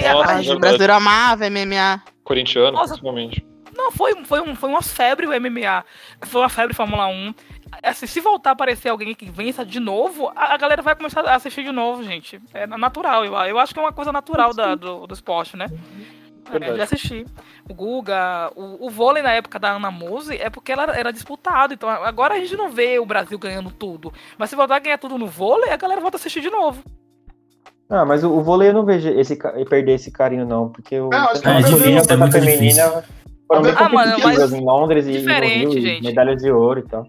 Sim, 0.00 0.08
Nossa, 0.08 0.54
o 0.54 0.58
brasileiro 0.58 0.92
amava 0.92 1.46
MMA. 1.48 2.02
Corintiano, 2.22 2.72
Nossa. 2.72 2.88
principalmente. 2.94 3.44
Não, 3.76 3.90
foi, 3.90 4.14
foi, 4.24 4.40
um, 4.40 4.54
foi 4.54 4.68
uma 4.68 4.82
febre 4.82 5.26
o 5.26 5.32
MMA. 5.32 5.84
Foi 6.22 6.42
uma 6.42 6.48
febre 6.48 6.74
Fórmula 6.74 7.06
1. 7.08 7.34
Assim, 7.82 8.06
se 8.06 8.20
voltar 8.20 8.50
a 8.50 8.52
aparecer 8.52 8.88
alguém 8.88 9.14
que 9.14 9.28
vença 9.28 9.64
de 9.64 9.80
novo, 9.80 10.30
a, 10.36 10.54
a 10.54 10.56
galera 10.56 10.80
vai 10.80 10.94
começar 10.94 11.22
a 11.26 11.34
assistir 11.34 11.64
de 11.64 11.72
novo, 11.72 12.04
gente. 12.04 12.40
É 12.52 12.66
natural, 12.68 13.24
eu, 13.24 13.34
eu 13.34 13.58
acho 13.58 13.74
que 13.74 13.80
é 13.80 13.82
uma 13.82 13.92
coisa 13.92 14.12
natural 14.12 14.54
da- 14.54 14.76
do, 14.76 15.06
do 15.08 15.12
esporte, 15.14 15.56
né? 15.56 15.66
É, 15.68 16.23
Verdade. 16.50 16.74
de 16.74 16.82
assistir. 16.82 17.26
O 17.68 17.74
Guga, 17.74 18.50
o, 18.54 18.86
o 18.86 18.90
vôlei 18.90 19.22
na 19.22 19.32
época 19.32 19.58
da 19.58 19.72
Ana 19.72 19.90
Mose 19.90 20.36
é 20.36 20.50
porque 20.50 20.72
ela 20.72 20.84
era 20.96 21.12
disputado. 21.12 21.74
Então 21.74 21.88
agora 21.88 22.34
a 22.34 22.38
gente 22.38 22.56
não 22.56 22.70
vê 22.70 22.98
o 22.98 23.06
Brasil 23.06 23.38
ganhando 23.38 23.70
tudo. 23.70 24.12
Mas 24.38 24.50
se 24.50 24.56
voltar 24.56 24.76
a 24.76 24.80
ganhar 24.80 24.98
tudo 24.98 25.18
no 25.18 25.26
vôlei, 25.26 25.70
a 25.70 25.76
galera 25.76 26.00
volta 26.00 26.16
a 26.16 26.18
assistir 26.18 26.40
de 26.40 26.50
novo. 26.50 26.82
Ah, 27.88 28.04
mas 28.04 28.24
o, 28.24 28.30
o 28.30 28.42
vôlei 28.42 28.70
eu 28.70 28.74
não 28.74 28.84
vejo 28.84 29.08
esse, 29.08 29.36
perder 29.36 29.94
esse 29.94 30.10
carinho, 30.10 30.46
não. 30.46 30.68
Porque 30.68 30.98
o 30.98 31.12
É, 31.12 31.16
eu 31.16 31.20
acho 31.22 31.42
que 31.42 31.48
é 31.48 31.60
difícil, 31.60 32.14
é 32.14 32.16
muito 32.16 32.32
feminina 32.32 33.04
foram 33.46 33.62
bem 33.62 33.74
Ah, 33.76 33.88
mano, 33.88 34.16
mas 34.22 34.52
em 34.52 34.64
Londres 34.64 35.06
e 35.06 35.18
no 35.20 35.32
Rio, 35.34 35.78
e 35.78 35.80
gente. 35.80 36.04
medalhas 36.04 36.42
de 36.42 36.50
ouro 36.50 36.80
e 36.80 36.82
tal. 36.82 37.06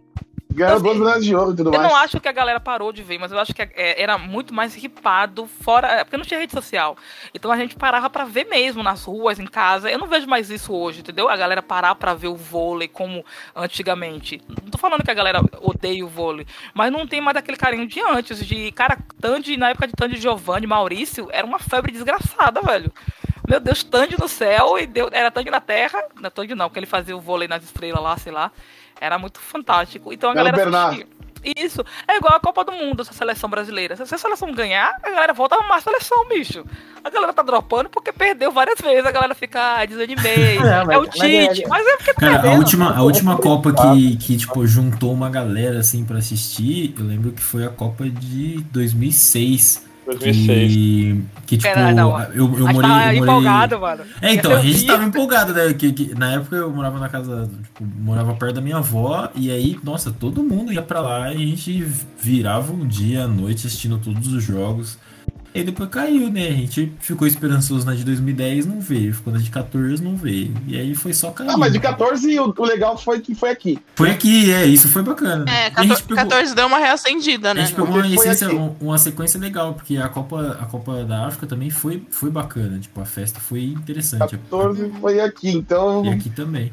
Ganhou 0.55 0.73
Assim, 0.75 0.83
duas 0.83 0.97
medalhas 0.97 1.25
de 1.25 1.35
ouro 1.35 1.51
e 1.51 1.55
tudo 1.55 1.67
Eu 1.73 1.79
mais. 1.79 1.83
não 1.91 1.95
acho 1.97 2.19
que 2.19 2.27
a 2.27 2.31
galera 2.31 2.59
parou 2.59 2.91
de 2.91 3.03
ver, 3.03 3.19
mas 3.19 3.31
eu 3.31 3.37
acho 3.39 3.53
que 3.53 3.61
é, 3.61 4.01
era 4.01 4.17
muito 4.17 4.53
mais 4.53 4.73
ripado 4.73 5.45
fora. 5.45 5.87
é, 5.87 6.03
Porque 6.03 6.17
não 6.17 6.23
tinha 6.25 6.39
rede 6.39 6.53
social. 6.53 6.95
Então 7.33 7.51
a 7.51 7.57
gente 7.57 7.75
parava 7.75 8.09
pra 8.09 8.23
ver 8.25 8.45
mesmo 8.45 8.81
nas 8.81 9.03
ruas, 9.03 9.39
em 9.39 9.45
casa. 9.45 9.89
Eu 9.91 9.99
não 9.99 10.07
vejo 10.07 10.27
mais 10.27 10.49
isso 10.49 10.73
hoje, 10.73 11.01
entendeu? 11.01 11.27
A 11.29 11.35
galera 11.35 11.61
parar 11.61 11.93
pra 11.95 12.13
ver 12.13 12.27
o 12.29 12.35
vôlei 12.35 12.87
como 12.87 13.23
antigamente. 13.55 14.41
Não 14.47 14.69
tô 14.71 14.77
falando 14.77 15.03
que 15.03 15.11
a 15.11 15.15
galera 15.15 15.41
odeia 15.61 16.05
o 16.05 16.07
vôlei, 16.09 16.45
mas 16.73 16.91
não 16.91 17.05
tem 17.05 17.19
mais 17.21 17.35
aquele 17.37 17.57
carinho 17.57 17.87
de 17.87 17.99
antes. 18.01 18.45
De 18.45 18.71
cara, 18.71 18.97
Tandy, 19.19 19.57
na 19.57 19.69
época 19.69 19.87
de 19.87 19.93
Tandy 19.93 20.19
Giovanni, 20.19 20.65
Maurício, 20.67 21.27
era 21.31 21.45
uma 21.45 21.59
febre 21.59 21.91
desgraçada, 21.91 22.61
velho. 22.61 22.91
Meu 23.47 23.59
Deus, 23.59 23.83
Tandy 23.83 24.19
no 24.19 24.27
céu 24.27 24.77
e 24.79 24.87
deu, 24.87 25.07
era 25.11 25.29
Tandy 25.29 25.51
na 25.51 25.61
terra. 25.61 26.03
Não, 26.19 26.31
Tandy 26.31 26.55
não, 26.55 26.67
porque 26.67 26.79
ele 26.79 26.85
fazia 26.87 27.15
o 27.15 27.19
vôlei 27.21 27.47
nas 27.47 27.63
estrelas 27.63 28.01
lá, 28.01 28.17
sei 28.17 28.31
lá. 28.31 28.51
Era 28.99 29.17
muito 29.19 29.39
fantástico. 29.39 30.11
Então 30.13 30.31
a 30.31 30.33
Belo 30.33 30.45
galera 30.45 30.63
Bernard. 30.63 30.95
assistia. 30.95 31.15
Isso. 31.57 31.85
É 32.07 32.17
igual 32.17 32.33
a 32.35 32.39
Copa 32.39 32.63
do 32.63 32.71
Mundo, 32.71 33.03
essa 33.03 33.13
seleção 33.13 33.47
brasileira. 33.47 33.95
Se 33.95 34.01
a 34.01 34.17
seleção 34.17 34.51
ganhar, 34.51 34.97
a 35.03 35.09
galera 35.11 35.31
volta 35.31 35.53
a 35.55 35.59
amar 35.63 35.77
a 35.77 35.81
seleção, 35.81 36.27
bicho. 36.27 36.65
A 37.03 37.09
galera 37.11 37.31
tá 37.33 37.43
dropando 37.43 37.87
porque 37.87 38.11
perdeu 38.11 38.51
várias 38.51 38.79
vezes. 38.81 39.05
A 39.05 39.11
galera 39.11 39.35
fica 39.35 39.77
ah, 39.77 39.85
desanimei. 39.85 40.57
É 40.91 40.97
o 40.97 41.01
mas 41.05 41.09
Tite. 41.11 41.63
é- 41.63 41.67
Mas 41.67 41.85
é 41.85 41.97
porque 41.97 42.13
Cara, 42.15 42.49
a 42.49 42.53
última, 42.53 42.97
a 42.97 43.01
última 43.03 43.37
Copa 43.37 43.71
que, 43.71 44.17
que, 44.17 44.37
tipo, 44.37 44.65
juntou 44.65 45.13
uma 45.13 45.29
galera, 45.29 45.79
assim, 45.79 46.03
pra 46.03 46.17
assistir, 46.17 46.95
eu 46.97 47.05
lembro 47.05 47.31
que 47.31 47.43
foi 47.43 47.63
a 47.63 47.69
Copa 47.69 48.09
de 48.09 48.61
2006. 48.71 49.85
2006. 50.05 50.73
Que, 50.73 51.23
que 51.45 51.57
tipo, 51.57 51.73
Caralho, 51.73 51.95
não. 51.95 52.19
eu, 52.21 52.35
eu 52.35 52.47
morei... 52.67 52.81
tava 52.81 52.99
eu 52.99 53.05
morei- 53.05 53.19
empolgado, 53.19 53.79
mano. 53.79 54.03
É, 54.21 54.33
então, 54.33 54.51
a 54.55 54.61
gente 54.61 54.85
tava 54.85 55.03
empolgado, 55.05 55.53
né? 55.53 55.73
Que, 55.73 55.91
que 55.91 56.15
na 56.15 56.33
época 56.33 56.55
eu 56.55 56.71
morava 56.71 56.99
na 56.99 57.09
casa, 57.09 57.49
tipo, 57.63 57.83
morava 57.99 58.33
perto 58.35 58.55
da 58.55 58.61
minha 58.61 58.77
avó, 58.77 59.29
e 59.35 59.49
aí, 59.51 59.79
nossa, 59.83 60.11
todo 60.11 60.43
mundo 60.43 60.71
ia 60.71 60.81
pra 60.81 61.01
lá 61.01 61.33
e 61.33 61.35
a 61.35 61.47
gente 61.47 61.83
virava 62.21 62.71
um 62.71 62.85
dia 62.87 63.23
à 63.23 63.27
noite 63.27 63.67
assistindo 63.67 63.97
todos 63.97 64.31
os 64.31 64.43
jogos. 64.43 64.97
E 65.55 65.59
aí 65.59 65.63
depois 65.63 65.89
caiu, 65.89 66.29
né? 66.29 66.49
A 66.49 66.51
gente 66.51 66.91
ficou 66.99 67.25
esperançoso 67.25 67.85
na 67.85 67.95
de 67.95 68.03
2010, 68.03 68.65
não 68.65 68.81
veio. 68.81 69.13
Ficou 69.13 69.31
na 69.31 69.39
de 69.39 69.49
14, 69.49 70.03
não 70.03 70.17
veio. 70.17 70.53
E 70.67 70.77
aí 70.77 70.93
foi 70.93 71.13
só 71.13 71.31
cair. 71.31 71.49
Ah, 71.49 71.55
mas 71.55 71.71
de 71.71 71.79
14 71.79 72.37
o, 72.41 72.53
o 72.57 72.65
legal 72.65 72.97
foi 72.97 73.21
que 73.21 73.33
foi 73.33 73.51
aqui. 73.51 73.79
Foi 73.95 74.09
aqui, 74.11 74.51
é, 74.51 74.65
isso 74.65 74.89
foi 74.89 75.01
bacana. 75.01 75.45
É, 75.49 75.67
E 75.69 75.71
a 75.73 75.81
gente 75.83 76.03
14, 76.03 76.03
pegou- 76.03 76.15
14 76.25 76.55
deu 76.55 76.67
uma 76.67 76.77
reacendida, 76.77 77.51
a 77.51 77.53
né? 77.53 77.61
gente 77.65 77.73
pegou 77.75 77.89
uma, 77.95 78.05
essência, 78.05 78.49
um- 78.53 78.75
uma 78.81 78.97
sequência 78.97 79.39
legal, 79.39 79.73
porque 79.75 79.95
a 79.95 80.09
Copa, 80.09 80.57
a 80.59 80.65
Copa 80.65 81.05
da 81.05 81.25
África 81.25 81.47
também 81.47 81.69
foi, 81.69 82.03
foi 82.11 82.29
bacana. 82.29 82.77
Tipo, 82.77 82.99
a 82.99 83.05
festa 83.05 83.39
foi 83.39 83.63
interessante. 83.63 84.31
14 84.37 84.91
foi 84.99 85.21
aqui. 85.21 85.51
Então, 85.51 86.03
E 86.05 86.09
aqui 86.09 86.29
também. 86.29 86.69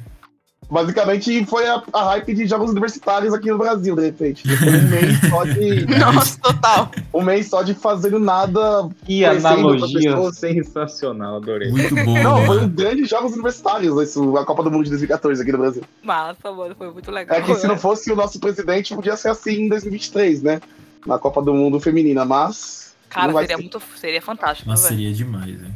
Basicamente, 0.73 1.45
foi 1.45 1.67
a, 1.69 1.83
a 1.93 2.05
hype 2.05 2.35
de 2.35 2.47
jogos 2.47 2.71
universitários 2.71 3.35
aqui 3.35 3.51
no 3.51 3.59
Brasil, 3.59 3.95
de 3.95 4.03
repente. 4.03 4.49
Depois 4.49 4.83
um 4.83 4.89
mês 4.89 5.21
só 5.29 5.45
de. 5.45 5.87
Nossa, 5.99 6.41
total. 6.41 6.91
um 7.13 7.23
mês 7.23 7.49
só 7.49 7.63
de 7.63 7.75
fazendo 7.75 8.19
nada. 8.19 8.89
Que 9.05 9.25
analogia 9.25 10.17
sensacional, 10.33 11.37
adorei. 11.37 11.71
Muito 11.71 11.95
bom. 11.95 12.23
Não, 12.23 12.47
foi 12.47 12.57
né? 12.57 12.63
um 12.63 12.69
grande 12.69 13.05
jogos 13.05 13.33
universitários, 13.33 13.97
isso, 14.03 14.37
a 14.37 14.47
Copa 14.47 14.63
do 14.63 14.71
Mundo 14.71 14.85
de 14.85 14.91
2014 14.91 15.43
aqui 15.43 15.53
no 15.53 15.59
Brasil. 15.59 15.83
Massa, 16.03 16.51
mano. 16.51 16.75
Foi 16.75 16.91
muito 16.91 17.11
legal. 17.11 17.37
É 17.37 17.43
que 17.43 17.55
se 17.55 17.67
não 17.67 17.77
fosse 17.77 18.11
o 18.11 18.17
nosso 18.17 18.41
presidente, 18.41 18.95
podia 18.95 19.17
ser 19.17 19.29
assim 19.29 19.65
em 19.65 19.69
2023, 19.69 20.43
né? 20.43 20.61
Na 21.07 21.19
Copa 21.19 21.43
do 21.43 21.53
Mundo 21.53 21.79
Feminina, 21.79 22.25
mas. 22.25 22.95
Cara, 23.11 23.27
não 23.27 23.35
vai 23.35 23.45
seria 23.45 23.57
ser. 23.57 23.63
muito. 23.63 23.83
Seria 23.97 24.23
fantástico, 24.23 24.71
velho. 24.71 24.81
seria 24.81 25.13
demais, 25.13 25.63
hein? 25.63 25.75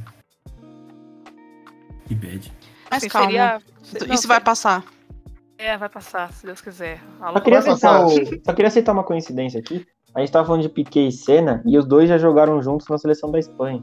Que 2.09 2.14
bad. 2.14 2.56
Mas 2.91 2.99
Assim, 2.99 3.09
calma. 3.09 3.26
seria- 3.82 4.14
Isso 4.14 4.26
não, 4.26 4.28
vai 4.34 4.41
passar. 4.41 4.84
É, 5.59 5.76
vai 5.76 5.89
passar, 5.89 6.32
se 6.32 6.45
Deus 6.45 6.61
quiser. 6.61 7.01
Só 7.18 7.41
queria, 7.41 7.59
aceitar 7.59 8.09
só 8.45 8.53
queria 8.53 8.68
aceitar 8.68 8.93
uma 8.93 9.05
coincidência 9.05 9.59
aqui. 9.61 9.87
A 10.14 10.20
gente 10.20 10.32
tava 10.32 10.47
falando 10.47 10.62
de 10.62 10.68
Piquet 10.68 11.09
e 11.09 11.12
Senna 11.12 11.62
e 11.66 11.76
os 11.78 11.87
dois 11.87 12.09
já 12.09 12.18
jogaram 12.18 12.61
juntos 12.62 12.89
na 12.89 12.99
seleção 12.99 13.30
da 13.30 13.39
Espanha. 13.39 13.82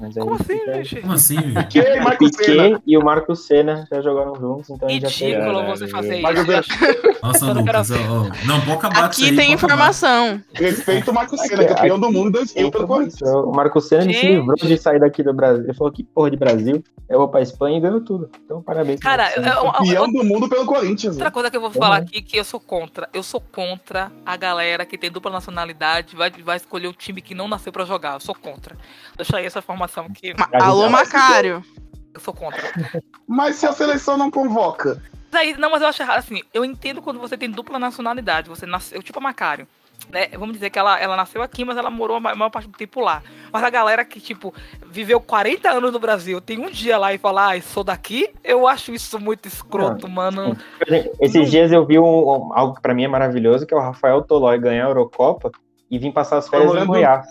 Mas 0.00 0.14
Como 0.14 0.34
assim, 0.34 0.44
fica- 0.44 0.74
gente? 0.84 1.00
Como 1.02 1.12
assim? 1.12 1.36
Que 1.70 1.80
O. 2.00 2.18
Piquet 2.30 2.82
e 2.86 2.98
o 2.98 3.04
Marco 3.04 3.34
Senna 3.36 3.86
já 3.90 4.00
jogaram 4.00 4.34
juntos, 4.34 4.70
então 4.70 4.88
gente 4.88 5.02
já. 5.02 5.08
Ridículo 5.08 5.54
Caralho, 5.54 5.68
você 5.76 5.88
fazer 5.88 6.16
isso. 6.16 6.26
eu- 6.84 6.88
Eu 7.14 7.14
Nossa, 7.22 7.44
Eu 7.46 7.54
não 7.54 7.60
Lucas, 7.62 7.90
ó, 7.90 7.94
ó. 7.94 8.46
Não, 8.46 8.60
com 8.60 8.72
isso 8.72 9.22
Aqui 9.24 9.30
aí, 9.30 9.36
tem 9.36 9.52
informação. 9.52 10.40
Respeito 10.52 11.10
o 11.10 11.14
Marco 11.14 11.36
Senna, 11.38 11.62
Aqui- 11.62 11.74
campeão 11.74 11.98
do 11.98 12.10
mundo 12.12 12.28
em 12.28 12.32
2000 12.32 12.70
pelo 12.70 12.86
Corinthians. 12.86 13.30
O 13.30 13.50
Marco 13.52 13.80
Senna 13.80 14.02
se 14.02 14.12
Gente. 14.12 14.26
livrou 14.26 14.56
de 14.56 14.76
sair 14.76 15.00
daqui 15.00 15.22
do 15.22 15.32
Brasil. 15.32 15.64
Ele 15.64 15.74
falou 15.74 15.92
que 15.92 16.02
porra 16.04 16.30
de 16.30 16.36
Brasil. 16.36 16.82
Eu 17.08 17.18
vou 17.18 17.28
pra 17.28 17.40
Espanha 17.42 17.76
e 17.76 17.80
ganhou 17.80 18.00
tudo. 18.00 18.30
Então, 18.44 18.62
parabéns. 18.62 18.98
Cara, 19.00 19.30
eu- 19.36 19.42
eu- 19.42 19.72
Campeão 19.72 20.10
do 20.12 20.24
mundo 20.24 20.48
pelo 20.48 20.64
Corinthians. 20.66 21.14
Outra 21.14 21.30
coisa 21.30 21.50
que 21.50 21.56
eu 21.56 21.60
vou 21.60 21.70
falar 21.70 21.98
aqui 21.98 22.20
que 22.22 22.36
eu 22.36 22.44
sou 22.44 22.58
contra. 22.58 23.08
Eu 23.12 23.22
sou 23.22 23.40
contra 23.40 24.10
a 24.24 24.36
galera 24.36 24.84
que 24.86 24.96
tem 24.98 25.10
dupla 25.10 25.30
nacionalidade, 25.30 26.16
vai, 26.16 26.30
vai 26.30 26.56
escolher 26.56 26.88
um 26.88 26.92
time 26.92 27.20
que 27.20 27.34
não 27.34 27.46
nasceu 27.48 27.72
pra 27.72 27.84
jogar. 27.84 28.14
Eu 28.14 28.20
sou 28.20 28.34
contra. 28.34 28.74
Deixa 29.16 29.36
aí 29.36 29.44
essa 29.46 29.60
informação. 29.84 30.04
Ma- 30.04 30.14
gente- 30.14 30.36
Alô, 30.62 30.88
Macário. 30.90 31.64
Eu 32.14 32.20
sou 32.20 32.32
contra. 32.34 32.62
Mas 33.26 33.56
se 33.56 33.66
a 33.66 33.72
seleção 33.72 34.16
não 34.16 34.30
convoca. 34.30 35.02
Aí, 35.32 35.56
não, 35.58 35.70
mas 35.70 35.82
eu 35.82 35.88
acho 35.88 36.00
errado. 36.02 36.18
Assim, 36.18 36.42
eu 36.52 36.64
entendo 36.64 37.02
quando 37.02 37.18
você 37.18 37.36
tem 37.36 37.50
dupla 37.50 37.78
nacionalidade. 37.78 38.48
Você 38.48 38.66
nasceu, 38.66 39.02
tipo 39.02 39.18
a 39.18 39.22
Macário. 39.22 39.66
Né? 40.10 40.28
Vamos 40.36 40.54
dizer 40.54 40.70
que 40.70 40.78
ela, 40.78 40.98
ela 41.00 41.16
nasceu 41.16 41.40
aqui, 41.42 41.64
mas 41.64 41.76
ela 41.76 41.88
morou 41.90 42.16
a 42.16 42.20
ma- 42.20 42.34
maior 42.34 42.50
parte 42.50 42.68
do 42.68 42.76
tempo 42.76 43.00
lá. 43.00 43.22
Mas 43.52 43.62
a 43.64 43.70
galera 43.70 44.04
que, 44.04 44.20
tipo, 44.20 44.52
viveu 44.86 45.20
40 45.20 45.70
anos 45.70 45.92
no 45.92 45.98
Brasil, 45.98 46.40
tem 46.40 46.58
um 46.58 46.70
dia 46.70 46.98
lá 46.98 47.12
e 47.14 47.18
fala, 47.18 47.46
ai, 47.48 47.60
sou 47.62 47.82
daqui, 47.82 48.28
eu 48.44 48.66
acho 48.68 48.92
isso 48.92 49.18
muito 49.18 49.46
escroto, 49.48 50.08
mano. 50.08 50.56
Por 50.78 50.88
exemplo, 50.88 51.16
Esses 51.20 51.42
Não. 51.42 51.44
dias 51.50 51.72
eu 51.72 51.84
vi 51.86 51.98
um, 51.98 52.04
um- 52.04 52.52
algo 52.52 52.74
que 52.74 52.82
pra 52.82 52.92
mim 52.94 53.04
é 53.04 53.08
maravilhoso, 53.08 53.66
que 53.66 53.72
é 53.74 53.76
o 53.76 53.80
Rafael 53.80 54.22
Tolói 54.22 54.58
ganhar 54.58 54.84
a 54.86 54.88
Eurocopa 54.90 55.50
e 55.90 55.98
vir 55.98 56.12
passar 56.12 56.38
as 56.38 56.48
férias 56.48 56.74
em 56.74 56.86
Goiás. 56.86 57.26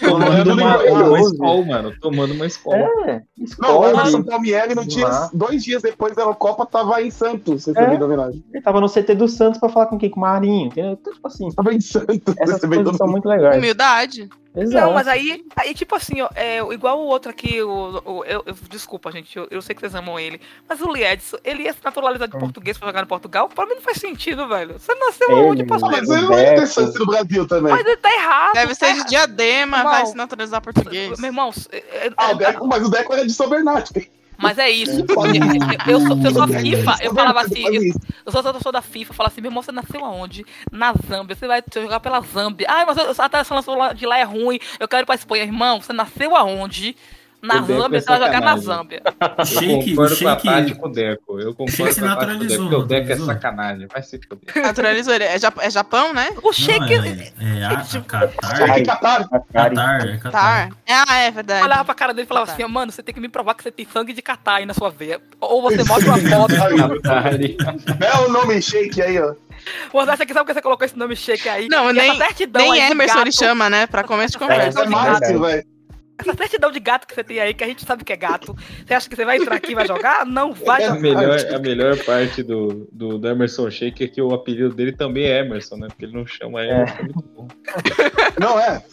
Tomando 0.00 0.52
uma, 0.52 0.78
uma 0.78 1.20
escola, 1.20 1.64
mano. 1.64 1.92
Tomando 2.00 2.34
uma 2.34 2.46
escola. 2.46 2.76
É, 3.06 3.22
Não, 3.36 3.42
o 3.42 3.44
escola. 3.44 3.90
Emerson 3.90 4.22
Palmieri, 4.22 4.74
no 4.74 4.84
dia, 4.84 5.08
dois 5.32 5.62
dias 5.64 5.82
depois 5.82 6.14
da 6.14 6.24
Copa, 6.34 6.64
tava 6.66 7.02
em 7.02 7.10
Santos, 7.10 7.66
É. 7.68 7.72
recebendo 7.72 8.04
homenagem. 8.04 8.44
Ele 8.52 8.62
tava 8.62 8.80
no 8.80 8.88
CT 8.88 9.14
do 9.14 9.28
Santos 9.28 9.58
pra 9.58 9.68
falar 9.68 9.86
com 9.86 9.98
quem? 9.98 10.10
Com 10.10 10.20
o 10.20 10.22
Marinho, 10.22 10.66
entendeu? 10.66 10.92
Então, 10.92 11.12
tipo 11.12 11.26
assim, 11.26 11.50
Tava 11.52 11.74
em 11.74 11.80
Santos, 11.80 12.34
essas 12.38 12.54
recebendo 12.54 12.84
coisas 12.84 12.96
são 12.96 13.08
muito 13.08 13.28
legais. 13.28 13.56
Humildade. 13.58 14.28
Exato. 14.54 14.86
Não, 14.86 14.92
mas 14.92 15.08
aí, 15.08 15.42
aí 15.56 15.72
tipo 15.72 15.94
assim, 15.94 16.20
ó, 16.20 16.28
é, 16.34 16.58
igual 16.74 17.00
o 17.00 17.06
outro 17.06 17.30
aqui, 17.30 17.62
o, 17.62 18.02
o- 18.04 18.24
eu, 18.26 18.42
eu- 18.44 18.54
desculpa, 18.68 19.10
gente, 19.10 19.34
eu, 19.36 19.48
eu 19.50 19.62
sei 19.62 19.74
que 19.74 19.80
vocês 19.80 19.94
amam 19.94 20.20
ele, 20.20 20.38
mas 20.68 20.78
o 20.82 20.92
Liedson, 20.92 21.38
ele 21.42 21.62
ia 21.62 21.72
se 21.72 21.78
naturalizar 21.82 22.28
de 22.28 22.36
Hum. 22.36 22.40
português 22.40 22.76
pra 22.76 22.88
jogar 22.88 23.00
no 23.00 23.06
Portugal? 23.06 23.48
Pra 23.48 23.64
mim 23.64 23.76
não 23.76 23.80
faz 23.80 23.96
sentido, 23.96 24.46
velho. 24.46 24.78
Você 24.78 24.94
nasceu 24.94 25.52
Ele, 25.52 25.64
pra 25.64 25.76
Ah, 25.76 25.80
mas 25.80 26.08
o 26.08 26.12
ele 26.14 26.22
não 26.22 26.28
Beto. 26.28 26.66
chance 26.66 26.98
no 26.98 27.06
Brasil 27.06 27.46
também. 27.48 27.72
Mas 27.72 27.86
ele 27.86 27.96
tá 27.96 28.12
errado. 28.12 28.52
Deve 28.52 28.74
tá 28.76 28.86
ser 28.86 28.94
de 28.94 29.04
diadema, 29.08 29.78
Irmão. 29.78 29.92
vai 29.92 30.06
se 30.06 30.16
naturalizar 30.16 30.60
português. 30.60 31.18
Meu 31.18 31.28
irmão, 31.30 31.50
é- 31.70 31.76
é- 32.08 32.10
Ah, 32.16 32.32
o 32.32 32.34
Deco, 32.34 32.66
mas 32.66 32.86
o 32.86 32.90
Deco 32.90 33.12
era 33.14 33.26
de 33.26 33.32
São 33.32 33.48
Bernardo. 33.48 33.88
Mas 34.38 34.58
é 34.58 34.70
isso. 34.70 35.00
Eu, 35.00 35.06
eu 35.92 36.00
sou, 36.00 36.18
eu 36.24 36.30
sou 36.32 36.48
FIFA, 36.48 36.96
eu 37.02 37.14
falava 37.14 37.40
assim, 37.40 37.64
eu, 38.26 38.32
sou, 38.62 38.72
da 38.72 38.82
FIFA, 38.82 39.14
falava 39.14 39.32
assim, 39.32 39.40
meu 39.40 39.50
irmão, 39.50 39.62
você 39.62 39.72
nasceu 39.72 40.04
aonde? 40.04 40.44
Na 40.70 40.92
Zâmbia, 41.06 41.36
você 41.36 41.46
vai 41.46 41.62
jogar 41.74 42.00
pela 42.00 42.20
Zâmbia. 42.20 42.66
Ai, 42.68 42.84
mas 42.84 42.98
a 42.98 43.44
seleção 43.44 43.76
de 43.94 44.06
lá 44.06 44.18
é 44.18 44.24
ruim, 44.24 44.58
eu 44.80 44.88
quero 44.88 45.02
ir 45.02 45.06
pra 45.06 45.14
Espanha. 45.14 45.44
Irmão, 45.44 45.80
você 45.80 45.92
nasceu 45.92 46.36
aonde? 46.36 46.96
Na 47.42 47.60
O 47.60 47.66
Zâmbia, 47.66 47.98
é 47.98 48.00
você 48.00 48.06
vai 48.06 48.18
jogar 48.20 48.40
na. 48.40 48.56
Zâmbia. 48.56 49.02
Eu 49.38 49.44
Shake, 49.46 49.90
concordo 49.90 50.14
o 50.14 50.18
com 50.18 50.28
a 50.28 50.36
Tati 50.36 50.74
com 50.76 50.86
o 50.86 50.92
Deco. 50.92 51.40
Eu 51.40 51.54
concordo 51.56 51.76
com 51.76 51.84
a 51.84 51.86
Tati 51.88 51.98
com 51.98 52.04
o 52.04 52.04
Deco, 52.04 52.14
naturalizou, 52.14 52.68
porque 52.68 52.74
o 52.76 52.82
Deco 52.84 52.94
é 52.94 53.00
naturalizou. 53.00 53.26
sacanagem. 53.26 53.86
Vai 53.92 54.02
se 54.04 54.20
foder. 54.28 54.48
Naturalizou 54.62 55.14
ele. 55.14 55.24
É, 55.24 55.38
Ja- 55.38 55.52
é 55.58 55.70
Japão, 55.70 56.12
né? 56.14 56.32
O 56.42 56.52
Shake. 56.52 56.94
É, 56.94 57.58
é 57.58 57.64
a, 57.64 57.70
a 57.70 57.84
Qatar. 58.02 58.56
Shake 58.56 58.82
Qatar. 58.86 59.28
Qatar, 59.28 60.06
é 60.06 60.16
Qatar. 60.18 60.68
Ah, 60.88 61.16
é 61.18 61.30
verdade. 61.32 61.64
olhava 61.64 61.84
pra 61.84 61.94
cara 61.94 62.14
dele 62.14 62.26
e 62.26 62.28
falava 62.28 62.52
assim, 62.52 62.64
mano, 62.66 62.92
você 62.92 63.02
tem 63.02 63.12
que 63.14 63.20
me 63.20 63.28
provar 63.28 63.54
que 63.54 63.62
você 63.64 63.72
tem 63.72 63.86
sangue 63.92 64.12
de 64.12 64.22
catar 64.22 64.56
aí 64.56 64.66
na 64.66 64.74
sua 64.74 64.90
veia. 64.90 65.20
Ou 65.40 65.60
você 65.62 65.82
mostra 65.82 66.10
uma 66.12 66.18
foto. 66.18 66.54
É 68.00 68.18
o 68.20 68.28
nome 68.30 68.62
Shake 68.62 69.02
aí, 69.02 69.18
ó. 69.20 69.34
Você 69.92 70.10
acha 70.10 70.26
que 70.26 70.32
sabe 70.32 70.46
que 70.46 70.54
você 70.54 70.62
colocou 70.62 70.84
esse 70.84 70.98
nome 70.98 71.14
shake 71.14 71.48
aí? 71.48 71.68
Não, 71.68 71.90
E 71.90 71.92
nem, 71.92 72.16
certidão 72.16 72.62
nem 72.62 72.82
aí 72.82 72.90
Emerson 72.90 73.20
ele 73.20 73.30
chama, 73.32 73.70
né? 73.70 73.86
Pra 73.86 74.02
começo 74.02 74.32
de 74.32 74.38
conversa. 74.38 74.82
É 74.82 74.86
Márcio, 74.88 75.40
velho. 75.40 75.64
Essa 76.18 76.34
certidão 76.34 76.70
de 76.70 76.78
gato 76.78 77.06
que 77.06 77.14
você 77.14 77.24
tem 77.24 77.40
aí, 77.40 77.54
que 77.54 77.64
a 77.64 77.66
gente 77.66 77.84
sabe 77.84 78.04
que 78.04 78.12
é 78.12 78.16
gato. 78.16 78.54
Você 78.86 78.94
acha 78.94 79.08
que 79.08 79.16
você 79.16 79.24
vai 79.24 79.38
entrar 79.38 79.56
aqui 79.56 79.72
e 79.72 79.74
vai 79.74 79.86
jogar? 79.86 80.24
Não 80.26 80.52
vai 80.52 80.82
É 80.82 80.86
A 80.86 80.88
jogar. 80.88 81.00
melhor, 81.00 81.54
a 81.54 81.58
melhor 81.58 82.04
parte 82.04 82.42
do, 82.42 82.88
do, 82.92 83.18
do 83.18 83.28
Emerson 83.28 83.70
Shake 83.70 84.04
é 84.04 84.08
que 84.08 84.22
o 84.22 84.32
apelido 84.32 84.74
dele 84.74 84.92
também 84.92 85.24
é 85.24 85.40
Emerson, 85.40 85.76
né? 85.76 85.88
Porque 85.88 86.04
ele 86.04 86.12
não 86.16 86.26
chama 86.26 86.62
Emerson. 86.64 86.94
É. 86.98 87.02
muito 87.02 87.22
bom. 87.22 87.48
Não 88.38 88.58
é. 88.60 88.84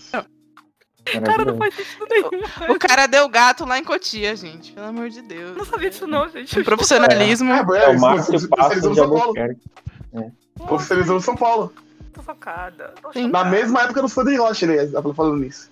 Cara, 1.26 1.46
não 1.46 1.58
faz 1.58 1.74
sentido 1.74 2.06
nenhum. 2.10 2.74
O 2.74 2.80
cara 2.80 3.08
deu 3.08 3.28
gato 3.30 3.66
lá 3.66 3.80
em 3.80 3.84
Cotia, 3.84 4.36
gente. 4.36 4.72
Pelo 4.72 4.88
amor 4.88 5.10
de 5.10 5.22
Deus. 5.22 5.58
Não 5.58 5.66
sabia 5.66 5.90
disso 5.90 6.06
não, 6.06 6.30
gente. 6.30 6.60
Um 6.60 6.64
profissionalismo. 6.64 7.52
É, 7.52 7.60
É 7.60 7.64
o 7.64 7.76
é, 7.76 7.98
Márcio 7.98 8.36
especializou 8.36 8.50
Passos 8.50 8.84
no 8.84 8.90
de 8.92 8.96
São 8.96 9.10
Paulo. 9.10 9.34
No 10.58 11.22
São 11.22 11.36
Paulo. 11.36 11.74
Tô 13.02 13.14
Sim. 13.14 13.30
Na 13.30 13.46
mesma 13.46 13.84
época 13.84 14.02
do 14.02 14.38
Rocha, 14.38 14.66
ele 14.66 14.88
tava 14.88 15.14
falando 15.14 15.38
nisso. 15.38 15.72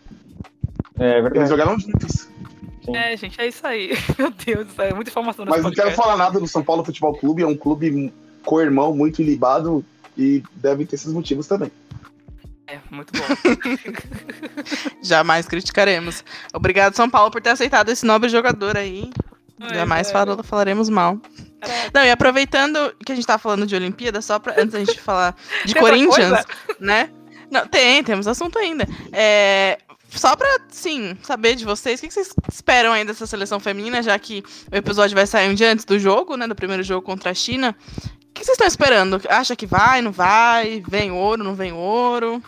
É 0.99 1.19
Eles 1.19 1.23
verdade. 1.23 1.49
jogaram 1.49 1.79
juntos. 1.79 2.27
É, 2.93 3.15
gente, 3.17 3.39
é 3.39 3.47
isso 3.47 3.65
aí. 3.67 3.91
Meu 4.17 4.31
Deus 4.31 4.67
é 4.79 4.93
muita 4.93 5.09
informação 5.11 5.45
Mas 5.47 5.61
não 5.63 5.71
quero 5.71 5.91
falar 5.91 6.15
nada 6.17 6.39
do 6.39 6.47
São 6.47 6.63
Paulo 6.63 6.85
Futebol 6.85 7.13
Clube, 7.17 7.43
é 7.43 7.47
um 7.47 7.55
clube 7.55 8.13
co-irmão 8.45 8.95
muito 8.95 9.21
ilibado 9.21 9.83
e 10.17 10.41
deve 10.55 10.85
ter 10.85 10.95
esses 10.95 11.11
motivos 11.11 11.47
também. 11.47 11.71
É, 12.67 12.79
muito 12.89 13.11
bom. 13.13 13.25
Jamais 15.01 15.47
criticaremos. 15.47 16.23
Obrigado, 16.53 16.95
São 16.95 17.09
Paulo, 17.09 17.31
por 17.31 17.41
ter 17.41 17.49
aceitado 17.51 17.89
esse 17.89 18.05
nobre 18.05 18.29
jogador 18.29 18.75
aí. 18.77 19.09
Jamais 19.73 20.09
é. 20.09 20.11
fala- 20.11 20.43
falaremos 20.43 20.89
mal. 20.89 21.17
Não, 21.93 22.03
e 22.03 22.11
aproveitando 22.11 22.93
que 23.05 23.11
a 23.11 23.15
gente 23.15 23.25
tá 23.25 23.37
falando 23.37 23.65
de 23.65 23.75
Olimpíada, 23.75 24.21
só 24.21 24.37
pra, 24.37 24.53
antes 24.53 24.73
da 24.73 24.79
gente 24.79 24.99
falar 24.99 25.35
de 25.65 25.73
Corinthians, 25.75 26.29
coisa? 26.29 26.45
né? 26.79 27.09
Não, 27.49 27.65
tem, 27.65 28.03
temos 28.03 28.27
assunto 28.27 28.59
ainda. 28.59 28.85
É, 29.11 29.79
só 30.09 30.35
pra, 30.35 30.47
sim, 30.69 31.17
saber 31.21 31.55
de 31.55 31.65
vocês, 31.65 31.99
o 31.99 32.03
que 32.07 32.11
vocês 32.13 32.33
esperam 32.51 32.91
aí 32.93 33.03
dessa 33.05 33.25
seleção 33.27 33.59
feminina, 33.59 34.01
já 34.01 34.17
que 34.17 34.43
o 34.71 34.75
episódio 34.75 35.15
vai 35.15 35.27
sair 35.27 35.49
um 35.49 35.53
dia 35.53 35.71
antes 35.71 35.85
do 35.85 35.99
jogo, 35.99 36.35
né? 36.37 36.47
Do 36.47 36.55
primeiro 36.55 36.81
jogo 36.83 37.05
contra 37.05 37.31
a 37.31 37.33
China. 37.33 37.75
O 37.79 38.33
que 38.33 38.43
vocês 38.45 38.49
estão 38.55 38.67
esperando? 38.67 39.19
Acha 39.29 39.55
que 39.55 39.65
vai, 39.65 40.01
não 40.01 40.11
vai? 40.11 40.83
Vem 40.87 41.11
ouro, 41.11 41.43
não 41.43 41.55
vem 41.55 41.71
ouro? 41.73 42.41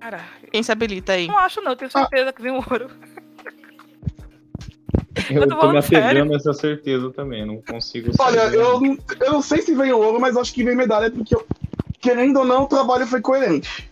Cara, 0.00 0.20
Quem 0.50 0.62
se 0.62 0.70
habilita 0.72 1.12
aí? 1.12 1.28
não 1.28 1.38
acho 1.38 1.60
não, 1.62 1.74
tenho 1.76 1.90
certeza 1.90 2.32
que 2.32 2.42
vem 2.42 2.52
ouro. 2.52 2.90
Eu 5.30 5.46
tô 5.48 5.58
tô 5.58 5.70
me 5.72 5.78
apegando 5.78 6.32
a 6.32 6.36
essa 6.36 6.52
certeza 6.52 7.10
também. 7.10 7.46
Não 7.46 7.60
consigo 7.62 8.10
Olha, 8.18 8.42
saber. 8.44 8.56
eu, 8.56 8.80
não- 8.80 8.98
eu 9.20 9.32
não 9.32 9.42
sei 9.42 9.62
se 9.62 9.74
vem 9.74 9.92
ouro, 9.92 10.18
mas 10.20 10.36
acho 10.36 10.52
que 10.52 10.64
vem 10.64 10.74
medalha, 10.74 11.10
porque, 11.10 11.34
eu- 11.34 11.46
querendo 12.00 12.38
ou 12.40 12.44
não, 12.44 12.62
o 12.64 12.66
trabalho 12.66 13.06
foi 13.06 13.20
coerente. 13.20 13.90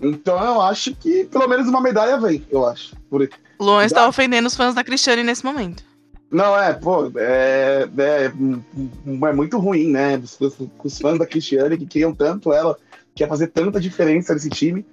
Então 0.00 0.42
eu 0.44 0.60
acho 0.60 0.94
que 0.94 1.24
pelo 1.24 1.48
menos 1.48 1.66
uma 1.68 1.80
medalha 1.80 2.18
vem, 2.18 2.44
eu 2.50 2.66
acho. 2.66 2.94
Por- 3.08 3.28
Luan 3.58 3.84
está 3.84 4.06
ofendendo 4.06 4.46
os 4.48 4.54
fãs 4.56 4.74
da 4.74 4.84
Cristiane 4.84 5.22
nesse 5.22 5.44
momento. 5.44 5.82
Não, 6.30 6.58
é, 6.58 6.72
pô, 6.74 7.10
é, 7.16 7.88
é, 7.96 8.24
é 8.26 9.32
muito 9.32 9.58
ruim, 9.58 9.90
né? 9.90 10.18
Os, 10.18 10.38
os- 10.40 10.56
os 10.84 10.98
fãs 10.98 11.18
da 11.18 11.24
Cristiane 11.26 11.78
que 11.78 11.86
queriam 11.86 12.12
tanto 12.14 12.52
ela, 12.52 12.76
que 13.14 13.22
ia 13.22 13.28
fazer 13.28 13.46
tanta 13.46 13.80
diferença 13.80 14.34
nesse 14.34 14.50
time. 14.50 14.84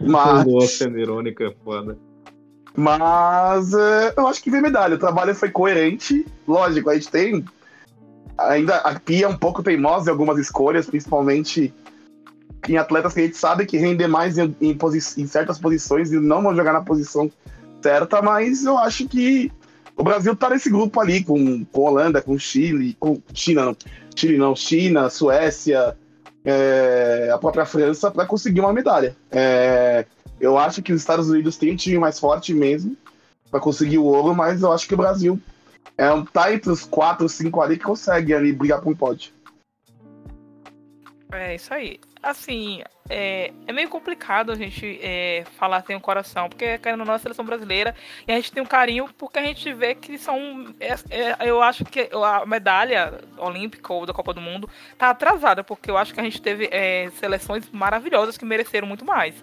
Mas, 0.00 0.44
Boa 0.44 0.66
sendo 0.66 0.98
irônica, 0.98 1.44
é 1.44 1.54
foda. 1.64 1.96
mas 2.76 3.72
é, 3.74 4.14
eu 4.16 4.26
acho 4.26 4.42
que 4.42 4.50
vem 4.50 4.60
medalha. 4.62 4.94
O 4.96 4.98
trabalho 4.98 5.34
foi 5.34 5.50
coerente. 5.50 6.26
Lógico, 6.46 6.90
a 6.90 6.94
gente 6.94 7.08
tem. 7.08 7.44
Ainda 8.38 8.76
a 8.78 8.98
Pia 8.98 9.26
é 9.26 9.28
um 9.28 9.36
pouco 9.36 9.62
teimosa 9.62 10.08
em 10.08 10.12
algumas 10.12 10.38
escolhas, 10.38 10.86
principalmente 10.86 11.74
em 12.68 12.76
atletas 12.76 13.14
que 13.14 13.20
a 13.20 13.22
gente 13.24 13.36
sabe 13.36 13.66
que 13.66 13.76
rendem 13.76 14.08
mais 14.08 14.38
em, 14.38 14.54
em 14.60 14.76
em 15.16 15.26
certas 15.26 15.58
posições 15.58 16.12
e 16.12 16.18
não 16.18 16.42
vão 16.42 16.54
jogar 16.54 16.72
na 16.72 16.82
posição 16.82 17.30
certa, 17.82 18.20
mas 18.20 18.64
eu 18.64 18.76
acho 18.76 19.08
que 19.08 19.50
o 19.96 20.02
Brasil 20.02 20.34
tá 20.36 20.50
nesse 20.50 20.70
grupo 20.70 21.00
ali 21.00 21.24
com, 21.24 21.64
com 21.64 21.80
Holanda, 21.80 22.22
com 22.22 22.38
Chile, 22.38 22.96
com 22.98 23.20
China 23.34 23.64
não, 23.64 23.76
Chile 24.14 24.38
não, 24.38 24.54
China, 24.54 25.10
Suécia, 25.10 25.96
é, 26.44 27.30
a 27.32 27.38
própria 27.38 27.64
França 27.64 28.10
para 28.10 28.26
conseguir 28.26 28.60
uma 28.60 28.72
medalha. 28.72 29.16
É, 29.30 30.06
eu 30.40 30.56
acho 30.58 30.82
que 30.82 30.92
os 30.92 31.00
Estados 31.00 31.28
Unidos 31.28 31.56
têm 31.56 31.72
um 31.72 31.76
time 31.76 31.98
mais 31.98 32.18
forte 32.18 32.54
mesmo 32.54 32.96
para 33.50 33.60
conseguir 33.60 33.98
o 33.98 34.04
ouro, 34.04 34.34
mas 34.34 34.62
eu 34.62 34.72
acho 34.72 34.86
que 34.86 34.94
o 34.94 34.98
Brasil 34.98 35.40
é 35.98 36.10
um, 36.12 36.24
tá 36.24 36.52
entre 36.52 36.70
os 36.70 36.84
quatro, 36.84 37.28
cinco 37.28 37.60
ali 37.60 37.76
que 37.76 37.84
consegue 37.84 38.32
ali 38.32 38.52
brigar 38.52 38.80
com 38.80 38.92
o 38.92 38.96
pódio. 38.96 39.32
É 41.32 41.54
isso 41.54 41.72
aí. 41.72 42.00
Assim, 42.22 42.82
é, 43.08 43.50
é 43.66 43.72
meio 43.72 43.88
complicado 43.88 44.52
a 44.52 44.54
gente 44.54 45.00
é, 45.02 45.42
falar 45.56 45.82
sem 45.86 45.96
o 45.96 46.00
coração, 46.00 46.50
porque 46.50 46.76
querendo 46.76 47.00
ou 47.00 47.06
não, 47.06 47.14
é 47.14 47.16
a 47.16 47.18
seleção 47.18 47.44
brasileira, 47.46 47.94
e 48.28 48.32
a 48.32 48.36
gente 48.36 48.52
tem 48.52 48.62
um 48.62 48.66
carinho 48.66 49.08
porque 49.16 49.38
a 49.38 49.42
gente 49.42 49.72
vê 49.72 49.94
que 49.94 50.18
são. 50.18 50.74
é- 50.78 50.94
é- 51.10 51.48
eu 51.48 51.62
acho 51.62 51.82
que 51.84 52.10
a 52.12 52.44
medalha 52.44 53.18
olímpica 53.38 53.90
ou 53.94 54.04
da 54.04 54.12
Copa 54.12 54.34
do 54.34 54.40
Mundo 54.40 54.68
tá 54.98 55.08
atrasada, 55.10 55.64
porque 55.64 55.90
eu 55.90 55.96
acho 55.96 56.12
que 56.12 56.20
a 56.20 56.22
gente 56.22 56.42
teve 56.42 56.68
é, 56.70 57.08
seleções 57.14 57.68
maravilhosas 57.70 58.36
que 58.36 58.44
mereceram 58.44 58.86
muito 58.86 59.04
mais. 59.04 59.34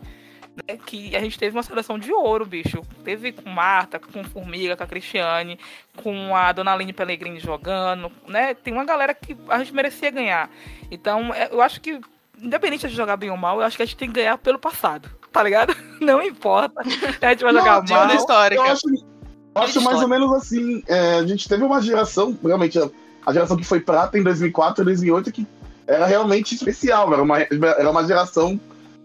né? 0.67 0.77
Que 0.85 1.15
a 1.15 1.19
gente 1.19 1.37
teve 1.37 1.55
uma 1.55 1.61
seleção 1.63 1.99
de 1.99 2.11
ouro, 2.11 2.43
bicho. 2.45 2.81
Teve 3.03 3.31
com 3.31 3.47
Marta, 3.49 3.99
com 3.99 4.23
Formiga, 4.23 4.75
com 4.75 4.83
a 4.83 4.87
Cristiane, 4.87 5.59
com 5.95 6.35
a 6.35 6.51
Dona 6.51 6.73
Aline 6.73 6.93
Pellegrini 6.93 7.39
jogando, 7.39 8.11
né? 8.27 8.53
Tem 8.55 8.73
uma 8.73 8.83
galera 8.85 9.13
que 9.13 9.37
a 9.49 9.59
gente 9.59 9.73
merecia 9.73 10.09
ganhar. 10.11 10.49
Então, 10.89 11.31
é, 11.33 11.49
eu 11.51 11.61
acho 11.61 11.79
que, 11.79 11.99
independente 12.41 12.87
de 12.87 12.95
jogar 12.95 13.17
bem 13.17 13.29
ou 13.31 13.37
mal, 13.37 13.59
eu 13.59 13.65
acho 13.65 13.75
que 13.77 13.83
a 13.83 13.85
gente 13.85 13.97
tem 13.97 14.07
que 14.09 14.15
ganhar 14.15 14.37
pelo 14.37 14.59
passado, 14.59 15.09
tá 15.31 15.41
ligado? 15.43 15.75
Não 16.01 16.21
importa. 16.21 16.81
A 16.81 17.29
gente 17.29 17.43
vai 17.43 17.53
Não, 17.53 17.59
jogar 17.59 17.83
mal. 17.87 18.15
histórica. 18.15 18.61
Eu 18.61 18.71
acho, 18.71 18.81
eu 18.87 19.61
acho 19.61 19.81
mais 19.81 20.01
ou 20.01 20.07
menos 20.07 20.31
assim. 20.33 20.83
é, 20.87 21.15
a 21.15 21.25
gente 21.25 21.47
teve 21.49 21.63
uma 21.63 21.81
geração, 21.81 22.37
realmente, 22.43 22.77
a, 22.79 22.89
a 23.25 23.33
geração 23.33 23.57
que 23.57 23.63
foi 23.63 23.79
prata 23.79 24.17
em 24.17 24.23
2004 24.23 24.81
e 24.83 24.85
2008, 24.85 25.31
que 25.31 25.47
era 25.87 26.05
realmente 26.05 26.53
especial. 26.55 27.11
Era 27.13 27.23
uma, 27.23 27.39
era 27.39 27.89
uma 27.89 28.05
geração 28.05 28.59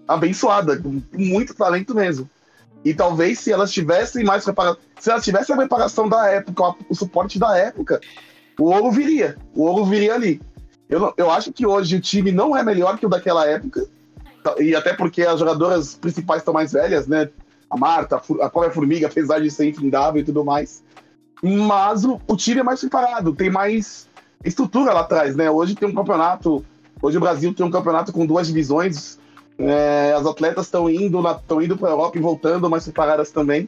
abençoada, 0.07 0.76
com 0.78 1.01
muito 1.14 1.55
talento 1.55 1.95
mesmo. 1.95 2.28
E 2.85 2.93
talvez 2.93 3.39
se 3.39 3.53
elas 3.53 3.70
tivessem 3.72 4.24
mais 4.24 4.45
preparação, 4.45 4.80
se 4.99 5.11
elas 5.11 5.24
tivessem 5.24 5.55
a 5.55 5.59
preparação 5.59 6.09
da 6.09 6.26
época, 6.28 6.62
o- 6.64 6.76
o 6.91 6.95
suporte 6.95 7.39
da 7.39 7.57
época, 7.57 8.01
o 8.59 8.64
ouro 8.64 8.91
viria. 8.91 9.37
O 9.55 9.62
ouro 9.64 9.85
viria 9.85 10.14
ali. 10.14 10.41
Eu, 10.93 11.14
eu 11.16 11.30
acho 11.30 11.51
que 11.53 11.66
hoje 11.66 11.97
o 11.97 12.01
time 12.01 12.30
não 12.30 12.55
é 12.55 12.62
melhor 12.62 12.99
que 12.99 13.07
o 13.07 13.09
daquela 13.09 13.47
época. 13.49 13.86
tá- 14.45 14.55
E 14.59 14.74
até 14.76 14.93
porque 14.93 15.22
as 15.22 15.40
jogadoras 15.40 15.95
principais 15.95 16.43
estão 16.43 16.53
mais 16.53 16.72
velhas, 16.72 17.07
né? 17.07 17.30
A 17.70 17.76
Marta, 17.78 18.16
a 18.16 18.20
própria 18.51 18.70
Formiga, 18.70 19.07
apesar 19.07 19.40
de 19.40 19.51
ser 19.51 19.66
infindável 19.66 20.20
e 20.20 20.24
tudo 20.24 20.45
mais. 20.45 20.82
Mas 21.43 22.05
o, 22.05 22.20
o 22.28 22.36
time 22.36 22.61
é 22.61 22.62
mais 22.62 22.80
preparado, 22.80 23.34
tem 23.34 23.49
mais 23.49 24.07
estrutura 24.45 24.93
lá 24.93 25.01
atrás, 25.01 25.34
né? 25.34 25.51
Hoje 25.51 25.74
tem 25.74 25.88
um 25.88 25.95
campeonato. 25.95 26.62
Hoje 27.01 27.16
o 27.16 27.20
Brasil 27.20 27.55
tem 27.55 27.64
um 27.64 27.70
campeonato 27.70 28.12
com 28.12 28.26
duas 28.26 28.47
divisões. 28.47 29.18
é, 29.59 30.12
as 30.14 30.26
atletas 30.26 30.66
estão 30.66 30.90
indo 30.90 31.26
estão 31.30 31.62
indo 31.62 31.76
para 31.78 31.88
a 31.88 31.93
Europa 31.93 32.18
e 32.18 32.20
voltando 32.20 32.68
mais 32.68 32.84
preparadas 32.84 33.30
também. 33.30 33.66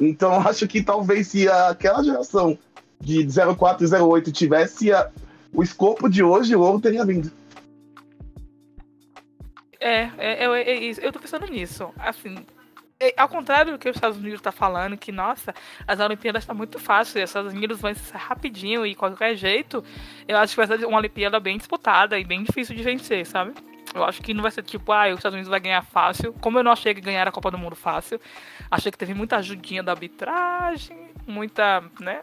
Então 0.00 0.32
acho 0.48 0.66
que 0.66 0.82
talvez 0.82 1.28
se 1.28 1.46
aquela 1.50 2.02
geração 2.02 2.56
de 2.98 3.26
04 3.58 3.86
e 3.86 4.00
08 4.00 4.32
tivesse 4.32 4.90
o 5.52 5.62
escopo 5.62 6.08
de 6.08 6.22
hoje, 6.22 6.56
o 6.56 6.60
ouro 6.60 6.80
teria 6.80 7.04
vindo. 7.04 7.30
É, 9.78 10.10
é, 10.16 10.44
é, 10.44 10.46
é 10.46 10.74
isso. 10.74 11.00
Eu 11.00 11.12
tô 11.12 11.18
pensando 11.18 11.46
nisso. 11.46 11.92
Assim, 11.98 12.46
é, 13.00 13.12
ao 13.16 13.28
contrário 13.28 13.72
do 13.72 13.78
que 13.78 13.88
os 13.88 13.96
Estados 13.96 14.16
Unidos 14.16 14.40
tá 14.40 14.52
falando, 14.52 14.96
que, 14.96 15.10
nossa, 15.10 15.52
as 15.88 15.98
Olimpíadas 15.98 16.46
tá 16.46 16.54
muito 16.54 16.78
fácil, 16.78 17.18
e 17.18 17.24
os 17.24 17.30
Estados 17.30 17.52
Unidos 17.52 17.80
vão 17.80 17.92
ser 17.92 18.16
rapidinho 18.16 18.86
e 18.86 18.94
qualquer 18.94 19.34
jeito, 19.34 19.84
eu 20.28 20.36
acho 20.38 20.54
que 20.54 20.64
vai 20.64 20.78
ser 20.78 20.86
uma 20.86 20.98
Olimpíada 20.98 21.40
bem 21.40 21.58
disputada 21.58 22.16
e 22.16 22.24
bem 22.24 22.44
difícil 22.44 22.76
de 22.76 22.82
vencer, 22.84 23.26
sabe? 23.26 23.54
Eu 23.92 24.04
acho 24.04 24.22
que 24.22 24.32
não 24.32 24.40
vai 24.40 24.52
ser 24.52 24.62
tipo, 24.62 24.92
ah, 24.92 25.08
os 25.08 25.16
Estados 25.16 25.34
Unidos 25.34 25.50
vai 25.50 25.58
ganhar 25.58 25.82
fácil. 25.82 26.32
Como 26.40 26.58
eu 26.58 26.62
não 26.62 26.70
achei 26.70 26.94
que 26.94 27.00
ganhar 27.00 27.26
a 27.26 27.32
Copa 27.32 27.50
do 27.50 27.58
Mundo 27.58 27.76
fácil. 27.76 28.20
Achei 28.70 28.90
que 28.90 28.96
teve 28.96 29.12
muita 29.12 29.36
ajudinha 29.36 29.82
da 29.82 29.92
arbitragem, 29.92 31.10
muita, 31.26 31.82
né? 32.00 32.20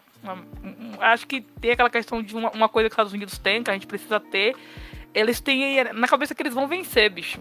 Acho 0.99 1.27
que 1.27 1.41
tem 1.41 1.71
aquela 1.71 1.89
questão 1.89 2.21
de 2.21 2.35
uma, 2.35 2.51
uma 2.51 2.69
coisa 2.69 2.89
que 2.89 2.93
os 2.93 2.93
Estados 2.93 3.13
Unidos 3.13 3.37
têm, 3.37 3.63
que 3.63 3.69
a 3.69 3.73
gente 3.73 3.87
precisa 3.87 4.19
ter. 4.19 4.55
Eles 5.13 5.39
têm 5.39 5.83
na 5.93 6.07
cabeça 6.07 6.35
que 6.35 6.41
eles 6.41 6.53
vão 6.53 6.67
vencer, 6.67 7.09
bicho. 7.09 7.39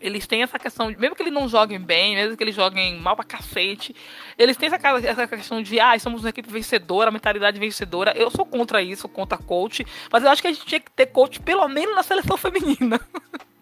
eles 0.00 0.26
têm 0.26 0.42
essa 0.42 0.58
questão, 0.58 0.94
mesmo 0.98 1.16
que 1.16 1.22
eles 1.22 1.32
não 1.32 1.48
joguem 1.48 1.80
bem, 1.80 2.14
mesmo 2.14 2.36
que 2.36 2.44
eles 2.44 2.54
joguem 2.54 2.98
mal 3.00 3.16
pra 3.16 3.24
cacete, 3.24 3.94
eles 4.38 4.56
têm 4.56 4.68
essa, 4.72 4.88
essa 5.06 5.26
questão 5.26 5.62
de, 5.62 5.80
ah, 5.80 5.98
somos 5.98 6.22
uma 6.22 6.30
equipe 6.30 6.50
vencedora, 6.50 7.10
mentalidade 7.10 7.58
vencedora. 7.58 8.12
Eu 8.16 8.30
sou 8.30 8.44
contra 8.44 8.82
isso, 8.82 9.08
contra 9.08 9.38
coach, 9.38 9.86
mas 10.12 10.22
eu 10.22 10.30
acho 10.30 10.42
que 10.42 10.48
a 10.48 10.52
gente 10.52 10.66
tinha 10.66 10.80
que 10.80 10.90
ter 10.90 11.06
coach 11.06 11.40
pelo 11.40 11.66
menos 11.68 11.94
na 11.94 12.02
seleção 12.02 12.36
feminina. 12.36 13.00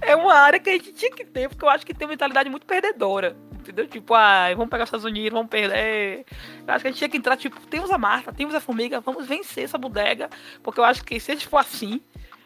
é 0.00 0.14
uma 0.16 0.34
área 0.34 0.58
que 0.58 0.70
a 0.70 0.72
gente 0.72 0.92
tinha 0.92 1.10
que 1.10 1.24
ter, 1.24 1.48
porque 1.48 1.64
eu 1.64 1.68
acho 1.68 1.84
que 1.84 1.94
tem 1.94 2.06
uma 2.06 2.12
mentalidade 2.12 2.48
muito 2.50 2.66
perdedora. 2.66 3.36
Entendeu? 3.58 3.86
Tipo, 3.86 4.14
ah, 4.14 4.46
vamos 4.54 4.70
pegar 4.70 4.84
os 4.84 4.88
Estados 4.88 5.04
Unidos, 5.04 5.32
vamos 5.32 5.50
perder. 5.50 6.24
Eu 6.66 6.74
acho 6.74 6.82
que 6.82 6.88
a 6.88 6.90
gente 6.90 6.98
tinha 6.98 7.08
que 7.08 7.16
entrar, 7.16 7.36
tipo, 7.36 7.60
temos 7.66 7.90
a 7.90 7.98
Marta, 7.98 8.32
temos 8.32 8.54
a 8.54 8.60
Formiga, 8.60 9.00
vamos 9.00 9.26
vencer 9.26 9.64
essa 9.64 9.76
bodega, 9.76 10.30
porque 10.62 10.80
eu 10.80 10.84
acho 10.84 11.04
que 11.04 11.20
se 11.20 11.32
a 11.32 11.34
gente 11.34 11.46
for 11.46 11.58
assim, 11.58 12.00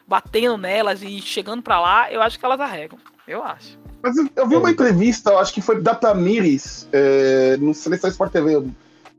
batendo 0.06 0.56
nelas 0.56 1.02
e 1.02 1.20
chegando 1.20 1.62
pra 1.62 1.80
lá, 1.80 2.10
eu 2.10 2.20
acho 2.20 2.38
que 2.38 2.44
elas 2.44 2.60
arregam. 2.60 2.98
Eu 3.26 3.42
acho. 3.42 3.78
Mas 4.02 4.16
eu, 4.16 4.28
eu 4.34 4.48
vi 4.48 4.56
uma 4.56 4.70
entrevista, 4.70 5.30
eu 5.30 5.38
acho 5.38 5.54
que 5.54 5.60
foi 5.60 5.80
da 5.80 5.94
Tamires, 5.94 6.88
é, 6.92 7.56
no 7.58 7.72
Seleção 7.72 8.10
Sport 8.10 8.32
TV, 8.32 8.62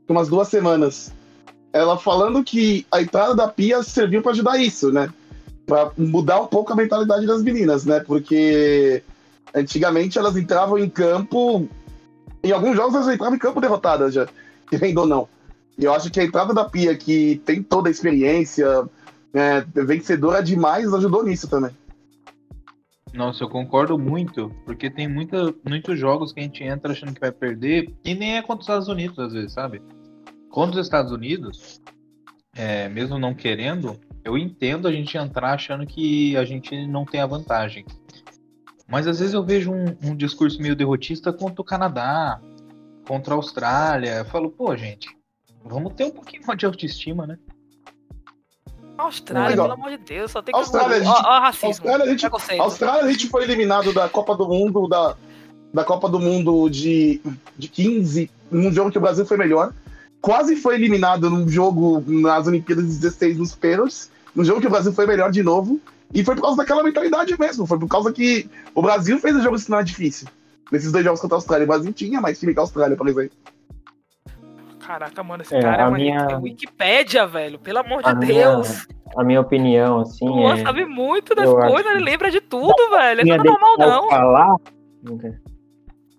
umas 0.06 0.28
duas 0.28 0.48
semanas. 0.48 1.12
Ela 1.72 1.98
falando 1.98 2.44
que 2.44 2.86
a 2.92 3.00
entrada 3.00 3.34
da 3.34 3.48
Pia 3.48 3.82
serviu 3.82 4.22
para 4.22 4.32
ajudar 4.32 4.58
isso, 4.58 4.92
né? 4.92 5.10
Pra 5.66 5.90
mudar 5.96 6.40
um 6.40 6.46
pouco 6.46 6.72
a 6.72 6.76
mentalidade 6.76 7.26
das 7.26 7.42
meninas, 7.42 7.84
né? 7.84 8.00
Porque 8.00 9.02
antigamente 9.54 10.18
elas 10.18 10.36
entravam 10.36 10.78
em 10.78 10.88
campo. 10.88 11.68
Em 12.42 12.52
alguns 12.52 12.76
jogos 12.76 12.94
elas 12.94 13.08
entravam 13.08 13.36
em 13.36 13.38
campo 13.38 13.60
derrotadas 13.60 14.12
já, 14.14 14.28
querendo 14.68 14.98
ou 14.98 15.06
não. 15.06 15.28
E 15.78 15.84
eu 15.84 15.94
acho 15.94 16.10
que 16.10 16.20
a 16.20 16.24
entrada 16.24 16.54
da 16.54 16.64
Pia, 16.64 16.96
que 16.96 17.40
tem 17.44 17.62
toda 17.62 17.88
a 17.88 17.90
experiência, 17.90 18.88
é, 19.32 19.60
vencedora 19.82 20.42
demais, 20.42 20.92
ajudou 20.92 21.24
nisso 21.24 21.48
também. 21.48 21.72
Nossa, 23.12 23.44
eu 23.44 23.48
concordo 23.48 23.96
muito, 23.96 24.50
porque 24.64 24.90
tem 24.90 25.08
muita, 25.08 25.54
muitos 25.64 25.98
jogos 25.98 26.32
que 26.32 26.40
a 26.40 26.42
gente 26.42 26.64
entra 26.64 26.92
achando 26.92 27.14
que 27.14 27.20
vai 27.20 27.30
perder, 27.30 27.92
e 28.04 28.14
nem 28.14 28.36
é 28.36 28.42
contra 28.42 28.60
os 28.60 28.64
Estados 28.64 28.88
Unidos, 28.88 29.18
às 29.18 29.32
vezes, 29.32 29.52
sabe? 29.52 29.80
Contra 30.50 30.80
os 30.80 30.86
Estados 30.86 31.12
Unidos, 31.12 31.80
é, 32.56 32.88
mesmo 32.88 33.18
não 33.18 33.32
querendo, 33.32 33.96
eu 34.24 34.38
entendo 34.38 34.88
a 34.88 34.92
gente 34.92 35.16
entrar 35.16 35.52
achando 35.52 35.86
que 35.86 36.36
a 36.36 36.44
gente 36.44 36.86
não 36.86 37.04
tem 37.04 37.20
a 37.20 37.26
vantagem. 37.26 37.84
Mas 38.88 39.06
às 39.06 39.18
vezes 39.18 39.34
eu 39.34 39.44
vejo 39.44 39.72
um, 39.72 39.96
um 40.02 40.16
discurso 40.16 40.60
meio 40.60 40.74
derrotista 40.74 41.32
contra 41.32 41.60
o 41.60 41.64
Canadá, 41.64 42.40
contra 43.06 43.34
a 43.34 43.36
Austrália. 43.36 44.16
Eu 44.18 44.24
falo, 44.24 44.50
pô, 44.50 44.74
gente, 44.76 45.08
vamos 45.64 45.92
ter 45.94 46.04
um 46.04 46.10
pouquinho 46.10 46.42
mais 46.46 46.58
de 46.58 46.66
autoestima, 46.66 47.26
né? 47.26 47.38
Austrália, 48.96 49.50
Legal. 49.50 49.68
pelo 49.68 49.80
amor 49.80 49.98
de 49.98 50.04
Deus, 50.04 50.30
só 50.30 50.40
tem 50.40 50.52
que. 50.52 50.58
Austrália, 50.58 50.96
a 50.96 51.00
gente- 51.00 51.08
ó, 51.08 51.22
ó, 51.24 51.40
racismo. 51.40 51.68
Austrália, 51.68 52.04
a 52.04 52.08
gente. 52.08 52.26
Austrália, 52.60 53.02
a 53.04 53.12
gente 53.12 53.28
foi 53.28 53.42
eliminado 53.42 53.92
da 53.92 54.08
Copa 54.08 54.36
do 54.36 54.46
Mundo, 54.46 54.86
da, 54.86 55.16
da 55.72 55.84
Copa 55.84 56.08
do 56.08 56.20
Mundo 56.20 56.68
de, 56.68 57.20
de 57.58 57.68
15, 57.68 58.30
num 58.50 58.72
jogo 58.72 58.92
que 58.92 58.98
o 58.98 59.00
Brasil 59.00 59.26
foi 59.26 59.36
melhor. 59.36 59.74
Quase 60.20 60.56
foi 60.56 60.76
eliminado 60.76 61.28
num 61.28 61.48
jogo 61.48 62.02
nas 62.06 62.46
Olimpíadas 62.46 62.84
de 62.86 63.00
16 63.00 63.36
nos 63.36 63.54
pênaltis, 63.54 64.10
num 64.34 64.44
jogo 64.44 64.60
que 64.60 64.66
o 64.66 64.70
Brasil 64.70 64.92
foi 64.92 65.06
melhor 65.06 65.30
de 65.30 65.42
novo. 65.42 65.80
E 66.12 66.22
foi 66.24 66.34
por 66.36 66.42
causa 66.42 66.56
daquela 66.58 66.82
mentalidade 66.82 67.38
mesmo. 67.38 67.66
Foi 67.66 67.78
por 67.78 67.88
causa 67.88 68.12
que 68.12 68.48
o 68.74 68.80
Brasil 68.82 69.18
fez 69.18 69.34
o 69.36 69.40
jogo 69.42 69.58
se 69.58 69.66
tornar 69.66 69.82
difícil. 69.82 70.28
Nesses 70.70 70.92
dois 70.92 71.04
jogos 71.04 71.20
contra 71.20 71.36
a 71.36 71.38
Austrália. 71.38 71.64
O 71.64 71.68
Brasil 71.68 71.92
tinha 71.92 72.20
mais 72.20 72.38
time 72.38 72.52
que 72.52 72.58
a 72.58 72.62
Austrália, 72.62 72.96
por 72.96 73.08
exemplo. 73.08 73.36
Caraca, 74.80 75.22
mano, 75.24 75.42
esse 75.42 75.54
É, 75.54 75.60
cara 75.62 75.76
é 75.76 75.84
a 75.84 75.88
uma 75.88 75.96
minha- 75.96 76.26
é 76.30 76.36
Wikipédia, 76.36 77.26
velho. 77.26 77.58
Pelo 77.58 77.78
amor 77.78 78.02
de 78.02 78.08
A 78.10 78.14
minha, 78.14 78.50
Deus. 78.50 78.86
a 79.16 79.24
minha 79.24 79.40
opinião, 79.40 80.00
assim, 80.00 80.28
O 80.28 80.52
é... 80.52 80.62
sabe 80.62 80.84
muito 80.84 81.34
das 81.34 81.46
eu 81.48 81.56
coisas, 81.56 81.86
acho- 81.86 81.96
ele 81.96 82.04
lembra 82.04 82.30
de 82.30 82.40
tudo, 82.40 82.90
velho. 82.90 83.20
Ele 83.22 83.30
não 83.30 83.36
é 83.36 83.44
normal, 83.48 83.78
não. 83.78 84.08
falar... 84.10 84.56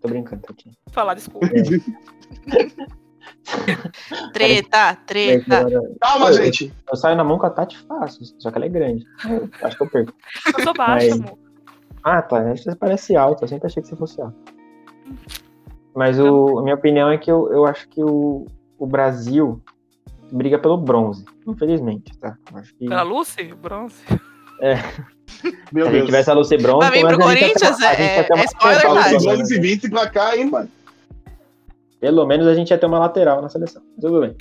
Tô 0.01 0.07
brincando, 0.09 0.41
Tatinha. 0.41 0.73
Falar, 0.91 1.13
desculpa. 1.13 1.47
Treta, 4.33 4.95
treta. 5.05 5.67
Calma, 6.01 6.33
gente. 6.33 6.73
Eu 6.89 6.95
saio 6.97 7.15
na 7.15 7.23
mão 7.23 7.37
com 7.37 7.45
a 7.45 7.49
Tati 7.49 7.77
fácil, 7.77 8.25
só 8.39 8.51
que 8.51 8.57
ela 8.57 8.65
é 8.65 8.69
grande. 8.69 9.05
Eu 9.27 9.49
acho 9.61 9.77
que 9.77 9.83
eu 9.83 9.89
perco. 9.89 10.13
Eu 10.57 10.63
sou 10.63 10.73
baixa, 10.73 11.09
Mas- 11.09 11.19
amor. 11.21 11.37
Ah, 12.03 12.21
tá. 12.21 12.43
Você 12.55 12.75
parece 12.75 13.15
alto. 13.15 13.43
Eu 13.43 13.47
sempre 13.47 13.65
achei 13.67 13.81
que 13.81 13.89
você 13.89 13.95
fosse 13.95 14.21
alto. 14.21 14.35
Mas 15.95 16.19
o, 16.19 16.59
a 16.59 16.61
minha 16.63 16.75
opinião 16.75 17.09
é 17.09 17.17
que 17.17 17.31
eu, 17.31 17.51
eu 17.51 17.65
acho 17.65 17.87
que 17.89 18.03
o, 18.03 18.45
o 18.77 18.85
Brasil 18.85 19.59
briga 20.31 20.59
pelo 20.59 20.77
bronze. 20.77 21.25
Infelizmente, 21.47 22.15
tá? 22.19 22.37
Eu 22.51 22.57
acho 22.59 22.75
que 22.75 22.87
Pela 22.87 23.01
Lucy, 23.01 23.53
bronze. 23.55 23.95
Meu 25.73 25.85
se 25.85 25.89
a 25.89 25.91
gente 25.91 25.91
Deus. 25.91 26.05
tivesse 26.05 26.29
a 26.29 26.33
Lucy 26.33 26.57
bronze, 26.57 26.87
Vai 26.87 26.91
vir 26.91 27.07
pro 27.07 27.17
Corinthians, 27.19 27.81
a 27.81 27.93
gente 27.93 27.99
ia 28.01 28.21
é- 28.21 28.27
uma 28.33 28.41
é 28.41 28.45
spoiler, 28.45 29.41
esse 29.41 29.59
20 29.59 29.89
pra 29.89 30.07
cá, 30.09 30.37
hein, 30.37 30.45
mano. 30.49 30.69
Pelo 31.99 32.25
menos 32.25 32.45
a 32.47 32.53
gente 32.53 32.71
ia 32.71 32.77
ter 32.77 32.85
uma 32.85 32.99
lateral 32.99 33.41
na 33.41 33.49
seleção. 33.49 33.81
Mas 33.95 34.01
Tudo 34.05 34.21
bem. 34.21 34.35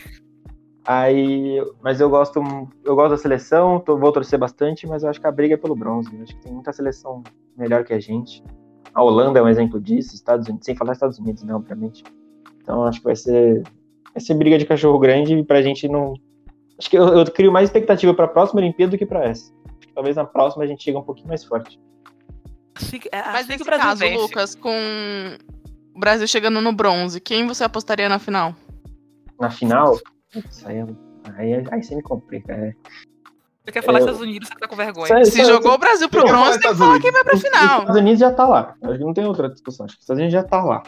Aí, 0.87 1.63
mas 1.83 1.99
eu 2.01 2.11
gosto, 2.11 2.43
eu 2.85 2.95
gosto 2.95 3.11
da 3.13 3.17
seleção, 3.17 3.81
tô- 3.81 3.97
vou 3.97 4.13
torcer 4.13 4.39
bastante, 4.39 4.87
mas 4.87 5.03
eu 5.03 5.09
acho 5.09 5.19
que 5.21 5.27
a 5.27 5.33
briga 5.33 5.55
é 5.55 5.57
pelo 5.57 5.75
bronze. 5.75 6.15
Eu 6.15 6.23
acho 6.23 6.35
que 6.37 6.43
tem 6.43 6.53
muita 6.53 6.73
seleção 6.75 7.23
melhor 7.57 7.85
que 7.85 7.95
a 7.95 8.01
gente. 8.01 8.43
A 8.93 9.03
Holanda 9.03 9.39
é 9.39 9.43
um 9.43 9.49
exemplo 9.49 9.81
disso, 9.81 10.15
Estados 10.15 10.47
Unidos, 10.47 10.67
sem 10.67 10.77
falar 10.77 10.93
Estados 10.93 11.19
Unidos, 11.19 11.43
né, 11.43 11.55
obviamente. 11.55 12.05
Então 12.61 12.85
acho 12.85 12.99
que 12.99 13.05
vai 13.05 13.17
ser, 13.17 13.63
vai 14.13 14.21
ser 14.21 14.35
briga 14.35 14.59
de 14.59 14.67
cachorro 14.67 14.99
grande 14.99 15.43
pra 15.45 15.63
gente 15.63 15.89
não. 15.89 16.15
Acho 16.79 16.91
que 16.91 16.99
eu, 16.99 17.07
eu 17.09 17.25
crio 17.33 17.51
mais 17.51 17.69
expectativa 17.71 18.13
pra 18.13 18.29
próxima 18.29 18.61
Olimpíada 18.61 18.91
do 18.91 18.99
que 18.99 19.07
pra 19.07 19.25
essa. 19.25 19.53
Acho 19.79 19.89
que 19.89 19.95
talvez 19.95 20.17
na 20.17 20.25
próxima 20.27 20.65
a 20.65 20.67
gente 20.67 20.83
chegue 20.85 20.99
um 20.99 21.03
pouquinho 21.03 21.29
mais 21.29 21.43
forte. 21.45 21.81
É 23.11 23.23
Mas 23.23 23.35
assim 23.37 23.45
que 23.45 23.49
nesse 23.53 23.63
o 23.63 23.67
Brasil 23.67 23.85
caso, 23.87 24.01
vence. 24.01 24.17
Lucas, 24.23 24.55
com 24.55 24.71
o 25.95 25.99
Brasil 26.01 26.27
chegando 26.27 26.61
no 26.61 26.73
bronze, 26.73 27.21
quem 27.21 27.47
você 27.47 27.65
apostaria 27.65 28.09
na 28.09 28.19
final? 28.19 28.55
Na 29.41 29.51
final, 29.51 29.99
putz, 30.33 30.65
aí, 30.67 30.81
aí, 31.37 31.65
aí 31.71 31.83
você 31.83 31.95
me 31.95 32.03
complica. 32.03 32.53
É. 32.53 32.73
Você 33.65 33.73
quer 33.73 33.83
falar 33.83 33.99
eu- 34.01 34.05
Estados 34.05 34.21
Unidos, 34.21 34.49
você 34.49 34.55
tá 34.57 34.69
com 34.69 34.77
vergonha. 34.77 35.07
Sério? 35.07 35.27
Se 35.27 35.45
jogou 35.45 35.73
o 35.73 35.79
Brasil 35.79 36.09
pro 36.09 36.21
Eu 36.21 36.27
bronze, 36.27 36.61
tem 36.61 36.71
que 36.71 36.77
falar 36.77 37.01
quem 37.01 37.11
vai 37.13 37.25
pra 37.25 37.35
Os 37.35 37.43
final. 37.43 37.79
Estados 37.81 37.97
Unidos 37.97 38.21
já 38.21 38.31
tá 38.33 38.47
lá. 38.47 38.75
Acho 38.83 38.99
que 38.99 39.05
não 39.05 39.15
tem 39.15 39.25
outra 39.25 39.49
discussão. 39.49 39.87
Acho 39.87 39.95
que 39.97 40.01
os 40.01 40.05
Estados 40.05 40.21
Unidos 40.21 40.33
já 40.35 40.43
tá 40.43 40.63
lá. 40.63 40.83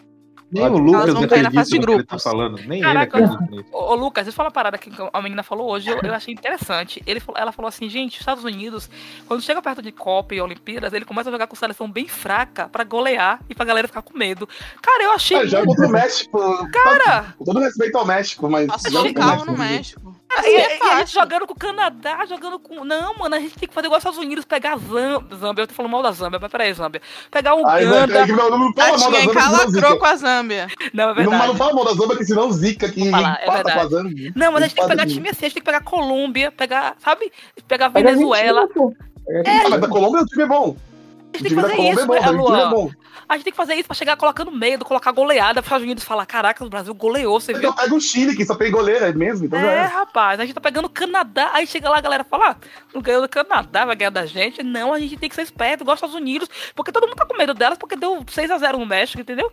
Nem 0.50 0.64
o 0.64 0.78
Lucas 0.78 1.12
vão 1.12 1.26
cair 1.26 1.42
na 1.42 1.50
fase 1.50 1.70
de 1.70 1.80
tá 1.80 1.82
grupos. 1.82 2.22
falando. 2.22 2.58
Nem 2.66 2.80
Caraca. 2.80 3.18
ele 3.18 3.26
acredita. 3.26 3.66
Ô, 3.72 3.94
Lucas, 3.94 4.24
deixa 4.24 4.34
eu 4.34 4.36
falar 4.36 4.48
uma 4.48 4.52
parada 4.52 4.78
que 4.78 4.90
a 5.12 5.22
menina 5.22 5.42
falou 5.42 5.70
hoje, 5.70 5.90
eu, 5.90 5.98
eu 6.02 6.14
achei 6.14 6.32
interessante. 6.32 7.02
Ele, 7.06 7.20
ela 7.34 7.50
falou 7.50 7.68
assim, 7.68 7.88
gente, 7.88 8.14
os 8.14 8.20
Estados 8.20 8.44
Unidos, 8.44 8.88
quando 9.26 9.42
chega 9.42 9.60
perto 9.60 9.82
de 9.82 9.90
Copa 9.90 10.34
e 10.34 10.40
Olimpíadas, 10.40 10.92
ele 10.92 11.04
começa 11.04 11.28
a 11.30 11.32
jogar 11.32 11.46
com 11.48 11.56
seleção 11.56 11.90
bem 11.90 12.06
fraca 12.06 12.68
pra 12.68 12.84
golear 12.84 13.40
e 13.48 13.54
pra 13.54 13.64
galera 13.64 13.88
ficar 13.88 14.02
com 14.02 14.16
medo. 14.16 14.48
Cara, 14.80 15.04
eu 15.04 15.12
achei. 15.12 15.36
É, 15.38 15.46
joga 15.46 15.66
contra 15.66 15.86
o 15.86 15.90
México. 15.90 16.70
Cara, 16.70 17.34
todo 17.44 17.58
respeito 17.58 17.98
ao 17.98 18.06
México, 18.06 18.48
mas. 18.48 18.66
Passou 18.68 18.90
joga 18.90 19.44
no 19.44 19.58
México. 19.58 20.14
Assim 20.28 20.48
e, 20.48 20.56
é 20.56 20.78
e 20.78 20.82
a 20.82 20.98
gente 20.98 21.12
jogando 21.14 21.46
com 21.46 21.52
o 21.52 21.56
Canadá, 21.56 22.24
jogando 22.26 22.58
com. 22.58 22.84
Não, 22.84 23.14
mano, 23.16 23.36
a 23.36 23.40
gente 23.40 23.56
tem 23.58 23.68
que 23.68 23.74
fazer 23.74 23.86
igual 23.86 23.98
os 23.98 24.02
Estados 24.02 24.18
Unidos, 24.18 24.44
pegar 24.44 24.74
a 24.74 24.76
Zâmbia. 24.76 25.62
Eu 25.62 25.66
tô 25.66 25.74
falando 25.74 25.92
mal 25.92 26.02
da 26.02 26.12
Zâmbia, 26.12 26.38
mas 26.40 26.50
peraí, 26.50 26.72
Zâmbia. 26.74 27.00
Pegar 27.30 27.54
o 27.54 27.66
Aí, 27.66 27.86
Uganda. 27.86 28.26
vai, 28.26 28.26
não, 28.26 28.50
não, 28.50 28.58
não 28.58 28.72
fala 28.72 28.98
mal 28.98 29.10
da 29.10 29.66
Zâmbia, 29.66 29.96
com 29.98 30.04
a 30.06 30.16
Zâmbia. 30.16 30.66
Não, 30.92 31.04
é 31.04 31.06
Não, 31.06 31.14
mas 31.14 31.24
não 31.24 31.30
verdade. 31.32 31.58
fala 31.58 31.74
mal 31.74 31.84
da 31.84 31.92
Zâmbia, 31.94 32.16
que 32.16 32.24
senão 32.24 32.50
zica, 32.52 32.88
falar, 32.88 33.38
é 33.40 33.44
empata 33.44 33.44
com 33.44 33.50
a 33.50 33.54
verdade. 33.74 33.88
Zâmbia. 33.90 34.32
Não, 34.34 34.52
mas 34.52 34.62
a 34.62 34.66
gente 34.66 34.76
tem 34.76 34.84
que 34.84 34.90
pegar 34.90 35.06
time 35.06 35.28
assim, 35.28 35.46
a 35.46 35.48
gente 35.48 35.54
tem 35.54 35.62
que 35.62 35.66
pegar 35.66 35.80
Colômbia, 35.82 36.50
pegar, 36.52 36.96
sabe? 36.98 37.32
Pegar 37.68 37.90
Pega 37.90 38.08
a 38.10 38.12
Venezuela. 38.12 38.62
A 38.62 39.64
Ah, 39.64 39.68
mas 39.70 39.80
da 39.80 39.88
Colômbia 39.88 40.22
o 40.22 40.26
time 40.26 40.42
é 40.42 40.46
bom. 40.46 40.76
A 41.34 41.38
gente 41.38 41.48
tem 41.48 41.56
que 41.56 41.62
fazer 41.62 41.74
é 41.74 41.92
isso, 41.92 42.06
bom, 42.06 42.14
é 42.14 42.30
Luan? 42.30 42.70
bom. 42.70 42.90
A 43.28 43.34
gente 43.34 43.44
tem 43.44 43.50
que 43.52 43.56
fazer 43.56 43.74
isso 43.74 43.88
pra 43.88 43.94
chegar 43.94 44.16
colocando 44.16 44.52
medo, 44.52 44.84
colocar 44.84 45.10
goleada, 45.10 45.54
para 45.54 45.60
os 45.60 45.66
Estados 45.66 45.84
Unidos 45.84 46.04
falar, 46.04 46.24
caraca, 46.26 46.64
o 46.64 46.68
Brasil 46.70 46.94
goleou, 46.94 47.40
você 47.40 47.52
viu? 47.52 47.70
Então 47.70 47.74
pega 47.74 47.94
o 47.94 48.00
Chile, 48.00 48.36
que 48.36 48.44
só 48.46 48.54
tem 48.54 48.70
goleira 48.70 49.12
mesmo, 49.12 49.46
então 49.46 49.58
É, 49.58 49.78
é. 49.78 49.82
rapaz, 49.82 50.38
a 50.38 50.44
gente 50.44 50.54
tá 50.54 50.60
pegando 50.60 50.86
o 50.86 50.90
Canadá, 50.90 51.50
aí 51.52 51.66
chega 51.66 51.90
lá 51.90 51.98
a 51.98 52.00
galera 52.00 52.24
fala, 52.24 52.50
ah, 52.52 52.56
não 52.94 53.02
ganhou 53.02 53.20
do 53.22 53.28
Canadá, 53.28 53.84
vai 53.84 53.96
ganhar 53.96 54.10
da 54.10 54.24
gente. 54.26 54.62
Não, 54.62 54.92
a 54.92 55.00
gente 55.00 55.16
tem 55.16 55.28
que 55.28 55.34
ser 55.34 55.42
esperto, 55.42 55.82
igual 55.82 55.94
os 55.94 55.98
Estados 55.98 56.14
Unidos, 56.14 56.48
porque 56.74 56.92
todo 56.92 57.06
mundo 57.06 57.16
tá 57.16 57.26
com 57.26 57.36
medo 57.36 57.52
delas, 57.52 57.76
porque 57.78 57.96
deu 57.96 58.24
6x0 58.24 58.78
no 58.78 58.86
México, 58.86 59.20
entendeu? 59.20 59.52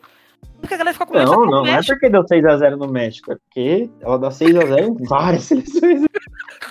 Porque 0.59 0.73
a 0.75 0.77
galera 0.77 0.93
fica 0.93 1.05
com 1.05 1.13
Não, 1.13 1.25
não, 1.45 1.45
não 1.63 1.67
é 1.67 1.81
porque 1.83 2.09
deu 2.09 2.23
6x0 2.23 2.75
no 2.77 2.87
México, 2.87 3.31
é 3.33 3.35
porque 3.35 3.89
ela 4.01 4.17
dá 4.17 4.29
6x0 4.29 4.99
em 5.01 5.03
várias 5.05 5.43
seleções. 5.45 6.03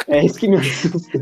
É 0.08 0.24
isso 0.24 0.38
que 0.38 0.48
me 0.48 0.56
assusta. 0.56 1.18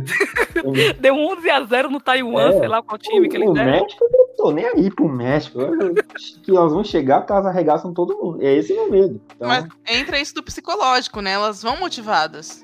Deu 1.01 1.15
11x0 1.15 1.89
no 1.89 2.01
Taiwan, 2.01 2.49
É. 2.51 2.59
sei 2.61 2.69
lá 2.69 2.83
qual 2.83 2.99
time 2.99 3.29
que 3.29 3.37
eles 3.37 3.49
o 3.51 3.53
deram. 3.53 3.71
México, 3.83 4.05
eu 4.05 4.11
não 4.19 4.37
tô 4.37 4.51
nem 4.53 4.67
aí 4.67 4.91
pro 4.91 5.09
México. 5.09 5.61
Eu- 5.61 5.95
Que 6.43 6.51
elas 6.57 6.73
vão 6.73 6.85
chegar 6.85 7.21
porque 7.21 7.33
elas 7.33 7.47
arregaçam 7.47 7.93
todo 7.93 8.17
mundo. 8.17 8.39
É 8.43 8.55
esse 8.55 8.73
o 8.73 8.77
meu 8.77 8.91
medo. 8.91 9.21
Então, 9.37 9.49
Mas 9.49 9.67
entra 9.89 10.19
isso 10.21 10.35
do 10.35 10.43
psicológico, 10.43 11.21
né? 11.21 11.33
Elas 11.33 11.63
vão 11.63 11.77
motivadas. 11.79 12.63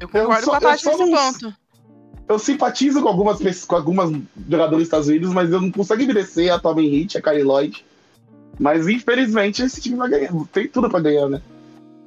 Eu 0.00 0.08
Eu 0.12 0.22
concordo 0.26 0.44
só- 0.44 0.50
com 0.50 0.56
a 0.56 0.58
eu 0.58 0.62
Tati 0.76 0.86
nesse 0.86 0.98
não- 0.98 1.10
ponto. 1.32 1.54
Eu 2.26 2.38
simpatizo 2.38 3.02
com 3.02 3.08
algumas, 3.08 3.64
com 3.66 3.76
algumas 3.76 4.10
jogadores 4.48 4.78
dos 4.78 4.82
Estados 4.82 5.08
Unidos, 5.08 5.32
mas 5.32 5.50
eu 5.52 5.60
não 5.60 5.70
consigo 5.70 6.02
envelhecer 6.02 6.52
a 6.52 6.58
Tommy 6.58 6.88
Hit, 6.88 7.18
a 7.18 7.22
Kylie 7.22 7.42
Lloyd. 7.42 7.84
Mas 8.58 8.86
infelizmente 8.88 9.62
esse 9.62 9.80
time 9.80 9.96
vai 9.96 10.08
ganhar. 10.08 10.30
Tem 10.52 10.68
tudo 10.68 10.88
pra 10.88 11.00
ganhar, 11.00 11.28
né? 11.28 11.40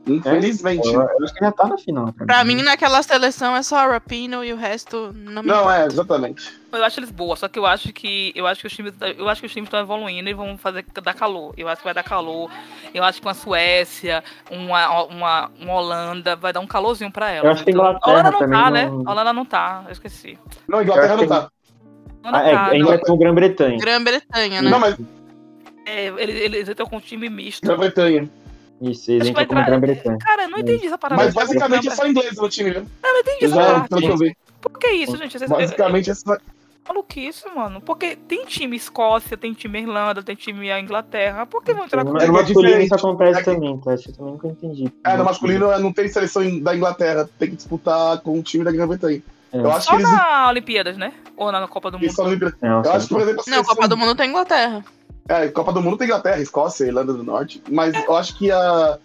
Infelizmente. 0.05 0.87
Eu, 0.87 1.01
eu 1.01 1.23
acho 1.25 1.33
que 1.33 1.39
já 1.43 1.51
tá 1.51 1.67
na 1.67 1.77
final. 1.77 2.13
Pra 2.13 2.41
mim, 2.45 2.61
naquela 2.61 3.03
seleção 3.03 3.53
é 3.55 3.61
só 3.61 3.75
Rapino 3.89 4.41
e 4.43 4.53
o 4.53 4.55
resto 4.55 5.13
não 5.13 5.41
me 5.43 5.49
Não, 5.49 5.59
importa. 5.61 5.81
é, 5.81 5.85
exatamente. 5.85 6.53
Eu 6.71 6.83
acho 6.83 6.99
eles 7.01 7.11
boas, 7.11 7.39
só 7.39 7.47
que 7.49 7.59
eu 7.59 7.65
acho 7.65 7.91
que 7.91 8.31
eu 8.35 8.47
acho 8.47 8.61
que 8.61 8.67
os 8.67 8.73
times, 8.73 8.93
eu 9.17 9.27
acho 9.27 9.41
que 9.41 9.47
os 9.47 9.51
times 9.53 9.67
estão 9.67 9.79
evoluindo 9.81 10.29
e 10.29 10.33
vão 10.33 10.57
fazer 10.57 10.85
dar 11.03 11.13
calor. 11.13 11.53
Eu 11.57 11.67
acho 11.67 11.77
que 11.81 11.85
vai 11.85 11.93
dar 11.93 12.03
calor. 12.03 12.49
Eu 12.93 13.03
acho 13.03 13.19
que 13.21 13.27
uma 13.27 13.33
Suécia, 13.33 14.23
uma, 14.49 15.03
uma, 15.05 15.51
uma 15.59 15.73
Holanda 15.73 16.35
vai 16.37 16.53
dar 16.53 16.61
um 16.61 16.67
calorzinho 16.67 17.11
pra 17.11 17.29
ela. 17.31 17.47
Eu 17.47 17.51
acho 17.51 17.63
que 17.65 17.69
a 17.71 17.73
Então, 17.73 17.85
Inglaterra 17.85 18.11
a 18.11 18.19
Holanda 18.19 18.31
não 18.31 18.39
também 18.39 18.59
tá, 18.59 18.71
né? 18.71 18.85
não- 18.89 19.03
A 19.05 19.11
Holanda 19.11 19.33
não 19.33 19.45
tá, 19.45 19.83
eu 19.87 19.91
esqueci. 19.91 20.39
Não, 20.69 20.81
Inglaterra 20.81 21.13
Eu 21.13 21.17
não 21.17 21.23
acho 21.23 21.27
tá. 21.27 21.51
A 22.23 22.29
Holanda 22.29 22.45
Ah, 22.45 22.49
é, 22.49 22.53
tá, 22.53 22.65
ainda 22.67 22.85
não. 22.85 22.93
é 22.93 22.97
com 22.97 23.11
o 23.13 23.17
Grã-Bretanha. 23.17 23.77
Grã-Bretanha, 23.77 24.61
né? 24.61 24.69
Não, 24.69 24.79
mas 24.79 24.95
É, 25.87 26.07
eles, 26.21 26.35
eles 26.41 26.69
entram 26.69 26.85
com 26.85 26.97
um 26.97 26.99
time 26.99 27.29
misto. 27.29 27.63
Grã-Bretanha. 27.65 28.29
Isso, 28.81 29.09
eles 29.11 29.29
entram 29.29 29.45
como 29.45 29.65
Grã-Bretanha. 29.65 30.17
Cara, 30.19 30.43
eu 30.43 30.49
não 30.49 30.59
entendi 30.59 30.85
essa 30.87 30.97
parada. 30.97 31.23
Mas 31.23 31.33
basicamente 31.33 31.87
é 31.87 31.91
só 31.95 32.05
inglês 32.07 32.35
no 32.37 32.49
time, 32.49 32.71
viu? 32.71 32.81
Eu 33.03 33.13
não 33.13 33.19
entendi 33.21 33.45
essa 33.45 33.87
pelo 33.89 34.01
que 34.01 34.07
eu 34.07 34.17
vi. 34.17 34.37
Por 34.61 34.77
que 34.77 34.87
isso, 34.87 35.15
gente? 35.17 35.37
Vocês- 35.37 35.49
Basicamente, 35.49 36.09
essa... 36.11 36.33
É 36.33 36.39
maluquice, 36.93 37.43
mano. 37.53 37.81
Porque 37.81 38.15
tem 38.15 38.45
time 38.45 38.75
Escócia, 38.77 39.35
tem 39.35 39.51
time 39.53 39.79
Irlanda, 39.81 40.23
tem 40.23 40.35
time 40.35 40.71
a 40.71 40.79
Inglaterra. 40.79 41.45
Por 41.45 41.61
que 41.61 41.73
vão 41.73 41.83
entrar 41.83 42.05
com 42.05 42.13
No 42.13 42.19
É 42.21 42.25
é 42.25 42.31
masculino 42.31 42.79
isso 42.81 42.95
acontece 42.95 43.39
É 43.39 43.43
que- 43.43 43.51
também, 43.51 43.77
tá? 43.79 43.91
Eu 43.93 44.13
também 44.13 44.31
nunca 44.33 44.47
entendi. 44.47 44.93
É, 45.05 45.17
no 45.17 45.25
masculino 45.25 45.69
é, 45.71 45.79
não 45.79 45.91
tem 45.91 46.07
seleção 46.07 46.59
da 46.61 46.73
Inglaterra, 46.75 47.29
tem 47.37 47.49
que 47.49 47.55
disputar 47.57 48.19
com 48.21 48.39
o 48.39 48.41
time 48.41 48.63
da 48.63 48.71
Grã-Bretanha. 48.71 49.21
É. 49.51 49.57
Eu 49.57 49.69
acho 49.71 49.85
Só 49.85 49.91
que 49.97 50.01
eles. 50.03 50.11
na 50.11 50.47
Olimpíadas, 50.49 50.97
né? 50.97 51.11
Ou 51.35 51.51
na 51.51 51.67
Copa 51.67 51.91
do 51.91 51.99
Mundo? 51.99 52.11
só 52.13 52.23
não- 52.23 52.31
Não, 52.61 52.77
Eu 52.77 52.83
só- 52.85 52.91
acho 52.93 53.07
que, 53.07 53.13
por 53.13 53.21
exemplo, 53.21 53.41
a 53.41 53.49
Não, 53.49 53.53
seleção... 53.55 53.75
Copa 53.75 53.87
do 53.89 53.97
Mundo 53.97 54.15
tem 54.15 54.29
Inglaterra. 54.29 54.85
É, 55.29 55.47
Copa 55.49 55.73
do 55.73 55.81
Mundo 55.81 55.97
tem 55.97 56.07
Inglaterra, 56.07 56.39
Escócia, 56.41 56.85
Irlanda 56.85 57.13
do 57.13 57.23
Norte, 57.23 57.61
mas 57.69 57.93
eu 58.05 58.15
acho 58.15 58.37
que 58.37 58.49
a... 58.49 58.97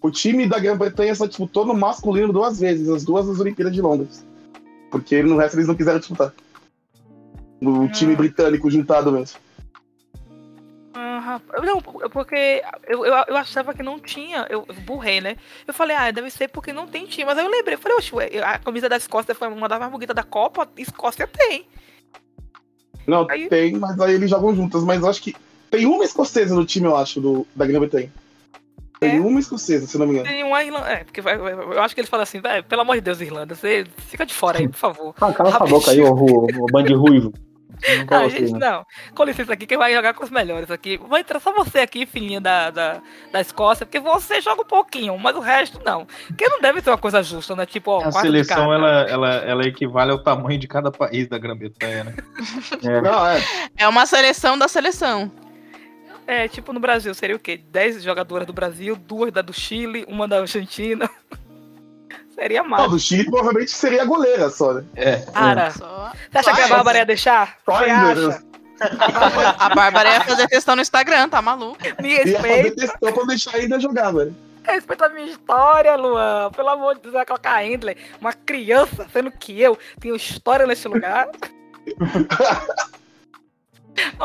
o 0.00 0.10
time 0.10 0.46
da 0.46 0.58
Grã-Bretanha 0.58 1.14
só 1.14 1.26
disputou 1.26 1.66
no 1.66 1.74
masculino 1.74 2.32
duas 2.32 2.58
vezes, 2.58 2.88
as 2.88 3.04
duas 3.04 3.26
nas 3.26 3.40
Olimpíadas 3.40 3.74
de 3.74 3.82
Londres. 3.82 4.26
Porque 4.90 5.22
no 5.22 5.36
resto 5.36 5.56
eles 5.56 5.68
não 5.68 5.74
quiseram 5.74 5.98
disputar. 5.98 6.32
O 7.60 7.88
time 7.88 8.14
britânico 8.14 8.70
juntado 8.70 9.10
mesmo. 9.12 9.38
Ah, 10.94 11.18
rapaz. 11.18 11.62
Não, 11.62 11.82
porque 11.82 12.62
eu, 12.86 13.04
eu, 13.04 13.14
eu 13.28 13.36
achava 13.36 13.74
que 13.74 13.82
não 13.82 13.98
tinha. 13.98 14.46
Eu 14.48 14.66
burrei, 14.84 15.20
né? 15.20 15.36
Eu 15.66 15.74
falei, 15.74 15.96
ah, 15.96 16.10
deve 16.10 16.30
ser 16.30 16.48
porque 16.48 16.72
não 16.72 16.86
tem 16.86 17.06
time. 17.06 17.26
Mas 17.26 17.36
aí 17.36 17.44
eu 17.44 17.50
lembrei, 17.50 17.74
eu 17.74 17.78
falei, 17.78 17.98
oxe, 17.98 18.12
a 18.42 18.58
camisa 18.58 18.88
da 18.88 18.96
Escócia 18.96 19.34
foi 19.34 19.48
uma 19.48 19.68
das 19.68 19.78
mais 19.78 19.90
bonitas 19.92 20.16
da 20.16 20.22
Copa. 20.22 20.68
Escócia 20.76 21.26
tem. 21.26 21.66
Não, 23.06 23.26
Aí- 23.30 23.48
tem, 23.48 23.74
mas 23.78 24.00
aí 24.00 24.14
eles 24.14 24.30
jogam 24.30 24.54
juntas. 24.54 24.82
Mas 24.84 25.02
eu 25.02 25.08
acho 25.08 25.22
que 25.22 25.34
tem 25.76 25.86
uma 25.86 26.04
escocesa 26.04 26.54
no 26.54 26.64
time, 26.64 26.86
eu 26.86 26.96
acho, 26.96 27.20
do, 27.20 27.46
da 27.54 27.66
Grã-Bretanha. 27.66 28.10
Tem 28.98 29.16
É? 29.16 29.20
uma 29.20 29.38
escocesa, 29.38 29.86
se 29.86 29.98
não 29.98 30.06
me 30.06 30.12
engano. 30.14 30.26
Tem 30.28 30.42
uma 30.42 30.64
Irlanda. 30.64 30.88
É, 30.88 31.04
porque 31.04 31.20
vai- 31.20 31.36
vai- 31.36 31.52
eu 31.52 31.82
acho 31.82 31.94
que 31.94 32.00
eles 32.00 32.08
falam 32.08 32.22
assim, 32.22 32.40
velho, 32.40 32.64
pelo 32.64 32.80
amor 32.80 32.94
de 32.94 33.02
Deus, 33.02 33.20
Irlanda, 33.20 33.54
você 33.54 33.84
fica 33.98 34.24
de 34.24 34.32
fora 34.32 34.58
aí, 34.58 34.66
por 34.68 34.78
favor. 34.78 35.14
Ah, 35.20 35.32
cala 35.32 35.50
essa 35.50 35.66
boca 35.66 35.90
aí, 35.90 36.00
ô, 36.00 36.14
ô, 36.14 36.46
ô 36.46 36.66
bande 36.72 36.94
ruivo. 36.94 37.32
Não 37.98 38.06
quero 38.06 38.24
Ah, 38.24 38.28
gente, 38.30 38.52
não. 38.52 38.58
não. 38.58 38.84
Com 39.14 39.24
licença 39.24 39.52
aqui, 39.52 39.66
quem 39.66 39.76
vai 39.76 39.92
jogar 39.94 40.14
com 40.14 40.24
os 40.24 40.30
melhores 40.30 40.70
aqui. 40.70 40.96
Vai 41.10 41.20
entrar 41.20 41.38
só 41.40 41.52
você 41.52 41.80
aqui, 41.80 42.06
filhinha 42.06 42.40
da, 42.40 42.70
da, 42.70 43.02
da 43.30 43.38
Escócia, 43.38 43.84
porque 43.84 44.00
você 44.00 44.40
joga 44.40 44.62
um 44.62 44.66
pouquinho, 44.66 45.18
mas 45.18 45.36
o 45.36 45.40
resto 45.40 45.78
não. 45.84 46.06
Porque 46.28 46.48
não 46.48 46.58
deve 46.58 46.80
ser 46.80 46.88
uma 46.88 46.96
coisa 46.96 47.22
justa, 47.22 47.54
né? 47.54 47.66
Tipo, 47.66 47.90
ó, 47.90 48.04
A 48.04 48.08
de 48.08 48.18
seleção 48.22 48.72
ela, 48.72 49.02
ela, 49.02 49.34
ela 49.44 49.62
equivale 49.66 50.10
ao 50.10 50.18
tamanho 50.22 50.58
de 50.58 50.66
cada 50.66 50.90
país 50.90 51.28
da 51.28 51.36
Grã-Bretanha, 51.36 52.04
né? 52.04 52.14
É. 52.82 53.00
Não, 53.02 53.26
é. 53.28 53.42
É 53.76 53.86
uma 53.86 54.06
seleção 54.06 54.56
da 54.56 54.68
seleção. 54.68 55.30
É, 56.26 56.48
tipo 56.48 56.72
no 56.72 56.80
Brasil, 56.80 57.14
seria 57.14 57.36
o 57.36 57.38
quê? 57.38 57.56
10 57.70 58.02
jogadoras 58.02 58.46
do 58.46 58.52
Brasil, 58.52 58.96
duas 58.96 59.32
da 59.32 59.42
do 59.42 59.52
Chile, 59.52 60.04
uma 60.08 60.26
da 60.26 60.40
Argentina. 60.40 61.08
seria 62.34 62.62
Não, 62.62 62.70
massa. 62.70 62.88
do 62.88 62.98
Chile 62.98 63.24
provavelmente 63.30 63.70
seria 63.70 64.02
a 64.02 64.04
goleira 64.04 64.50
só, 64.50 64.74
né? 64.74 64.84
É. 64.96 65.16
Cara, 65.32 65.70
Só... 65.70 66.12
você 66.30 66.38
acha 66.38 66.52
que 66.54 66.60
a 66.62 66.68
Bárbara 66.68 66.98
ia 66.98 67.06
deixar? 67.06 67.56
Só 67.64 67.78
Você 67.78 67.84
ainda, 67.90 68.28
acha? 68.28 68.46
A 69.58 69.74
Bárbara 69.74 70.10
ia 70.10 70.20
fazer 70.24 70.46
questão 70.48 70.76
no 70.76 70.82
Instagram, 70.82 71.30
tá 71.30 71.40
maluco? 71.40 71.78
Me 72.02 72.10
Ia 72.10 72.18
fazer 72.18 72.48
respeita, 72.48 72.80
questão 72.82 73.12
pra 73.12 73.24
deixar 73.24 73.56
ainda 73.56 73.80
jogar, 73.80 74.10
velho. 74.12 74.36
respeita 74.64 75.06
a 75.06 75.08
minha 75.08 75.28
história, 75.28 75.96
Luan. 75.96 76.50
Pelo 76.50 76.68
amor 76.68 76.96
de 76.96 77.00
Deus, 77.00 77.14
vai 77.14 77.24
colocar 77.24 77.54
a 77.54 77.64
Endler, 77.64 77.96
uma 78.20 78.34
criança, 78.34 79.06
sendo 79.10 79.30
que 79.30 79.58
eu 79.58 79.78
tenho 79.98 80.14
história 80.14 80.66
nesse 80.66 80.86
lugar. 80.88 81.26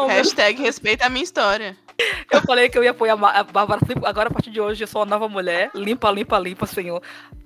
Hashtag 0.09 0.61
respeita 0.61 1.05
a 1.05 1.09
minha 1.09 1.23
história. 1.23 1.77
Eu 2.31 2.41
falei 2.41 2.69
que 2.69 2.77
eu 2.77 2.83
ia 2.83 2.91
apoiar 2.91 3.13
a 3.13 3.43
Bárbara. 3.43 3.81
Agora, 4.05 4.29
a 4.29 4.31
partir 4.31 4.51
de 4.51 4.61
hoje, 4.61 4.83
eu 4.83 4.87
sou 4.87 5.01
a 5.01 5.05
nova 5.05 5.27
mulher. 5.27 5.69
Limpa, 5.75 6.09
limpa, 6.09 6.39
limpa, 6.39 6.65
senhor. 6.65 7.01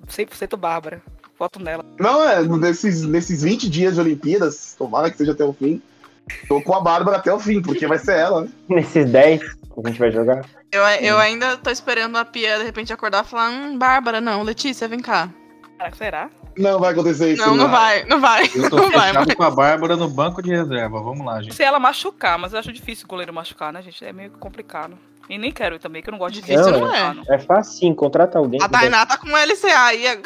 100% 0.08 0.56
Bárbara. 0.56 1.02
Voto 1.38 1.60
nela. 1.60 1.84
Não, 1.98 2.22
é, 2.22 2.42
nesses, 2.42 3.02
nesses 3.02 3.42
20 3.42 3.68
dias 3.68 3.94
de 3.94 4.00
Olimpíadas, 4.00 4.74
tomara 4.78 5.10
que 5.10 5.18
seja 5.18 5.32
até 5.32 5.44
o 5.44 5.52
fim, 5.52 5.82
tô 6.48 6.62
com 6.62 6.74
a 6.74 6.80
Bárbara 6.80 7.18
até 7.18 7.32
o 7.32 7.38
fim, 7.38 7.60
porque 7.60 7.86
vai 7.86 7.98
ser 7.98 8.16
ela, 8.16 8.42
né? 8.42 8.48
Nesses 8.68 9.10
10 9.10 9.40
que 9.40 9.80
a 9.84 9.88
gente 9.88 9.98
vai 9.98 10.10
jogar. 10.10 10.44
Eu, 10.72 10.82
eu 10.82 11.18
ainda 11.18 11.56
tô 11.56 11.70
esperando 11.70 12.16
a 12.16 12.24
Pia 12.24 12.58
de 12.58 12.64
repente 12.64 12.92
acordar 12.92 13.24
e 13.24 13.28
falar: 13.28 13.50
Hum, 13.50 13.78
Bárbara, 13.78 14.20
não, 14.20 14.42
Letícia, 14.42 14.88
vem 14.88 15.00
cá. 15.00 15.28
Será 15.76 15.90
que 15.90 15.96
será? 15.96 16.30
Não 16.56 16.78
vai 16.80 16.92
acontecer 16.92 17.32
isso. 17.34 17.46
Não, 17.46 17.54
não 17.56 17.68
vai, 17.70 18.04
não 18.06 18.20
vai. 18.20 18.50
Eu 18.54 18.70
tô 18.70 18.76
Não 18.76 18.90
vai, 18.90 19.08
fechado 19.08 19.26
mas- 19.28 19.34
com 19.36 19.42
a 19.42 19.50
Bárbara 19.50 19.96
no 19.96 20.08
banco 20.08 20.42
de 20.42 20.50
reserva. 20.50 21.00
Vamos 21.00 21.24
lá, 21.24 21.42
gente. 21.42 21.54
Se 21.54 21.62
ela 21.62 21.78
machucar, 21.78 22.38
mas 22.38 22.52
eu 22.52 22.58
acho 22.58 22.72
difícil 22.72 23.04
o 23.04 23.08
goleiro 23.08 23.32
machucar, 23.32 23.72
né, 23.72 23.82
gente? 23.82 24.04
É 24.04 24.12
meio 24.12 24.30
complicado. 24.32 24.96
E 25.28 25.36
nem 25.38 25.50
quero 25.50 25.76
também, 25.80 26.00
que 26.02 26.08
eu 26.08 26.12
não 26.12 26.18
gosto 26.20 26.34
de 26.34 26.40
Difícil 26.40 26.64
ver 26.72 26.80
não 26.80 26.94
é. 26.94 27.16
É 27.30 27.38
facinho, 27.40 27.96
contrata 27.96 28.38
alguém. 28.38 28.62
A 28.62 28.68
Tainá 28.68 29.04
tá 29.04 29.18
com 29.18 29.26
LCA 29.36 29.76
aí, 29.86 30.06
é- 30.06 30.16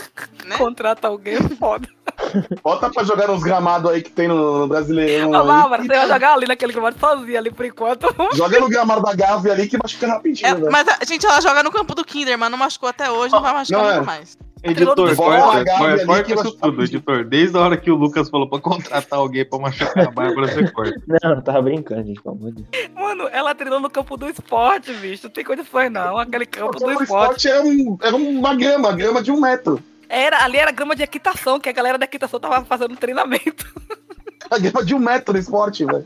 né? 0.45 0.59
Contrata 0.59 1.09
alguém 1.09 1.37
é 1.37 1.57
foda. 1.57 1.89
Bota 2.63 2.91
pra 2.91 3.03
jogar 3.03 3.29
nos 3.29 3.43
gramados 3.43 3.91
aí 3.91 4.03
que 4.03 4.11
tem 4.11 4.29
no, 4.29 4.59
no 4.59 4.69
Brasileirão. 4.69 5.31
Ô. 5.31 5.45
Bárbara, 5.47 5.83
você 5.83 5.89
vai 5.89 6.07
jogar 6.07 6.35
ali 6.35 6.47
naquele 6.47 6.73
gramado 6.75 6.99
sozinha 7.01 7.39
ali 7.39 7.51
por 7.51 7.65
enquanto. 7.65 8.15
Joga 8.37 8.61
no 8.61 8.69
gramado 8.69 9.01
da 9.01 9.15
Gávea 9.15 9.55
ali 9.55 9.69
que 9.69 9.79
machuca 9.83 10.07
rapidinho, 10.07 10.47
É, 10.47 10.55
velho. 10.55 10.71
mas, 10.71 10.87
a, 10.87 10.99
gente, 11.07 11.25
ela 11.25 11.41
joga 11.41 11.63
no 11.63 11.71
campo 11.73 11.95
do 11.95 12.05
Kinderman, 12.05 12.51
não 12.51 12.59
machucou 12.59 12.91
até 12.91 13.11
hoje, 13.11 13.33
não 13.33 13.41
vai 13.41 13.55
machucar 13.55 13.83
Não, 13.83 13.91
é. 13.91 14.01
mais. 14.03 14.37
Editor, 14.63 15.17
corta, 15.17 15.65
corta, 15.65 16.07
corta 16.07 16.35
isso 16.35 16.53
tudo, 16.53 16.85
editor. 16.85 17.25
Desde 17.25 17.57
a 17.57 17.61
hora 17.61 17.77
que 17.77 17.91
o 17.91 17.95
Lucas 17.95 18.29
falou 18.29 18.49
pra 18.49 18.61
contratar 18.61 19.19
alguém 19.19 19.45
pra 19.45 19.59
machucar 19.59 20.09
a 20.09 20.11
Bárbara, 20.11 20.49
você 20.49 20.71
corta. 20.71 21.01
Não, 21.23 21.31
eu 21.35 21.43
tava 21.43 21.63
brincando, 21.63 22.07
gente, 22.07 22.21
pelo 22.21 22.35
amor 22.35 22.53
de 22.53 22.63
Deus. 22.63 22.91
Mano, 22.95 23.29
ela 23.33 23.55
treinou 23.55 23.81
no 23.81 23.89
campo 23.91 24.17
do 24.17 24.29
esporte, 24.29 24.93
bicho. 24.95 25.25
Não 25.25 25.31
tem 25.31 25.45
condições, 25.45 25.91
não. 25.91 26.19
Aquele 26.19 26.45
campo 26.47 26.79
do 26.79 26.85
O 26.87 26.91
esporte. 27.03 27.47
esporte 27.47 27.49
era, 27.49 27.63
um, 27.63 27.99
era 28.03 28.17
uma 28.17 28.55
grama, 28.55 28.93
grama 28.93 29.23
de 29.23 29.31
um 29.31 29.41
metro. 29.41 29.83
Era, 30.09 30.45
ali 30.45 30.59
era 30.59 30.71
grama 30.73 30.95
de 30.95 31.03
equitação, 31.05 31.59
que 31.61 31.69
a 31.69 31.73
galera 31.73 31.97
da 31.97 32.05
equitação 32.05 32.39
tava 32.41 32.65
fazendo 32.65 32.97
treinamento. 32.97 33.67
A 34.51 34.59
grama 34.59 34.85
de 34.85 34.95
um 34.95 34.99
metro 34.99 35.33
no 35.35 35.39
esporte, 35.39 35.85
velho. 35.85 36.05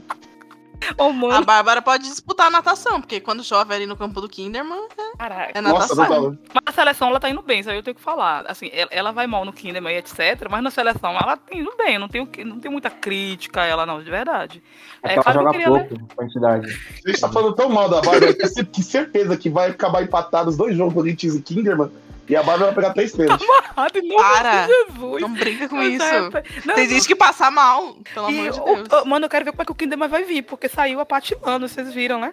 Ô, 0.99 1.31
A. 1.31 1.41
Bárbara 1.41 1.81
pode 1.81 2.05
disputar 2.05 2.49
a 2.49 2.51
natação, 2.51 3.01
porque 3.01 3.21
quando 3.21 3.43
chove 3.43 3.75
ali 3.75 3.87
no 3.87 3.97
campo 3.97 4.21
do 4.21 4.29
Kinderman, 4.29 4.87
Caraca. 5.19 5.53
é 5.57 5.61
Nossa, 5.61 5.95
natação. 5.95 6.07
total. 6.07 6.39
Mas 6.53 6.63
a 6.67 6.73
seleção, 6.73 7.09
ela 7.09 7.21
tá 7.21 7.31
indo 7.31 7.41
bem, 7.43 7.61
isso 7.61 7.71
aí 7.71 7.77
eu 7.77 7.83
tenho 7.83 7.95
que 7.95 8.01
falar. 8.03 8.45
Assim, 8.47 8.69
ela, 8.73 8.91
ela 8.93 9.13
vai 9.13 9.27
mal 9.27 9.45
no 9.45 9.53
Kinderman 9.53 9.95
e 9.95 9.99
etc, 9.99 10.47
mas 10.51 10.63
na 10.63 10.71
seleção 10.71 11.13
ela 11.13 11.37
tá 11.37 11.57
indo 11.57 11.73
bem, 11.77 11.99
não 11.99 12.09
tem, 12.09 12.21
o 12.21 12.27
que- 12.27 12.45
não 12.45 12.61
tem 12.61 12.71
muita 12.71 12.91
crítica 12.91 13.63
a 13.63 13.67
ela, 13.67 13.87
não, 13.87 14.03
de 14.03 14.11
verdade. 14.11 14.63
É 15.03 15.13
É, 15.15 15.15
claro 15.15 15.25
que 15.25 15.29
eu 15.29 15.43
joga 15.43 15.51
queria, 15.53 15.89
pouco, 15.97 16.15
quantidade. 16.17 16.67
A 17.05 17.09
gente 17.11 17.21
tá 17.21 17.31
falando 17.31 17.55
tão 17.55 17.69
mal 17.69 17.89
da 17.89 18.01
Bárbara 18.01 18.35
que 18.35 18.47
cer- 18.49 18.67
que 18.67 18.83
certeza 18.83 19.37
que 19.37 19.49
vai 19.49 19.71
acabar 19.71 20.03
empatado 20.03 20.51
os 20.51 20.57
dois 20.57 20.77
jogos 20.77 20.95
Corinthians 20.95 21.35
e 21.35 21.43
Kinderman 21.43 21.91
e 22.29 22.37
a 22.37 22.43
Bárbara 22.43 22.67
vai 22.73 22.75
pegar 22.75 22.93
três 22.95 23.13
pênaltis. 23.15 23.47
Ah, 23.77 23.89
de 23.89 24.03
novo, 24.03 24.23
Para. 24.23 24.67
Jesus. 24.67 25.21
Não 25.23 25.33
brinca 25.35 25.69
com 25.69 25.83
isso. 25.83 26.05
é, 26.05 26.21
não, 26.65 26.75
Tem 26.75 26.89
gente 26.89 27.07
que 27.07 27.15
passa 27.17 27.51
mal, 27.51 27.97
pelo 28.15 28.31
e 28.31 28.39
amor 28.41 28.53
de 28.53 28.61
o- 28.61 28.65
Deus. 28.65 29.03
o- 29.03 29.05
mano, 29.07 29.27
eu 29.27 29.31
quero 29.31 29.45
ver 29.45 29.51
como 29.51 29.63
é 29.63 29.65
que 29.65 29.73
o 29.73 29.75
Kinderman 29.75 30.09
vai 30.09 30.25
vir, 30.25 30.43
porque 30.43 30.69
saiu 30.69 31.01
a 31.01 31.07
patinando, 31.07 31.69
vocês 31.69 31.93
viram, 31.93 32.19
né? 32.21 32.33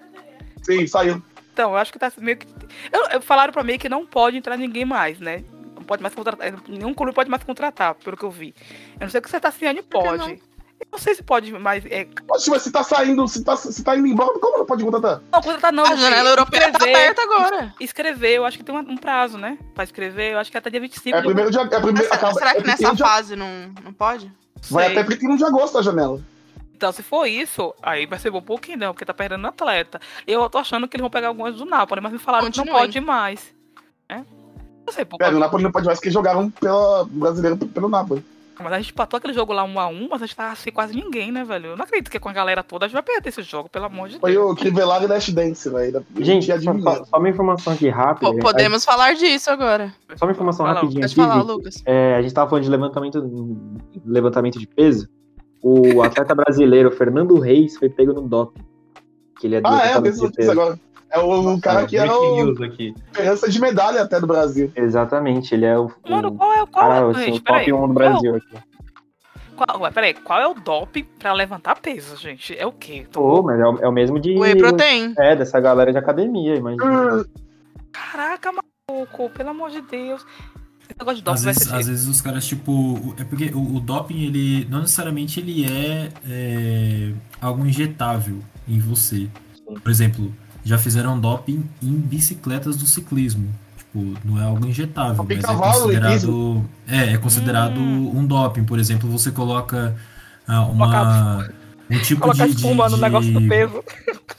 Sim, 0.64 0.86
saiu. 0.88 1.22
Então, 1.54 1.72
eu 1.72 1.78
acho 1.78 1.92
que 1.92 2.00
tá 2.00 2.12
meio 2.18 2.38
que. 2.38 2.48
Eu, 2.92 3.10
eu- 3.10 3.22
falaram 3.22 3.52
pra 3.52 3.64
mim 3.64 3.78
que 3.78 3.90
não 3.90 4.06
pode 4.06 4.38
entrar 4.38 4.56
ninguém 4.58 4.86
mais, 4.86 5.20
né? 5.20 5.44
Não 5.76 5.84
pode 5.84 6.02
mais 6.02 6.14
contratar. 6.16 6.54
Nenhum 6.68 6.94
clube 6.94 7.14
pode 7.14 7.30
mais 7.30 7.44
contratar, 7.44 7.96
pelo 7.96 8.16
que 8.16 8.24
eu 8.24 8.32
vi. 8.32 8.54
Eu 8.96 9.02
não 9.02 9.10
sei 9.10 9.20
o 9.20 9.22
que 9.24 9.30
você 9.30 9.40
tá 9.40 9.52
que 9.52 9.82
pode. 9.90 10.42
Eu 10.82 10.88
não 10.92 11.00
sei 11.00 11.16
se 11.16 11.24
pode 11.24 11.52
mais. 11.54 11.86
É, 11.86 12.06
Poxa, 12.28 12.50
mas 12.52 12.64
se 12.64 12.72
tá 12.72 12.84
saindo, 12.84 13.26
se 13.28 13.44
tá, 13.44 13.56
se 13.56 13.84
tá 13.84 13.96
indo 13.96 14.08
embora, 14.08 14.38
como 14.40 14.58
não 14.58 14.66
pode 14.66 14.84
contratar? 14.84 15.22
não, 15.32 15.42
contratar 15.42 15.72
não. 15.72 15.86
A 15.86 15.96
janela 15.96 16.30
europeia 16.32 16.72
tá 16.72 16.80
escrever- 16.80 16.96
aberta 16.96 17.22
agora. 17.22 17.74
Escrever, 17.80 18.32
eu 18.38 18.46
acho 18.46 18.58
que 18.58 18.64
tem 18.64 18.76
um, 18.76 18.98
prazo, 18.98 19.38
né? 19.38 19.58
Pra 19.74 19.84
escrever, 19.84 20.34
eu 20.34 20.40
acho 20.40 20.50
que 20.52 20.58
é 20.58 20.60
até 20.60 20.70
dia 20.70 20.82
25 20.82 21.16
É 21.18 21.22
de 21.22 21.26
primeiro 21.28 21.52
de, 21.52 21.58
é 21.60 21.66
primeiro, 21.66 21.98
Mas 22.10 22.12
acaba, 22.12 22.34
será 22.34 22.52
é 22.52 22.56
que 22.56 22.64
31 22.64 22.84
nessa 22.90 22.96
de- 22.96 23.04
fase 23.04 23.36
não, 23.36 23.48
não 23.84 23.94
pode? 23.94 24.32
Vai 24.70 24.86
Sei. 24.88 24.98
até 24.98 25.04
31 25.06 25.36
de 25.38 25.46
agosto 25.46 25.78
a 25.78 25.82
janela. 25.82 26.20
Então, 26.76 26.92
se 26.92 27.04
for 27.04 27.26
isso, 27.28 27.74
aí 27.82 28.08
vai 28.08 28.18
ser 28.18 28.32
bom 28.32 28.40
um 28.40 28.42
pouquinho, 28.42 28.78
não, 28.80 28.92
porque 28.92 29.06
tá 29.06 29.14
perdendo 29.14 29.46
atleta. 29.48 30.02
Eu 30.26 30.50
tô 30.50 30.58
achando 30.58 30.88
que 30.88 30.96
eles 30.98 31.02
vão 31.04 31.12
pegar 31.12 31.28
algumas 31.28 31.56
do 31.56 31.64
Napoli, 31.66 32.02
mas 32.02 32.12
me 32.12 32.18
falaram 32.18 32.50
que 32.50 32.58
não 32.58 32.66
pode 32.66 33.00
mais. 33.00 33.54
Né? 34.10 34.26
Não 34.86 34.92
sei, 34.92 35.06
pô, 35.06 35.18
Pera, 35.18 35.36
o 35.36 35.40
Napoli 35.40 35.64
não 35.64 35.72
pode 35.72 35.86
mais 35.86 36.00
porque 36.00 36.10
jogaram 36.10 36.50
pela 36.50 37.06
brasileira 37.06 37.56
pelo 37.56 37.88
Napoli. 37.88 38.26
Mas 38.62 38.74
a 38.74 38.78
gente 38.80 38.92
empatou 38.92 39.18
aquele 39.18 39.34
jogo 39.34 39.52
lá 39.54 39.64
um 39.64 39.80
a 39.80 39.88
um, 39.88 40.08
mas 40.10 40.22
a 40.22 40.26
gente 40.26 40.36
tava 40.36 40.56
sem 40.56 40.72
quase 40.72 40.94
ninguém, 40.96 41.32
né, 41.32 41.44
velho? 41.44 41.68
Eu 41.72 41.78
não 41.78 41.84
acredito 41.84 42.10
que 42.10 42.20
com 42.20 42.30
a 42.30 42.34
galera 42.34 42.64
toda 42.64 42.86
a 42.86 42.88
gente 42.88 42.94
vai 42.94 43.04
perder 43.04 43.30
esse 43.30 43.42
jogo, 43.44 43.68
pelo 43.70 43.86
amor 43.86 44.10
de 44.10 44.20
Foi 44.20 44.32
Deus. 44.32 44.52
o 44.52 44.56
Crivellado 44.56 45.06
e 45.06 45.08
Dash 45.08 45.30
Dance, 45.30 45.70
velho. 45.70 46.06
Gente, 46.20 46.46
só, 46.48 47.06
só- 47.06 47.18
uma 47.18 47.30
informação 47.30 47.74
aqui 47.74 47.90
rápida. 47.90 48.32
Po- 48.32 48.40
podemos 48.40 48.86
falar 48.86 49.14
disso 49.16 49.50
agora. 49.52 49.94
Só 50.16 50.26
uma 50.26 50.32
informação 50.32 50.66
Fala, 50.66 50.80
rapidinha 50.80 51.02
Pode 51.02 51.14
aqui. 51.20 51.30
falar. 51.30 51.42
Lucas. 51.44 51.82
É, 51.86 52.16
a 52.16 52.22
gente 52.22 52.34
tava 52.34 52.50
falando 52.50 52.64
de 52.64 52.70
levantamento, 52.70 53.58
levantamento 54.06 54.60
de 54.60 54.68
peso. 54.68 55.08
O 55.64 56.02
atleta 56.02 56.34
brasileiro 56.34 56.92
Fernando 56.92 57.40
Reis 57.40 57.78
foi 57.78 57.90
pego 57.90 58.14
no 58.14 58.22
doping. 58.28 58.62
Que 59.40 59.48
ele 59.48 59.56
é 59.58 59.62
Ah, 59.64 59.88
é, 59.88 59.94
eu 59.96 60.52
agora. 60.52 60.80
É 61.12 61.20
o, 61.20 61.54
o 61.56 61.60
cara 61.62 61.86
que 61.86 61.98
era 61.98 62.16
o 62.18 62.36
news 62.46 62.62
aqui. 62.62 62.94
esperança 63.12 63.50
de 63.50 63.60
medalha 63.60 64.02
até 64.04 64.20
do 64.20 64.28
Brasil. 64.28 64.72
Exatamente, 64.76 65.54
ele 65.54 65.66
é 65.66 65.78
o, 65.78 65.92
Mano, 66.10 66.30
o 66.30 66.36
qual 66.38 66.54
é, 66.54 66.66
qual 66.66 66.88
cara, 66.90 66.96
é, 67.08 67.12
assim, 67.12 67.24
gente, 67.34 67.40
o 67.40 67.44
top 67.44 67.74
1 67.74 67.76
do 67.76 67.82
qual- 67.82 67.94
Brasil 67.94 68.36
aqui. 68.36 68.58
Qual, 69.56 69.82
ué, 69.82 69.92
peraí, 69.92 70.14
qual 70.16 70.40
é 70.42 70.48
o 70.48 70.54
doping 70.56 71.04
pra 71.20 71.34
levantar 71.34 71.80
peso, 71.80 72.16
gente? 72.18 72.58
É 72.58 72.66
o 72.66 72.72
quê? 72.72 73.06
Pô, 73.12 73.44
mas 73.44 73.60
é 73.60 73.66
o, 73.68 73.78
é 73.80 73.88
o 73.88 73.92
mesmo 73.92 74.20
de. 74.20 74.36
Whey 74.40 74.56
protein. 74.56 75.14
É, 75.20 75.36
dessa 75.36 75.60
galera 75.60 75.92
de 75.92 75.98
academia, 76.00 76.56
imagina. 76.56 77.18
Hum, 77.18 77.24
Caraca, 77.92 78.52
maluco, 78.90 79.30
pelo 79.32 79.50
amor 79.50 79.70
de 79.70 79.82
Deus. 79.82 80.26
Esse 80.82 80.98
negócio 81.00 81.18
de 81.18 81.24
doping 81.24 81.36
Às 81.36 81.44
vai 81.44 81.54
vezes, 81.54 81.68
ser 81.70 81.76
às 81.76 81.88
vezes 81.88 82.08
os 82.08 82.22
caras, 82.22 82.46
tipo. 82.48 82.72
o- 82.72 83.16
É 83.20 83.24
porque 83.24 83.52
o, 83.54 83.76
o 83.76 83.80
doping, 83.80 84.24
ele. 84.26 84.66
Não 84.70 84.80
necessariamente 84.82 85.40
ele 85.40 85.66
é, 85.66 86.10
é, 86.28 87.14
algo 87.42 87.66
injetável 87.66 88.40
em 88.68 88.80
você. 88.80 89.30
Por 89.84 89.92
exemplo, 89.92 90.34
já 90.64 90.78
fizeram 90.78 91.20
doping 91.20 91.64
em 91.82 91.94
bicicletas 91.94 92.76
do 92.78 92.86
ciclismo. 92.86 93.50
Tipo, 93.78 94.14
não 94.24 94.40
é 94.40 94.44
algo 94.46 94.66
injetável, 94.66 95.26
mas 95.28 95.44
é 95.44 95.54
considerado. 95.56 96.66
É, 96.88 97.14
é 97.14 97.18
considerado 97.18 97.80
Hum. 97.80 98.18
um 98.20 98.26
doping. 98.26 98.64
Por 98.64 98.80
exemplo, 98.80 99.10
você 99.10 99.32
coloca 99.32 99.96
ah, 100.48 100.62
uma. 100.66 101.50
Um 101.90 102.00
tipo 102.00 102.22
Colocar 102.22 102.46
de, 102.48 102.52
de, 102.52 102.58
espuma 102.58 102.88
no 102.88 102.96
de- 102.96 103.02
negócio 103.02 103.34
do 103.34 103.42
peso. 103.50 103.84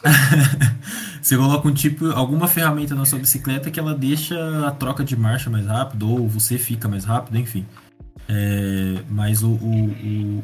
você 1.21 1.37
coloca 1.37 1.69
um 1.69 1.73
tipo, 1.75 2.11
alguma 2.13 2.49
ferramenta 2.49 2.95
na 2.95 3.05
sua 3.05 3.19
bicicleta 3.19 3.71
que 3.71 3.79
ela 3.79 3.95
deixa 3.95 4.67
a 4.67 4.71
troca 4.71 5.05
de 5.05 5.15
marcha 5.17 5.51
mais 5.51 5.67
rápido, 5.67 6.11
ou 6.11 6.27
você 6.27 6.57
fica 6.57 6.89
mais 6.89 7.05
rápido, 7.05 7.37
enfim. 7.39 7.67
É, 8.29 8.95
mas 9.11 9.43
o, 9.43 9.49
o, 9.49 9.53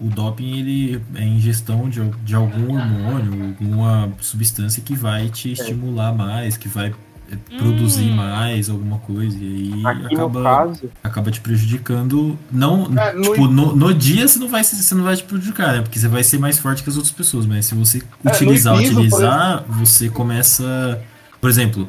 o, 0.02 0.06
o 0.06 0.10
doping 0.14 0.58
ele 0.58 1.00
é 1.14 1.24
ingestão 1.24 1.88
de, 1.88 2.00
de 2.24 2.34
algum 2.34 2.74
hormônio, 2.74 3.54
alguma 3.60 4.10
substância 4.20 4.82
que 4.82 4.94
vai 4.94 5.28
te 5.28 5.52
estimular 5.52 6.12
mais, 6.12 6.56
que 6.56 6.68
vai 6.68 6.92
é, 7.30 7.36
produzir 7.56 8.10
Hum. 8.10 8.16
mais 8.16 8.68
alguma 8.68 8.98
coisa, 8.98 9.36
e 9.40 9.82
aí 9.84 9.86
Aqui 9.86 10.14
acaba, 10.14 10.42
caso, 10.42 10.90
acaba 11.02 11.30
te 11.30 11.40
prejudicando. 11.40 12.38
Não, 12.50 12.86
É, 12.98 13.12
no- 13.12 13.22
tipo, 13.22 13.46
no, 13.46 13.74
no 13.76 13.94
dia 13.94 14.26
você 14.26 14.38
não, 14.38 14.48
vai, 14.48 14.64
você 14.64 14.94
não 14.94 15.04
vai 15.04 15.16
te 15.16 15.24
prejudicar, 15.24 15.74
né? 15.74 15.80
Porque 15.82 15.98
você 15.98 16.08
vai 16.08 16.24
ser 16.24 16.38
mais 16.38 16.58
forte 16.58 16.82
que 16.82 16.90
as 16.90 16.96
outras 16.96 17.12
pessoas, 17.12 17.46
mas 17.46 17.66
se 17.66 17.74
você 17.74 18.02
no 18.22 18.30
utilizar, 18.30 18.74
utilizar, 18.76 19.64
você 19.68 20.08
começa. 20.10 21.00
Por 21.40 21.48
exemplo, 21.48 21.88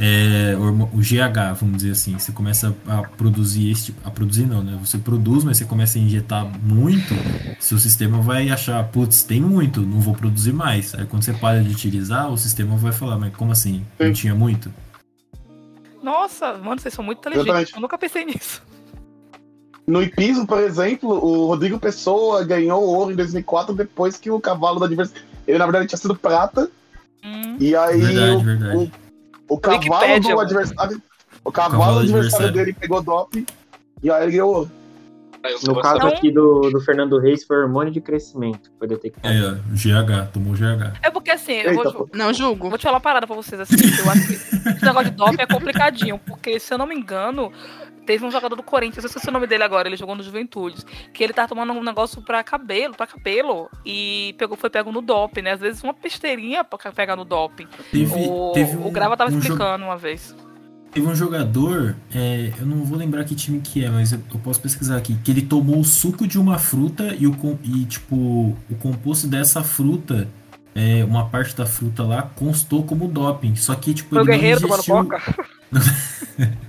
é, 0.00 0.56
o 0.56 0.98
GH, 0.98 1.60
vamos 1.60 1.76
dizer 1.76 1.90
assim, 1.90 2.18
você 2.18 2.32
começa 2.32 2.74
a 2.86 3.02
produzir 3.02 3.70
este. 3.70 3.94
A 4.02 4.10
produzir 4.10 4.46
não, 4.46 4.62
né? 4.62 4.78
Você 4.82 4.96
produz, 4.96 5.44
mas 5.44 5.58
você 5.58 5.66
começa 5.66 5.98
a 5.98 6.00
injetar 6.00 6.46
muito, 6.62 7.14
seu 7.60 7.78
sistema 7.78 8.20
vai 8.22 8.48
achar, 8.48 8.82
putz, 8.88 9.22
tem 9.22 9.42
muito, 9.42 9.82
não 9.82 10.00
vou 10.00 10.14
produzir 10.14 10.54
mais. 10.54 10.94
Aí 10.94 11.04
quando 11.04 11.22
você 11.22 11.34
para 11.34 11.62
de 11.62 11.70
utilizar, 11.70 12.32
o 12.32 12.38
sistema 12.38 12.76
vai 12.76 12.92
falar, 12.92 13.18
mas 13.18 13.34
como 13.36 13.52
assim? 13.52 13.84
Não 13.98 14.10
tinha 14.12 14.34
muito? 14.34 14.72
Nossa, 16.02 16.54
mano, 16.54 16.80
vocês 16.80 16.94
são 16.94 17.04
muito 17.04 17.18
inteligentes. 17.18 17.74
Eu 17.74 17.80
nunca 17.80 17.98
pensei 17.98 18.24
nisso. 18.24 18.62
No 19.86 20.02
hipismo, 20.02 20.46
por 20.46 20.60
exemplo, 20.60 21.10
o 21.10 21.46
Rodrigo 21.46 21.78
Pessoa 21.78 22.42
ganhou 22.44 22.82
ouro 22.82 23.12
em 23.12 23.16
2004 23.16 23.74
depois 23.74 24.16
que 24.16 24.30
o 24.30 24.40
cavalo 24.40 24.80
da 24.80 24.86
adversário. 24.86 25.22
Ele, 25.46 25.58
na 25.58 25.66
verdade, 25.66 25.88
tinha 25.88 25.98
sido 25.98 26.14
prata. 26.14 26.70
Hum. 27.22 27.56
E 27.60 27.76
aí 27.76 28.00
Verdade, 28.00 28.36
o, 28.36 28.40
verdade. 28.40 28.76
o 28.76 29.09
cavalo 29.58 29.80
Wikipédia, 29.82 30.20
do 30.20 30.28
mano. 30.28 30.40
adversário. 30.40 31.02
O 31.44 31.50
cavalo, 31.52 31.72
Cavalo 31.80 31.94
do 31.94 32.00
adversário 32.04 32.46
adversário. 32.48 32.52
dele 32.52 32.76
pegou 32.78 33.02
doping. 33.02 33.46
E 34.02 34.10
aí 34.10 34.22
ele 34.24 34.32
ganhou 34.32 34.68
no 35.66 35.80
caso 35.80 36.06
aqui 36.06 36.30
do, 36.30 36.70
do 36.70 36.80
Fernando 36.80 37.18
Reis, 37.18 37.44
foi 37.44 37.56
hormônio 37.56 37.92
de 37.92 38.00
crescimento 38.00 38.70
que 38.70 38.78
foi 38.78 38.88
detectado. 38.88 39.34
É, 39.34 39.48
ó, 39.48 39.54
GH, 39.72 40.30
tomou 40.32 40.52
GH. 40.54 40.98
É 41.02 41.10
porque 41.10 41.30
assim, 41.30 41.54
eu 41.54 41.70
Eita, 41.70 41.82
vou, 41.90 42.06
pô. 42.06 42.08
Não 42.12 42.32
julgo. 42.32 42.68
Vou 42.68 42.76
te 42.76 42.82
falar 42.82 42.96
uma 42.96 43.00
parada 43.00 43.26
pra 43.26 43.34
vocês 43.36 43.58
assim, 43.60 43.76
que 43.76 44.00
eu 44.00 44.10
acho 44.10 44.26
que 44.26 44.34
esse 44.68 44.84
negócio 44.84 45.10
de 45.10 45.16
doping 45.16 45.40
é 45.40 45.46
complicadinho, 45.46 46.18
porque 46.26 46.60
se 46.60 46.74
eu 46.74 46.78
não 46.78 46.86
me 46.86 46.94
engano, 46.94 47.50
teve 48.06 48.24
um 48.24 48.30
jogador 48.30 48.56
do 48.56 48.62
Corinthians, 48.62 49.04
eu 49.04 49.08
esqueci 49.08 49.28
o 49.28 49.32
nome 49.32 49.46
dele 49.46 49.62
agora, 49.62 49.88
ele 49.88 49.96
jogou 49.96 50.14
no 50.14 50.22
Juventudes, 50.22 50.84
que 51.12 51.22
ele 51.22 51.32
tava 51.32 51.48
tomando 51.48 51.72
um 51.72 51.82
negócio 51.82 52.22
pra 52.22 52.42
cabelo, 52.42 52.94
pra 52.94 53.06
cabelo, 53.06 53.68
e 53.84 54.34
pegou, 54.38 54.56
foi 54.56 54.70
pego 54.70 54.90
no 54.90 55.00
doping, 55.00 55.42
né? 55.42 55.52
Às 55.52 55.60
vezes 55.60 55.82
uma 55.82 55.92
besteirinha 55.92 56.64
pra 56.64 56.92
pegar 56.92 57.16
no 57.16 57.24
doping. 57.24 57.66
Teve, 57.90 58.12
o, 58.14 58.52
teve 58.52 58.76
o 58.76 58.86
um- 58.88 58.92
Grava 58.92 59.16
tava 59.16 59.32
um 59.32 59.38
explicando 59.38 59.84
uma 59.84 59.96
vez. 59.96 60.34
Teve 60.92 61.06
um 61.06 61.14
jogador, 61.14 61.94
é, 62.12 62.52
eu 62.58 62.66
não 62.66 62.84
vou 62.84 62.98
lembrar 62.98 63.24
que 63.24 63.34
time 63.36 63.60
que 63.60 63.84
é, 63.84 63.88
mas 63.88 64.12
eu, 64.12 64.18
eu 64.34 64.40
posso 64.40 64.60
pesquisar 64.60 64.96
aqui, 64.96 65.14
que 65.22 65.30
ele 65.30 65.42
tomou 65.42 65.78
o 65.78 65.84
suco 65.84 66.26
de 66.26 66.36
uma 66.36 66.58
fruta 66.58 67.14
e, 67.16 67.28
o, 67.28 67.58
e 67.62 67.84
tipo, 67.84 68.16
o 68.16 68.74
composto 68.80 69.28
dessa 69.28 69.62
fruta, 69.62 70.26
é, 70.74 71.04
uma 71.04 71.28
parte 71.28 71.54
da 71.54 71.64
fruta 71.64 72.02
lá, 72.02 72.22
constou 72.34 72.82
como 72.82 73.06
doping. 73.06 73.54
Só 73.54 73.72
que, 73.76 73.94
tipo, 73.94 74.10
Foi 74.10 74.18
o 74.18 74.22
ele 74.22 74.30
não 74.32 74.38
Guerreiro 74.38 74.60
tomando 74.62 74.80
ingestiu... 74.80 75.44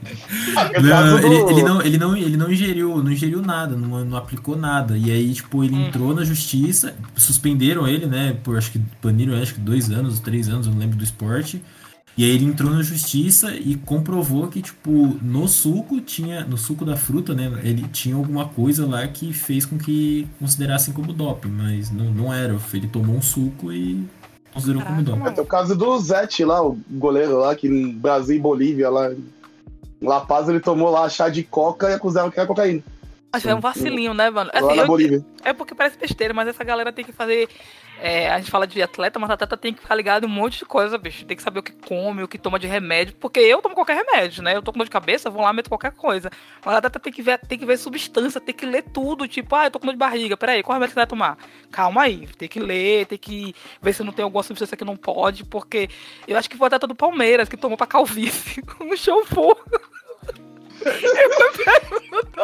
Ah, 0.56 0.70
Não, 0.82 1.20
ele, 1.20 1.36
ele 1.52 1.64
não, 1.64 1.82
ele, 1.82 1.98
não, 1.98 2.18
ele 2.18 2.38
não 2.38 2.52
ingeriu, 2.52 3.04
não 3.04 3.12
ingeriu 3.12 3.42
nada, 3.42 3.76
não, 3.76 4.04
não 4.06 4.18
aplicou 4.18 4.56
nada. 4.58 4.98
E 4.98 5.12
aí, 5.12 5.34
tipo, 5.34 5.64
ele 5.64 5.76
Hum. 5.76 5.88
entrou 5.88 6.14
na 6.14 6.24
justiça, 6.24 6.96
suspenderam 7.16 7.88
ele, 7.88 8.06
né? 8.06 8.34
Por 8.44 8.58
acho 8.58 8.72
que 8.72 8.82
baniram 9.02 9.36
acho 9.42 9.54
que 9.56 9.60
dois 9.62 9.90
anos, 9.92 10.20
três 10.20 10.48
anos, 10.50 10.68
eu 10.68 10.74
não 10.74 10.80
lembro 10.80 10.98
do 10.98 11.04
esporte. 11.04 11.62
E 12.18 12.26
aí 12.26 12.32
ele 12.32 12.46
entrou 12.46 12.72
na 12.72 12.84
justiça 12.84 13.56
e 13.56 13.76
comprovou 13.76 14.48
que, 14.50 14.62
tipo, 14.62 15.18
no 15.22 15.48
suco 15.48 16.02
tinha. 16.02 16.44
No 16.46 16.58
suco 16.58 16.84
da 16.86 16.98
fruta, 16.98 17.34
né? 17.34 17.52
Ele 17.64 17.88
tinha 17.88 18.16
alguma 18.16 18.48
coisa 18.48 18.86
lá 18.86 19.08
que 19.08 19.34
fez 19.34 19.66
com 19.66 19.78
que 19.78 20.28
considerassem 20.40 20.94
como 20.94 21.14
doping, 21.14 21.50
mas 21.50 21.90
não, 21.92 22.14
não 22.14 22.34
era. 22.34 22.58
Ele 22.74 22.88
tomou 22.88 23.16
um 23.16 23.22
suco 23.22 23.72
e 23.72 24.06
considerou 24.54 24.82
como 24.84 25.02
doping. 25.04 25.28
É, 25.28 25.32
tem 25.32 25.44
o 25.44 25.48
caso 25.48 25.76
do 25.76 25.98
Zete 26.00 26.44
lá, 26.46 26.62
o 26.66 26.78
goleiro 26.90 27.38
lá, 27.40 27.56
que 27.56 27.68
em 27.68 27.92
Brasil 27.92 28.36
e 28.36 28.40
Bolívia 28.40 28.90
lá. 28.90 29.12
Em 29.12 30.08
La 30.08 30.22
Paz 30.22 30.50
ele 30.50 30.60
tomou 30.60 30.90
lá 30.90 31.08
chá 31.10 31.30
de 31.30 31.44
coca 31.44 31.90
e 31.90 31.94
acusaram 31.94 32.32
que 32.32 32.40
era 32.40 32.48
cocaína. 32.48 32.82
Mas 33.34 33.46
é 33.46 33.56
um 33.56 33.62
vacilinho, 33.62 34.14
né, 34.14 34.30
mano? 34.30 34.52
Lá 34.54 34.60
Assim, 34.60 34.76
na 34.76 34.84
eu- 34.84 34.88
Bolívia. 34.88 35.24
É 35.44 35.54
porque 35.54 35.74
parece 35.74 35.98
besteira, 35.98 36.34
mas 36.34 36.48
essa 36.50 36.64
galera 36.66 36.92
tem 36.92 37.06
que 37.06 37.14
fazer. 37.14 37.48
É, 38.04 38.32
a 38.32 38.40
gente 38.40 38.50
fala 38.50 38.66
de 38.66 38.82
atleta, 38.82 39.20
mas 39.20 39.30
atleta 39.30 39.56
tem 39.56 39.74
que 39.74 39.80
ficar 39.80 39.94
ligado 39.94 40.26
em 40.26 40.28
um 40.28 40.32
monte 40.32 40.58
de 40.58 40.66
coisa, 40.66 40.98
bicho. 40.98 41.24
Tem 41.24 41.38
que 41.38 41.44
saber 41.44 41.60
o 41.60 41.64
que 41.64 41.72
come, 41.72 42.24
o 42.24 42.28
que 42.28 42.40
toma 42.40 42.58
de 42.58 42.66
remédio. 42.66 43.14
Porque 43.20 43.40
eu 43.40 43.62
tomo 43.62 43.76
qualquer 43.76 43.96
remédio, 43.96 44.42
né? 44.42 44.56
Eu 44.56 44.64
tô 44.64 44.72
com 44.72 44.80
dor 44.80 44.86
de 44.86 44.90
cabeça, 44.90 45.30
vou 45.30 45.44
lá, 45.44 45.54
meto 45.54 45.70
qualquer 45.70 45.92
coisa. 45.92 46.32
Mas 46.66 46.76
atleta 46.76 47.00
tem 47.00 47.14
que 47.14 47.22
ver, 47.22 47.38
tem 47.40 47.60
que 47.60 47.66
ver 47.66 47.78
substância, 47.78 48.42
tem 48.42 48.56
que 48.56 48.66
ler 48.66 48.84
tudo. 48.92 49.28
Tipo, 49.28 49.56
ah, 49.56 49.66
eu 49.68 49.72
tô 49.72 49.80
com 49.80 49.86
dor 49.86 49.94
de 49.94 50.00
barriga. 50.00 50.36
Peraí, 50.36 50.64
qual 50.64 50.74
remédio 50.74 50.94
você 50.94 51.00
vai 51.00 51.06
tomar? 51.06 51.38
Calma 51.72 52.02
aí. 52.02 52.28
Tem 52.40 52.50
que 52.50 52.60
ler, 52.60 53.06
tem 53.06 53.20
que 53.20 53.54
ver 53.80 53.94
se 53.94 54.04
não 54.04 54.12
tem 54.12 54.24
alguma 54.24 54.42
substância 54.42 54.76
que 54.76 54.84
não 54.84 54.98
pode. 54.98 55.46
Porque 55.46 55.88
eu 56.28 56.36
acho 56.38 56.50
que 56.50 56.58
foi 56.58 56.66
o 56.66 56.68
atleta 56.68 56.88
do 56.88 56.96
Palmeiras 56.96 57.48
que 57.48 57.56
tomou 57.56 57.78
pra 57.78 57.86
calvície. 57.86 58.64
no 58.80 58.98
shampoo. 58.98 59.56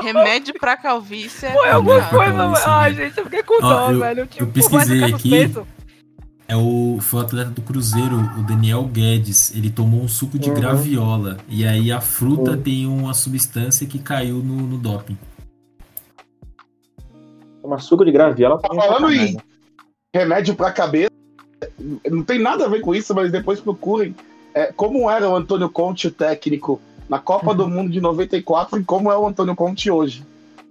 Remédio 0.01 0.53
pra 0.59 0.77
calvície 0.77 1.45
é 1.47 1.53
Foi 1.53 1.69
alguma 1.69 1.95
Remédio 1.95 2.09
pra 2.17 2.25
coisa. 2.25 2.37
calvície, 2.37 2.63
Ai, 2.69 2.93
né? 2.93 2.95
gente, 3.05 3.17
eu 3.17 3.23
fiquei 3.25 3.43
com 3.43 3.59
dó, 3.61 3.91
eu- 3.91 3.99
velho. 3.99 4.19
eu 4.21 4.27
Tipo, 4.27 4.47
pesquisei 4.47 4.99
vai 4.99 5.07
ficar 5.13 5.17
aqui. 5.17 5.67
É 6.49 6.55
o, 6.55 6.97
foi 7.01 7.19
o 7.19 7.23
atleta 7.23 7.49
do 7.51 7.61
Cruzeiro, 7.61 8.15
o 8.37 8.43
Daniel 8.43 8.83
Guedes. 8.83 9.53
Ele 9.53 9.69
tomou 9.69 10.01
um 10.01 10.07
suco 10.07 10.39
de 10.39 10.49
Uhum. 10.49 10.55
graviola. 10.55 11.37
E 11.49 11.67
aí 11.67 11.91
a 11.91 11.99
fruta 11.99 12.51
Uhum. 12.51 12.61
tem 12.61 12.87
uma 12.87 13.13
substância 13.13 13.85
que 13.85 13.99
caiu 13.99 14.35
no, 14.37 14.55
no 14.55 14.77
doping. 14.77 15.17
Uma 17.61 17.79
suco 17.79 18.05
de 18.05 18.11
graviola 18.11 18.59
Tá 18.61 18.69
é 18.71 18.75
falando 18.75 19.11
em 19.11 19.37
remédio 20.15 20.55
pra 20.55 20.71
cabeça. 20.71 21.11
Não 22.09 22.23
tem 22.23 22.39
nada 22.39 22.65
a 22.65 22.69
ver 22.69 22.79
com 22.79 22.95
isso, 22.95 23.13
mas 23.13 23.29
depois 23.31 23.59
procurem 23.59 24.15
é, 24.53 24.71
como 24.71 25.09
era 25.11 25.29
o 25.29 25.35
Antônio 25.35 25.69
Conte, 25.69 26.07
o 26.07 26.11
técnico, 26.11 26.79
na 27.09 27.19
Copa 27.19 27.53
do 27.53 27.67
Mundo 27.67 27.91
de 27.91 28.01
94 28.01 28.79
e 28.79 28.83
como 28.83 29.11
é 29.11 29.17
o 29.17 29.27
Antônio 29.27 29.55
Conte 29.55 29.89
hoje. 29.89 30.25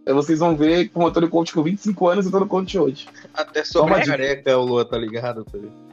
Aí 0.07 0.13
vocês 0.13 0.39
vão 0.39 0.57
ver 0.57 0.89
com 0.91 1.03
o 1.05 1.07
Antônio 1.07 1.29
Conte 1.29 1.53
com 1.53 1.63
25 1.63 2.09
anos 2.09 2.25
e 2.25 2.29
o 2.29 2.31
Antônio 2.31 2.47
Conte 2.47 2.79
hoje. 2.79 3.09
Até 3.35 3.65
sobre 3.65 3.93
Toma 3.95 4.03
a 4.03 4.07
careca 4.07 4.57
o 4.59 4.65
Lua 4.65 4.85
tá 4.85 4.97
ligado? 4.99 5.45
Tá 5.45 5.59
ligado? 5.59 5.87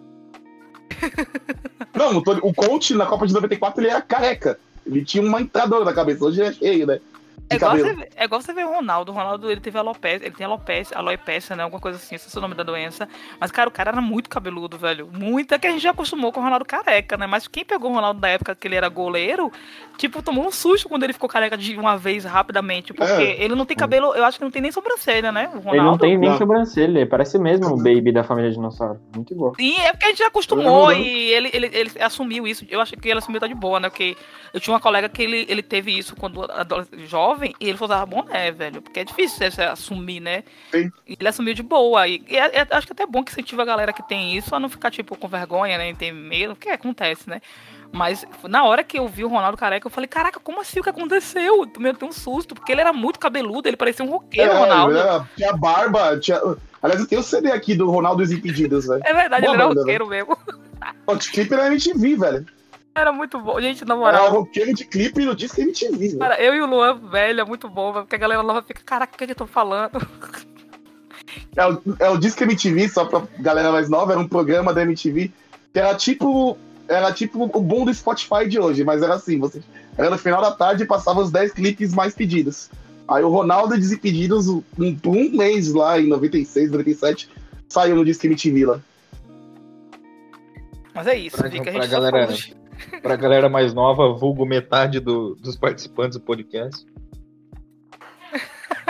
Não, 1.96 2.14
o, 2.16 2.20
Antônio- 2.20 2.46
o 2.46 2.54
Conte 2.54 2.94
na 2.94 3.06
Copa 3.06 3.26
de 3.28 3.34
94 3.34 3.82
ele 3.82 3.90
era 3.90 4.02
careca. 4.02 4.60
Ele 4.86 5.04
tinha 5.04 5.24
uma 5.24 5.42
entradora 5.42 5.86
na 5.86 5.94
cabeça, 5.94 6.24
hoje 6.26 6.42
ele 6.42 6.50
é 6.50 6.54
cheio, 6.54 6.88
né? 6.88 7.00
É 7.50 7.56
de 7.58 7.58
igual, 7.58 7.78
você, 7.78 7.94
ver- 7.94 8.10
é 8.16 8.24
igual 8.26 8.42
você 8.42 8.54
ver 8.54 8.66
o 8.66 8.74
Ronaldo. 8.74 9.12
O 9.12 9.16
Ronaldo 9.16 9.52
ele 9.52 9.60
teve 9.62 9.78
alopecia, 9.78 10.26
ele 10.28 10.36
tem 10.36 10.46
alopecia, 10.46 10.98
alopecia, 10.98 11.56
né? 11.56 11.64
Alguma 11.64 11.82
coisa 11.82 11.98
assim, 11.98 12.16
esse 12.16 12.34
é 12.36 12.40
o 12.40 12.42
nome 12.42 12.56
da 12.56 12.64
doença. 12.64 13.08
Mas, 13.40 13.52
cara, 13.52 13.68
o 13.68 13.72
cara 13.72 13.92
era 13.92 14.02
muito 14.02 14.30
cabeludo, 14.30 14.78
velho. 14.78 15.08
Muito. 15.12 15.54
É 15.54 15.60
que 15.60 15.68
a 15.68 15.72
gente 15.72 15.82
já 15.82 15.92
acostumou 15.92 16.32
com 16.32 16.40
o 16.40 16.44
Ronaldo 16.44 16.66
careca, 16.66 17.18
né? 17.18 17.28
Mas 17.28 17.48
quem 17.48 17.64
pegou 17.66 17.92
o 17.92 17.96
Ronaldo 17.96 18.20
da 18.20 18.30
época 18.30 18.56
que 18.56 18.68
ele 18.68 18.76
era 18.76 18.88
goleiro, 18.90 19.52
tipo, 19.98 20.22
tomou 20.24 20.48
um 20.48 20.52
susto 20.52 20.88
quando 20.90 21.04
ele 21.04 21.14
ficou 21.14 21.30
careca 21.30 21.58
de 21.58 21.76
uma 21.78 21.98
vez 21.98 22.24
rapidamente. 22.26 22.94
Porque 22.94 23.12
É. 23.12 23.44
ele 23.44 23.56
não 23.56 23.66
tem 23.66 23.76
cabelo, 23.78 24.16
eu 24.16 24.24
acho 24.24 24.38
que 24.38 24.44
não 24.44 24.52
tem 24.52 24.62
nem 24.62 24.72
sobrancelha, 24.72 25.32
né? 25.32 25.50
O 25.54 25.58
Ronaldo. 25.60 25.76
Ele 25.76 25.84
não 25.84 25.98
tem 25.98 26.18
nem 26.18 26.30
Não. 26.32 26.38
sobrancelha, 26.38 27.00
ele 27.00 27.06
parece 27.06 27.38
mesmo 27.38 27.68
o 27.68 27.78
baby 27.78 28.12
da 28.12 28.24
família 28.24 28.50
dinossauro. 28.52 29.00
Muito 29.14 29.34
igual. 29.34 29.54
Sim, 29.60 29.78
é 29.80 29.92
porque 29.92 30.06
a 30.06 30.10
gente 30.10 30.20
já 30.20 30.28
acostumou 30.28 30.92
e 30.92 31.32
ele, 31.34 31.50
ele, 31.54 31.70
ele 31.74 31.92
assumiu 32.00 32.48
isso. 32.48 32.66
Eu 32.70 32.80
achei 32.82 32.98
que 32.98 33.10
ele 33.10 33.20
assumiu 33.20 33.40
tá 33.40 33.48
de 33.48 33.54
boa, 33.54 33.80
né? 33.80 33.90
Porque 33.90 34.16
eu 34.54 34.60
tinha 34.60 34.74
uma 34.74 34.80
colega 34.80 35.10
que 35.10 35.22
ele, 35.22 35.46
ele 35.50 35.62
teve 35.62 35.96
isso 35.98 36.16
quando 36.16 36.42
adolescente, 36.50 37.06
jovem 37.24 37.56
e 37.60 37.70
ele 37.70 37.78
usava 37.80 38.06
boné, 38.06 38.52
velho. 38.52 38.82
Porque 38.82 39.00
é 39.00 39.04
difícil 39.04 39.50
você 39.52 39.62
assumir, 39.62 40.20
né? 40.20 40.44
Sim. 40.72 40.92
Ele 41.08 41.28
assumiu 41.28 41.54
de 41.54 41.64
boa. 41.64 42.08
E, 42.08 42.24
e 42.28 42.38
é- 42.38 42.60
é- 42.60 42.68
acho 42.72 42.86
que 42.88 42.94
até 42.94 43.04
é 43.04 43.08
bom 43.08 43.24
que 43.24 43.32
incentiva 43.32 43.62
a 43.62 43.66
galera 43.66 43.94
que 43.94 44.04
tem 44.08 44.36
isso 44.36 44.54
a 44.56 44.60
não 44.60 44.70
ficar, 44.70 44.92
tipo, 44.92 45.16
com 45.18 45.28
vergonha, 45.28 45.78
né? 45.78 45.90
E 45.90 45.96
ter 45.96 46.12
medo, 46.12 46.56
porque 46.56 46.70
acontece, 46.70 47.30
né? 47.30 47.42
Mas 47.92 48.26
na 48.50 48.64
hora 48.64 48.84
que 48.84 48.98
eu 48.98 49.08
vi 49.08 49.24
o 49.24 49.28
Ronaldo 49.28 49.56
careca, 49.56 49.86
eu 49.86 49.92
falei, 49.92 50.08
caraca, 50.08 50.40
como 50.40 50.60
assim? 50.60 50.80
O 50.80 50.84
que 50.84 50.90
aconteceu? 50.90 51.68
Eu 51.80 51.90
até 51.92 52.06
um 52.06 52.12
susto, 52.12 52.56
porque 52.56 52.72
ele 52.72 52.82
era 52.82 52.92
muito 52.92 53.20
cabeludo, 53.20 53.68
ele 53.68 53.78
parecia 53.78 54.04
um 54.04 54.10
roqueiro, 54.10 54.52
É, 54.52 54.58
Ronaldo. 54.58 54.98
é, 54.98 55.26
tinha 55.36 55.54
barba, 55.54 56.18
tinha... 56.20 56.42
Aliás, 56.82 57.00
eu 57.00 57.08
tenho 57.08 57.22
o 57.22 57.24
CD 57.24 57.52
aqui 57.52 57.76
do 57.76 57.90
Ronaldo 57.90 58.24
os 58.24 58.32
Impedidos, 58.32 58.88
velho. 58.88 59.02
É 59.06 59.14
verdade, 59.14 59.44
Boa 59.46 59.54
ele 59.54 59.62
era 59.62 59.70
banda, 59.70 59.82
roqueiro 59.82 60.08
mesmo. 60.08 60.38
O 61.06 61.16
clipe 61.18 61.54
era 61.54 61.68
MTV, 61.68 62.16
velho. 62.18 62.46
Era 62.96 63.12
muito 63.12 63.40
bom. 63.40 63.60
Gente, 63.60 63.84
na 63.86 63.94
Era 63.96 64.00
moral. 64.04 64.32
roqueiro 64.32 64.74
de 64.74 64.86
clipe 64.86 65.26
no 65.26 65.36
disco 65.36 65.60
MTV, 65.60 65.98
velho. 65.98 66.20
Cara, 66.20 66.40
eu 66.42 66.54
e 66.54 66.62
o 66.62 66.66
Luan, 66.68 66.96
velho, 67.10 67.42
é 67.42 67.46
muito 67.46 67.68
bom, 67.68 67.92
porque 67.94 68.16
a 68.16 68.20
galera 68.20 68.44
nova 68.44 68.62
fica, 68.62 68.82
caraca, 68.86 69.16
o 69.16 69.18
que, 69.18 69.26
que 69.26 69.32
eu 69.32 69.36
tô 69.36 69.48
falando? 69.48 70.00
É 71.56 71.66
o, 71.66 71.82
é 72.00 72.10
o 72.10 72.18
Disco 72.18 72.44
MTV, 72.44 72.90
só 72.90 73.06
pra 73.06 73.24
galera 73.40 73.72
mais 73.72 73.90
nova, 73.90 74.12
era 74.12 74.20
um 74.20 74.28
programa 74.28 74.74
da 74.74 74.82
MTV 74.84 75.32
que 75.72 75.80
era 75.80 75.96
tipo. 75.96 76.58
Era 76.88 77.12
tipo 77.14 77.44
o 77.44 77.62
boom 77.62 77.86
do 77.86 77.94
Spotify 77.94 78.48
de 78.48 78.60
hoje, 78.60 78.84
mas 78.84 79.02
era 79.02 79.16
assim, 79.16 79.40
você. 79.40 79.62
Era 79.98 80.10
no 80.10 80.18
final 80.18 80.42
da 80.42 80.52
tarde 80.52 80.84
e 80.84 80.86
passava 80.86 81.22
os 81.22 81.32
10 81.32 81.54
clipes 81.54 81.94
mais 81.94 82.14
pedidos. 82.14 82.70
Aí 83.08 83.24
o 83.24 83.30
Ronaldo 83.30 83.74
e 83.76 83.80
Desimpedidos, 83.80 84.48
um, 84.50 84.62
um 84.78 85.30
mês 85.38 85.72
lá 85.74 86.00
em 86.00 86.08
96, 86.08 86.70
97, 86.72 87.30
saiu 87.70 87.96
no 87.96 88.06
Disco 88.06 88.26
MTV 88.28 88.66
lá. 88.66 88.80
Mas 90.94 91.08
é 91.08 91.18
isso, 91.18 91.38
Pra- 91.38 91.50
fica 91.50 91.70
a 91.70 91.74
pra 91.74 91.82
gente 91.82 91.92
só 91.92 92.00
galera- 92.02 92.28
falando 92.28 92.63
Pra 93.02 93.16
galera 93.16 93.50
mais 93.50 93.74
nova, 93.74 94.14
vulgo 94.14 94.46
metade 94.46 95.00
do- 95.00 95.36
dos 95.36 95.56
participantes 95.56 96.18
do 96.18 96.24
podcast. 96.24 96.86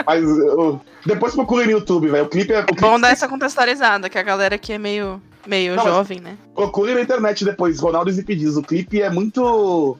Mas 0.06 0.22
eu- 0.22 0.80
depois 1.06 1.34
procura 1.34 1.64
no 1.64 1.70
YouTube, 1.70 2.08
velho. 2.08 2.24
O 2.24 2.28
clipe 2.28 2.52
é. 2.52 2.60
O 2.60 2.66
clipe 2.66 2.80
Bom 2.80 2.98
dar 3.00 3.10
essa 3.10 3.28
contextualizada, 3.28 4.08
que 4.10 4.18
a 4.18 4.22
galera 4.22 4.56
aqui 4.56 4.72
é 4.72 4.78
meio, 4.78 5.22
meio 5.46 5.76
Não, 5.76 5.84
jovem, 5.84 6.20
né? 6.20 6.36
Procure 6.54 6.94
na 6.94 7.00
internet 7.00 7.44
depois, 7.44 7.78
Ronaldo 7.80 8.10
Desimpedidos. 8.10 8.56
O 8.56 8.62
clipe 8.62 9.00
é 9.00 9.08
muito. 9.10 9.96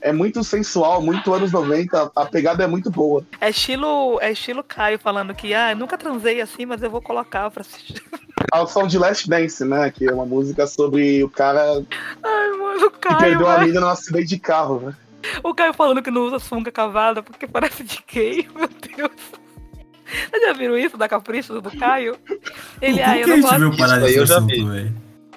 É 0.00 0.12
muito 0.12 0.44
sensual, 0.44 1.00
muito 1.00 1.32
anos 1.32 1.50
90. 1.50 2.10
A 2.14 2.26
pegada 2.26 2.62
é 2.62 2.66
muito 2.66 2.90
boa. 2.90 3.24
É 3.40 3.48
estilo, 3.48 4.18
é 4.20 4.32
estilo 4.32 4.62
Caio 4.62 4.98
falando 4.98 5.34
que, 5.34 5.54
ah, 5.54 5.72
eu 5.72 5.76
nunca 5.76 5.96
transei 5.96 6.42
assim, 6.42 6.66
mas 6.66 6.82
eu 6.82 6.90
vou 6.90 7.00
colocar 7.00 7.50
pra 7.50 7.62
assistir. 7.62 8.02
A 8.52 8.66
som 8.66 8.86
de 8.86 8.98
Last 8.98 9.28
Dance, 9.28 9.64
né? 9.64 9.90
Que 9.90 10.08
é 10.08 10.12
uma 10.12 10.26
música 10.26 10.66
sobre 10.66 11.22
o 11.24 11.28
cara 11.30 11.82
Ai, 12.22 12.50
mano, 12.50 12.86
o 12.86 12.90
que 12.90 12.98
Caio, 13.00 13.18
perdeu 13.18 13.46
a 13.46 13.52
velho. 13.52 13.62
amiga 13.64 13.80
num 13.80 13.88
acidente 13.88 14.26
de 14.28 14.38
carro, 14.38 14.80
né? 14.80 14.94
O 15.42 15.54
Caio 15.54 15.72
falando 15.72 16.02
que 16.02 16.10
não 16.10 16.26
usa 16.26 16.38
sunga 16.38 16.70
cavada 16.70 17.22
porque 17.22 17.46
parece 17.46 17.82
de 17.82 17.98
gay, 18.12 18.46
meu 18.54 18.68
Deus. 18.68 19.10
Vocês 20.30 20.42
já 20.42 20.52
viram 20.52 20.76
isso 20.76 20.96
da 20.98 21.08
capricho 21.08 21.60
do 21.60 21.70
Caio? 21.78 22.16
Ele, 22.80 23.00
ah, 23.02 23.14
que 23.14 23.30
eu 23.30 23.34
a 23.48 23.58
não 23.58 23.70
gosto. 23.70 23.78
parar 23.78 23.96
Isso 23.98 24.06
aí 24.06 24.14
eu 24.16 24.26
já 24.26 24.40
vi. 24.40 24.64
velho? 24.64 24.94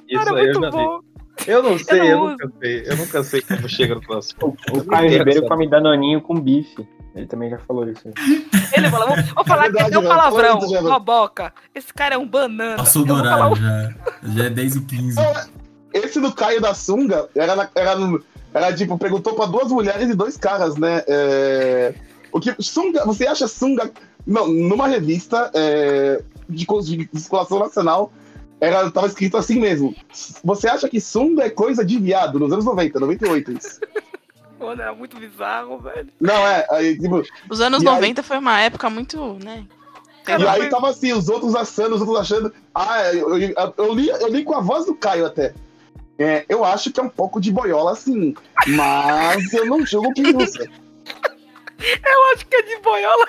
Isso 0.10 0.26
Cara, 0.26 0.40
aí 0.40 0.48
eu 0.48 0.54
já 0.54 0.70
vi. 0.70 1.08
Eu 1.48 1.64
não 1.64 1.78
sei, 1.80 2.02
eu, 2.02 2.18
não 2.18 2.30
nunca 2.30 2.52
sei. 2.60 2.84
Eu 2.86 2.98
nunca 2.98 3.24
sei 3.24 3.42
como 3.42 3.70
chega 3.70 3.96
no 3.96 4.02
próximo. 4.02 4.58
O 4.72 4.84
Caio 4.84 5.10
Ribeiro 5.10 5.48
come 5.48 5.70
danoninho 5.70 6.20
com 6.22 6.40
bife. 6.40 6.86
Ele 7.18 7.26
também 7.26 7.50
já 7.50 7.58
falou 7.60 7.90
isso. 7.90 8.02
Ele 8.78 8.90
fala, 8.90 9.08
vou, 9.08 9.16
vou 9.36 9.46
falar 9.46 9.66
É 9.66 9.70
verdade, 9.72 9.86
que 9.86 9.90
tem 9.92 10.00
um 10.00 10.08
palavrão, 10.08 10.60
uma 10.60 11.00
boca. 11.00 11.54
Esse 11.74 11.94
cara 11.94 12.16
é 12.16 12.18
um 12.18 12.28
banana. 12.28 12.78
Passou 12.78 13.04
do 13.04 13.14
horário, 13.14 13.48
um- 13.54 13.56
já. 13.56 13.94
Já 14.24 14.44
é 14.46 14.50
10 14.50 14.76
e 14.76 14.82
15. 14.82 15.20
Esse 15.94 16.20
do 16.22 16.32
Caio 16.34 16.62
da 16.62 16.74
Sunga 16.74 17.28
era, 17.36 17.56
na- 17.56 17.70
era, 17.74 17.96
no- 17.96 18.24
era 18.54 18.74
tipo, 18.74 18.98
perguntou 18.98 19.34
pra 19.34 19.46
duas 19.48 19.72
mulheres 19.72 20.10
e 20.10 20.14
dois 20.14 20.38
caras, 20.38 20.76
né? 20.78 21.04
É, 21.08 21.94
o 22.32 22.40
que, 22.40 22.56
sunga, 22.60 23.04
você 23.06 23.26
acha 23.28 23.48
Sunga. 23.48 23.90
Não, 24.26 24.48
numa 24.48 24.88
revista 24.88 25.50
é, 25.54 26.22
de, 26.50 26.66
de 26.66 27.20
circulação 27.20 27.60
nacional, 27.60 28.12
era, 28.60 28.92
tava 28.92 29.08
escrito 29.08 29.38
assim 29.38 29.60
mesmo. 29.60 29.96
Você 30.44 30.68
acha 30.68 30.90
que 30.90 31.00
Sunga 31.00 31.46
é 31.46 31.50
coisa 31.50 31.84
de 31.86 31.98
viado, 31.98 32.38
nos 32.38 32.52
anos 32.52 32.66
90, 32.66 33.00
98, 33.00 33.52
isso. 33.54 33.80
Mano, 34.60 34.82
era 34.82 34.94
muito 34.94 35.18
bizarro, 35.18 35.80
velho. 35.80 36.10
Não, 36.20 36.48
é, 36.48 36.66
aí, 36.72 36.98
tipo, 36.98 37.22
Os 37.50 37.62
anos 37.62 37.84
E 37.84 37.88
aí- 37.88 37.94
90 37.96 38.24
foi 38.24 38.38
uma 38.38 38.60
época 38.60 38.90
muito, 38.90 39.38
né? 39.44 39.66
E 40.28 40.46
aí 40.46 40.70
tava 40.70 40.90
assim, 40.90 41.14
os 41.14 41.30
outros 41.30 41.56
assando, 41.56 41.96
os 41.96 42.02
outros 42.02 42.20
achando. 42.20 42.54
Ah, 42.76 43.14
eu, 43.14 43.38
eu, 43.40 43.54
eu 43.78 43.94
li, 43.94 44.10
eu 44.10 44.28
li 44.28 44.44
com 44.44 44.56
a 44.56 44.60
voz 44.60 44.86
do 44.86 44.94
Caio 44.94 45.26
até. 45.26 45.54
É, 46.20 46.46
eu 46.50 46.66
acho 46.66 46.92
que 46.92 47.00
é 47.00 47.04
um 47.04 47.10
pouco 47.10 47.40
de 47.40 47.52
boiola, 47.52 47.92
assim. 47.94 48.36
Mas 48.68 49.54
eu 49.54 49.66
não 49.66 49.86
julgo 49.86 50.12
quem 50.14 50.36
usa. 50.36 50.68
Eu 51.80 52.34
acho 52.34 52.48
que 52.48 52.56
é 52.56 52.62
de 52.64 52.78
boiola. 52.82 53.28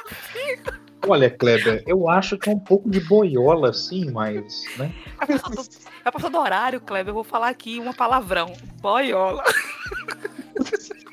Olha, 1.06 1.28
Kleber, 1.30 1.82
eu 1.86 2.08
acho 2.08 2.38
que 2.38 2.48
é 2.48 2.52
um 2.52 2.58
pouco 2.58 2.90
de 2.90 2.98
boiola, 2.98 3.74
sim, 3.74 4.10
mas. 4.10 4.64
Né? 4.78 4.90
É 5.20 5.26
passou 5.26 5.54
do, 5.54 5.68
é 6.02 6.10
passou 6.10 6.30
do 6.30 6.38
horário, 6.38 6.80
Kleber. 6.80 7.10
Eu 7.10 7.14
vou 7.14 7.24
falar 7.24 7.48
aqui 7.48 7.78
uma 7.78 7.92
palavrão. 7.92 8.54
Boiola. 8.80 9.44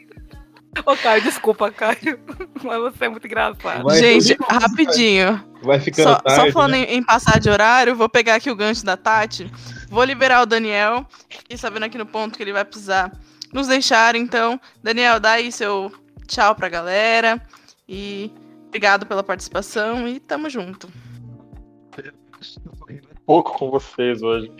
Ô, 0.85 0.95
Caio, 0.97 1.21
desculpa, 1.21 1.71
Caio. 1.71 2.19
Mas 2.63 2.81
você 2.81 3.05
é 3.05 3.09
muito 3.09 3.25
engraçado. 3.25 3.83
Vai- 3.83 3.97
Gente, 3.99 4.35
rapidinho. 4.49 5.43
Vai 5.61 5.79
ficando 5.79 6.09
Só, 6.09 6.15
tarde. 6.15 6.47
só 6.47 6.51
falando 6.51 6.71
né? 6.71 6.83
em, 6.83 6.97
em 6.97 7.03
passar 7.03 7.39
de 7.39 7.49
horário, 7.49 7.95
vou 7.95 8.09
pegar 8.09 8.35
aqui 8.35 8.49
o 8.51 8.55
gancho 8.55 8.85
da 8.85 8.97
Tati. 8.97 9.49
Vou 9.89 10.03
liberar 10.03 10.41
o 10.41 10.45
Daniel. 10.45 11.05
E 11.49 11.57
sabendo 11.57 11.83
aqui 11.83 11.97
no 11.97 12.05
ponto 12.05 12.35
que 12.37 12.43
ele 12.43 12.53
vai 12.53 12.65
precisar 12.65 13.11
nos 13.53 13.67
deixar. 13.67 14.15
Então, 14.15 14.59
Daniel, 14.83 15.19
dá 15.19 15.31
aí 15.31 15.51
seu 15.51 15.91
tchau 16.27 16.53
pra 16.55 16.69
galera. 16.69 17.41
E 17.87 18.31
obrigado 18.67 19.05
pela 19.05 19.23
participação. 19.23 20.07
E 20.07 20.19
tamo 20.19 20.49
junto. 20.49 20.89
Pouco 23.25 23.57
com 23.57 23.71
vocês 23.71 24.21
hoje, 24.21 24.51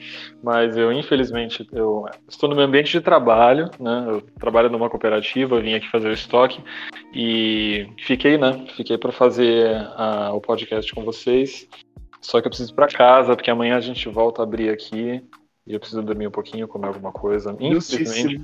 mas 0.44 0.76
eu 0.76 0.92
infelizmente 0.92 1.68
eu 1.72 2.06
estou 2.28 2.50
no 2.50 2.56
meu 2.56 2.66
ambiente 2.66 2.92
de 2.92 3.02
trabalho, 3.02 3.70
né? 3.80 4.06
Eu 4.10 4.22
trabalho 4.40 4.70
numa 4.70 4.90
cooperativa, 4.90 5.60
vim 5.62 5.74
aqui 5.74 5.90
fazer 5.90 6.10
o 6.10 6.14
estoque 6.14 6.64
e 7.14 7.88
fiquei, 8.06 8.38
né? 8.38 8.66
Fiquei 8.76 8.98
para 8.98 9.12
fazer 9.12 9.76
a- 9.96 10.32
o 10.34 10.42
podcast 10.42 10.94
com 10.94 11.04
vocês. 11.04 11.68
Só 12.22 12.42
que 12.42 12.48
eu 12.48 12.50
preciso 12.50 12.72
ir 12.72 12.76
para 12.76 12.88
casa 12.88 13.36
porque 13.36 13.52
amanhã 13.52 13.78
a 13.78 13.82
gente 13.82 14.10
volta 14.10 14.42
a 14.42 14.44
abrir 14.44 14.70
aqui 14.70 15.24
e 15.68 15.74
eu 15.74 15.80
preciso 15.80 16.02
dormir 16.02 16.28
um 16.28 16.32
pouquinho, 16.32 16.68
comer 16.68 16.88
alguma 16.88 17.12
coisa. 17.12 17.56
Infelizmente, 17.60 18.42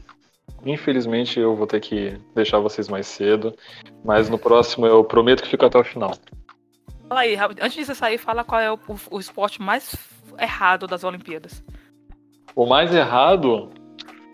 infelizmente 0.65 1.39
eu 1.39 1.56
vou 1.56 1.65
ter 1.65 1.80
que 1.80 2.15
deixar 2.35 2.60
vocês 2.60 2.88
mais 2.88 3.07
cedo, 3.07 3.56
mas 4.06 4.30
no 4.30 4.38
próximo 4.38 4.85
eu 4.85 5.03
prometo 5.03 5.41
que 5.41 5.49
fico 5.49 5.65
até 5.65 5.80
o 5.80 5.84
final. 5.84 6.11
Fala 7.07 7.22
aí, 7.22 7.35
antes 7.60 7.73
de 7.73 7.85
você 7.85 7.95
sair, 7.95 8.18
fala 8.18 8.43
qual 8.43 8.61
é 8.61 8.72
o- 8.72 8.80
o 9.10 9.19
esporte 9.19 9.61
mais 9.61 9.93
errado 10.39 10.87
das 10.87 11.03
Olimpíadas. 11.03 11.63
O 12.55 12.65
mais 12.65 12.93
errado, 12.93 13.69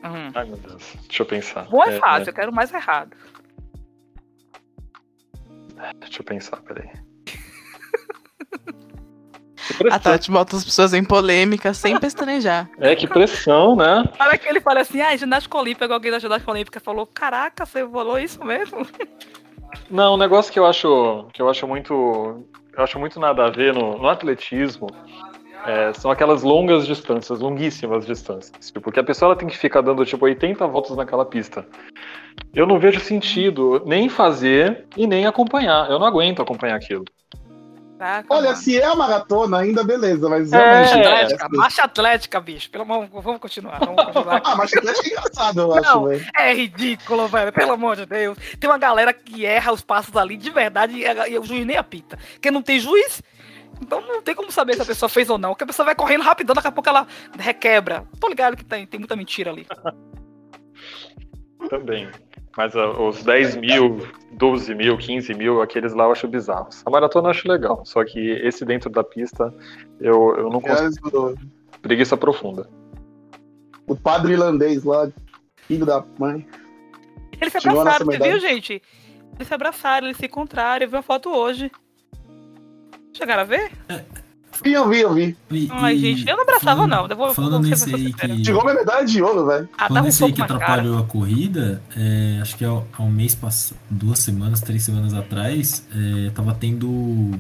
Uhum. 0.04 0.32
ai 0.34 0.46
meu 0.46 0.58
Deus, 0.58 0.96
deixa 1.08 1.24
eu 1.24 1.26
pensar. 1.26 1.66
Bom 1.66 1.84
é 1.84 1.96
É, 1.96 2.00
fácil, 2.00 2.30
eu 2.30 2.34
quero 2.34 2.52
o 2.52 2.56
mais 2.56 2.74
errado. 2.74 3.16
Deixa 6.00 6.22
eu 6.22 6.26
pensar, 6.26 6.58
peraí. 6.62 6.90
A 9.92 10.00
Tati 10.00 10.32
bota 10.32 10.56
as 10.56 10.64
pessoas 10.64 10.94
em 10.94 11.04
polêmica 11.04 11.74
sem 11.74 12.00
pestanejar. 12.00 12.70
é, 12.80 12.96
que 12.96 13.06
pressão, 13.06 13.76
né? 13.76 14.04
Para 14.18 14.38
que 14.38 14.48
ele 14.48 14.62
fale 14.62 14.80
assim, 14.80 15.02
ah, 15.02 15.16
ginástica 15.16 15.58
olímpica, 15.58 15.94
alguém 15.94 16.10
da 16.10 16.20
ginástica 16.20 16.52
olímpica 16.52 16.80
falou, 16.80 17.06
caraca, 17.06 17.66
você 17.66 17.86
falou 17.88 18.18
isso 18.18 18.44
mesmo? 18.44 18.88
Não, 19.92 20.14
um 20.14 20.18
negócio 20.18 20.52
que 20.52 20.58
eu 20.58 20.66
acho 20.66 21.28
que 21.34 21.42
eu 21.42 21.50
acho 21.50 21.68
muito 21.68 21.94
eu 22.74 22.84
acho 22.84 22.98
muito 22.98 23.20
nada 23.20 23.46
a 23.46 23.50
ver 23.50 23.74
no, 23.74 23.98
no 23.98 24.08
atletismo 24.08 24.88
é, 25.68 25.94
são 25.94 26.10
aquelas 26.10 26.44
longas 26.44 26.88
distâncias, 26.88 27.40
longuíssimas 27.40 28.06
distâncias. 28.06 28.72
Tipo, 28.72 28.92
que 28.92 29.00
a 29.00 29.04
pessoa 29.04 29.28
ela 29.32 29.36
tem 29.36 29.48
que 29.48 29.58
ficar 29.58 29.82
dando 29.82 30.06
tipo 30.06 30.24
80 30.26 30.66
voltas 30.66 30.96
naquela 30.96 31.26
pista. 31.26 31.66
Eu 32.54 32.66
não 32.66 32.80
vejo 32.80 33.00
sentido 33.02 33.84
nem 33.86 34.08
fazer 34.08 34.86
e 34.96 35.06
nem 35.06 35.26
acompanhar. 35.26 35.90
Eu 35.92 36.00
não 36.00 36.08
aguento 36.08 36.42
acompanhar 36.42 36.76
aquilo. 36.76 37.04
Caraca, 38.00 38.28
Olha, 38.32 38.50
mano. 38.50 38.58
se 38.58 38.80
é 38.80 38.86
a 38.86 38.96
maratona, 38.96 39.58
ainda 39.58 39.84
beleza, 39.84 40.30
mas 40.30 40.54
É, 40.54 40.58
realmente. 40.58 40.94
atlética, 41.08 41.50
marcha 41.50 41.84
atlética, 41.84 42.40
bicho. 42.40 42.70
Pelo 42.70 42.84
amor, 42.84 43.08
vamos 43.12 43.42
continuar. 43.42 43.80
Vamos 43.80 44.06
continuar. 44.06 44.42
Ah, 44.46 44.56
mas 44.56 44.72
atlética 44.72 45.08
é 45.08 45.12
engraçado, 45.12 45.60
eu 45.62 45.74
acho, 45.74 46.04
velho. 46.06 46.26
É 46.38 46.54
ridículo, 46.54 47.28
velho. 47.28 47.52
Pelo 47.52 47.72
amor 47.72 47.96
de 47.96 48.06
Deus. 48.06 48.38
Tem 48.60 48.70
uma 48.70 48.78
galera 48.78 49.12
que 49.12 49.46
erra 49.48 49.74
os 49.74 49.82
passos 49.82 50.16
ali 50.16 50.38
de 50.38 50.52
verdade 50.52 50.94
e 50.96 51.32
e 51.32 51.40
o 51.40 51.44
juiz 51.44 51.66
nem 51.66 51.76
apita. 51.76 52.20
Porque 52.34 52.52
não 52.52 52.62
tem 52.62 52.80
juiz. 52.80 53.22
Então 53.82 54.02
não 54.02 54.22
tem 54.22 54.36
como 54.36 54.52
saber 54.52 54.76
se 54.76 54.82
a 54.82 54.86
pessoa 54.86 55.10
fez 55.10 55.30
ou 55.30 55.38
não. 55.38 55.52
Porque 55.52 55.64
a 55.64 55.68
pessoa 55.68 55.86
vai 55.86 55.96
correndo 55.96 56.24
rapidão, 56.24 56.56
daqui 56.56 56.68
a 56.68 56.72
pouco 56.72 56.90
ela 56.90 57.08
requebra. 57.38 58.06
Tô 58.20 58.28
ligado 58.28 58.58
que 58.58 58.66
tem, 58.66 58.86
tem 58.86 59.00
muita 59.00 59.16
mentira 59.16 59.52
ali. 59.52 59.66
Também. 61.70 62.08
Mas 62.56 62.76
ah, 62.76 62.90
os 62.90 63.24
10 63.24 63.58
mil, 63.58 64.08
12 64.32 64.74
mil, 64.74 64.98
15 64.98 65.34
mil, 65.36 65.62
aqueles 65.62 65.94
lá 65.94 66.06
eu 66.06 66.12
acho 66.12 66.28
bizarros. 66.28 66.82
A 66.86 66.90
maratona 66.90 67.28
eu 67.28 67.32
acho 67.32 67.48
legal, 67.48 67.86
só 67.86 68.04
que 68.04 68.32
esse 68.32 68.66
dentro 68.66 68.90
da 68.90 69.04
pista 69.04 69.54
eu, 70.00 70.36
eu 70.38 70.50
não 70.50 70.60
consigo. 70.60 71.32
É, 71.32 71.58
Preguiça 71.82 72.18
profunda. 72.18 72.68
O 73.86 73.96
padre 73.96 74.34
irlandês 74.34 74.84
lá, 74.84 75.10
filho 75.68 75.86
da 75.86 76.04
mãe. 76.18 76.48
Eles 77.40 77.54
se 77.54 77.70
abraçaram, 77.70 78.06
você 78.06 78.18
viu, 78.18 78.40
gente? 78.40 78.82
Eles 79.36 79.48
se 79.48 79.54
abraçaram, 79.54 80.08
eles 80.08 80.18
se 80.18 80.26
encontraram. 80.26 80.84
Eu 80.84 80.90
vi 80.90 80.96
uma 80.96 81.04
foto 81.04 81.30
hoje. 81.30 81.72
Chegaram 83.18 83.42
a 83.42 83.46
ver? 83.46 83.72
Sim, 84.64 84.70
eu 84.70 84.88
vi, 84.90 85.00
eu 85.02 85.14
vi. 85.14 85.38
E- 85.52 85.68
Ai, 85.72 85.96
e 85.96 86.00
gente, 86.00 86.28
eu 86.30 86.36
não 86.36 86.44
abraçava, 86.44 86.76
falando- 86.88 86.90
não. 86.92 87.08
Eu 87.08 87.16
vou, 87.16 87.34
Falando 87.34 87.70
pessoa 87.70 87.96
aí 87.96 88.12
que. 88.14 88.46
Chegou 88.46 88.64
minha 88.64 88.76
medalha 88.76 89.06
de 89.06 89.22
ouro, 89.22 89.46
velho. 89.46 89.70
Ah, 89.78 89.88
Falando 89.88 90.04
um 90.04 90.06
nesse 90.06 90.24
aí 90.24 90.32
que 90.34 90.40
na 90.42 90.48
cara. 90.48 90.64
atrapalhou 90.64 90.98
a 91.00 91.04
corrida, 91.04 91.82
é, 91.96 92.40
acho 92.42 92.58
que 92.58 92.66
há, 92.66 92.70
há 92.70 93.04
um 93.04 93.12
mês 93.12 93.36
passado, 93.36 93.78
duas 93.90 94.20
semanas, 94.20 94.60
três 94.62 94.82
semanas 94.84 95.14
atrás, 95.14 95.86
é, 95.96 96.30
tava 96.32 96.56
tendo. 96.56 97.32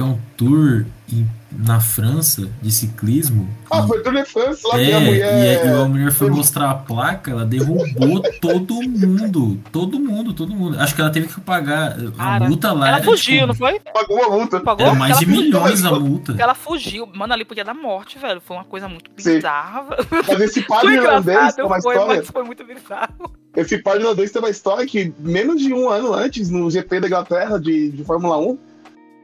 Que 0.00 0.02
é 0.02 0.04
um 0.06 0.18
tour 0.34 0.86
em- 1.12 1.26
na 1.52 1.78
França 1.80 2.48
de 2.62 2.70
ciclismo. 2.70 3.46
Ah, 3.70 3.80
e- 3.84 3.86
foi 3.88 4.02
Tour 4.02 4.14
de 4.14 4.24
France 4.24 4.62
lá 4.66 4.76
que 4.78 4.90
é, 4.90 4.94
a 4.94 5.00
mulher. 5.00 5.18
e, 5.18 5.58
a, 5.58 5.64
e 5.64 5.82
a 5.82 5.84
mulher 5.84 6.12
foi 6.12 6.30
mostrar 6.30 6.70
a 6.70 6.74
placa, 6.74 7.32
ela 7.32 7.44
derrubou 7.44 8.22
todo 8.40 8.74
mundo. 8.88 9.60
Todo 9.72 9.98
mundo, 10.00 10.32
todo 10.32 10.54
mundo. 10.54 10.78
Acho 10.78 10.94
que 10.94 11.00
ela 11.02 11.10
teve 11.10 11.26
que 11.28 11.38
pagar. 11.40 11.96
A 11.98 12.10
Cara, 12.12 12.48
multa 12.48 12.72
lá 12.72 12.88
Ela 12.88 12.96
era, 12.98 13.04
fugiu, 13.04 13.34
tipo, 13.34 13.46
não 13.48 13.54
foi? 13.54 13.78
Pagou 13.80 14.16
uma 14.16 14.30
multa. 14.38 14.60
Pagou? 14.60 14.86
Era 14.86 14.94
mais 14.94 15.10
Ela 15.10 15.20
de 15.20 15.26
fugiu. 15.26 15.42
milhões 15.42 15.84
a 15.84 15.90
multa. 15.98 16.36
Ela 16.38 16.54
fugiu. 16.54 17.06
Mano, 17.14 17.32
ali 17.34 17.44
podia 17.44 17.64
dar 17.64 17.74
morte, 17.74 18.18
velho. 18.18 18.40
Foi 18.40 18.56
uma 18.56 18.64
coisa 18.64 18.88
muito 18.88 19.10
Sim. 19.18 19.34
bizarra. 19.34 19.84
Mas 20.28 20.40
esse 20.40 20.62
Foi 20.64 20.76
padre 20.76 20.94
irlandês 20.94 21.54
tem 21.56 21.64
uma 21.64 21.82
foi, 21.82 21.94
história. 21.94 22.16
mas 22.20 22.30
foi 22.30 22.44
muito 22.44 22.64
bizarro. 22.64 23.32
Esse 23.56 23.76
padre 23.78 24.02
irlandês 24.02 24.30
tem 24.30 24.40
uma 24.40 24.50
história 24.50 24.86
que 24.86 25.12
menos 25.18 25.60
de 25.60 25.74
um 25.74 25.90
ano 25.90 26.14
antes, 26.14 26.48
no 26.48 26.70
GP 26.70 27.00
da 27.00 27.06
Inglaterra 27.08 27.58
de, 27.58 27.90
de 27.90 28.04
Fórmula 28.04 28.38
1, 28.38 28.56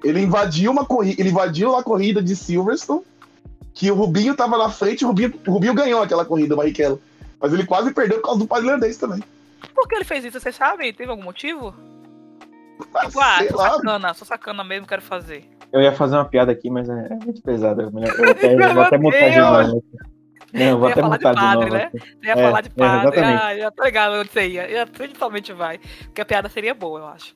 ele 0.04 0.20
invadiu 0.20 0.70
uma 0.72 0.84
corrida, 0.84 1.20
ele 1.20 1.30
invadiu 1.30 1.74
a 1.76 1.82
corrida 1.82 2.22
de 2.22 2.34
Silverstone, 2.36 3.02
que 3.74 3.90
o 3.90 3.94
Rubinho 3.94 4.34
tava 4.34 4.56
na 4.56 4.70
frente, 4.70 5.04
o 5.04 5.08
Rubinho, 5.08 5.34
o 5.46 5.50
Rubinho 5.52 5.74
ganhou 5.74 6.02
aquela 6.02 6.24
corrida, 6.24 6.54
o 6.54 6.56
Barrichello. 6.56 7.00
Mas 7.40 7.52
ele 7.52 7.66
quase 7.66 7.92
perdeu 7.92 8.18
por 8.18 8.24
causa 8.24 8.40
do 8.40 8.46
padre 8.46 8.66
irlandês 8.66 8.96
também. 8.96 9.22
Por 9.74 9.86
que 9.86 9.94
ele 9.94 10.04
fez 10.04 10.24
isso? 10.24 10.40
Vocês 10.40 10.54
sabem? 10.56 10.92
Teve 10.92 11.10
algum 11.10 11.22
motivo? 11.22 11.74
Ah, 12.94 13.06
Tipo, 13.06 13.20
ah, 13.20 13.36
sei 13.38 13.48
sou 13.48 13.58
lá. 13.58 13.70
sacana, 13.70 14.14
sou 14.14 14.26
sacana 14.26 14.64
mesmo, 14.64 14.86
quero 14.86 15.02
fazer. 15.02 15.44
Eu 15.72 15.80
ia 15.82 15.92
fazer 15.92 16.16
uma 16.16 16.24
piada 16.24 16.52
aqui, 16.52 16.70
mas 16.70 16.88
é, 16.88 17.08
é 17.10 17.14
muito 17.24 17.42
pesada. 17.42 17.82
Eu, 17.82 17.90
melhor- 17.90 18.14
eu 18.18 18.30
até- 18.30 18.54
eu 18.54 18.74
vou 18.74 18.82
até 18.82 18.98
Meu 18.98 19.10
mutar 19.10 19.30
de 19.30 19.38
novo. 19.40 19.84
Não, 20.52 20.62
eu 20.62 20.78
vou 20.78 20.88
Ia 20.88 20.92
até 20.92 21.00
falar 21.02 21.16
de 21.18 21.24
mutar 21.24 21.34
de 21.34 21.40
padre, 21.40 21.64
novo. 21.70 21.74
né? 21.76 21.90
Você 21.92 22.26
ia 22.26 22.32
É, 22.32 22.36
falar 22.36 22.60
de 22.62 22.68
é, 22.68 22.72
padre. 22.72 23.08
exatamente. 23.18 23.42
ah, 23.42 23.58
já 23.58 23.70
tô 23.70 23.84
ligado 23.84 24.12
onde 24.14 24.30
você 24.30 24.48
ia. 24.48 24.70
ia. 24.70 24.86
Principalmente 24.86 25.52
vai. 25.52 25.78
Porque 26.04 26.20
a 26.20 26.24
piada 26.24 26.48
seria 26.48 26.72
boa, 26.74 27.00
eu 27.00 27.06
acho. 27.08 27.34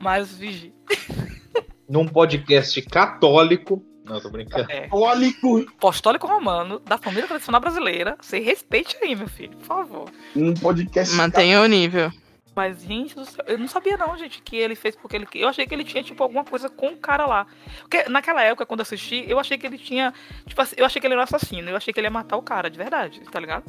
Mas, 0.00 0.32
vigi. 0.36 0.72
Num 1.92 2.06
podcast 2.08 2.80
católico. 2.80 3.84
Não, 4.06 4.18
tô 4.18 4.30
brincando. 4.30 4.64
É. 4.72 4.88
Católico, 4.88 5.58
Apostólico 5.76 6.26
romano, 6.26 6.78
da 6.80 6.96
família 6.96 7.26
tradicional 7.28 7.60
brasileira. 7.60 8.16
Você 8.18 8.38
respeite 8.38 8.96
aí, 9.02 9.14
meu 9.14 9.28
filho, 9.28 9.54
por 9.58 9.66
favor. 9.66 10.10
um 10.34 10.54
podcast. 10.54 11.14
Mantenha 11.14 11.60
o 11.60 11.66
nível. 11.66 12.10
Mas, 12.56 12.82
gente, 12.82 13.14
do 13.14 13.26
céu, 13.26 13.44
eu 13.46 13.58
não 13.58 13.68
sabia 13.68 13.98
não, 13.98 14.16
gente, 14.16 14.40
que 14.40 14.56
ele 14.56 14.74
fez 14.74 14.96
porque 14.96 15.16
ele... 15.16 15.26
Eu 15.34 15.48
achei 15.48 15.66
que 15.66 15.74
ele 15.74 15.84
tinha, 15.84 16.02
tipo, 16.02 16.22
alguma 16.22 16.44
coisa 16.44 16.70
com 16.70 16.88
o 16.88 16.96
cara 16.96 17.26
lá. 17.26 17.46
Porque 17.80 18.08
naquela 18.08 18.42
época, 18.42 18.64
quando 18.64 18.80
eu 18.80 18.84
assisti, 18.84 19.26
eu 19.28 19.38
achei 19.38 19.58
que 19.58 19.66
ele 19.66 19.76
tinha... 19.76 20.14
Tipo 20.46 20.62
assim, 20.62 20.76
eu 20.78 20.86
achei 20.86 20.98
que 20.98 21.06
ele 21.06 21.12
era 21.12 21.20
um 21.20 21.24
assassino. 21.24 21.68
Eu 21.68 21.76
achei 21.76 21.92
que 21.92 22.00
ele 22.00 22.06
ia 22.06 22.10
matar 22.10 22.38
o 22.38 22.42
cara, 22.42 22.70
de 22.70 22.78
verdade, 22.78 23.20
tá 23.30 23.38
ligado? 23.38 23.64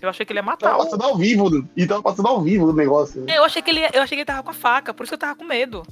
Eu 0.00 0.08
achei 0.08 0.24
que 0.24 0.30
ele 0.32 0.38
ia 0.38 0.44
matar 0.44 0.70
Tava 0.70 0.82
o... 0.82 0.84
passando 0.84 1.02
ao 1.02 1.16
vivo, 1.16 1.68
e 1.76 1.86
tava 1.88 2.02
passando 2.04 2.28
ao 2.28 2.40
vivo 2.40 2.70
o 2.70 2.72
negócio. 2.72 3.24
Eu 3.28 3.42
achei 3.44 3.60
que 3.60 3.70
ele, 3.70 3.80
ia- 3.80 3.90
eu 3.92 4.02
achei 4.02 4.16
que 4.16 4.20
ele 4.20 4.26
tava 4.26 4.44
com 4.44 4.50
a 4.50 4.54
faca, 4.54 4.94
por 4.94 5.02
isso 5.02 5.10
que 5.10 5.14
eu 5.14 5.18
tava 5.18 5.34
com 5.36 5.44
medo. 5.44 5.82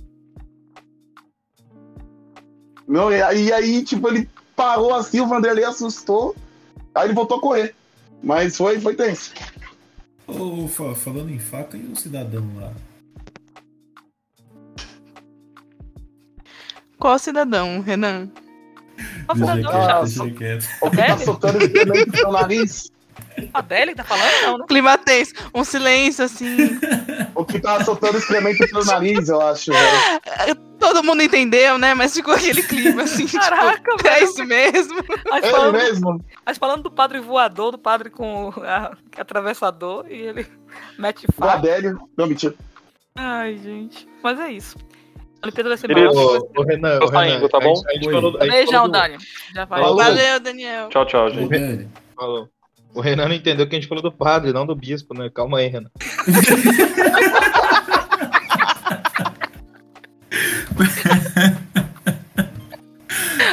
Não, 2.93 3.11
e 3.11 3.23
aí, 3.23 3.51
aí, 3.51 3.83
tipo, 3.83 4.07
ele 4.07 4.29
parou 4.55 4.95
assim, 4.95 5.19
o 5.19 5.27
Vanderlei 5.27 5.65
assustou, 5.65 6.37
aí 6.95 7.07
ele 7.07 7.15
voltou 7.15 7.39
a 7.39 7.41
correr. 7.41 7.75
Mas 8.23 8.55
foi, 8.55 8.79
foi 8.79 8.95
tenso. 8.95 9.33
Ô, 10.27 10.69
fa- 10.69 10.95
falando 10.95 11.31
em 11.31 11.39
faca, 11.39 11.75
e 11.75 11.81
o 11.91 11.97
cidadão 11.97 12.47
lá? 12.55 12.71
Qual 16.99 17.19
cidadão, 17.19 17.81
Renan? 17.81 18.29
Quieto, 19.35 19.63
já. 19.63 20.03
deixa 20.03 20.31
quieto. 20.33 20.69
O 20.83 20.91
que 20.91 20.97
tá 20.99 21.17
soltando 21.19 21.59
seu 22.15 22.31
nariz. 22.31 22.93
A 23.55 23.59
Adele 23.59 23.95
tá 23.95 24.05
falando? 24.05 24.43
Não, 24.43 24.59
né? 24.59 24.65
Clima 24.69 24.97
tenso, 24.99 25.33
um 25.55 25.65
silêncio 25.65 26.25
assim. 26.25 26.57
O 27.35 27.47
que 27.47 27.59
tá 27.59 27.83
soltando 27.83 28.19
excremento 28.19 28.59
pelo 28.69 28.85
nariz, 28.85 29.29
eu 29.31 29.41
acho, 29.41 29.73
velho. 29.73 30.55
Todo 30.79 31.03
mundo 31.03 31.23
entendeu, 31.23 31.79
né? 31.79 31.95
Mas 31.95 32.13
ficou 32.15 32.35
aquele 32.35 32.63
clima 32.63 33.03
assim. 33.05 33.27
Caraca, 33.27 33.97
tipo, 33.97 34.07
é 34.09 34.23
isso 34.23 34.45
mesmo. 34.45 35.03
Mas 35.31 35.43
É 35.43 35.47
ele 35.47 35.57
falando, 35.57 35.73
mesmo? 35.73 36.25
mas 36.45 36.59
falando 36.59 36.83
do 36.83 36.91
padre 36.91 37.21
voador, 37.21 37.73
do 37.73 37.79
padre 37.79 38.11
com 38.11 38.53
a, 38.59 38.95
atravessador, 39.17 40.05
e 40.11 40.15
ele 40.21 40.47
mete 40.99 41.27
Do 41.27 41.33
faca. 41.33 41.53
Adélio. 41.55 41.99
Não, 42.17 42.27
mentira. 42.27 42.55
Ai, 43.17 43.57
gente. 43.57 44.07
Mas 44.23 44.39
é 44.39 44.53
isso. 44.53 44.77
Olimpíada 45.43 45.71
vai 45.71 45.79
ser 45.79 45.87
Querido, 45.89 46.11
ô, 46.13 46.63
Renan, 46.63 46.99
Tô 46.99 47.07
Renan, 47.07 47.07
saindo, 47.09 47.49
tá 47.49 47.57
a 47.59 47.61
bom? 47.61 47.75
gente- 47.75 47.89
a 47.89 47.93
gente 47.95 48.07
Oi. 48.09 48.13
falou- 48.13 48.37
a 48.37 48.45
gente 48.45 48.53
Beijão, 48.53 48.73
falou 48.73 48.89
do- 48.89 48.93
Dani. 48.93 49.19
Já 49.55 49.65
vai. 49.65 49.81
Falou. 49.81 49.97
Valeu, 49.97 50.41
Daniel. 50.41 50.89
Tchau, 50.91 51.07
tchau, 51.07 51.31
gente. 51.31 51.89
Falou. 52.15 52.49
O 52.95 53.01
Renan 53.01 53.29
não 53.29 53.35
entendeu 53.35 53.67
que 53.67 53.75
a 53.75 53.79
gente 53.79 53.89
falou 53.89 54.03
do 54.03 54.13
padre, 54.13 54.53
não 54.53 54.67
do 54.67 54.75
bispo, 54.75 55.15
né? 55.15 55.31
Calma 55.31 55.59
aí, 55.59 55.69
Renan. 55.69 55.91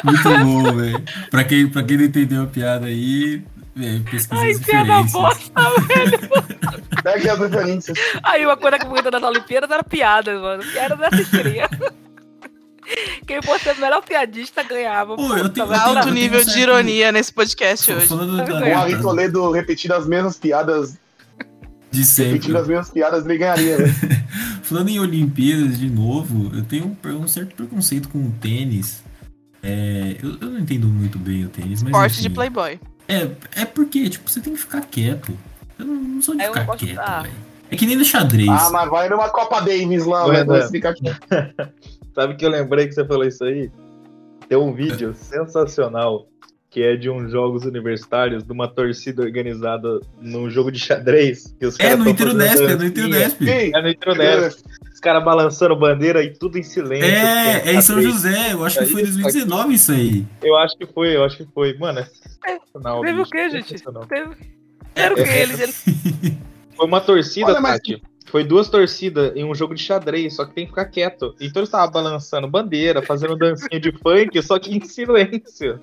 Muito 0.03 0.29
bom, 0.43 0.75
velho. 0.75 1.03
Pra 1.29 1.43
quem, 1.43 1.67
pra 1.69 1.83
quem 1.83 1.97
não 1.97 2.05
entendeu 2.05 2.43
a 2.43 2.47
piada 2.47 2.87
aí, 2.87 3.43
é, 3.77 3.99
pesquisa 4.09 4.41
Ai, 4.41 4.53
piada 4.57 5.03
bosta. 5.03 5.61
Pega 7.03 7.33
as 7.33 7.39
referências. 7.39 7.97
Aí 8.23 8.45
uma 8.45 8.57
coisa 8.57 8.77
que 8.79 8.87
muita 8.87 9.09
das 9.09 9.23
Olimpíadas 9.23 9.71
era 9.71 9.83
piadas, 9.83 10.39
mano. 10.41 10.63
Piada 10.63 10.95
da 10.95 11.07
assistiria. 11.07 11.69
Quem 13.27 13.41
fosse 13.41 13.69
o 13.69 13.79
melhor 13.79 14.01
piadista 14.03 14.63
ganhava. 14.63 15.15
Pô, 15.15 15.35
eu 15.35 15.49
tenho- 15.49 15.65
eu 15.67 15.69
tenho- 15.69 15.81
Alto 15.97 16.09
nível 16.11 16.43
de 16.43 16.59
ironia 16.59 17.11
nesse 17.11 17.31
podcast 17.31 17.91
hoje. 17.91 18.07
O 18.13 18.77
Ari 18.77 19.01
Toledo 19.01 19.51
repetindo 19.51 19.91
as 19.93 20.07
mesmas 20.07 20.37
piadas, 20.37 20.97
de 21.91 22.03
sempre. 22.05 22.33
repetindo 22.33 22.57
as 22.57 22.67
mesmas 22.67 22.89
piadas, 22.89 23.25
ele 23.25 23.37
ganharia, 23.37 23.77
velho. 23.77 23.95
Falando 24.63 24.89
em 24.89 24.99
Olimpíadas 24.99 25.79
de 25.79 25.89
novo, 25.89 26.55
eu 26.55 26.63
tenho 26.63 26.97
um, 27.03 27.09
um 27.23 27.27
certo 27.27 27.55
preconceito 27.55 28.09
com 28.09 28.19
o 28.19 28.31
tênis. 28.41 29.03
É, 29.61 30.15
eu, 30.21 30.37
eu 30.39 30.49
não 30.51 30.59
entendo 30.59 30.87
muito 30.87 31.17
bem 31.19 31.45
o 31.45 31.49
tênis, 31.49 31.81
mas. 31.83 31.91
Esporte 31.91 32.21
de. 32.21 32.29
Playboy. 32.29 32.79
É, 33.07 33.27
é 33.61 33.65
porque, 33.65 34.07
tipo, 34.09 34.29
você 34.29 34.39
tem 34.39 34.53
que 34.53 34.59
ficar 34.59 34.81
quieto. 34.81 35.35
Eu 35.77 35.85
não, 35.85 35.95
não 35.95 36.21
sou 36.21 36.35
de 36.35 36.41
É, 36.43 36.47
eu 36.47 36.53
ficar 36.53 36.75
quieto, 36.77 37.21
velho. 37.23 37.33
É 37.71 37.75
que 37.75 37.85
nem 37.85 37.95
no 37.95 38.05
xadrez. 38.05 38.49
Ah, 38.49 38.69
mas 38.71 38.89
vai 38.89 39.09
numa 39.09 39.29
Copa 39.29 39.59
Davis 39.59 40.05
lá, 40.05 40.27
velho. 40.27 40.45
Você 40.45 40.69
fica 40.71 40.89
aqui. 40.89 41.03
Sabe 42.13 42.35
que 42.35 42.45
eu 42.45 42.49
lembrei 42.49 42.87
que 42.87 42.93
você 42.93 43.05
falou 43.05 43.25
isso 43.25 43.43
aí? 43.43 43.71
Tem 44.47 44.57
um 44.57 44.73
vídeo 44.73 45.13
sensacional 45.17 46.27
que 46.71 46.83
é 46.83 46.95
de 46.95 47.09
uns 47.09 47.31
jogos 47.31 47.65
universitários 47.65 48.43
de 48.43 48.51
uma 48.51 48.67
torcida 48.67 49.23
organizada 49.23 49.99
num 50.21 50.49
jogo 50.51 50.71
de 50.71 50.77
xadrez. 50.77 51.55
Que 51.59 51.65
os 51.65 51.79
é, 51.79 51.95
no 51.95 52.03
tão 52.03 52.11
Intero 52.13 52.31
fazendo 52.31 52.43
Nesp, 52.43 52.57
é 52.57 52.61
no 52.61 52.67
dancinha. 52.67 52.87
Intero 52.89 53.09
Nesp. 53.09 53.37
Sim. 53.43 53.71
É 53.75 53.81
no 53.81 53.89
Intero 53.89 54.15
Nesp. 54.15 54.63
Os 54.93 54.99
caras 54.99 55.23
balançando 55.23 55.75
bandeira 55.75 56.23
e 56.23 56.31
tudo 56.31 56.59
em 56.59 56.63
silêncio. 56.63 57.05
É, 57.09 57.69
é 57.69 57.73
em 57.73 57.81
São. 57.81 57.99
José, 58.01 58.53
eu 58.53 58.63
acho 58.63 58.77
que 58.79 58.85
foi 58.85 59.01
em 59.01 59.05
Aí, 59.05 59.11
2019 59.13 59.73
isso 59.73 59.91
aí. 59.91 60.25
Eu 60.43 60.57
acho 60.57 60.77
que 60.77 60.85
foi, 60.85 61.15
eu 61.15 61.23
acho 61.23 61.37
que 61.37 61.47
foi. 61.53 61.75
Mano, 61.75 61.99
é 61.99 62.05
sensacional. 62.05 63.01
Teve 63.01 63.21
o 63.21 63.25
quê, 63.25 63.49
gente? 63.49 63.75
Teve... 64.07 64.35
Era 64.93 65.13
o 65.13 65.17
quê? 65.17 65.23
É, 65.23 65.41
Eles, 65.41 65.59
eles... 65.59 65.83
Foi 66.75 66.85
uma 66.85 67.01
torcida, 67.01 67.47
Olha, 67.47 67.61
mas- 67.61 67.73
Tati. 67.77 68.01
Foi 68.31 68.43
duas 68.43 68.69
torcidas 68.69 69.35
em 69.35 69.43
um 69.43 69.55
jogo 69.55 69.73
de 69.73 69.81
xadrez, 69.81 70.35
só 70.35 70.45
que 70.45 70.53
tem 70.53 70.65
que 70.65 70.71
ficar 70.71 70.85
quieto. 70.85 71.33
Então 71.41 71.61
eles 71.61 71.69
estavam 71.69 71.91
balançando 71.91 72.47
bandeira, 72.47 73.01
fazendo 73.01 73.35
dancinha 73.35 73.79
de 73.79 73.91
funk, 73.91 74.41
só 74.43 74.59
que 74.59 74.75
em 74.75 74.81
silêncio. 74.85 75.79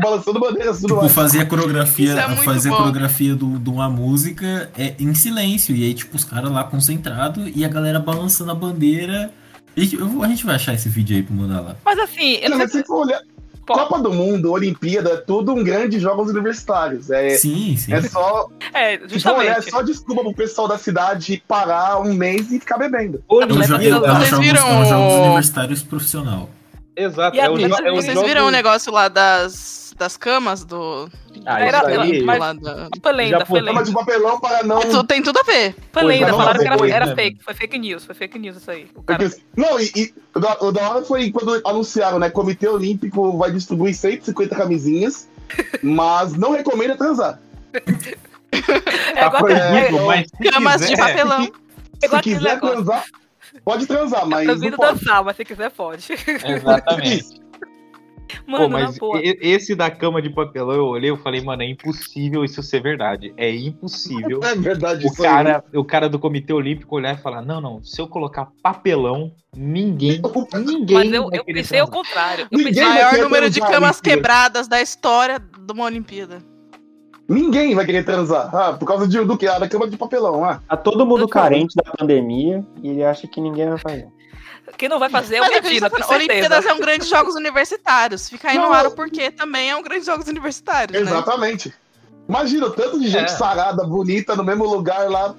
Balançando 0.00 0.38
bandeiras, 0.40 0.80
tudo 0.80 0.94
Tipo, 0.94 1.08
fazer 1.08 1.40
a 1.40 1.46
coreografia, 1.46 2.12
é 2.12 2.36
fazer 2.36 2.70
a 2.72 2.76
coreografia 2.76 3.34
do- 3.34 3.58
de 3.58 3.70
uma 3.70 3.88
música 3.90 4.70
é 4.78 4.94
em 4.98 5.14
silêncio. 5.14 5.74
E 5.74 5.84
aí, 5.84 5.94
tipo, 5.94 6.14
os 6.16 6.24
caras 6.24 6.50
lá 6.50 6.64
concentrados 6.64 7.50
e 7.54 7.64
a 7.64 7.68
galera 7.68 7.98
balançando 7.98 8.50
a 8.50 8.54
bandeira 8.54 9.30
E 9.74 9.94
eu 9.94 10.06
vou- 10.06 10.22
a 10.22 10.28
gente 10.28 10.44
vai 10.44 10.56
achar 10.56 10.74
esse 10.74 10.88
vídeo 10.90 11.16
aí 11.16 11.22
pra 11.22 11.34
mandar 11.34 11.60
lá. 11.62 11.76
Mas 11.82 11.98
assim, 11.98 12.34
eu 12.42 12.50
Não, 12.50 12.58
não 12.58 12.66
se 12.66 12.72
sei 12.72 12.84
for 12.84 13.06
olhar. 13.06 13.22
Copa 13.66 13.98
do 14.00 14.12
Mundo, 14.12 14.50
Olimpíada, 14.52 15.10
é 15.10 15.16
tudo 15.16 15.52
um 15.52 15.62
grande 15.62 15.98
jogos 16.00 16.28
universitários. 16.30 17.10
É, 17.10 17.30
Sim, 17.36 17.76
sim. 17.76 17.92
é 17.92 18.02
só. 18.02 18.48
É, 18.74 18.94
olhar, 18.94 19.04
é 19.04 19.08
justamente. 19.08 19.70
só 19.70 19.82
desculpa 19.82 20.22
pro 20.22 20.34
pessoal 20.34 20.66
da 20.68 20.78
cidade 20.78 21.42
parar 21.46 22.00
um 22.00 22.12
mês 22.14 22.50
e 22.50 22.58
ficar 22.58 22.78
bebendo. 22.78 23.22
É 23.30 23.34
um, 23.34 23.38
de 23.46 23.52
é 23.52 23.54
um 23.54 23.56
Vocês 24.18 24.30
jogos, 24.30 24.44
viram 24.44 24.66
é 24.66 24.70
é 24.70 24.78
Blizzard- 24.80 24.96
é 26.42 26.61
o 26.96 27.96
Vocês 27.96 28.14
jogo- 28.14 28.26
viram 28.26 28.46
o 28.46 28.50
negócio 28.50 28.92
lá 28.92 29.08
das, 29.08 29.94
das 29.96 30.16
camas 30.16 30.64
do. 30.64 31.08
Ah, 31.46 31.60
Era- 31.60 31.78
isso 31.90 32.00
aí, 32.00 32.22
mas- 32.22 32.38
lá 32.38 32.52
da- 32.52 32.88
Foi 33.02 33.12
lenda, 33.12 33.38
Já 33.38 33.46
foi 33.46 33.58
foi- 33.60 33.66
Cama 33.68 33.80
lenda. 33.80 33.90
de 33.90 33.92
papelão 33.96 34.38
para 34.40 34.62
não. 34.62 34.78
É 34.80 34.86
tu- 34.86 35.04
Tem 35.04 35.22
tudo 35.22 35.38
a 35.38 35.42
ver. 35.42 35.74
Foi 35.92 36.02
lenda, 36.04 36.26
é, 36.26 36.30
falaram 36.30 36.60
que 36.60 36.66
era, 36.66 36.74
depois, 36.76 36.92
era 36.92 37.06
né, 37.06 37.14
fake, 37.14 37.42
foi 37.42 37.54
fake 37.54 37.78
news, 37.78 38.04
foi 38.04 38.14
fake 38.14 38.38
news 38.38 38.56
isso 38.58 38.70
aí. 38.70 38.86
O 38.94 39.02
cara... 39.02 39.18
Porque- 39.28 39.42
Não, 39.56 39.80
e, 39.80 39.90
e 39.96 40.14
o, 40.34 40.40
da, 40.40 40.56
o 40.60 40.70
da 40.72 40.90
hora 40.90 41.04
foi 41.04 41.30
quando 41.32 41.60
anunciaram, 41.66 42.18
né? 42.18 42.28
Comitê 42.30 42.68
Olímpico 42.68 43.36
vai 43.38 43.50
distribuir 43.50 43.94
150 43.94 44.54
camisinhas, 44.54 45.28
mas 45.82 46.34
não 46.34 46.52
recomenda 46.52 46.96
transar. 46.96 47.40
É 47.72 47.80
Tá 49.14 49.26
igual 49.26 49.42
proibido, 49.44 49.98
é, 49.98 50.06
mas 50.06 50.26
se 50.28 50.50
Camas 50.50 50.86
de 50.86 50.96
papelão. 50.96 51.42
é 52.02 52.08
Se 52.08 52.14
aquele 52.14 52.36
quiser 52.36 52.54
negócio. 52.54 52.76
transar, 52.76 53.04
pode 53.64 53.86
transar, 53.86 54.26
mas 54.26 54.46
não 54.46 54.54
Duvido 54.54 54.76
pode. 54.76 54.98
dançar, 55.00 55.24
mas 55.24 55.36
se 55.36 55.44
quiser 55.44 55.70
pode. 55.70 56.08
Exatamente. 56.44 57.42
Mano, 58.46 58.64
Pô, 58.64 58.68
mas 58.70 58.98
esse 59.22 59.74
da 59.74 59.90
cama 59.90 60.22
de 60.22 60.30
papelão, 60.30 60.74
eu 60.74 60.86
olhei 60.86 61.12
e 61.12 61.16
falei, 61.18 61.42
mano, 61.42 61.62
é 61.62 61.68
impossível 61.68 62.42
isso 62.44 62.62
ser 62.62 62.80
verdade. 62.80 63.32
É 63.36 63.54
impossível. 63.54 64.40
É 64.42 64.54
verdade 64.54 65.04
O 65.04 65.08
isso 65.08 65.22
aí. 65.22 65.28
cara, 65.28 65.64
o 65.74 65.84
cara 65.84 66.08
do 66.08 66.18
Comitê 66.18 66.52
Olímpico 66.52 66.96
olhar 66.96 67.14
e 67.14 67.20
falar: 67.20 67.42
Não, 67.42 67.60
não, 67.60 67.82
se 67.82 68.00
eu 68.00 68.08
colocar 68.08 68.48
papelão, 68.62 69.32
ninguém, 69.54 70.20
ninguém. 70.54 70.96
Mas 70.96 71.12
eu, 71.12 71.28
vai 71.28 71.38
eu 71.38 71.44
pensei 71.44 71.78
ao 71.78 71.86
transar." 71.86 72.04
contrário. 72.04 72.48
Eu 72.50 72.58
Ninguém 72.58 72.74
pensei, 72.74 72.84
vai 72.84 73.02
Maior 73.12 73.22
número 73.24 73.50
de 73.50 73.60
camas 73.60 74.00
quebradas 74.00 74.66
da 74.66 74.80
história 74.80 75.38
de 75.38 75.72
uma 75.72 75.84
Olimpíada. 75.84 76.38
Ninguém 77.32 77.74
vai 77.74 77.84
querer 77.86 78.04
transar. 78.04 78.54
Ah, 78.54 78.72
por 78.74 78.86
causa 78.86 79.06
de, 79.08 79.18
do 79.24 79.36
que? 79.38 79.46
Ah, 79.46 79.58
da 79.58 79.68
cama 79.68 79.88
de 79.88 79.96
papelão. 79.96 80.44
Ah, 80.44 80.60
Tá 80.68 80.76
todo 80.76 81.04
mundo 81.06 81.26
carente 81.28 81.74
da 81.74 81.90
pandemia 81.92 82.64
e 82.82 82.88
ele 82.90 83.04
acha 83.04 83.26
que 83.26 83.40
ninguém 83.40 83.68
vai 83.68 83.78
fazer. 83.78 84.08
quem 84.78 84.88
não 84.88 84.98
vai 84.98 85.08
fazer 85.10 85.36
é 85.36 85.42
o 85.42 85.48
Medina, 85.50 85.90
tá 85.90 86.02
com 86.02 86.14
Olimpíadas 86.14 86.64
é 86.66 86.72
um 86.72 86.78
grande 86.80 87.04
jogos 87.06 87.34
universitários. 87.34 88.28
Fica 88.28 88.50
aí 88.50 88.56
no 88.56 88.62
Não, 88.64 88.72
ar 88.72 88.84
eu- 88.84 88.90
o 88.90 88.94
porquê 88.94 89.30
também 89.30 89.70
é 89.70 89.76
um 89.76 89.82
grande 89.82 90.04
jogos 90.06 90.28
universitários, 90.28 90.92
né? 91.02 91.10
exatamente. 91.10 91.72
Imagina 92.28 92.66
o 92.66 92.70
tanto 92.70 93.00
de 93.00 93.08
gente 93.08 93.24
É. 93.24 93.36
sarada, 93.36 93.84
bonita, 93.84 94.36
no 94.36 94.44
mesmo 94.44 94.64
lugar 94.64 95.10
lá. 95.10 95.34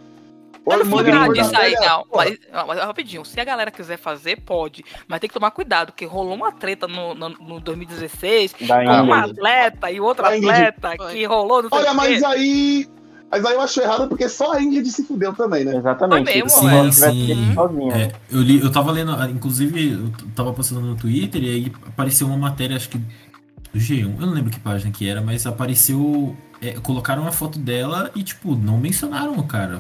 Não 0.66 1.04
na 1.04 1.28
disso 1.28 1.56
aí, 1.56 1.74
não. 1.74 2.06
Mas, 2.14 2.40
mas 2.68 2.80
rapidinho, 2.80 3.26
se 3.26 3.40
a 3.40 3.44
galera 3.44 3.70
quiser 3.70 3.98
fazer, 3.98 4.38
pode. 4.42 4.84
Mas 5.08 5.20
tem 5.20 5.28
que 5.28 5.34
tomar 5.34 5.52
cuidado, 5.52 5.88
porque 5.88 6.06
rolou 6.06 6.34
uma 6.34 6.52
treta 6.52 6.88
no, 6.88 7.14
no, 7.14 7.30
no 7.30 7.60
2016 7.60 8.56
Da 8.62 8.84
com 8.84 8.92
uma 9.04 9.26
atleta 9.26 9.92
e 9.92 10.00
outra 10.00 10.30
Da 10.30 10.36
atleta 10.36 10.98
que 11.12 11.26
rolou, 11.26 11.68
Olha, 11.70 11.94
mas 11.94 12.20
quê. 12.20 12.26
aí. 12.26 12.90
Mas 13.30 13.44
aí 13.46 13.56
eu 13.56 13.62
acho 13.62 13.82
errado 13.82 14.08
porque 14.08 14.30
só 14.30 14.54
a 14.54 14.62
Ingrid 14.62 14.88
se 14.92 15.04
fudeu 15.04 15.34
também, 15.34 15.66
né? 15.66 15.76
Exatamente. 15.76 16.26
Mesmo, 16.26 16.70
é. 16.70 16.78
ela 16.78 16.90
tivesse 16.90 17.26
Sim. 17.26 17.54
sozinha. 17.56 17.96
É, 17.96 18.12
eu, 18.32 18.42
li, 18.42 18.62
eu 18.62 18.72
tava 18.72 18.92
lendo, 18.92 19.12
inclusive, 19.26 19.92
eu 19.94 20.12
tava 20.36 20.54
passando 20.54 20.82
no 20.82 20.96
Twitter 20.96 21.44
e 21.44 21.50
aí 21.50 21.74
apareceu 21.88 22.28
uma 22.28 22.38
matéria, 22.38 22.78
acho 22.78 22.90
que 22.90 23.00
do 23.00 23.80
G1, 23.80 24.04
eu 24.20 24.28
não 24.28 24.34
lembro 24.34 24.52
que 24.52 24.60
página 24.60 24.92
que 24.92 25.10
era, 25.10 25.20
mas 25.20 25.48
apareceu. 25.48 26.38
é, 26.62 26.74
colocaram 26.74 27.28
a 27.28 27.32
foto 27.32 27.58
dela 27.58 28.12
e, 28.16 28.22
tipo, 28.22 28.56
não 28.56 28.78
mencionaram 28.78 29.34
o 29.34 29.44
cara. 29.44 29.80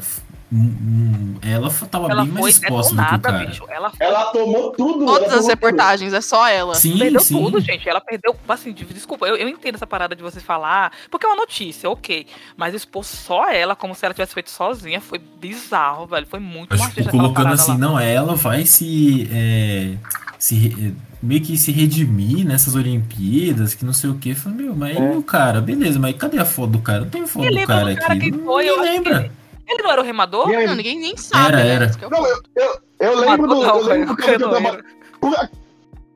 Ela 1.41 1.69
tava 1.89 2.09
Ela 2.11 2.23
bem 2.23 2.33
mais 2.33 2.55
exposta 2.57 2.95
do 2.95 3.05
que 3.05 3.15
o 3.15 3.19
cara. 3.19 3.45
bicho. 3.45 3.65
Ela 3.69 3.89
foi 3.89 4.05
Ela 4.05 4.25
tomou 4.25 4.71
tudo. 4.71 5.05
Todas 5.05 5.23
ela 5.23 5.27
as 5.27 5.33
tomou 5.39 5.49
reportagens, 5.49 6.13
é 6.13 6.21
só 6.21 6.47
ela. 6.47 6.75
Sim, 6.75 6.97
perdeu 6.99 7.19
sim. 7.21 7.35
tudo, 7.41 7.59
gente. 7.59 7.87
Ela 7.89 7.99
perdeu, 7.99 8.35
assim, 8.47 8.71
de- 8.71 8.85
desculpa, 8.85 9.25
eu, 9.27 9.35
eu 9.35 9.49
entendo 9.49 9.75
essa 9.75 9.87
parada 9.87 10.15
de 10.15 10.21
você 10.21 10.39
falar, 10.39 10.91
porque 11.09 11.25
é 11.25 11.29
uma 11.29 11.35
notícia, 11.35 11.89
ok. 11.89 12.27
Mas 12.55 12.73
expor 12.73 13.03
só 13.03 13.49
ela, 13.49 13.75
como 13.75 13.95
se 13.95 14.05
ela 14.05 14.13
tivesse 14.13 14.33
feito 14.33 14.49
sozinha, 14.51 15.01
foi 15.01 15.17
bizarro, 15.19 16.05
velho. 16.05 16.27
Foi 16.27 16.39
muito 16.39 16.77
machista 16.77 17.01
tipo, 17.03 17.17
colocando 17.17 17.53
assim, 17.53 17.71
lá. 17.71 17.77
não, 17.77 17.99
ela 17.99 18.35
vai 18.35 18.65
se. 18.65 19.27
é, 19.31 19.93
se 20.37 20.67
é, 20.79 20.91
meio 21.21 21.41
que 21.41 21.57
se 21.57 21.71
redimir 21.71 22.45
nessas 22.45 22.75
Olimpíadas, 22.75 23.73
que 23.73 23.83
não 23.85 23.93
sei 23.93 24.09
o 24.09 24.15
que. 24.15 24.35
Falei, 24.35 24.57
meu, 24.65 24.75
mas 24.75 24.97
É. 24.97 25.01
o 25.17 25.23
cara? 25.23 25.61
Beleza, 25.61 25.97
mas 25.99 26.15
cadê 26.17 26.37
a 26.37 26.45
foto 26.45 26.71
do 26.71 26.79
cara? 26.79 27.01
Não 27.01 27.09
tem 27.09 27.25
foto 27.25 27.49
do 27.49 27.65
cara 27.65 27.95
cara 27.95 28.13
aqui. 28.13 28.29
Não- 28.31 28.43
foi? 28.45 28.67
Acho 28.67 28.75
que 28.75 28.81
lembra. 28.81 29.31
Ele 29.67 29.81
não 29.83 29.91
era 29.91 30.01
o 30.01 30.03
remador? 30.03 30.49
Aí? 30.49 30.65
Não, 30.67 30.75
ninguém 30.75 30.99
nem 30.99 31.15
sabe. 31.17 31.53
Era, 31.55 31.63
né? 31.63 31.69
era. 31.69 31.89
Que 31.89 32.05
é 32.05 32.09
Não, 32.09 32.25
eu, 32.27 32.41
eu, 32.55 32.77
eu 32.99 33.19
Remador 33.19 33.29
lembro 33.29 33.47
do. 33.47 33.55
não, 33.55 33.77
Eu 33.79 33.83
lembro 33.85 34.15
do 34.15 34.21
foi 34.21 34.37
que 34.37 34.43
eu 34.43 34.49
canoeiro. 34.49 34.83
traba- 35.19 35.49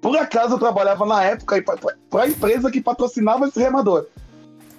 por, 0.01 0.17
acaso 0.17 0.53
eu 0.55 0.59
trabalhava 0.59 1.05
na 1.05 1.23
época 1.23 1.57
e 1.57 1.61
pra, 1.61 1.77
pra, 1.77 1.93
pra 2.09 2.27
empresa 2.27 2.69
que 2.71 2.81
patrocinava 2.81 3.47
esse 3.47 3.59
remador. 3.59 4.05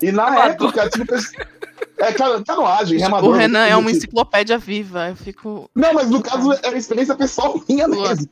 E 0.01 0.13
na 0.13 0.31
Remador. 0.31 0.51
época, 0.69 0.89
tipo. 0.91 1.15
É, 2.01 2.13
cara, 2.13 2.41
canoagem, 2.45 2.97
remador. 2.99 3.31
O 3.31 3.33
Renan 3.33 3.67
é 3.67 3.75
uma 3.77 3.91
Isso. 3.91 3.99
enciclopédia 3.99 4.57
viva. 4.57 5.09
Eu 5.09 5.17
fico. 5.17 5.69
Não, 5.75 5.93
mas 5.93 6.09
no 6.09 6.23
caso 6.23 6.53
era 6.63 6.77
experiência 6.79 7.13
pessoal 7.17 7.61
minha 7.69 7.89
Boa. 7.89 8.09
mesmo. 8.11 8.29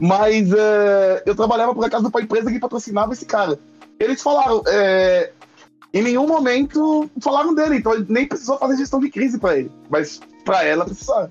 Mas 0.00 0.52
é, 0.52 1.22
eu 1.24 1.34
trabalhava 1.36 1.72
por 1.74 1.84
acaso 1.84 2.10
pra 2.10 2.22
empresa 2.22 2.50
que 2.50 2.58
patrocinava 2.58 3.12
esse 3.12 3.24
cara. 3.24 3.56
Eles 4.00 4.20
falaram, 4.20 4.62
é, 4.66 5.30
em 5.92 6.02
nenhum 6.02 6.26
momento 6.26 7.10
falaram 7.20 7.54
dele, 7.54 7.76
então 7.76 7.92
ele 7.94 8.06
nem 8.08 8.26
precisou 8.26 8.58
fazer 8.58 8.76
gestão 8.76 9.00
de 9.00 9.10
crise 9.10 9.38
pra 9.38 9.58
ele. 9.58 9.70
Mas 9.90 10.20
pra 10.44 10.64
ela 10.64 10.84
precisava. 10.84 11.30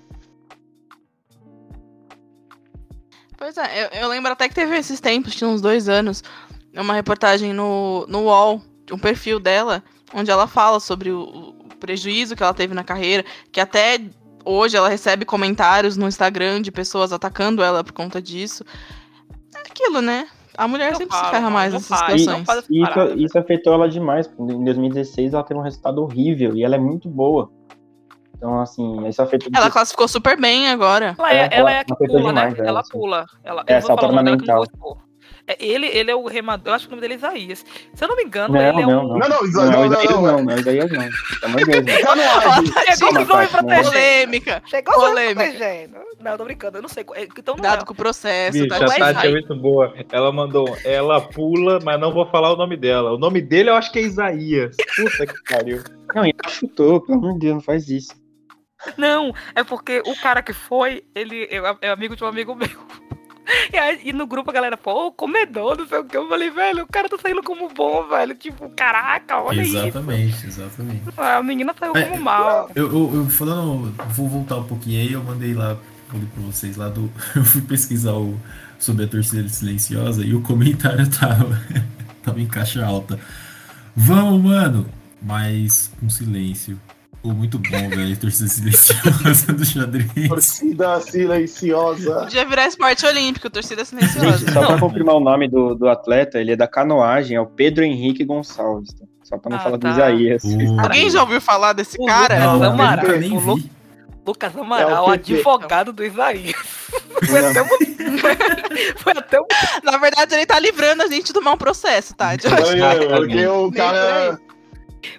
Pois 3.37 3.57
é, 3.57 3.85
eu, 3.85 4.01
eu 4.01 4.07
lembro 4.07 4.31
até 4.31 4.47
que 4.47 4.53
teve 4.53 4.77
esses 4.77 4.99
tempos, 4.99 5.33
tinha 5.33 5.49
uns 5.49 5.61
dois 5.61 5.89
anos, 5.89 6.23
uma 6.75 6.93
reportagem 6.93 7.53
no, 7.53 8.05
no 8.07 8.25
UOL, 8.25 8.61
um 8.91 8.99
perfil 8.99 9.39
dela, 9.39 9.83
onde 10.13 10.29
ela 10.29 10.45
fala 10.45 10.79
sobre 10.79 11.09
o, 11.09 11.21
o 11.21 11.75
prejuízo 11.79 12.35
que 12.35 12.43
ela 12.43 12.53
teve 12.53 12.75
na 12.75 12.83
carreira, 12.83 13.25
que 13.51 13.59
até 13.59 13.99
hoje 14.45 14.77
ela 14.77 14.89
recebe 14.89 15.25
comentários 15.25 15.97
no 15.97 16.07
Instagram 16.07 16.61
de 16.61 16.71
pessoas 16.71 17.11
atacando 17.11 17.63
ela 17.63 17.83
por 17.83 17.93
conta 17.93 18.21
disso. 18.21 18.63
É 19.55 19.59
aquilo, 19.59 20.01
né? 20.01 20.27
A 20.57 20.67
mulher 20.67 20.91
Não 20.91 20.97
sempre 20.97 21.15
se 21.15 21.19
fala, 21.21 21.31
ferra 21.33 21.49
mais 21.49 21.73
nessas 21.73 21.97
situações. 21.97 22.47
essa 22.49 22.65
Isso, 22.69 23.17
isso 23.17 23.39
afetou 23.39 23.73
ela 23.73 23.87
demais. 23.89 24.27
porque 24.27 24.53
Em 24.53 24.63
2016 24.63 25.33
ela 25.33 25.43
teve 25.43 25.59
um 25.59 25.63
resultado 25.63 26.01
horrível 26.01 26.55
e 26.55 26.63
ela 26.63 26.75
é 26.75 26.79
muito 26.79 27.09
boa. 27.09 27.49
Então, 28.35 28.59
assim, 28.59 29.07
isso 29.07 29.21
afetou. 29.21 29.51
Ela 29.55 29.69
classificou 29.69 30.07
super 30.07 30.39
bem 30.39 30.67
agora. 30.67 31.15
Ela 31.17 31.31
é, 31.31 31.35
É, 31.35 31.39
ela 31.43 31.53
ela 31.53 31.71
é 31.71 31.79
a 31.79 31.85
que 31.85 31.95
pula, 31.95 32.07
né? 32.13 32.17
demais 32.47 32.57
ela, 32.59 32.67
Ela 32.67 32.79
assim. 32.81 32.91
pula. 32.91 33.25
Ela, 33.43 33.63
É, 33.67 33.77
eu 33.77 33.81
vou 33.81 33.87
falar 33.97 34.23
dela 34.23 34.37
que 34.37 34.43
eu 34.43 34.47
não 34.47 34.55
vou 34.55 34.63
expor. 34.63 34.97
É, 35.47 35.57
ele, 35.63 35.87
ele 35.87 36.11
é 36.11 36.15
o 36.15 36.27
remador, 36.27 36.67
eu 36.67 36.73
acho 36.75 36.87
que 36.87 36.93
o 36.93 36.95
nome 36.95 37.01
dele 37.01 37.15
é 37.15 37.17
Isaías. 37.17 37.65
Se 37.93 38.03
eu 38.03 38.07
não 38.07 38.15
me 38.15 38.23
engano, 38.23 38.53
Não, 38.53 38.61
ele 38.61 38.81
é 38.81 38.85
não, 38.85 39.05
um... 39.05 39.07
não. 39.07 39.17
Não, 39.17 39.29
não, 39.29 39.45
isso 39.45 39.57
Não, 39.57 39.65
não, 39.65 39.71
não, 39.71 39.89
não, 39.89 39.91
Isaías 39.91 40.11
não, 40.11 40.21
não, 40.21 40.43
não, 40.43 40.57
Isaías 40.57 40.91
não. 40.91 41.09
Chegou 42.95 43.11
Sim, 43.11 43.17
os 43.17 43.49
protegendo. 43.49 43.89
Polêmica, 43.89 44.63
Chegou 44.65 44.93
polêmica. 44.93 45.89
Não, 46.19 46.37
tô 46.37 46.43
brincando, 46.45 46.77
eu 46.77 46.81
não 46.81 46.89
sei. 46.89 47.05
é, 47.15 47.23
Então 47.23 47.55
não 47.55 47.61
Dado 47.61 47.83
é. 47.83 47.85
com 47.85 47.93
o 47.93 47.95
processo, 47.95 48.57
Bicho, 48.57 48.67
tá? 48.67 48.75
a 48.75 48.77
é 48.77 48.87
Tati 48.87 49.01
é 49.01 49.11
Isaías. 49.11 49.31
muito 49.33 49.55
boa. 49.55 49.93
Ela 50.11 50.31
mandou, 50.31 50.77
ela 50.85 51.21
pula, 51.21 51.79
mas 51.83 51.99
não 51.99 52.13
vou 52.13 52.25
falar 52.27 52.53
o 52.53 52.55
nome 52.57 52.77
dela. 52.77 53.11
O 53.13 53.17
nome 53.17 53.41
dele 53.41 53.69
eu 53.69 53.75
acho 53.75 53.91
que 53.91 53.99
é 53.99 54.03
Isaías. 54.03 54.75
Puta 54.95 55.25
que 55.25 55.43
pariu. 55.49 55.83
Não, 56.13 56.25
e 56.25 56.33
ela 56.43 56.53
chutou, 56.53 57.01
pelo 57.01 57.17
amor 57.19 57.33
de 57.33 57.39
Deus, 57.39 57.53
não 57.55 57.61
faz 57.61 57.89
isso. 57.89 58.13
Não, 58.97 59.33
é 59.55 59.63
porque 59.63 60.01
o 60.05 60.15
cara 60.21 60.41
que 60.41 60.53
foi, 60.53 61.03
ele 61.15 61.43
é, 61.45 61.61
é 61.81 61.89
amigo 61.89 62.15
de 62.15 62.23
um 62.23 62.27
amigo 62.27 62.55
meu. 62.55 62.67
E, 63.73 63.77
aí, 63.77 63.99
e 64.05 64.13
no 64.13 64.25
grupo 64.27 64.49
a 64.49 64.53
galera, 64.53 64.77
pô, 64.77 65.11
comedor, 65.11 65.77
não 65.77 65.87
sei 65.87 65.99
o 65.99 66.05
que. 66.05 66.15
Eu 66.15 66.27
falei, 66.27 66.49
velho, 66.49 66.83
o 66.83 66.87
cara 66.87 67.09
tá 67.09 67.17
saindo 67.17 67.43
como 67.43 67.69
bom, 67.69 68.07
velho. 68.07 68.35
Tipo, 68.35 68.69
caraca, 68.69 69.39
olha 69.41 69.61
Exatamente, 69.61 70.45
exatamente. 70.47 71.01
isso. 71.09 71.21
A 71.21 71.43
menina 71.43 71.73
saiu 71.77 71.95
É, 71.95 72.03
como 72.03 72.21
mal. 72.21 72.69
Eu, 72.75 72.87
eu, 72.87 73.15
eu 73.15 73.29
falando, 73.29 73.93
vou 74.09 74.27
voltar 74.29 74.57
um 74.57 74.63
pouquinho 74.63 75.01
aí, 75.01 75.13
eu 75.13 75.23
mandei 75.23 75.53
lá, 75.53 75.77
falei 76.09 76.27
pra 76.33 76.43
vocês 76.43 76.77
lá 76.77 76.89
do. 76.89 77.11
Eu 77.35 77.43
fui 77.43 77.61
pesquisar 77.61 78.13
o, 78.13 78.37
sobre 78.79 79.05
a 79.05 79.07
torcida 79.07 79.47
silenciosa 79.49 80.23
e 80.23 80.33
o 80.33 80.41
comentário 80.41 81.07
tava, 81.11 81.61
tava 82.23 82.41
em 82.41 82.47
caixa 82.47 82.85
alta. 82.85 83.19
Vamos, 83.95 84.41
mano! 84.43 84.85
Mas 85.21 85.91
com 85.99 86.09
silêncio. 86.09 86.79
Pô, 87.21 87.29
muito 87.29 87.59
bom, 87.59 87.89
velho. 87.89 88.17
Torcida 88.17 88.49
silenciosa 88.49 89.53
do 89.53 89.63
xadrez. 89.65 90.27
Torcida 90.27 90.99
silenciosa. 91.01 92.15
Podia 92.21 92.45
virar 92.45 92.67
esporte 92.67 93.05
olímpico, 93.05 93.49
torcida 93.49 93.83
Gente, 93.85 94.07
silenciosa. 94.07 94.51
só 94.51 94.65
pra 94.65 94.79
confirmar 94.79 95.15
o 95.15 95.19
nome 95.19 95.47
do, 95.47 95.75
do 95.75 95.87
atleta, 95.87 96.39
ele 96.39 96.53
é 96.53 96.55
da 96.55 96.67
canoagem, 96.67 97.37
é 97.37 97.41
o 97.41 97.45
Pedro 97.45 97.83
Henrique 97.83 98.23
Gonçalves. 98.25 98.91
tá? 98.93 99.05
Só 99.23 99.37
pra 99.37 99.51
não 99.51 99.57
Ah, 99.57 99.61
falar 99.61 99.77
do 99.77 99.81
tá. 99.81 99.91
Isaías. 99.91 100.41
Pô, 100.41 100.81
Alguém 100.81 101.09
já 101.11 101.21
ouviu 101.21 101.39
falar 101.39 101.73
desse 101.73 101.95
O 101.99 102.05
cara? 102.05 102.33
Lucas 102.53 102.59
Não, 102.61 102.71
Amaral, 102.73 103.05
nunca 103.05 103.17
nem 103.19 103.37
o 103.37 103.39
Lu-. 103.39 103.63
Lucas 104.25 104.57
Amaral, 104.57 105.09
É 105.11 105.13
advogado 105.13 105.93
do 105.93 106.03
Isaías. 106.03 106.55
Foi 107.23 107.39
até, 107.45 107.61
um- 107.61 107.67
foi 108.97 109.13
até 109.15 109.39
um 109.39 109.45
Na 109.83 109.97
verdade, 109.97 110.33
ele 110.33 110.45
tá 110.45 110.59
livrando 110.59 111.03
a 111.03 111.07
gente 111.07 111.27
de 111.27 111.33
tomar 111.33 111.51
um 111.51 111.57
processo, 111.57 112.15
tá? 112.15 112.31
Porque 113.15 113.45
o 113.47 113.71
cara. 113.71 114.39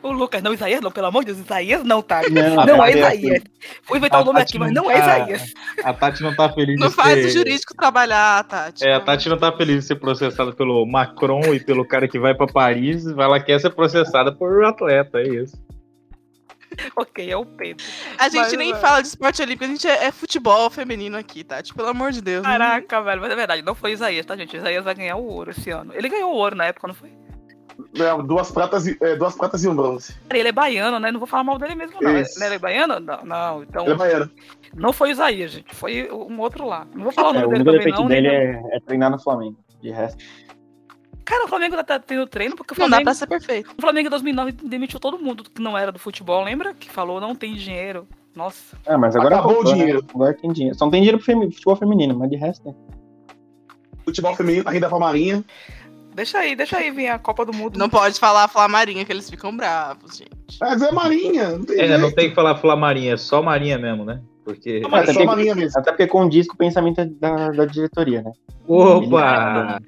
O 0.03 0.13
Lucas, 0.13 0.43
não, 0.43 0.53
Isaías 0.55 0.81
não, 0.81 0.91
pelo 0.91 1.07
amor 1.09 1.25
de 1.25 1.33
Deus, 1.33 1.45
Isaías 1.45 1.83
não, 1.85 2.03
tá? 2.03 2.23
Não, 2.31 2.65
Não 2.67 2.85
é 2.85 2.93
Tati- 2.93 2.99
Isaías. 3.19 3.43
Fui 3.83 3.99
inventar 3.99 4.21
o 4.23 4.25
nome 4.25 4.39
Tati 4.41 4.51
aqui, 4.51 4.59
mas 4.59 4.73
não 4.73 4.91
é 4.91 5.01
tá- 5.01 5.19
Isaías. 5.19 5.53
A 5.85 5.93
Tati 5.93 6.23
não 6.23 6.35
tá 6.37 6.49
feliz 6.53 6.79
Não 6.81 6.89
de 6.89 6.95
faz 6.95 7.19
ser... 7.19 7.27
o 7.27 7.31
jurídico 7.31 7.75
trabalhar, 7.75 8.45
Tati. 8.45 8.87
É, 8.87 8.95
a 8.95 9.01
Tati 9.01 9.29
não 9.29 9.39
tá 9.39 9.51
feliz 9.53 9.77
de 9.81 9.83
ser 9.87 9.97
processada 9.97 10.53
pelo 10.53 10.85
Macron 10.87 11.41
e 11.55 11.61
pelo 11.61 11.85
cara 11.87 12.07
que 12.07 12.19
vai 12.19 12.35
pra 12.35 12.47
Paris, 12.47 13.07
ela 13.07 13.41
quer 13.41 13.61
ser 13.61 13.71
processada 13.71 14.31
por 14.33 14.65
atleta, 14.65 15.19
é 15.19 15.29
isso. 15.29 15.61
Ok, 16.97 17.31
é 17.31 17.37
o 17.37 17.45
Pedro. 17.45 17.85
A 18.19 18.31
gente 18.31 18.41
Mas, 18.45 18.53
nem 18.55 18.71
velho. 18.71 18.81
fala 18.81 19.03
de 19.03 19.09
esporte 19.09 19.43
olímpico, 19.43 19.65
a 19.65 19.69
gente 19.69 19.87
é, 19.87 20.05
é 20.07 20.11
futebol 20.11 20.71
feminino 20.71 21.19
aqui, 21.19 21.45
Tati. 21.45 21.75
Pelo 21.75 21.89
amor 21.89 22.13
de 22.13 22.23
Deus. 22.23 22.43
né? 22.43 22.49
Caraca, 22.51 23.03
velho, 23.03 23.21
mas 23.21 23.31
é 23.31 23.37
verdade, 23.37 23.61
não 23.63 23.75
foi 23.75 23.93
Isaías, 23.93 24.25
tá, 24.25 24.35
gente? 24.37 24.57
Isaías 24.57 24.83
vai 24.83 24.95
ganhar 24.95 25.17
o 25.17 25.25
ouro 25.27 25.51
esse 25.51 25.69
ano. 25.71 25.93
Ele 25.95 26.09
ganhou 26.09 26.33
o 26.33 26.37
ouro 26.37 26.57
na 26.57 26.65
época, 26.65 26.89
não 26.89 26.95
foi? 26.95 27.11
É, 27.95 28.23
duas, 28.23 28.51
pratas 28.51 28.87
e, 28.87 28.97
é, 29.01 29.17
duas 29.17 29.35
pratas 29.35 29.65
e 29.65 29.69
um 29.69 29.75
bronze. 29.75 30.15
Ele 30.31 30.49
é 30.49 30.53
baiano, 30.53 30.99
né? 30.99 31.11
Não 31.11 31.19
vou 31.19 31.27
falar 31.27 31.45
mal 31.45 31.59
dele 31.59 31.75
mesmo, 31.75 31.97
não. 32.01 32.19
Isso. 32.21 32.43
Ele 32.43 32.55
é 32.55 32.59
baiano? 32.59 33.01
Não, 33.01 33.25
não. 33.25 33.63
Então, 33.63 33.85
Ele 33.85 33.93
é 33.93 33.97
baiano. 33.97 34.31
não 34.75 34.93
foi 34.93 35.11
o 35.11 35.13
Isaías, 35.13 35.51
gente. 35.53 35.75
Foi 35.75 36.11
um 36.11 36.39
outro 36.41 36.67
lá. 36.67 36.87
Não 36.95 37.05
vou 37.05 37.13
falar 37.13 37.29
o 37.33 37.37
É, 37.37 37.43
nome 37.43 37.47
o 37.61 37.65
dele 37.65 37.71
único 37.79 37.85
também, 37.85 37.93
não. 38.03 38.07
dele 38.09 38.29
nem- 38.29 38.71
é, 38.73 38.77
é 38.77 38.81
treinar 38.81 39.11
no 39.11 39.19
Flamengo. 39.19 39.57
De 39.81 39.91
resto. 39.91 40.23
Cara, 41.25 41.45
o 41.45 41.49
Flamengo 41.49 41.83
tá 41.85 41.99
tendo 41.99 42.27
treino 42.27 42.57
porque 42.57 42.75
o 42.75 42.77
Não 42.79 42.87
dá 42.87 42.97
Flamengo, 42.97 43.05
pra 43.05 43.15
ser 43.15 43.27
perfeito. 43.27 43.73
o 43.79 43.81
Flamengo 43.81 44.07
em 44.09 44.11
2009 44.11 44.53
demitiu 44.53 44.99
todo 45.01 45.19
mundo 45.19 45.45
que 45.45 45.63
não 45.63 45.79
era 45.79 45.91
do 45.93 45.99
futebol, 45.99 46.43
lembra? 46.45 46.75
Que 46.75 46.91
falou 46.91 47.21
não 47.21 47.35
tem 47.35 47.55
dinheiro. 47.55 48.07
Nossa. 48.35 48.77
Ah, 48.87 48.99
mas 48.99 49.15
agora 49.15 49.37
Acabou 49.37 49.55
voltou, 49.57 49.73
o 49.73 49.77
né? 49.77 49.81
dinheiro. 49.83 50.05
Agora 50.15 50.35
tem 50.35 50.53
dinheiro. 50.53 50.77
Só 50.77 50.85
não 50.85 50.91
tem 50.91 51.01
dinheiro 51.01 51.19
pro 51.23 51.51
futebol 51.53 51.77
feminino, 51.77 52.19
mas 52.19 52.29
de 52.31 52.37
resto, 52.37 52.67
né? 52.69 52.75
Futebol 54.05 54.35
feminino, 54.35 54.69
renda 54.69 54.89
pra 54.89 54.99
Marinha. 54.99 55.45
Deixa 56.15 56.39
aí, 56.39 56.55
deixa 56.55 56.77
aí 56.77 56.91
vir 56.91 57.09
a 57.09 57.19
Copa 57.19 57.45
do 57.45 57.53
Mundo. 57.55 57.79
Não 57.79 57.89
pode 57.89 58.19
falar 58.21 58.47
Flamarinha, 58.49 59.05
que 59.05 59.13
eles 59.13 59.31
ficam 59.31 59.57
bravos, 59.57 60.19
gente. 60.19 60.59
Mas 60.61 60.83
é 60.83 60.93
Marinha, 60.93 61.51
não 61.51 61.65
tem 61.65 61.81
É, 61.81 61.87
jeito. 61.89 62.01
não 62.01 62.13
tem 62.13 62.29
que 62.29 62.35
falar 62.35 62.57
Flamarinha, 62.57 63.15
é 63.15 63.17
só 63.17 63.43
Marinha 63.43 63.79
mesmo, 63.79 64.05
né? 64.05 64.21
Porque. 64.45 64.83
Mas 64.91 65.01
é 65.01 65.03
Até 65.05 65.13
só 65.15 65.21
que- 65.21 65.27
Marinha 65.27 65.55
mesmo. 65.55 65.79
Até 65.79 65.91
porque 65.93 66.07
condiz 66.07 66.47
com 66.47 66.55
o 66.55 66.59
pensamento 66.59 67.05
da, 67.19 67.51
da 67.51 67.65
diretoria, 67.65 68.23
né? 68.23 68.33
Opa! 68.69 69.81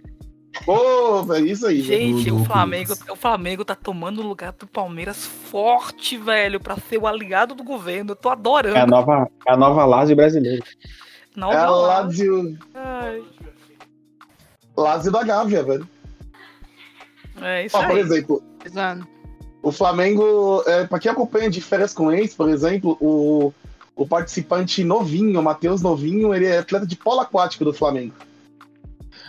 Pô, 0.65 1.23
velho, 1.25 1.47
isso 1.49 1.67
aí. 1.67 1.81
Gente, 1.81 2.31
o 2.31 2.45
Flamengo, 2.45 2.95
o 3.11 3.17
Flamengo 3.17 3.65
tá 3.65 3.75
tomando 3.75 4.21
o 4.23 4.27
lugar 4.27 4.53
do 4.53 4.69
Palmeiras 4.69 5.27
forte, 5.27 6.17
velho, 6.17 6.61
pra 6.61 6.77
ser 6.77 6.97
o 6.99 7.09
aliado 7.09 7.57
do 7.57 7.65
governo. 7.65 8.13
Eu 8.13 8.17
tô 8.17 8.29
adorando. 8.31 8.77
É 8.77 8.81
a 8.81 8.87
nova, 8.87 9.29
é 9.49 9.53
a 9.53 9.57
nova 9.57 9.85
Lazio 9.85 10.15
brasileira. 10.15 10.63
Não, 11.37 11.53
É 11.53 11.57
a 11.57 11.67
não. 11.67 11.81
Lazio, 11.83 12.57
Ai, 12.73 13.23
Lazio 14.77 15.11
da 15.11 15.25
Gávea, 15.25 15.63
velho. 15.65 15.89
É 17.41 17.67
isso 17.67 17.77
Ó, 17.77 17.83
por 17.85 17.97
aí. 17.97 18.01
exemplo, 18.01 18.43
Exato. 18.65 19.07
o 19.63 19.73
Flamengo, 19.73 20.63
é, 20.67 20.87
pra 20.87 20.99
quem 20.99 21.11
acompanha 21.11 21.51
de 21.51 21.61
férias 21.61 21.93
com 21.93 22.11
ex, 22.13 22.35
por 22.35 22.49
exemplo, 22.49 22.97
o, 23.01 23.53
o 23.97 24.07
participante 24.07 24.83
novinho, 24.85 25.39
o 25.41 25.43
Matheus 25.43 25.83
Novinho, 25.83 26.35
ele 26.35 26.47
é 26.47 26.59
atleta 26.59 26.87
de 26.87 26.97
polo 26.97 27.21
aquático 27.21 27.65
do 27.65 27.73
Flamengo. 27.73 28.15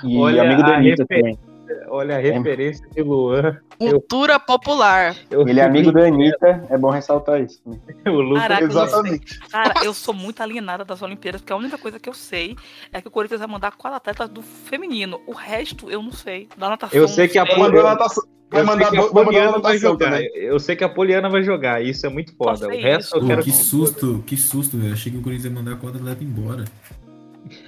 E 0.03 0.18
Olha 0.18 0.44
amigo 0.44 0.64
do 0.64 0.72
Anitta 0.72 1.03
refer- 1.10 1.22
também. 1.22 1.40
Olha 1.88 2.18
a 2.18 2.20
referência 2.20 2.88
de 2.90 3.02
Luan. 3.02 3.58
Cultura 3.78 4.40
popular. 4.40 5.16
Eu 5.30 5.48
Ele 5.48 5.60
é 5.60 5.64
amigo 5.64 5.92
da 5.92 6.06
Anitta, 6.06 6.66
é 6.70 6.78
bom 6.78 6.90
ressaltar 6.90 7.42
isso. 7.42 7.62
O 8.06 8.22
Lucas 8.22 8.44
Caraca, 8.44 8.64
eu 8.64 8.68
Exatamente. 8.70 9.40
Cara, 9.50 9.74
eu 9.84 9.94
sou 9.94 10.14
muito 10.14 10.42
alienada 10.42 10.86
das 10.86 11.02
Olimpíadas, 11.02 11.42
porque 11.42 11.54
a 11.54 11.56
única 11.56 11.78
coisa 11.78 12.00
que 12.00 12.08
eu 12.08 12.14
sei 12.14 12.56
é 12.94 13.02
que 13.02 13.08
o 13.08 13.12
Corinthians 13.12 13.40
vai 13.40 13.48
mandar 13.48 13.72
quatro 13.76 13.98
atletas 13.98 14.30
do 14.30 14.42
feminino. 14.42 15.20
O 15.26 15.34
resto 15.34 15.90
eu 15.90 16.02
não 16.02 16.12
sei. 16.12 16.48
Da 16.58 16.70
natação. 16.70 17.00
Eu 17.00 17.08
sei 17.08 17.28
que 17.28 17.38
a 17.40 17.46
Vai 17.46 17.58
mandar 17.58 17.84
natação. 17.84 18.24
Vai 18.50 18.62
a 18.62 19.08
Poliana 19.10 19.60
vai 19.60 19.78
jogar. 19.78 20.12
também. 20.12 20.30
Eu 20.36 20.60
sei 20.60 20.76
que 20.76 20.84
a 20.84 20.90
Poliana 20.90 21.30
vai 21.30 21.44
jogar, 21.44 21.84
isso 21.84 22.06
é 22.06 22.10
muito 22.10 22.36
foda. 22.36 22.68
O 22.68 22.70
resto 22.70 23.08
isso. 23.08 23.16
eu 23.16 23.22
Pô, 23.22 23.28
quero 23.28 23.44
que 23.44 23.52
susto, 23.52 24.24
que 24.26 24.38
susto, 24.38 24.78
velho. 24.78 24.94
Achei 24.94 25.12
que 25.12 25.18
o 25.18 25.22
Corinthians 25.22 25.46
ia 25.46 25.52
mandar 25.52 25.78
quatro 25.78 26.00
atletas 26.00 26.24
embora. 26.24 26.66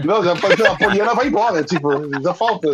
Não, 0.03 0.23
já, 0.23 0.33
a 0.33 0.75
Poliana 0.75 1.13
vai 1.13 1.27
embora, 1.27 1.63
tipo, 1.63 1.89
já 2.21 2.33
falta. 2.33 2.69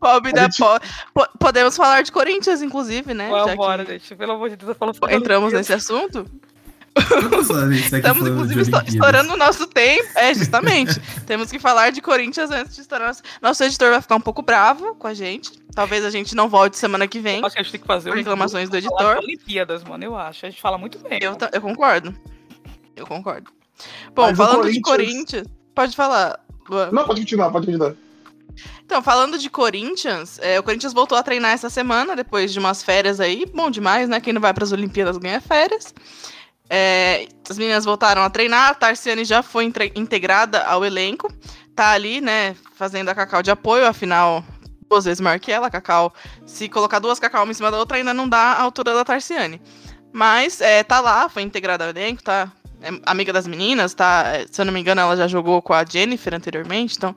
Pobre 0.00 0.32
da 0.32 0.44
gente- 0.44 0.58
po... 0.58 0.66
po- 1.14 1.28
Podemos 1.38 1.76
falar 1.76 2.02
de 2.02 2.12
Corinthians, 2.12 2.62
inclusive, 2.62 3.12
né? 3.14 3.28
Já 3.30 3.42
que 3.44 3.50
Vambora, 3.50 3.84
gente. 3.84 4.14
Pelo 4.14 4.32
amor 4.32 4.50
de 4.50 4.56
Deus, 4.56 4.68
eu 4.70 4.74
falo 4.74 4.92
entramos 5.10 5.52
nesse 5.52 5.72
assunto. 5.72 6.24
Vamos 6.92 7.48
Estamos, 7.48 8.26
inclusive, 8.26 8.62
estourando 8.88 9.34
o 9.34 9.36
nosso 9.36 9.66
tempo. 9.66 10.08
É, 10.16 10.34
justamente. 10.34 10.98
Temos 11.24 11.50
que 11.50 11.58
falar 11.58 11.90
de 11.90 12.00
Corinthians 12.02 12.50
antes 12.50 12.74
de 12.74 12.80
estourar. 12.82 13.08
Nosso, 13.08 13.22
nosso 13.40 13.64
editor 13.64 13.90
vai 13.90 14.02
ficar 14.02 14.16
um 14.16 14.20
pouco 14.20 14.42
bravo 14.42 14.94
com 14.96 15.06
a 15.06 15.14
gente. 15.14 15.52
Talvez 15.72 16.04
a 16.04 16.10
gente 16.10 16.34
não 16.34 16.48
volte 16.48 16.76
semana 16.76 17.06
que 17.06 17.20
vem. 17.20 17.44
Acho 17.44 17.54
que 17.54 17.60
a 17.60 17.62
gente 17.62 17.72
tem 17.72 17.80
que 17.80 17.86
fazer 17.86 18.10
um 18.10 18.14
reclamações 18.14 18.68
do 18.68 18.76
editor. 18.76 19.18
Olimpíadas, 19.18 19.84
mano, 19.84 20.04
eu 20.04 20.16
acho. 20.16 20.44
A 20.46 20.50
gente 20.50 20.60
fala 20.60 20.76
muito 20.76 20.98
bem. 20.98 21.20
Eu, 21.22 21.36
eu 21.52 21.60
concordo. 21.60 22.12
Eu 22.96 23.06
concordo. 23.06 23.50
Bom, 24.12 24.26
Mas 24.26 24.36
falando 24.36 24.70
de 24.70 24.80
Corinthians- 24.80 25.20
Corinthians. 25.30 25.46
Pode 25.74 25.94
falar. 25.96 26.40
Não, 26.92 27.04
pode 27.06 27.20
continuar, 27.20 27.50
pode 27.50 27.66
continuar. 27.66 27.94
Então, 28.84 29.02
falando 29.02 29.38
de 29.38 29.48
Corinthians, 29.48 30.38
é, 30.42 30.58
o 30.58 30.62
Corinthians 30.62 30.92
voltou 30.92 31.16
a 31.16 31.22
treinar 31.22 31.52
essa 31.52 31.70
semana, 31.70 32.16
depois 32.16 32.52
de 32.52 32.58
umas 32.58 32.82
férias 32.82 33.20
aí. 33.20 33.46
Bom 33.46 33.70
demais, 33.70 34.08
né? 34.08 34.20
Quem 34.20 34.32
não 34.32 34.40
vai 34.40 34.52
para 34.52 34.64
as 34.64 34.72
Olimpíadas 34.72 35.16
ganha 35.16 35.40
férias. 35.40 35.94
É, 36.68 37.26
as 37.48 37.58
meninas 37.58 37.84
voltaram 37.84 38.22
a 38.22 38.30
treinar, 38.30 38.70
a 38.70 38.74
Tarciane 38.74 39.24
já 39.24 39.42
foi 39.42 39.72
integrada 39.94 40.62
ao 40.64 40.84
elenco. 40.84 41.32
Tá 41.74 41.90
ali, 41.90 42.20
né, 42.20 42.54
fazendo 42.74 43.08
a 43.08 43.14
Cacau 43.14 43.42
de 43.42 43.50
apoio, 43.50 43.86
afinal, 43.86 44.44
duas 44.88 45.04
vezes 45.04 45.20
maior 45.20 45.38
que 45.38 45.50
ela. 45.50 45.70
Cacau, 45.70 46.12
se 46.44 46.68
colocar 46.68 46.98
duas 46.98 47.18
Cacau 47.18 47.44
uma 47.44 47.50
em 47.50 47.54
cima 47.54 47.70
da 47.70 47.78
outra, 47.78 47.96
ainda 47.96 48.12
não 48.12 48.28
dá 48.28 48.38
a 48.38 48.62
altura 48.62 48.92
da 48.92 49.04
Tarciane. 49.04 49.60
Mas 50.12 50.60
é, 50.60 50.82
tá 50.82 51.00
lá, 51.00 51.28
foi 51.28 51.42
integrada 51.42 51.84
ao 51.84 51.90
elenco, 51.90 52.22
tá 52.22 52.52
é 52.82 52.88
amiga 53.04 53.32
das 53.32 53.46
meninas, 53.46 53.92
tá? 53.92 54.24
é, 54.26 54.46
Se 54.50 54.60
eu 54.60 54.64
não 54.64 54.72
me 54.72 54.80
engano, 54.80 55.00
ela 55.00 55.16
já 55.16 55.28
jogou 55.28 55.60
com 55.60 55.74
a 55.74 55.84
Jennifer 55.84 56.34
anteriormente, 56.34 56.96
então 56.96 57.14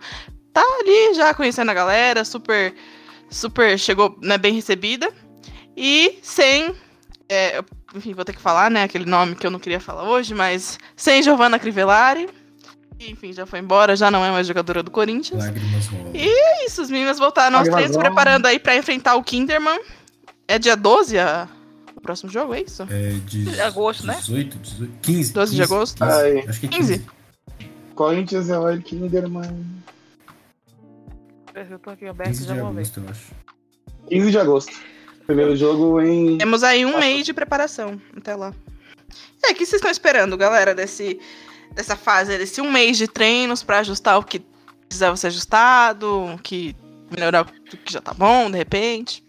tá 0.53 0.63
ali 0.79 1.15
já 1.15 1.33
conhecendo 1.33 1.71
a 1.71 1.73
galera, 1.73 2.23
super, 2.23 2.73
super 3.29 3.77
chegou 3.77 4.17
né, 4.21 4.37
bem 4.37 4.53
recebida. 4.53 5.11
E 5.75 6.19
sem, 6.21 6.73
é, 7.27 7.63
enfim, 7.95 8.13
vou 8.13 8.23
ter 8.23 8.33
que 8.33 8.41
falar, 8.41 8.69
né, 8.69 8.83
aquele 8.83 9.05
nome 9.05 9.35
que 9.35 9.45
eu 9.45 9.51
não 9.51 9.59
queria 9.59 9.79
falar 9.79 10.03
hoje, 10.03 10.33
mas 10.33 10.77
sem 10.95 11.23
Giovanna 11.23 11.57
Crivellari, 11.57 12.29
que, 12.97 13.11
enfim, 13.11 13.33
já 13.33 13.45
foi 13.45 13.59
embora, 13.59 13.95
já 13.95 14.09
não 14.09 14.23
é 14.23 14.31
mais 14.31 14.47
jogadora 14.47 14.83
do 14.83 14.91
Corinthians. 14.91 15.43
Lágrimas 15.43 15.87
rolam. 15.87 16.11
É 16.13 16.65
isso, 16.65 16.81
as 16.81 16.89
meninas 16.89 17.17
voltaram 17.17 17.57
aos 17.57 17.67
treinos, 17.67 17.97
preparando 17.97 18.45
aí 18.45 18.59
pra 18.59 18.77
enfrentar 18.77 19.15
o 19.15 19.23
Kinderman. 19.23 19.79
É 20.47 20.59
dia 20.59 20.75
12 20.75 21.17
a... 21.17 21.47
o 21.95 22.01
próximo 22.01 22.29
jogo, 22.31 22.53
é 22.53 22.61
isso? 22.61 22.83
É 22.83 23.11
de 23.25 23.45
De 23.45 23.61
agosto, 23.61 24.05
né? 24.05 24.15
18, 24.19 24.57
18, 24.57 24.93
15. 25.01 25.33
12 25.33 25.55
de 25.55 25.61
15, 25.61 25.73
agosto? 25.73 26.05
15. 26.05 26.11
Ai. 26.11 26.45
Acho 26.47 26.59
que 26.59 26.65
é 26.65 26.69
15. 26.69 26.93
15. 26.99 27.05
Corinthians 27.95 28.49
é 28.49 28.57
o 28.57 28.81
Kinderman. 28.81 29.65
Eu 31.55 31.79
tô 31.79 31.91
aqui 31.91 32.07
aberto, 32.07 32.29
15 32.29 32.45
já 32.45 32.53
de 32.53 32.59
vou 32.59 32.71
ver. 32.71 32.79
agosto, 32.79 32.99
eu 32.99 33.09
acho. 33.09 33.31
15 34.09 34.31
de 34.31 34.37
agosto. 34.39 34.71
Primeiro 35.25 35.55
jogo 35.55 36.01
em. 36.01 36.37
Temos 36.37 36.63
aí 36.63 36.85
um 36.85 36.99
mês 36.99 37.25
de 37.25 37.33
preparação 37.33 38.01
até 38.17 38.35
lá. 38.35 38.53
E 39.41 39.47
aí, 39.47 39.53
o 39.53 39.55
que 39.55 39.65
vocês 39.65 39.79
estão 39.79 39.91
esperando, 39.91 40.35
galera, 40.35 40.73
desse, 40.73 41.19
dessa 41.73 41.95
fase, 41.95 42.37
desse 42.37 42.59
um 42.59 42.71
mês 42.71 42.97
de 42.97 43.07
treinos 43.07 43.63
pra 43.63 43.79
ajustar 43.79 44.17
o 44.17 44.23
que 44.23 44.43
precisava 44.87 45.15
ser 45.15 45.27
ajustado, 45.27 46.33
o 46.33 46.37
que 46.37 46.75
melhorar 47.11 47.41
o 47.43 47.77
que 47.77 47.93
já 47.93 48.01
tá 48.01 48.13
bom, 48.13 48.49
de 48.49 48.57
repente? 48.57 49.23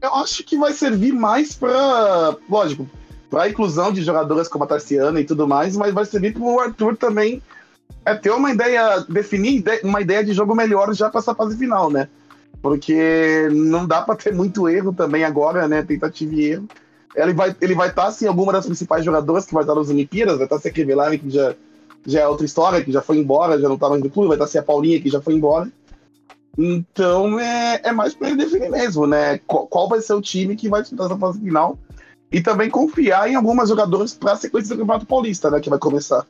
Eu 0.00 0.14
acho 0.14 0.44
que 0.44 0.56
vai 0.56 0.72
servir 0.72 1.12
mais 1.12 1.54
pra. 1.54 2.36
Lógico, 2.48 2.88
pra 3.30 3.48
inclusão 3.48 3.92
de 3.92 4.02
jogadoras 4.02 4.46
como 4.46 4.64
a 4.64 4.66
Tarciana 4.66 5.20
e 5.20 5.24
tudo 5.24 5.48
mais, 5.48 5.76
mas 5.76 5.92
vai 5.94 6.04
servir 6.04 6.34
pro 6.34 6.60
Arthur 6.60 6.96
também 6.96 7.42
é 8.04 8.14
ter 8.14 8.30
uma 8.30 8.52
ideia, 8.52 9.04
definir 9.08 9.64
uma 9.82 10.00
ideia 10.00 10.24
de 10.24 10.32
jogo 10.32 10.54
melhor 10.54 10.94
já 10.94 11.10
pra 11.10 11.20
essa 11.20 11.34
fase 11.34 11.56
final, 11.56 11.90
né? 11.90 12.08
Porque 12.62 13.48
não 13.52 13.86
dá 13.86 14.02
pra 14.02 14.14
ter 14.14 14.32
muito 14.32 14.68
erro 14.68 14.92
também 14.92 15.24
agora, 15.24 15.66
né? 15.66 15.82
Tentativa 15.82 16.34
e 16.34 16.44
erro. 16.44 16.68
Ele 17.14 17.32
vai 17.32 17.56
ele 17.60 17.74
vai 17.74 17.88
estar, 17.88 18.06
assim, 18.06 18.26
alguma 18.26 18.52
das 18.52 18.66
principais 18.66 19.04
jogadoras 19.04 19.44
que 19.44 19.54
vai 19.54 19.62
estar 19.62 19.74
nas 19.74 19.88
Olimpíadas, 19.88 20.36
vai 20.36 20.46
estar 20.46 20.58
sem 20.58 20.70
a 20.70 20.74
Crivellari, 20.74 21.18
que 21.18 21.30
já, 21.30 21.54
já 22.06 22.20
é 22.20 22.28
outra 22.28 22.46
história, 22.46 22.82
que 22.82 22.92
já 22.92 23.02
foi 23.02 23.18
embora, 23.18 23.58
já 23.58 23.68
não 23.68 23.78
tá 23.78 23.88
mais 23.88 24.02
no 24.02 24.10
clube, 24.10 24.28
vai 24.28 24.36
estar 24.36 24.46
sem 24.46 24.60
a 24.60 24.64
Paulinha, 24.64 25.00
que 25.00 25.10
já 25.10 25.20
foi 25.20 25.34
embora. 25.34 25.68
Então 26.56 27.38
é, 27.38 27.80
é 27.84 27.92
mais 27.92 28.14
pra 28.14 28.28
ele 28.28 28.38
definir 28.38 28.70
mesmo, 28.70 29.06
né? 29.06 29.38
Qual, 29.46 29.66
qual 29.66 29.88
vai 29.88 30.00
ser 30.00 30.14
o 30.14 30.22
time 30.22 30.56
que 30.56 30.68
vai 30.68 30.80
disputar 30.80 31.06
essa 31.06 31.18
fase 31.18 31.40
final. 31.40 31.78
E 32.30 32.40
também 32.40 32.70
confiar 32.70 33.28
em 33.28 33.34
algumas 33.34 33.68
jogadoras 33.68 34.14
pra 34.14 34.36
sequência 34.36 34.74
do 34.74 34.80
Campeonato 34.80 35.06
Paulista, 35.06 35.50
né? 35.50 35.60
Que 35.60 35.70
vai 35.70 35.78
começar. 35.78 36.26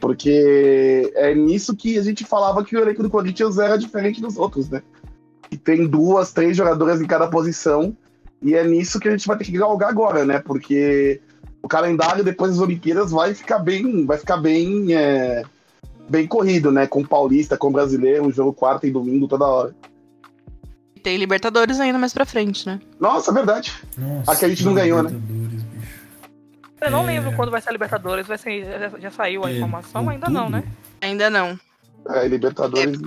Porque 0.00 1.12
é 1.14 1.34
nisso 1.34 1.76
que 1.76 1.98
a 1.98 2.02
gente 2.02 2.24
falava 2.24 2.64
que 2.64 2.76
o 2.76 2.80
elenco 2.80 3.02
do 3.02 3.10
Corinthians 3.10 3.58
era 3.58 3.76
diferente 3.76 4.20
dos 4.20 4.36
outros, 4.36 4.68
né? 4.68 4.82
Que 5.48 5.56
tem 5.56 5.86
duas, 5.86 6.32
três 6.32 6.56
jogadoras 6.56 7.00
em 7.00 7.06
cada 7.06 7.28
posição. 7.28 7.96
E 8.42 8.54
é 8.54 8.66
nisso 8.66 8.98
que 8.98 9.08
a 9.08 9.10
gente 9.10 9.26
vai 9.26 9.36
ter 9.36 9.44
que 9.44 9.52
galgar 9.52 9.90
agora, 9.90 10.24
né? 10.24 10.38
Porque 10.38 11.20
o 11.62 11.68
calendário 11.68 12.24
depois 12.24 12.52
das 12.52 12.60
Olimpíadas 12.60 13.10
vai 13.10 13.34
ficar 13.34 13.58
bem, 13.58 14.06
vai 14.06 14.16
ficar 14.16 14.38
bem, 14.38 14.94
é, 14.94 15.42
bem 16.08 16.26
corrido, 16.26 16.72
né? 16.72 16.86
Com 16.86 17.04
Paulista, 17.04 17.56
com 17.56 17.70
Brasileiro, 17.70 18.26
um 18.26 18.32
jogo 18.32 18.52
quarta 18.52 18.86
e 18.86 18.90
domingo 18.90 19.28
toda 19.28 19.46
hora. 19.46 19.74
Tem 21.02 21.16
Libertadores 21.16 21.80
ainda 21.80 21.98
mais 21.98 22.12
pra 22.12 22.24
frente, 22.24 22.66
né? 22.66 22.80
Nossa, 22.98 23.32
verdade. 23.32 23.72
Nossa, 23.96 24.32
A 24.32 24.36
que 24.36 24.44
a 24.44 24.48
gente 24.48 24.64
não 24.64 24.74
ganhou, 24.74 25.02
né? 25.02 25.10
Eu 26.80 26.90
não 26.90 27.02
É. 27.02 27.06
lembro 27.06 27.32
quando 27.36 27.50
vai 27.50 27.60
ser 27.60 27.68
a 27.68 27.72
Libertadores. 27.72 28.26
Vai 28.26 28.38
ser, 28.38 28.64
já, 28.64 28.98
já 28.98 29.10
saiu 29.10 29.44
a 29.44 29.50
É, 29.50 29.56
informação? 29.56 30.08
Ainda 30.08 30.28
não, 30.30 30.48
né? 30.48 30.64
Ainda 31.00 31.28
não. 31.28 31.58
É, 32.08 32.26
Libertadores. 32.26 32.98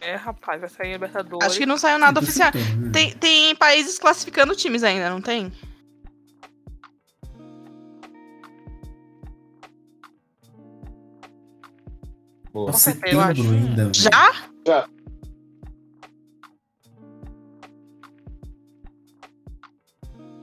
É, 0.00 0.14
rapaz, 0.16 0.60
vai 0.60 0.68
sair 0.70 0.90
a 0.90 0.92
Libertadores. 0.92 1.46
Acho 1.46 1.58
que 1.58 1.66
não 1.66 1.78
saiu 1.78 1.98
nada 1.98 2.20
oficial. 2.20 2.50
viu? 2.52 2.92
Tem, 2.92 3.12
tem 3.14 3.54
países 3.56 3.98
classificando 3.98 4.54
times 4.54 4.82
ainda, 4.82 5.08
não 5.10 5.20
tem? 5.20 5.52
Boa. 12.52 12.72
Setembro 12.72 13.20
acho. 13.20 13.42
ainda. 13.42 13.82
velho. 13.84 13.94
Já? 13.94 14.32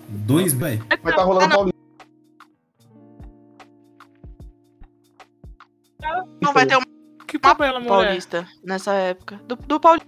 Dois, 0.09 0.53
vai. 0.53 0.77
Vai 1.03 1.11
estar 1.11 1.23
rolando 1.23 1.55
Ah, 1.55 1.63
não. 6.17 6.37
Não 6.41 6.53
vai 6.53 6.65
ter 6.65 6.75
uma 6.75 6.85
Que 7.27 7.37
problema, 7.37 7.79
mulher? 7.79 7.89
Paulista 7.89 8.47
nessa 8.63 8.93
época. 8.93 9.39
Do, 9.47 9.55
do 9.55 9.79
Paulista. 9.79 10.07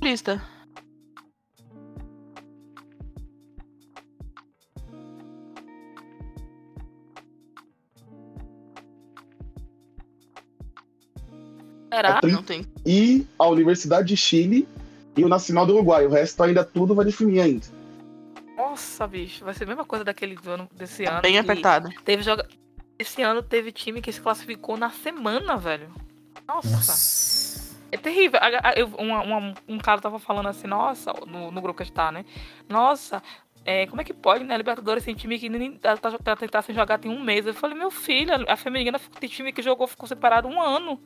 Paulista. 0.00 0.42
Será? 11.94 12.20
É 12.22 12.26
Não 12.26 12.42
tem. 12.42 12.66
E 12.84 13.24
a 13.38 13.46
Universidade 13.46 14.08
de 14.08 14.16
Chile 14.16 14.68
e 15.16 15.24
o 15.24 15.28
Nacional 15.28 15.66
do 15.66 15.74
Uruguai. 15.74 16.06
O 16.06 16.10
resto 16.10 16.42
ainda 16.42 16.64
tudo 16.64 16.94
vai 16.94 17.04
definir 17.04 17.40
ainda. 17.40 17.66
Nossa, 18.56 19.06
bicho, 19.06 19.44
vai 19.44 19.52
ser 19.54 19.64
a 19.64 19.66
mesma 19.66 19.84
coisa 19.84 20.04
daquele 20.04 20.38
ano, 20.46 20.68
desse 20.74 21.04
ano. 21.04 21.22
Bem 21.22 21.38
apertado. 21.38 21.88
Teve 22.04 22.22
joga... 22.22 22.46
Esse 22.98 23.22
ano 23.22 23.42
teve 23.42 23.72
time 23.72 24.00
que 24.00 24.12
se 24.12 24.20
classificou 24.20 24.76
na 24.76 24.90
semana, 24.90 25.56
velho. 25.56 25.92
Nossa. 26.46 26.70
Nossa. 26.70 27.76
É 27.90 27.96
terrível. 27.96 28.38
Eu- 28.76 28.86
uma- 28.98 29.22
uma- 29.22 29.54
um 29.68 29.78
cara 29.78 30.00
tava 30.00 30.18
falando 30.18 30.48
assim, 30.48 30.66
nossa, 30.66 31.12
no, 31.26 31.50
no 31.50 31.60
grupo 31.60 31.76
que 31.78 31.82
a 31.82 31.86
gente 31.86 31.94
tá, 31.94 32.12
né? 32.12 32.24
Nossa, 32.68 33.22
é, 33.64 33.86
como 33.86 34.00
é 34.00 34.04
que 34.04 34.12
pode, 34.12 34.44
né? 34.44 34.56
Libertadores 34.56 35.04
tem 35.04 35.14
time 35.14 35.38
que 35.38 35.48
nem 35.48 35.72
tá, 35.76 35.96
tá, 35.96 36.16
tá 36.18 36.36
tentar 36.36 36.62
se 36.62 36.72
jogar 36.72 36.98
tem 36.98 37.10
um 37.10 37.22
mês. 37.22 37.46
Eu 37.46 37.54
falei, 37.54 37.76
meu 37.76 37.90
filho, 37.90 38.32
a, 38.32 38.52
a 38.52 38.56
feminina 38.56 39.00
tem 39.18 39.28
time 39.28 39.52
que 39.52 39.62
jogou, 39.62 39.86
ficou 39.88 40.08
separado 40.08 40.46
um 40.46 40.60
ano. 40.60 41.00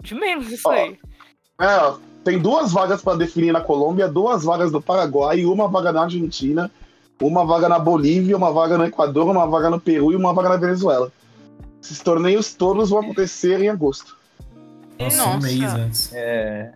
De 0.00 0.14
menos 0.14 0.50
isso 0.50 0.68
Ó, 0.68 0.72
aí. 0.72 0.98
É, 1.60 1.76
ó, 1.76 1.98
tem 2.22 2.38
duas 2.38 2.72
vagas 2.72 3.02
para 3.02 3.18
definir 3.18 3.52
na 3.52 3.60
Colômbia, 3.60 4.08
duas 4.08 4.44
vagas 4.44 4.70
no 4.70 4.80
Paraguai, 4.80 5.44
uma 5.44 5.66
vaga 5.66 5.92
na 5.92 6.02
Argentina, 6.02 6.70
uma 7.20 7.44
vaga 7.44 7.68
na 7.68 7.78
Bolívia, 7.78 8.36
uma 8.36 8.52
vaga 8.52 8.78
no 8.78 8.84
Equador, 8.84 9.28
uma 9.28 9.46
vaga 9.46 9.68
no 9.68 9.80
Peru 9.80 10.12
e 10.12 10.16
uma 10.16 10.32
vaga 10.32 10.50
na 10.50 10.56
Venezuela. 10.56 11.10
Esses 11.82 12.00
torneios 12.00 12.54
todos 12.54 12.90
vão 12.90 13.00
acontecer 13.00 13.60
em 13.60 13.68
agosto. 13.68 14.16
Nossa, 14.98 15.22
um 15.22 15.34
Nossa. 15.34 15.46
mês 15.46 15.74
antes. 15.74 16.12
É, 16.12 16.72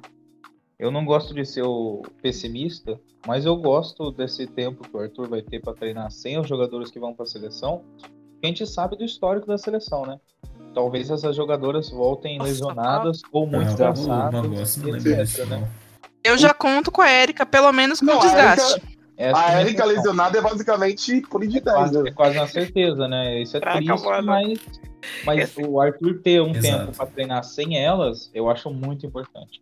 eu 0.79 0.91
não 0.91 1.05
gosto 1.05 1.33
de 1.33 1.45
ser 1.45 1.63
o 1.63 2.03
pessimista, 2.21 2.99
mas 3.25 3.45
eu 3.45 3.57
gosto 3.57 4.11
desse 4.11 4.49
tempo 4.49 4.83
que 4.83 4.97
o 4.97 5.01
Arthur 5.01 5.29
vai 5.29 5.43
ter 5.43 5.61
para 5.61 5.75
treinar 5.75 6.11
sem 6.11 6.41
os 6.41 6.49
jogadores 6.49 6.91
que 6.91 6.99
vão 6.99 7.15
para 7.15 7.25
a 7.25 7.29
seleção. 7.29 7.83
A 8.43 8.47
gente 8.47 8.67
sabe 8.67 8.97
do 8.97 9.05
histórico 9.05 9.47
da 9.47 9.57
seleção, 9.57 10.05
né? 10.05 10.19
Talvez 10.75 11.11
essas 11.11 11.37
jogadoras 11.37 11.91
voltem 11.91 12.39
Nossa, 12.39 12.51
lesionadas 12.51 13.21
ou 13.31 13.47
muito 13.47 13.73
etc, 13.73 14.99
disso, 15.03 15.47
né? 15.47 15.69
Eu 16.25 16.39
já 16.39 16.55
conto 16.55 16.91
com 16.91 17.03
a 17.03 17.11
Erika, 17.11 17.45
pelo 17.45 17.71
menos 17.73 18.01
com 18.01 18.07
Não, 18.07 18.19
a 18.21 18.25
desgaste. 18.25 18.73
Erika- 18.75 18.93
Essa 19.17 19.41
é 19.41 19.45
A 19.57 19.61
Erika 19.61 19.83
questão. 19.83 19.87
lesionada 19.89 20.39
é 20.39 20.41
basicamente 20.41 21.21
por 21.29 21.47
de 21.47 21.59
É 21.59 21.61
10, 21.61 21.77
quase, 21.77 22.03
né? 22.03 22.09
é 22.09 22.13
quase 22.13 22.39
uma 22.39 22.47
certeza, 22.47 23.07
né? 23.09 23.41
Isso 23.43 23.57
é 23.57 23.61
Caraca, 23.61 23.79
triste, 23.85 24.05
mano. 24.07 24.27
mas, 24.27 24.59
mas 25.25 25.39
Esse- 25.41 25.63
o 25.67 25.81
Arthur 25.81 26.21
ter 26.23 26.41
um 26.41 26.51
Exato. 26.55 26.63
tempo 26.87 26.97
para 26.97 27.07
treinar 27.07 27.45
sem 27.45 27.79
elas, 27.79 28.31
eu 28.33 28.49
acho 28.49 28.71
muito 28.71 29.05
importante. 29.05 29.61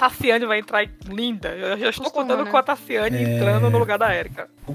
Tassiane 0.00 0.46
vai 0.46 0.60
entrar 0.60 0.88
linda. 1.08 1.48
Eu 1.50 1.78
já 1.78 1.90
estou 1.90 2.04
Costuma, 2.04 2.22
contando 2.24 2.44
né? 2.46 2.50
com 2.50 2.56
a 2.56 2.62
Tassiane 2.62 3.16
É. 3.18 3.36
entrando 3.36 3.68
no 3.68 3.78
lugar 3.78 3.98
da 3.98 4.14
Erika. 4.16 4.48
O- 4.66 4.72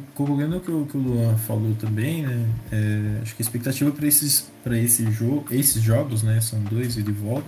o 0.58 0.62
que, 0.62 0.72
o 0.72 0.86
que 0.86 0.98
o 0.98 1.00
Luan 1.02 1.36
falou 1.40 1.74
também, 1.80 2.22
né? 2.22 2.48
é, 2.72 3.22
acho 3.24 3.36
que 3.36 3.42
a 3.42 3.46
expectativa 3.46 3.92
para 3.92 4.06
esses, 4.06 4.52
pra 4.64 4.78
esse 4.78 5.10
jogo, 5.12 5.48
esses 5.52 5.82
jogos, 5.82 6.22
né? 6.22 6.40
São 6.42 6.60
dois 6.62 6.96
e 6.96 7.02
de 7.02 7.12
volta. 7.12 7.48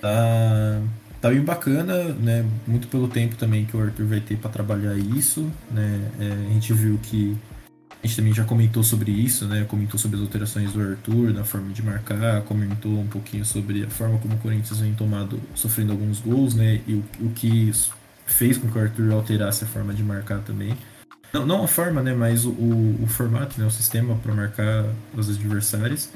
Tá, 0.00 0.80
tá 1.20 1.28
bem 1.28 1.42
bacana, 1.42 2.04
né? 2.14 2.44
Muito 2.66 2.88
pelo 2.88 3.06
tempo 3.06 3.36
também 3.36 3.64
que 3.66 3.76
o 3.76 3.82
Arthur 3.82 4.06
vai 4.06 4.20
ter 4.20 4.36
para 4.36 4.50
trabalhar 4.50 4.96
isso, 4.96 5.50
né? 5.70 6.00
é, 6.18 6.46
a 6.50 6.52
gente 6.54 6.72
viu 6.72 6.98
que 7.02 7.36
a 8.02 8.06
gente 8.06 8.16
também 8.16 8.32
já 8.32 8.44
comentou 8.44 8.82
sobre 8.82 9.12
isso, 9.12 9.46
né? 9.46 9.64
Comentou 9.64 9.98
sobre 9.98 10.16
as 10.16 10.22
alterações 10.22 10.72
do 10.72 10.80
Arthur, 10.80 11.34
na 11.34 11.44
forma 11.44 11.70
de 11.70 11.82
marcar, 11.82 12.40
comentou 12.42 12.98
um 12.98 13.06
pouquinho 13.06 13.44
sobre 13.44 13.84
a 13.84 13.90
forma 13.90 14.18
como 14.18 14.34
o 14.34 14.38
Corinthians 14.38 14.80
vem 14.80 14.94
tomado, 14.94 15.38
sofrendo 15.54 15.92
alguns 15.92 16.18
gols, 16.18 16.54
né? 16.54 16.80
E 16.86 16.94
o, 16.94 17.04
o 17.20 17.30
que 17.30 17.70
fez 18.24 18.56
com 18.56 18.70
que 18.70 18.78
o 18.78 18.80
Arthur 18.80 19.12
alterasse 19.12 19.64
a 19.64 19.66
forma 19.66 19.92
de 19.92 20.02
marcar 20.02 20.40
também. 20.40 20.74
Não, 21.30 21.44
não 21.44 21.64
a 21.64 21.68
forma, 21.68 22.02
né? 22.02 22.14
Mas 22.14 22.46
o, 22.46 22.50
o, 22.52 23.02
o 23.02 23.06
formato, 23.06 23.60
né? 23.60 23.66
O 23.66 23.70
sistema 23.70 24.14
para 24.16 24.34
marcar 24.34 24.86
os 25.14 25.28
adversários. 25.28 26.08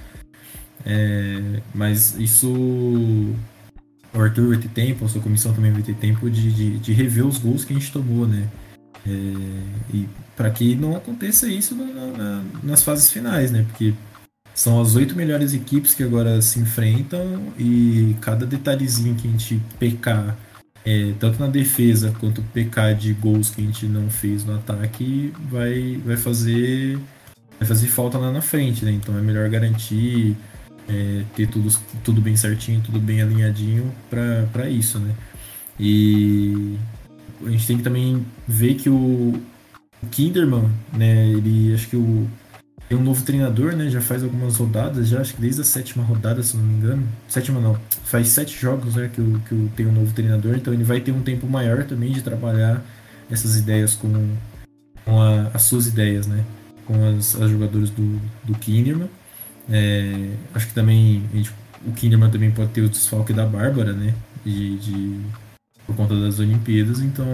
É, 0.86 1.61
mas 1.74 2.19
isso. 2.19 2.51
O 2.51 4.20
Arthur 4.20 4.48
vai 4.48 4.59
ter 4.59 4.69
tempo, 4.69 5.05
a 5.05 5.09
sua 5.09 5.20
comissão 5.20 5.52
também 5.52 5.73
vai 5.73 5.82
ter 5.82 5.94
tempo 5.97 6.31
de, 6.31 6.52
de, 6.52 6.78
de 6.78 6.93
rever 6.93 7.27
os 7.27 7.36
gols 7.36 7.65
que 7.65 7.74
a 7.74 7.77
gente 7.77 7.93
tomou, 7.93 8.27
né? 8.27 8.48
É, 9.06 9.11
e 9.93 10.09
para 10.36 10.51
que 10.51 10.74
não 10.74 10.97
aconteça 10.97 11.48
isso 11.48 11.74
na- 11.74 12.06
na- 12.16 12.44
nas 12.62 12.82
fases 12.82 13.11
finais, 13.11 13.51
né? 13.51 13.65
Porque 13.69 13.94
são 14.55 14.81
as 14.81 14.94
oito 14.94 15.16
melhores 15.16 15.52
equipes 15.52 15.94
que 15.94 16.02
agora 16.02 16.40
se 16.40 16.59
enfrentam 16.61 17.52
e 17.59 18.16
cada 18.20 18.47
detalhezinho 18.47 19.15
que 19.15 19.27
a 19.27 19.31
gente 19.31 19.61
pecar, 19.78 20.36
é, 20.85 21.12
tanto 21.19 21.40
na 21.40 21.47
defesa 21.48 22.15
quanto 22.20 22.43
pecar 22.52 22.94
de 22.94 23.12
gols 23.12 23.51
que 23.51 23.61
a 23.61 23.65
gente 23.65 23.86
não 23.86 24.09
fez 24.11 24.44
no 24.44 24.55
ataque, 24.55 25.32
vai, 25.51 26.01
vai 26.05 26.16
fazer 26.16 26.98
vai 27.59 27.69
fazer 27.69 27.86
falta 27.86 28.19
lá 28.19 28.32
na 28.32 28.43
frente, 28.43 28.85
né? 28.85 28.93
Então 28.93 29.16
é 29.16 29.20
melhor 29.23 29.48
garantir 29.48 30.36
é, 30.89 31.23
ter 31.35 31.48
tudo, 31.48 31.69
tudo 32.02 32.20
bem 32.20 32.36
certinho, 32.36 32.81
tudo 32.81 33.01
bem 33.01 33.23
alinhadinho 33.23 33.93
para 34.11 34.69
isso, 34.69 34.98
né? 34.98 35.15
E 35.78 36.77
a 37.44 37.51
gente 37.51 37.66
tem 37.66 37.77
que 37.78 37.82
também 37.82 38.24
ver 38.47 38.74
que 38.74 38.89
o, 38.90 39.40
Kinderman, 40.05 40.70
né? 40.93 41.26
Ele 41.28 41.74
acho 41.74 41.89
que 41.89 41.97
o 41.97 42.28
tem 42.89 42.98
um 42.98 43.02
novo 43.02 43.24
treinador, 43.24 43.74
né? 43.74 43.89
Já 43.89 44.01
faz 44.01 44.22
algumas 44.22 44.56
rodadas, 44.59 45.09
já 45.09 45.20
acho 45.20 45.35
que 45.35 45.40
desde 45.40 45.62
a 45.62 45.64
sétima 45.64 46.05
rodada, 46.05 46.43
se 46.43 46.56
não 46.56 46.64
me 46.64 46.74
engano. 46.74 47.02
Sétima 47.28 47.60
não, 47.60 47.78
faz 48.05 48.28
sete 48.28 48.59
jogos, 48.60 48.94
né? 48.97 49.10
Que 49.12 49.20
o, 49.20 49.40
que 49.48 49.70
tem 49.76 49.86
um 49.86 49.93
novo 49.93 50.12
treinador, 50.12 50.55
então 50.56 50.72
ele 50.72 50.85
vai 50.85 51.01
ter 51.01 51.12
um 51.12 51.22
tempo 51.22 51.47
maior 51.47 51.85
também 51.85 52.12
de 52.12 52.22
trabalhar 52.22 52.85
essas 53.31 53.56
ideias 53.56 53.94
com, 53.94 54.35
com 55.05 55.20
a- 55.20 55.51
as 55.55 55.62
suas 55.62 55.86
ideias, 55.86 56.26
né? 56.26 56.44
Com 56.86 56.94
as, 57.16 57.35
as 57.40 57.51
jogadoras 57.51 57.89
do, 57.90 58.20
do 58.44 58.55
Kinderman. 58.59 59.09
É, 59.70 60.31
acho 60.55 60.66
que 60.68 60.74
também 60.74 61.22
gente- 61.32 61.51
o 61.86 61.93
Kinderman 61.93 62.31
também 62.31 62.51
pode 62.51 62.70
ter 62.70 62.82
o 62.82 62.89
desfalque 62.89 63.32
da 63.32 63.47
Bárbara, 63.47 63.93
né? 63.94 64.14
De, 64.44 64.76
de- 64.78 65.20
por 65.86 65.97
conta 65.97 66.14
das 66.20 66.39
Olimpíadas, 66.39 67.01
então 67.01 67.26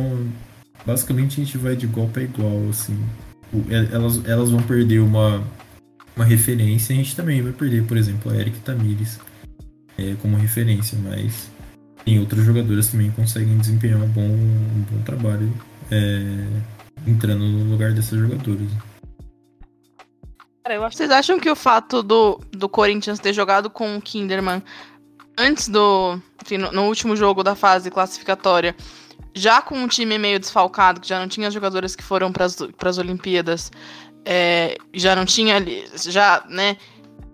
basicamente 0.86 1.40
a 1.40 1.44
gente 1.44 1.58
vai 1.58 1.76
de 1.76 1.86
igual 1.86 2.08
para 2.08 2.22
igual, 2.22 2.68
assim. 2.70 2.98
E- 3.52 3.94
Elas, 3.94 4.24
elas 4.26 4.50
vão 4.50 4.62
perder 4.62 5.00
uma, 5.00 5.42
uma 6.16 6.24
referência, 6.24 6.92
a 6.94 6.96
gente 6.96 7.16
também 7.16 7.42
vai 7.42 7.52
perder, 7.52 7.84
por 7.86 7.96
exemplo, 7.96 8.30
a 8.32 8.36
Eric 8.36 8.58
Tamires 8.60 9.18
é, 9.98 10.14
como 10.22 10.36
referência, 10.36 10.98
mas 11.02 11.50
tem 12.04 12.18
outras 12.18 12.44
jogadoras 12.44 12.88
também 12.88 13.10
que 13.10 13.16
conseguem 13.16 13.58
desempenhar 13.58 14.00
um 14.00 14.08
bom, 14.08 14.22
um 14.22 14.84
bom 14.90 15.02
trabalho 15.02 15.52
é, 15.90 16.46
entrando 17.06 17.44
no 17.44 17.70
lugar 17.70 17.92
dessas 17.92 18.18
jogadoras. 18.18 18.68
Cara, 20.64 20.74
eu 20.76 20.84
acho 20.84 20.96
Vocês 20.96 21.10
acham 21.10 21.40
que 21.40 21.50
o 21.50 21.56
fato 21.56 22.02
do, 22.02 22.40
do 22.52 22.68
Corinthians 22.68 23.18
ter 23.18 23.32
jogado 23.32 23.68
com 23.70 23.96
o 23.96 24.00
Kinderman 24.00 24.62
antes 25.36 25.68
do. 25.68 26.20
Enfim, 26.42 26.58
no, 26.58 26.70
no 26.70 26.82
último 26.84 27.16
jogo 27.16 27.42
da 27.42 27.54
fase 27.54 27.90
classificatória, 27.90 28.74
já 29.34 29.62
com 29.62 29.76
um 29.76 29.88
time 29.88 30.18
meio 30.18 30.38
desfalcado, 30.38 31.00
que 31.00 31.08
já 31.08 31.18
não 31.18 31.28
tinha 31.28 31.48
as 31.48 31.54
jogadoras 31.54 31.94
que 31.94 32.02
foram 32.02 32.32
para 32.32 32.46
as 32.46 32.98
Olimpíadas, 32.98 33.70
é, 34.24 34.76
já 34.92 35.14
não 35.14 35.24
tinha 35.24 35.56
ali. 35.56 35.84
Já, 35.94 36.44
né? 36.48 36.76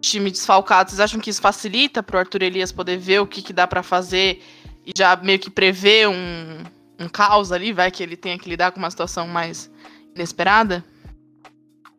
Time 0.01 0.31
desfalcado, 0.31 0.91
vocês 0.91 1.01
acham 1.01 1.19
que 1.19 1.31
isso 1.31 1.41
facilita 1.41 2.03
pro 2.03 2.19
Arthur 2.19 2.43
Elias 2.43 2.71
poder 2.71 2.99
ver 2.99 3.21
o 3.21 3.27
que, 3.27 3.43
que 3.43 3.53
dá 3.53 3.67
para 3.67 3.83
fazer 3.83 4.43
e 4.85 4.93
já 4.97 5.17
meio 5.17 5.39
que 5.39 5.51
prever 5.51 6.09
um, 6.09 6.63
um 7.01 7.09
caos 7.09 7.51
ali, 7.51 7.73
vai 7.73 7.91
que 7.91 8.03
ele 8.03 8.17
tenha 8.17 8.39
que 8.39 8.49
lidar 8.49 8.71
com 8.71 8.79
uma 8.79 8.91
situação 8.91 9.27
mais 9.27 9.71
inesperada? 10.15 10.85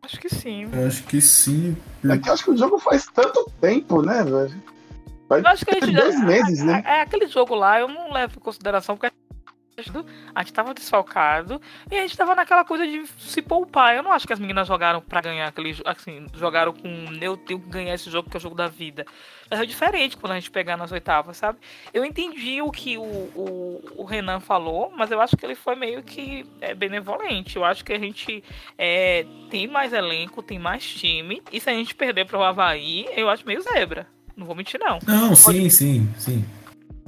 Acho 0.02 0.18
que 0.20 0.34
sim. 0.34 0.70
Eu 0.72 0.86
acho 0.86 1.02
que 1.02 1.20
sim. 1.20 1.76
É 2.08 2.16
que 2.16 2.30
eu 2.30 2.32
acho 2.32 2.44
que 2.44 2.50
o 2.50 2.56
jogo 2.56 2.78
faz 2.78 3.06
tanto 3.12 3.50
tempo, 3.60 4.00
né, 4.00 4.24
velho? 4.24 4.62
Vai 5.28 5.40
Eu 5.40 5.46
acho 5.48 5.66
que 5.66 5.76
a 5.76 5.84
gente. 5.84 5.94
dois 5.94 6.18
meses, 6.22 6.64
né? 6.64 6.82
É, 6.86 6.98
é 6.98 7.00
aquele 7.02 7.26
jogo 7.26 7.54
lá, 7.54 7.78
eu 7.78 7.88
não 7.88 8.10
levo 8.10 8.38
em 8.38 8.40
consideração, 8.40 8.96
porque 8.96 9.12
a 10.34 10.42
gente 10.42 10.52
tava 10.52 10.74
desfalcado 10.74 11.60
e 11.90 11.96
a 11.96 12.02
gente 12.02 12.16
tava 12.16 12.34
naquela 12.34 12.64
coisa 12.64 12.86
de 12.86 13.06
se 13.18 13.40
poupar. 13.42 13.94
Eu 13.94 14.02
não 14.02 14.12
acho 14.12 14.26
que 14.26 14.32
as 14.32 14.38
meninas 14.38 14.66
jogaram 14.66 15.00
pra 15.00 15.20
ganhar 15.20 15.48
aquele 15.48 15.76
assim, 15.84 16.26
jogaram 16.34 16.72
com 16.72 16.88
eu 17.20 17.36
tenho 17.36 17.60
que 17.60 17.68
ganhar 17.68 17.94
esse 17.94 18.10
jogo 18.10 18.28
que 18.28 18.36
é 18.36 18.38
o 18.38 18.40
jogo 18.40 18.54
da 18.54 18.68
vida. 18.68 19.06
É 19.50 19.64
diferente 19.64 20.16
quando 20.16 20.32
a 20.32 20.34
gente 20.34 20.50
pegar 20.50 20.76
nas 20.76 20.92
oitavas, 20.92 21.36
sabe? 21.36 21.58
Eu 21.92 22.04
entendi 22.04 22.60
o 22.60 22.70
que 22.70 22.98
o, 22.98 23.02
o, 23.02 23.80
o 23.96 24.04
Renan 24.04 24.40
falou, 24.40 24.92
mas 24.94 25.10
eu 25.10 25.20
acho 25.20 25.36
que 25.36 25.46
ele 25.46 25.54
foi 25.54 25.74
meio 25.74 26.02
que 26.02 26.44
é, 26.60 26.74
benevolente. 26.74 27.56
Eu 27.56 27.64
acho 27.64 27.84
que 27.84 27.92
a 27.92 27.98
gente 27.98 28.44
é, 28.76 29.24
tem 29.50 29.66
mais 29.66 29.92
elenco, 29.92 30.42
tem 30.42 30.58
mais 30.58 30.84
time, 30.84 31.42
e 31.50 31.60
se 31.60 31.70
a 31.70 31.72
gente 31.72 31.94
perder 31.94 32.26
pro 32.26 32.42
Havaí, 32.42 33.06
eu 33.16 33.30
acho 33.30 33.46
meio 33.46 33.62
zebra. 33.62 34.06
Não 34.36 34.46
vou 34.46 34.54
mentir, 34.54 34.78
não. 34.78 34.98
Não, 35.06 35.34
sim, 35.34 35.68
sim, 35.68 36.08
sim. 36.16 36.44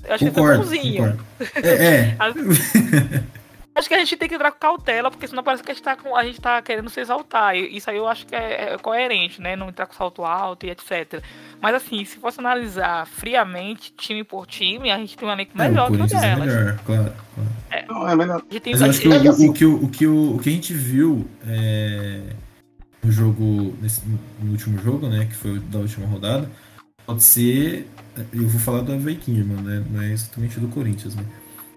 Eu 0.04 0.14
acho 0.14 0.24
Concordo, 0.26 0.58
bonzinho. 0.64 0.96
concordo. 0.96 1.24
É, 1.66 1.84
é. 1.94 2.16
Acho 3.72 3.88
que 3.88 3.94
a 3.94 3.98
gente 4.00 4.16
tem 4.16 4.28
que 4.28 4.34
entrar 4.34 4.50
com 4.50 4.58
cautela, 4.58 5.10
porque 5.12 5.28
senão 5.28 5.44
parece 5.44 5.62
que 5.62 5.70
a 5.70 5.74
gente 5.74 5.82
tá, 5.82 5.94
com, 5.96 6.14
a 6.14 6.24
gente 6.24 6.40
tá 6.40 6.60
querendo 6.60 6.90
se 6.90 7.00
exaltar. 7.00 7.54
E 7.54 7.76
isso 7.76 7.88
aí 7.88 7.96
eu 7.96 8.08
acho 8.08 8.26
que 8.26 8.34
é, 8.34 8.72
é 8.74 8.78
coerente, 8.78 9.40
né? 9.40 9.54
Não 9.54 9.68
entrar 9.68 9.86
com 9.86 9.94
salto 9.94 10.24
alto 10.24 10.66
e 10.66 10.70
etc. 10.70 11.22
Mas 11.62 11.76
assim, 11.76 12.04
se 12.04 12.18
fosse 12.18 12.40
analisar 12.40 13.06
friamente, 13.06 13.94
time 13.96 14.24
por 14.24 14.44
time, 14.46 14.90
a 14.90 14.98
gente 14.98 15.16
tem 15.16 15.26
um 15.26 15.30
elenco 15.32 15.52
É, 15.56 15.66
o 15.66 15.68
melhor 15.70 15.86
que 15.90 15.96
o 15.96 16.04
é 16.04 16.06
delas. 16.08 16.38
melhor, 16.46 16.78
claro. 16.84 17.12
claro. 17.34 17.86
Não, 17.88 18.08
é 18.08 18.16
melhor. 18.16 18.36
A 18.50 18.52
gente 18.52 18.60
tem, 18.60 18.72
Mas 18.72 18.82
eu 18.82 18.90
acho 18.90 19.00
que 19.00 19.10
gente- 19.12 19.26
o, 19.28 19.30
assim- 19.30 19.48
o, 19.48 19.52
que, 19.54 19.64
o, 19.64 19.84
o, 19.84 19.88
que, 19.88 20.06
o, 20.06 20.36
o 20.36 20.38
que 20.40 20.48
a 20.48 20.52
gente 20.52 20.74
viu 20.74 21.26
é, 21.46 22.20
no 23.04 23.12
jogo, 23.12 23.74
nesse, 23.80 24.02
no 24.42 24.50
último 24.50 24.78
jogo, 24.82 25.08
né, 25.08 25.26
que 25.26 25.36
foi 25.36 25.52
o 25.52 25.60
da 25.60 25.78
última 25.78 26.06
rodada, 26.08 26.50
pode 27.10 27.24
ser, 27.24 27.88
eu 28.32 28.46
vou 28.46 28.60
falar 28.60 28.82
do 28.82 28.92
Havaí 28.92 29.16
Kinderman, 29.16 29.60
né, 29.62 29.84
não 29.90 30.00
é 30.00 30.12
exatamente 30.12 30.60
do 30.60 30.68
Corinthians, 30.68 31.16
né, 31.16 31.24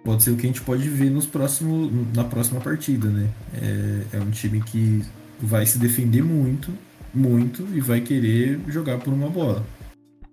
pode 0.03 0.22
ser 0.22 0.30
o 0.30 0.35
que 0.35 0.45
a 0.45 0.45
gente 0.45 0.61
pode 0.61 0.88
ver 0.88 1.10
nos 1.10 1.26
próximos, 1.26 1.91
na 2.15 2.23
próxima 2.23 2.61
partida, 2.61 3.10
né, 3.10 3.27
é, 3.55 4.18
é 4.18 4.19
um 4.19 4.30
time 4.30 4.61
que 4.61 5.03
vai 5.41 5.65
se 5.65 5.80
defender 5.80 6.22
muito, 6.22 6.72
muito, 7.11 7.68
e 7.73 7.81
vai 7.81 7.99
querer 8.01 8.60
jogar 8.68 8.99
por 8.99 9.11
uma 9.11 9.27
bola. 9.27 9.65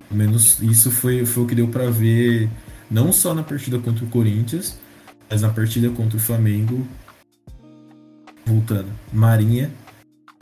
Pelo 0.07 0.19
menos 0.19 0.61
isso 0.61 0.91
foi, 0.91 1.25
foi 1.25 1.45
o 1.45 1.47
que 1.47 1.55
deu 1.55 1.69
pra 1.69 1.89
ver, 1.89 2.51
não 2.91 3.11
só 3.11 3.35
na 3.35 3.43
partida 3.43 3.79
contra 3.79 4.05
o 4.05 4.09
Corinthians, 4.09 4.79
mas 5.31 5.41
na 5.41 5.49
partida 5.49 5.89
contra 5.89 6.19
o 6.19 6.21
Flamengo, 6.21 6.87
voltando, 8.45 8.91
Marinha 9.11 9.71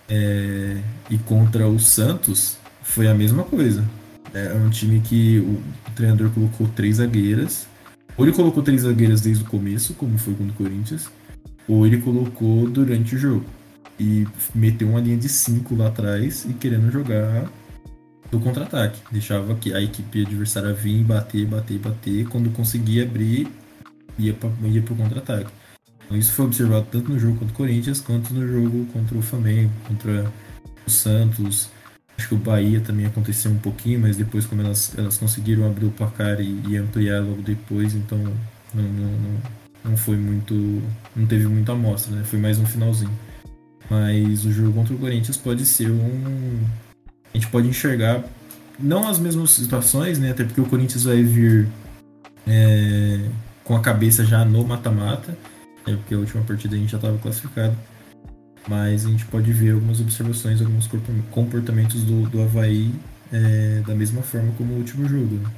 é, 0.09 0.79
e 1.09 1.17
contra 1.19 1.69
o 1.69 1.79
Santos, 1.79 2.57
foi 2.83 3.07
a 3.07 3.15
mesma 3.15 3.45
coisa. 3.45 3.85
É 4.35 4.55
um 4.55 4.71
time 4.71 5.01
que 5.01 5.39
o, 5.41 5.53
o 5.89 5.95
treinador 5.95 6.31
colocou 6.31 6.69
três 6.69 6.97
zagueiras. 6.97 7.67
Ou 8.17 8.27
ele 8.27 8.35
colocou 8.35 8.63
três 8.63 8.83
zagueiras 8.83 9.21
desde 9.21 9.45
o 9.45 9.47
começo, 9.47 9.95
como 9.95 10.19
foi 10.19 10.35
contra 10.35 10.53
o 10.53 10.57
Corinthians, 10.57 11.09
ou 11.69 11.87
ele 11.87 11.99
colocou 11.99 12.69
durante 12.69 13.15
o 13.15 13.19
jogo. 13.19 13.45
E 13.99 14.27
meteu 14.55 14.89
uma 14.89 15.01
linha 15.01 15.17
de 15.17 15.29
cinco 15.29 15.75
lá 15.75 15.89
atrás 15.89 16.45
e 16.45 16.53
querendo 16.53 16.91
jogar 16.91 17.49
do 18.31 18.41
contra-ataque. 18.41 19.01
Deixava 19.11 19.55
que 19.55 19.73
a 19.73 19.81
equipe 19.81 20.23
adversária 20.23 20.73
vir, 20.73 21.05
bater, 21.05 21.47
bater, 21.47 21.79
bater. 21.79 22.29
Quando 22.29 22.51
conseguia 22.51 23.05
abrir, 23.05 23.49
ia, 24.19 24.35
pra, 24.35 24.51
ia 24.65 24.83
pro 24.83 24.95
contra-ataque. 24.95 25.51
Então, 26.05 26.17
isso 26.17 26.33
foi 26.33 26.47
observado 26.47 26.87
tanto 26.91 27.13
no 27.13 27.19
jogo 27.19 27.37
contra 27.37 27.55
o 27.55 27.57
Corinthians, 27.57 28.01
quanto 28.01 28.33
no 28.33 28.47
jogo 28.47 28.87
contra 28.87 29.17
o 29.17 29.23
Flamengo, 29.23 29.71
contra 29.87 30.33
o 30.87 30.91
Santos. 30.91 31.71
Acho 32.19 32.29
que 32.29 32.35
o 32.35 32.39
Bahia 32.39 32.81
também 32.81 33.07
aconteceu 33.07 33.51
um 33.51 33.59
pouquinho, 33.59 34.01
mas 34.01 34.17
depois, 34.17 34.45
como 34.45 34.61
elas, 34.61 34.93
elas 34.99 35.17
conseguiram 35.17 35.65
abrir 35.67 35.87
o 35.87 35.91
placar 35.91 36.41
e, 36.41 36.61
e 36.69 36.77
ampliar 36.77 37.21
logo 37.21 37.43
depois, 37.43 37.95
então 37.95 38.19
não, 38.75 38.83
não, 38.83 39.11
não, 39.13 39.43
não 39.85 39.97
foi 39.97 40.17
muito. 40.17 40.55
Não 41.15 41.27
teve 41.27 41.47
muita 41.47 41.73
amostra, 41.73 42.15
né? 42.15 42.25
Foi 42.25 42.39
mais 42.39 42.59
um 42.59 42.67
finalzinho. 42.67 43.13
Mas 43.89 44.45
o 44.45 44.53
jogo 44.53 44.73
contra 44.73 44.95
o 44.95 44.99
Corinthians 44.99 45.37
pode 45.37 45.65
ser 45.65 45.91
um. 45.91 46.61
A 47.33 47.39
gente 47.39 47.49
pode 47.51 47.69
enxergar 47.69 48.25
não 48.79 49.09
as 49.09 49.19
mesmas 49.19 49.51
situações, 49.51 50.19
né? 50.19 50.33
Até 50.33 50.45
porque 50.45 50.61
o 50.61 50.67
Corinthians 50.67 51.05
vai 51.05 51.23
vir 51.23 51.69
é, 52.47 53.29
com 53.65 53.77
a 53.77 53.81
cabeça 53.81 54.25
já 54.25 54.45
no 54.45 54.65
mata-mata, 54.65 55.37
né? 55.87 55.97
porque 55.97 56.15
a 56.15 56.19
última 56.19 56.43
partida 56.43 56.75
a 56.75 56.79
gente 56.79 56.91
já 56.91 56.99
estava 56.99 57.17
classificado. 57.19 57.77
Mas 58.69 59.07
a 59.07 59.09
gente 59.09 59.25
pode 59.27 59.51
ver 59.53 59.73
algumas 59.73 60.01
observações, 60.01 60.61
alguns 60.61 60.89
comportamentos 61.31 62.03
do, 62.03 62.29
do 62.29 62.43
Havaí 62.43 62.93
é, 63.33 63.83
da 63.87 63.95
mesma 63.95 64.23
forma 64.23 64.53
como 64.59 64.75
o 64.75 64.77
último 64.77 65.09
jogo. 65.09 65.37
né? 65.37 65.51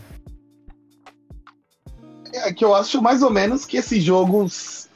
É 2.32 2.53
que 2.53 2.65
eu 2.65 2.74
acho 2.74 3.03
mais 3.03 3.23
ou 3.23 3.31
menos 3.31 3.65
que 3.65 3.77
esse 3.77 4.01
jogo. 4.01 4.49
Se 4.49 4.89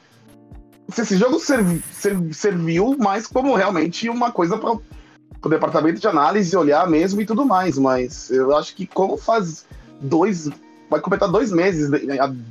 esse 1.01 1.17
jogo 1.17 1.39
servi- 1.39 1.83
ser- 1.91 2.33
serviu 2.33 2.95
mais 2.97 3.27
como 3.27 3.53
realmente 3.55 4.07
uma 4.09 4.31
coisa 4.31 4.57
para 4.57 4.71
o 4.71 5.49
departamento 5.49 5.99
de 5.99 6.07
análise 6.07 6.55
olhar 6.55 6.87
mesmo 6.89 7.19
e 7.19 7.25
tudo 7.25 7.45
mais, 7.45 7.77
mas 7.77 8.29
eu 8.29 8.55
acho 8.55 8.73
que 8.75 8.87
como 8.87 9.17
faz 9.17 9.65
dois. 9.99 10.49
Vai 10.89 11.01
completar 11.01 11.29
dois 11.29 11.51
meses 11.51 11.89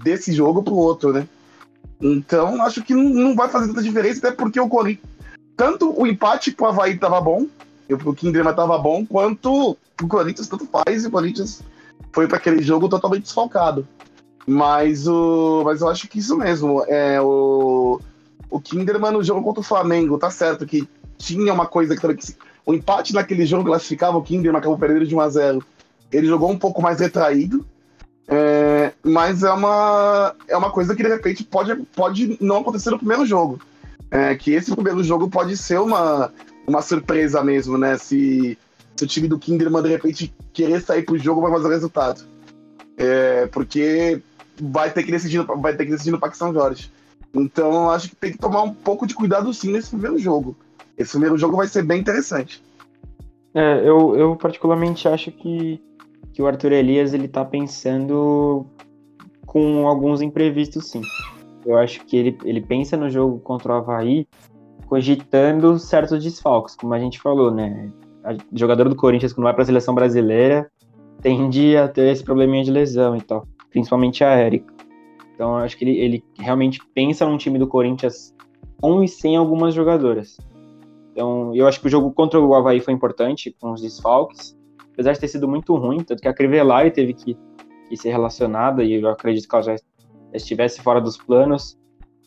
desse 0.02 0.32
jogo 0.32 0.62
pro 0.62 0.74
outro, 0.74 1.12
né? 1.12 1.26
Então 2.02 2.60
acho 2.62 2.82
que 2.82 2.92
não 2.92 3.34
vai 3.34 3.48
fazer 3.48 3.68
tanta 3.68 3.82
diferença, 3.82 4.28
até 4.28 4.36
porque 4.36 4.60
o 4.60 4.68
Corinthians. 4.68 5.13
Tanto 5.56 5.98
o 5.98 6.06
empate 6.06 6.52
pro 6.52 6.66
Havaí 6.66 6.98
tava 6.98 7.20
bom, 7.20 7.46
pro 7.98 8.14
Kinderman 8.14 8.54
tava 8.54 8.76
bom, 8.78 9.06
quanto 9.06 9.76
o 10.02 10.08
Corinthians 10.08 10.48
tanto 10.48 10.66
faz, 10.66 11.04
e 11.04 11.06
o 11.06 11.10
Corinthians 11.10 11.62
foi 12.12 12.26
para 12.26 12.38
aquele 12.38 12.62
jogo 12.62 12.88
totalmente 12.88 13.24
desfalcado. 13.24 13.86
Mas 14.46 15.06
o. 15.06 15.62
Mas 15.64 15.80
eu 15.80 15.88
acho 15.88 16.08
que 16.08 16.18
isso 16.18 16.36
mesmo. 16.36 16.84
É, 16.86 17.20
o, 17.20 18.00
o 18.50 18.60
Kinderman 18.60 19.12
no 19.12 19.22
jogo 19.22 19.42
contra 19.42 19.60
o 19.60 19.64
Flamengo, 19.64 20.18
tá 20.18 20.30
certo 20.30 20.66
que 20.66 20.88
tinha 21.16 21.52
uma 21.52 21.66
coisa 21.66 21.96
que 21.96 22.14
que 22.14 22.34
o 22.66 22.74
empate 22.74 23.14
naquele 23.14 23.46
jogo 23.46 23.64
classificava 23.64 24.18
o 24.18 24.22
Kinderman, 24.22 24.58
acabou 24.58 24.78
perdendo 24.78 25.06
de 25.06 25.14
1 25.14 25.20
a 25.20 25.28
0 25.28 25.64
Ele 26.12 26.26
jogou 26.26 26.50
um 26.50 26.58
pouco 26.58 26.82
mais 26.82 27.00
retraído. 27.00 27.64
é, 28.28 28.92
mas 29.02 29.42
é 29.42 29.52
uma, 29.52 30.34
é 30.48 30.56
uma 30.56 30.70
coisa 30.70 30.94
que 30.94 31.02
de 31.02 31.08
repente 31.08 31.44
pode, 31.44 31.74
pode 31.94 32.38
não 32.40 32.58
acontecer 32.58 32.90
no 32.90 32.98
primeiro 32.98 33.26
jogo. 33.26 33.60
É, 34.14 34.32
que 34.36 34.52
esse 34.52 34.72
primeiro 34.72 35.02
jogo 35.02 35.28
pode 35.28 35.56
ser 35.56 35.80
uma, 35.80 36.32
uma 36.68 36.80
surpresa 36.80 37.42
mesmo, 37.42 37.76
né? 37.76 37.98
Se, 37.98 38.56
se 38.94 39.04
o 39.04 39.08
time 39.08 39.26
do 39.26 39.40
Kinderman 39.40 39.82
de 39.82 39.88
repente 39.88 40.32
querer 40.52 40.80
sair 40.80 41.02
pro 41.02 41.18
jogo 41.18 41.40
vai 41.40 41.50
fazer 41.50 41.66
o 41.66 41.70
resultado. 41.70 42.24
É, 42.96 43.48
porque 43.48 44.22
vai 44.60 44.92
ter 44.92 45.02
que 45.02 45.10
decidir, 45.10 45.44
vai 45.44 45.74
ter 45.76 45.84
que 45.84 45.90
decidir 45.90 46.12
no 46.12 46.20
Parque 46.20 46.36
São 46.36 46.54
Jorge. 46.54 46.92
Então 47.34 47.90
acho 47.90 48.10
que 48.10 48.14
tem 48.14 48.30
que 48.30 48.38
tomar 48.38 48.62
um 48.62 48.72
pouco 48.72 49.04
de 49.04 49.16
cuidado 49.16 49.52
sim 49.52 49.72
nesse 49.72 49.90
primeiro 49.90 50.16
jogo. 50.16 50.56
Esse 50.96 51.10
primeiro 51.10 51.36
jogo 51.36 51.56
vai 51.56 51.66
ser 51.66 51.82
bem 51.82 52.00
interessante. 52.00 52.62
É, 53.52 53.80
eu, 53.80 54.14
eu 54.14 54.36
particularmente 54.36 55.08
acho 55.08 55.32
que, 55.32 55.82
que 56.32 56.40
o 56.40 56.46
Arthur 56.46 56.70
Elias 56.70 57.12
ele 57.12 57.26
tá 57.26 57.44
pensando 57.44 58.64
com 59.44 59.88
alguns 59.88 60.22
imprevistos, 60.22 60.88
sim. 60.88 61.02
Eu 61.64 61.78
acho 61.78 62.04
que 62.04 62.16
ele, 62.16 62.38
ele 62.44 62.60
pensa 62.60 62.96
no 62.96 63.08
jogo 63.08 63.38
contra 63.40 63.72
o 63.72 63.76
Havaí 63.76 64.26
cogitando 64.86 65.78
certos 65.78 66.22
desfalques, 66.22 66.76
como 66.76 66.92
a 66.94 66.98
gente 66.98 67.20
falou, 67.20 67.50
né? 67.50 67.90
A 68.22 68.36
jogador 68.52 68.88
do 68.88 68.96
Corinthians, 68.96 69.32
quando 69.32 69.44
vai 69.44 69.54
para 69.54 69.62
a 69.62 69.66
seleção 69.66 69.94
brasileira, 69.94 70.70
tende 71.20 71.76
a 71.76 71.88
ter 71.88 72.12
esse 72.12 72.22
probleminha 72.22 72.64
de 72.64 72.70
lesão 72.70 73.16
e 73.16 73.20
tal, 73.20 73.46
principalmente 73.70 74.22
a 74.22 74.30
Érica. 74.30 74.72
Então 75.34 75.58
eu 75.58 75.64
acho 75.64 75.76
que 75.76 75.84
ele, 75.84 75.98
ele 75.98 76.24
realmente 76.38 76.80
pensa 76.94 77.26
num 77.26 77.36
time 77.36 77.58
do 77.58 77.66
Corinthians 77.66 78.34
com 78.80 79.02
e 79.02 79.08
sem 79.08 79.36
algumas 79.36 79.74
jogadoras. 79.74 80.36
Então, 81.14 81.54
eu 81.54 81.66
acho 81.68 81.80
que 81.80 81.86
o 81.86 81.90
jogo 81.90 82.12
contra 82.12 82.40
o 82.40 82.54
Havaí 82.54 82.80
foi 82.80 82.92
importante, 82.92 83.54
com 83.60 83.72
os 83.72 83.80
desfalques, 83.80 84.56
apesar 84.92 85.12
de 85.12 85.20
ter 85.20 85.28
sido 85.28 85.46
muito 85.46 85.74
ruim, 85.76 85.98
tanto 85.98 86.20
que 86.20 86.26
a 86.26 86.34
Crivellari 86.34 86.90
teve 86.90 87.14
que, 87.14 87.38
que 87.88 87.96
ser 87.96 88.10
relacionada, 88.10 88.82
e 88.82 88.94
eu 88.94 89.08
acredito 89.08 89.48
que 89.48 89.54
ela 89.54 89.62
já 89.62 89.76
estivesse 90.34 90.82
fora 90.82 91.00
dos 91.00 91.16
planos, 91.16 91.78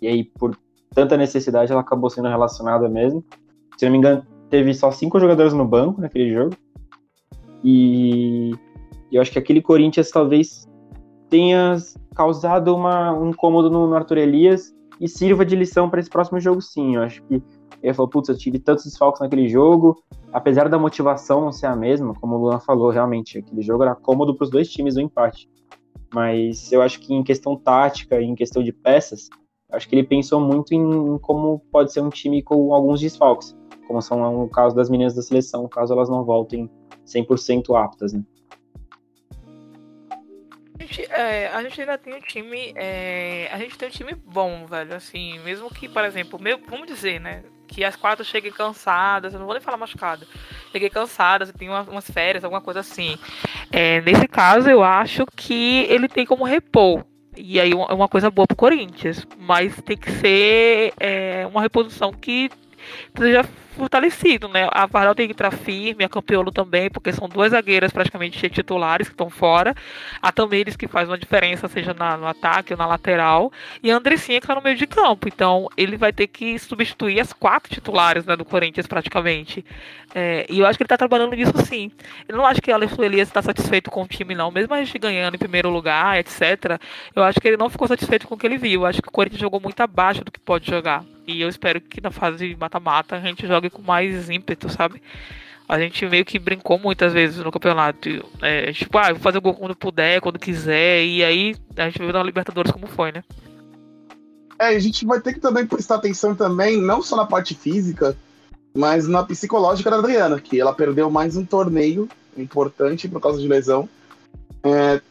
e 0.02 0.08
aí, 0.08 0.24
por 0.24 0.58
tanta 0.94 1.18
necessidade, 1.18 1.72
ela 1.72 1.82
acabou 1.82 2.10
sendo 2.10 2.28
relacionada 2.28 2.88
mesmo. 2.88 3.24
Se 3.78 3.86
não 3.86 3.92
me 3.92 3.98
engano, 3.98 4.26
teve 4.50 4.74
só 4.74 4.92
cinco 4.92 5.20
jogadores 5.20 5.54
no 5.54 5.66
banco 5.66 6.02
naquele 6.02 6.34
jogo, 6.34 6.56
e 7.64 8.52
eu 9.12 9.22
acho 9.22 9.32
que 9.32 9.40
aquele 9.40 9.62
Corinthians 9.62 10.10
talvez 10.12 10.68
tenha 11.30 11.78
causado 12.16 12.76
uma, 12.76 13.14
um 13.14 13.30
incômodo 13.30 13.70
no, 13.70 13.88
no 13.88 13.96
Arthur 13.96 14.18
Elias, 14.18 14.74
e 15.00 15.08
sirva 15.08 15.46
de 15.46 15.56
lição 15.56 15.90
para 15.90 16.00
esse 16.00 16.10
próximo 16.10 16.40
jogo, 16.40 16.62
sim. 16.62 16.96
Eu 16.96 17.04
acho 17.04 17.22
que 17.24 17.42
ele 17.82 17.94
falou, 17.94 18.10
putz, 18.10 18.30
eu 18.30 18.38
tive 18.38 18.60
tantos 18.60 18.86
desfalques 18.86 19.22
naquele 19.22 19.48
jogo, 19.48 20.02
apesar 20.34 20.68
da 20.68 20.80
motivação 20.80 21.42
não 21.42 21.52
ser 21.52 21.68
a 21.68 21.76
mesma, 21.76 22.14
como 22.16 22.36
o 22.36 22.40
Luan 22.40 22.60
falou, 22.60 22.90
realmente, 22.90 23.38
aquele 23.38 23.62
jogo 23.62 23.84
era 23.84 23.96
cômodo 23.96 24.36
para 24.36 24.46
os 24.46 24.50
dois 24.50 24.70
times 24.70 24.96
o 24.96 25.02
empate. 25.02 25.50
Mas 26.14 26.72
eu 26.72 26.82
acho 26.82 27.00
que 27.00 27.14
em 27.14 27.24
questão 27.24 27.56
tática, 27.56 28.22
em 28.22 28.36
questão 28.36 28.64
de 28.64 28.72
peças, 28.72 29.30
acho 29.72 29.88
que 29.88 29.96
ele 29.96 30.04
pensou 30.04 30.40
muito 30.40 30.74
em, 30.74 30.82
em 30.82 31.18
como 31.20 31.60
pode 31.72 31.92
ser 31.92 32.02
um 32.02 32.10
time 32.10 32.42
com 32.42 32.74
alguns 32.74 33.00
desfalques. 33.00 33.56
como 33.88 34.02
são 34.02 34.44
o 34.44 34.50
caso 34.50 34.76
das 34.76 34.90
meninas 34.90 35.14
da 35.14 35.22
seleção, 35.22 35.68
caso 35.68 35.94
elas 35.94 36.10
não 36.10 36.24
voltem 36.24 36.70
100% 37.06 37.76
aptas, 37.76 38.14
né? 38.14 38.24
A 40.80 40.84
gente, 40.84 41.12
é, 41.12 41.48
a 41.48 41.64
gente 41.64 41.82
ainda 41.82 41.98
tem 41.98 42.14
um 42.14 42.22
time. 42.22 42.74
é, 42.76 43.50
a 43.52 43.58
gente 43.58 43.78
tem 43.78 43.88
um 43.88 43.92
time 43.92 44.14
bom, 44.14 44.66
velho. 44.66 44.94
Assim, 44.94 45.40
mesmo 45.40 45.70
que, 45.70 45.90
por 45.90 46.04
exemplo, 46.06 46.40
meu, 46.40 46.60
vamos 46.70 46.88
dizer, 46.88 47.20
né? 47.20 47.44
Que 47.68 47.84
as 47.84 47.96
quatro 47.96 48.24
cheguem 48.24 48.52
cansadas, 48.52 49.34
eu 49.34 49.40
não 49.40 49.46
vou 49.46 49.54
nem 49.56 49.62
falar 49.62 49.78
machucada. 49.78 50.26
Cheguei 50.72 50.90
cansadas, 50.90 51.52
tem 51.52 51.70
uma- 51.70 51.82
umas 51.84 52.10
férias, 52.10 52.44
alguma 52.44 52.62
coisa 52.62 52.80
assim. 52.80 53.18
É, 53.72 54.02
nesse 54.02 54.28
caso, 54.28 54.70
eu 54.70 54.84
acho 54.84 55.26
que 55.36 55.86
ele 55.90 56.08
tem 56.08 56.26
como 56.26 56.44
repor. 56.44 57.04
E 57.36 57.60
aí 57.60 57.72
é 57.72 57.94
uma 57.94 58.08
coisa 58.08 58.32
boa 58.32 58.48
pro 58.48 58.58
Corinthians. 58.58 59.28
Mas 59.38 59.80
tem 59.82 59.96
que 59.98 60.10
ser 60.12 60.94
é, 61.00 61.46
uma 61.48 61.62
reposição 61.62 62.12
que 62.12 62.50
seja 63.16 63.44
fortalecido, 63.78 64.48
né? 64.48 64.68
A 64.72 64.86
Varel 64.86 65.16
tem 65.16 65.28
que 65.28 65.34
entrar 65.34 65.52
firme, 65.52 66.04
a 66.04 66.10
Campiolo 66.10 66.52
também, 66.52 66.90
porque 66.90 67.14
são 67.14 67.30
duas 67.30 67.52
zagueiras 67.52 67.92
praticamente 67.92 68.50
titulares 68.50 69.08
que 69.08 69.14
estão 69.14 69.30
fora. 69.30 69.76
A 70.22 70.32
Tamires 70.32 70.76
que 70.76 70.88
faz 70.88 71.08
uma 71.08 71.18
diferença, 71.18 71.68
seja 71.68 71.94
na- 71.94 72.18
no 72.18 72.28
ataque 72.28 72.74
ou 72.74 72.78
na 72.78 72.86
lateral. 72.86 73.52
E 73.82 73.92
a 73.92 73.96
Andressinha 73.98 74.42
que 74.42 74.48
tá 74.48 74.56
no 74.56 74.62
meio 74.62 74.76
de 74.76 74.88
campo. 74.88 75.28
Então, 75.28 75.70
ele 75.78 75.96
vai 75.98 76.12
ter 76.12 76.28
que 76.28 76.58
substituir 76.60 77.20
as 77.20 77.32
quatro 77.34 77.74
titulares 77.74 78.26
né, 78.26 78.36
do 78.36 78.44
Corinthians, 78.46 78.88
praticamente. 78.88 79.64
É, 80.16 80.46
e 80.50 80.60
eu 80.60 80.66
acho 80.66 80.78
que 80.78 80.84
ele 80.84 80.88
tá 80.88 80.98
trabalhando 80.98 81.36
nisso 81.36 81.54
sim. 81.66 81.92
Eu 82.28 82.38
não 82.38 82.46
acho 82.46 82.62
que 82.62 82.72
o 82.72 82.74
Alex 82.74 82.98
Elias 82.98 83.28
está 83.28 83.42
satisfeito 83.42 83.92
com 83.92 84.04
o 84.04 84.08
time, 84.08 84.34
não. 84.34 84.50
Mesmo 84.52 84.74
a 84.74 84.84
gente 84.84 84.98
ganhando 84.98 85.36
em 85.36 85.40
primeiro 85.40 85.70
lugar, 85.70 86.18
etc. 86.18 86.80
Eu 87.16 87.24
acho 87.24 87.40
que 87.40 87.48
ele 87.48 87.58
não 87.58 87.70
ficou 87.70 87.88
satisfeito 87.88 88.28
com 88.28 88.36
o 88.36 88.38
que 88.38 88.48
ele 88.48 88.58
viu. 88.58 88.82
Eu 88.82 88.86
acho 88.86 89.02
que 89.02 89.10
o 89.10 89.12
Corinthians 89.12 89.42
jogou 89.42 89.60
muito 89.60 89.80
abaixo 89.82 90.24
do 90.24 90.32
que 90.32 90.40
pode 90.40 90.70
jogar. 90.70 91.04
E 91.28 91.42
eu 91.42 91.50
espero 91.50 91.82
que 91.82 92.00
na 92.00 92.10
fase 92.10 92.56
mata-mata 92.58 93.18
a 93.18 93.20
gente 93.20 93.46
jogue 93.46 93.67
com 93.70 93.82
mais 93.82 94.30
ímpeto, 94.30 94.70
sabe? 94.70 95.02
A 95.68 95.78
gente 95.80 96.06
meio 96.06 96.24
que 96.24 96.40
brincou 96.40 96.80
muitas 96.80 97.12
vezes 97.12 97.44
no 97.44 97.52
campeonato. 97.52 98.10
É, 98.42 98.72
tipo, 98.72 98.98
ah, 98.98 99.12
vou 99.12 99.22
fazer 99.22 99.38
o 99.38 99.42
gol 99.42 99.54
quando 99.54 99.76
puder, 99.76 100.22
quando 100.22 100.40
quiser. 100.40 101.04
E 101.04 101.24
aí 101.24 101.56
a 101.76 101.90
gente 101.90 102.00
viu 102.00 102.14
na 102.14 102.24
Libertadores 102.24 102.72
como 102.72 102.88
foi, 102.88 103.12
né? 103.12 103.24
É, 104.60 104.68
a 104.68 104.80
gente 104.80 105.06
vai 105.06 105.20
ter 105.20 105.34
que 105.34 105.40
também 105.40 105.68
prestar 105.68 105.96
atenção 105.96 106.34
também, 106.34 106.82
não 106.82 107.02
só 107.02 107.16
na 107.16 107.26
parte 107.26 107.54
física, 107.54 108.18
mas 108.74 109.08
na 109.08 109.24
psicológica 109.24 109.92
da 109.92 109.98
Adriana, 109.98 110.40
que 110.40 110.60
ela 110.60 110.74
perdeu 110.74 111.12
mais 111.12 111.36
um 111.36 111.46
torneio 111.46 112.08
importante 112.38 113.08
por 113.08 113.20
causa 113.20 113.40
de 113.40 113.48
lesão. 113.48 113.90
É, 114.64 115.02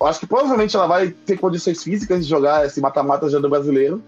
eu 0.00 0.06
acho 0.06 0.20
que 0.20 0.26
provavelmente 0.26 0.76
ela 0.76 0.86
vai 0.86 1.08
ter 1.08 1.38
condições 1.38 1.82
físicas 1.82 2.24
de 2.24 2.30
jogar 2.30 2.66
esse 2.66 2.80
mata-mata 2.80 3.28
já 3.28 3.38
do 3.38 3.48
brasileiro, 3.48 4.02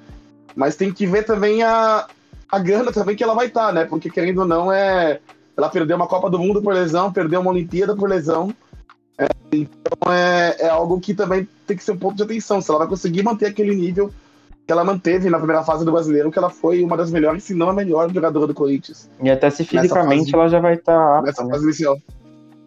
mas 0.55 0.77
tem 0.77 0.93
que 0.93 1.07
ver 1.07 1.25
também 1.25 1.63
a, 1.63 2.07
a 2.51 2.59
grana 2.59 2.93
também 2.93 3.17
que 3.17 3.25
ela 3.25 3.35
vai 3.35 3.47
estar, 3.47 3.73
né? 3.73 3.85
Porque 3.85 4.11
querendo 4.11 4.41
ou 4.41 4.47
não, 4.47 4.73
é, 4.73 5.21
ela 5.57 5.69
perdeu 5.69 5.97
uma 5.97 6.07
Copa 6.07 6.31
do 6.31 6.39
Mundo 6.39 6.63
por 6.63 6.73
lesão, 6.75 7.13
perdeu 7.13 7.41
uma 7.41 7.51
Olimpíada 7.51 7.95
por 7.95 8.09
lesão. 8.09 8.55
É, 9.19 9.27
então 9.53 10.13
é, 10.13 10.57
é 10.61 10.69
algo 10.69 11.01
que 11.01 11.15
também 11.15 11.49
tem 11.67 11.77
que 11.77 11.83
ser 11.83 11.93
um 11.93 11.99
ponto 11.99 12.17
de 12.17 12.23
atenção, 12.23 12.61
se 12.61 12.71
ela 12.71 12.81
vai 12.81 12.89
conseguir 12.89 13.23
manter 13.23 13.47
aquele 13.47 13.75
nível 13.75 14.13
que 14.67 14.73
ela 14.73 14.85
manteve 14.85 15.31
na 15.31 15.39
primeira 15.39 15.63
fase 15.63 15.85
do 15.85 15.93
brasileiro, 15.93 16.31
que 16.31 16.39
ela 16.39 16.51
foi 16.51 16.83
uma 16.83 16.97
das 16.97 17.11
melhores, 17.11 17.45
se 17.45 17.55
não 17.55 17.69
a 17.69 17.73
melhor 17.73 18.13
jogadora 18.13 18.49
do 18.49 18.55
Corinthians. 18.55 19.09
E 19.23 19.31
até 19.31 19.49
se 19.49 19.63
Nessa 19.63 19.71
fisicamente 19.83 20.33
fase- 20.33 20.35
ela 20.35 20.49
já 20.49 20.61
vai 20.61 20.75
estar 20.75 21.23
nessa 21.23 21.43
apta, 21.43 21.45
né? 21.45 21.51
fase 21.53 21.65
inicial. 21.65 21.99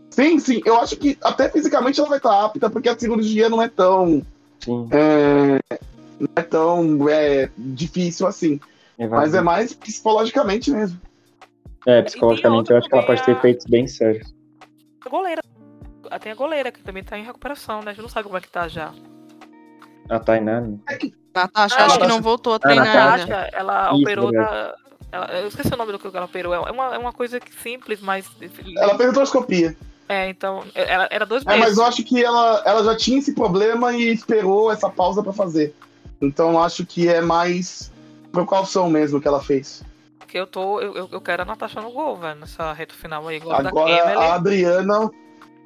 Sim, 0.10 0.40
sim, 0.40 0.62
eu 0.66 0.80
acho 0.80 0.96
que 0.96 1.18
até 1.22 1.50
fisicamente 1.50 2.00
ela 2.00 2.10
vai 2.10 2.18
estar 2.18 2.46
apta, 2.46 2.70
porque 2.70 2.90
a 2.90 2.98
cirurgia 2.98 3.50
não 3.50 3.62
é 3.62 3.68
tão. 3.68 4.22
É, 4.92 5.60
não 6.20 6.30
é 6.36 6.42
tão 6.42 7.10
é, 7.10 7.50
difícil 7.58 8.28
assim. 8.28 8.60
Mas 9.08 9.34
é 9.34 9.42
mais 9.42 9.74
psicologicamente 9.74 10.72
mesmo. 10.72 11.00
É, 11.86 12.02
psicologicamente 12.02 12.72
eu 12.72 12.78
acho 12.78 12.90
que 12.90 12.96
ela 12.96 13.06
pode 13.06 13.20
ter 13.22 13.26
também 13.28 13.40
a- 13.40 13.42
feitos 13.42 13.66
bem 13.66 13.88
sérios. 13.88 14.36
A 15.06 15.10
goleira. 15.10 15.42
Ah, 16.12 16.20
Tem 16.20 16.32
a 16.32 16.36
goleira 16.36 16.72
que 16.72 16.82
também 16.82 17.04
tá 17.04 17.18
em 17.18 17.24
recuperação, 17.24 17.82
né? 17.82 17.92
A 17.92 17.94
gente 17.94 18.02
não 18.02 18.10
sabe 18.10 18.24
como 18.26 18.38
é 18.38 18.42
que 18.42 18.50
tá 18.50 18.68
já. 18.68 18.92
A 20.10 20.20
Tainá, 20.20 20.62
né? 20.62 20.78
Natasha, 21.34 21.76
Ah, 21.78 21.86
acho 21.86 21.94
que 21.94 22.00
Natasha. 22.00 22.08
não 22.08 22.22
voltou 22.22 22.54
a 22.54 22.56
Ah, 22.56 22.60
treinar 22.60 22.88
ainda. 22.88 23.26
Natasha, 23.28 23.50
ela 23.54 23.94
Isso, 23.94 24.02
operou 24.02 24.32
ela- 25.12 25.28
eu 25.40 25.48
esqueci 25.48 25.74
o 25.74 25.78
nome 25.78 25.92
do 25.92 25.98
que 26.00 26.08
ela 26.08 26.26
operou. 26.26 26.54
É 26.54 26.72
uma, 26.72 26.96
é 26.96 26.98
uma 26.98 27.14
coisa 27.14 27.40
que 27.40 27.54
simples, 27.54 28.00
mas. 28.02 28.30
Ela 28.78 28.96
fez 28.98 29.10
artroscopia. 29.10 29.76
É, 30.08 30.30
então. 30.30 30.64
Ela, 30.76 31.08
era 31.12 31.26
dois 31.26 31.44
É, 31.44 31.50
mas 31.50 31.60
meses. 31.62 31.78
eu 31.78 31.86
acho 31.86 32.04
que 32.04 32.24
ela, 32.24 32.62
ela 32.66 32.84
já 32.84 32.96
tinha 32.96 33.20
esse 33.20 33.34
problema 33.34 33.94
e 33.94 34.12
esperou 34.12 34.72
essa 34.72 34.90
pausa 34.90 35.22
pra 35.24 35.32
fazer. 35.34 35.74
Então 36.22 36.52
eu 36.52 36.60
acho 36.60 36.86
que 36.86 37.08
é 37.08 37.22
mais 37.22 37.92
precaução 38.32 38.90
mesmo 38.90 39.20
que 39.22 39.28
ela 39.28 39.42
fez. 39.42 39.84
Porque 40.18 40.38
eu 40.38 40.46
tô. 40.48 40.80
Eu, 40.80 40.96
eu- 40.96 41.10
eu 41.12 41.22
quero 41.22 41.42
a 41.42 41.46
Natasha 41.46 41.82
no 41.82 41.92
gol, 41.92 42.16
velho, 42.18 42.40
nessa 42.40 42.72
reta 42.74 42.94
final 42.94 43.28
aí. 43.28 43.40
Gol 43.40 43.52
Agora 43.54 44.20
a 44.20 44.34
Adriana. 44.36 45.12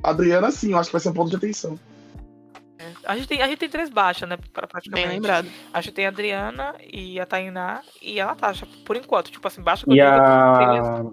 A 0.02 0.10
Adriana, 0.10 0.52
sim, 0.52 0.72
eu 0.72 0.78
acho 0.78 0.90
que 0.90 0.94
vai 0.94 1.02
ser 1.02 1.10
um 1.10 1.14
ponto 1.14 1.30
de 1.30 1.36
atenção. 1.36 1.80
A 3.06 3.16
gente, 3.16 3.28
tem, 3.30 3.42
a 3.42 3.48
gente 3.48 3.60
tem 3.60 3.70
três 3.70 3.90
baixas, 3.90 4.28
né? 4.28 4.38
pra- 4.52 4.68
Praticamente. 4.68 5.08
Bem 5.08 5.16
lembrado. 5.16 5.48
A 5.74 5.80
gente 5.80 5.94
tem 5.94 6.06
a 6.06 6.10
Adriana 6.10 6.76
e 6.92 7.18
a 7.18 7.26
Tainá 7.26 7.82
e 8.02 8.20
a 8.20 8.26
Natasha, 8.26 8.68
por 8.86 8.98
enquanto. 8.98 9.32
Tipo 9.32 9.48
assim, 9.48 9.62
baixa 9.62 9.86
que 9.86 9.94
E 9.94 10.00
eu 10.00 10.06
digo, 10.06 10.22
a. 10.22 11.04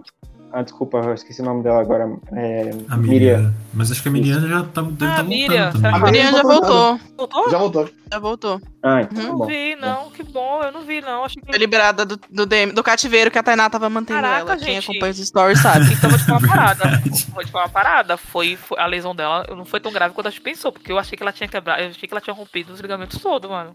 Ah, 0.53 0.61
desculpa, 0.63 0.97
eu 0.97 1.13
esqueci 1.13 1.41
o 1.41 1.45
nome 1.45 1.63
dela 1.63 1.79
agora. 1.79 2.09
É... 2.33 2.71
A 2.89 2.97
Miriam. 2.97 3.37
Miriam. 3.37 3.53
Mas 3.73 3.89
acho 3.91 4.01
que 4.01 4.09
a 4.09 4.11
Miriam 4.11 4.39
já 4.47 4.63
tá, 4.63 4.81
deve 4.81 5.05
Ah, 5.11 5.15
tá 5.15 5.23
Miriam, 5.23 5.71
voltando 5.71 5.81
que 5.81 5.87
A 5.87 5.99
Miriam 6.11 6.31
já 6.31 6.41
voltou. 6.41 6.99
Voltou? 7.17 7.49
Já 7.49 7.57
voltou. 7.57 7.89
Já 8.11 8.19
voltou. 8.19 8.61
Ah, 8.83 9.01
então 9.03 9.17
Eu 9.17 9.23
tá 9.23 9.29
não 9.31 9.37
bom. 9.37 9.45
vi, 9.45 9.75
não. 9.75 10.09
Que 10.11 10.23
bom, 10.23 10.61
eu 10.63 10.71
não 10.73 10.81
vi, 10.81 10.99
não. 10.99 11.23
Achei 11.23 11.41
que. 11.41 11.47
Foi 11.49 11.57
liberada 11.57 12.05
do, 12.05 12.19
do, 12.29 12.45
DM 12.45 12.73
do 12.73 12.83
cativeiro 12.83 13.31
que 13.31 13.37
a 13.39 13.43
Tainá 13.43 13.69
tava 13.69 13.89
mantendo 13.89 14.21
Caraca, 14.21 14.51
ela. 14.51 14.57
Quem 14.57 14.75
gente. 14.75 14.89
acompanha 14.91 15.11
os 15.11 15.19
stories 15.25 15.59
sabe. 15.61 15.85
Então 15.93 16.09
vou 16.09 16.19
te 16.19 16.25
falar 16.25 16.37
uma 16.39 16.47
parada. 16.49 17.01
Vou 17.33 17.43
te 17.45 17.51
falar 17.51 17.63
uma 17.65 17.69
parada. 17.69 18.17
Foi, 18.17 18.57
foi- 18.57 18.79
a 18.79 18.85
lesão 18.85 19.15
dela 19.15 19.45
não 19.55 19.63
foi 19.63 19.79
tão 19.79 19.91
grave 19.93 20.13
quanto 20.13 20.27
a 20.27 20.29
gente 20.29 20.41
pensou, 20.41 20.71
porque 20.73 20.91
eu 20.91 20.99
achei 20.99 21.15
que 21.15 21.23
ela 21.23 21.31
tinha 21.31 21.47
quebrado, 21.47 21.81
eu 21.81 21.89
achei 21.91 22.07
que 22.09 22.13
ela 22.13 22.19
tinha 22.21 22.33
rompido 22.33 22.73
os 22.73 22.79
ligamentos 22.81 23.21
todos, 23.21 23.49
mano. 23.49 23.73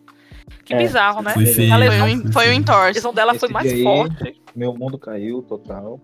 Que 0.65 0.75
É, 0.75 0.79
bizarro, 0.79 1.23
né? 1.23 1.33
Foi 1.33 1.47
feio. 1.47 1.73
A 1.75 1.77
Foi 1.79 1.89
lesão, 1.89 2.07
um, 2.09 2.33
foi 2.33 2.47
um 2.49 2.51
a 2.51 2.55
entorse. 2.55 2.93
lesão 2.95 3.15
dela 3.15 3.35
foi 3.35 3.47
Esse 3.47 3.53
mais 3.55 3.67
dia 3.69 3.77
aí- 3.77 3.83
forte. 3.83 4.43
Meu 4.55 4.73
mundo 4.75 4.99
caiu 4.99 5.43
total. 5.43 6.01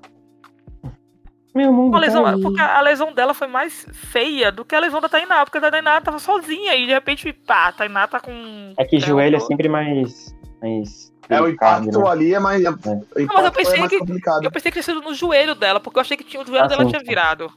Meu 1.54 1.72
mundo. 1.72 1.96
A 1.96 2.00
lesão, 2.00 2.24
tá 2.24 2.30
aí. 2.34 2.40
porque 2.40 2.60
a 2.60 2.80
lesão 2.80 3.12
dela 3.12 3.34
foi 3.34 3.46
mais 3.46 3.86
feia 3.92 4.50
do 4.50 4.64
que 4.64 4.74
a 4.74 4.80
lesão 4.80 5.00
da 5.00 5.08
Tainá, 5.08 5.44
porque 5.44 5.58
a 5.58 5.70
Tainá 5.70 6.00
tava 6.00 6.18
sozinha 6.18 6.74
e 6.76 6.86
de 6.86 6.92
repente, 6.92 7.30
pá, 7.32 7.68
a 7.68 7.72
Tainá 7.72 8.06
tá 8.08 8.18
com. 8.20 8.72
É 8.78 8.84
que 8.84 8.98
joelho 8.98 9.36
é 9.36 9.40
sempre 9.40 9.68
mais. 9.68 10.34
mais 10.62 11.12
É, 11.28 11.40
o 11.40 11.48
impacto 11.48 11.98
né? 12.00 12.08
ali 12.08 12.34
é 12.34 12.40
mais. 12.40 12.62
O 12.64 13.20
impacto 13.20 13.46
é 13.46 13.50
pensei 13.50 13.78
mais 13.80 13.90
que- 13.90 13.98
complicado. 13.98 14.44
Eu 14.44 14.50
pensei 14.50 14.72
que 14.72 14.80
tinha 14.82 14.94
sido 14.94 15.06
no 15.06 15.14
joelho 15.14 15.54
dela, 15.54 15.78
porque 15.78 15.98
eu 15.98 16.00
achei 16.00 16.16
que 16.16 16.24
tinha, 16.24 16.42
o 16.42 16.46
joelho 16.46 16.64
Ah, 16.64 16.68
dela 16.68 16.84
sim, 16.84 16.90
tinha 16.90 17.02
virado. 17.02 17.52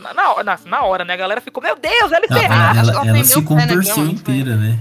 Na, 0.00 0.12
na, 0.14 0.42
na, 0.44 0.58
na 0.66 0.82
hora, 0.84 1.04
né? 1.04 1.14
A 1.14 1.16
galera 1.16 1.40
ficou, 1.40 1.62
meu 1.62 1.74
Deus! 1.74 2.10
Não, 2.10 2.18
ela, 2.18 2.26
acho 2.28 2.28
que 2.28 2.44
ela, 2.44 2.70
ela 2.80 2.90
ela 2.92 3.00
prendeu 3.00 3.24
se 3.24 3.40
na 3.40 3.46
contorceu 3.46 3.96
não 3.96 4.10
inteira, 4.12 4.54
né? 4.56 4.78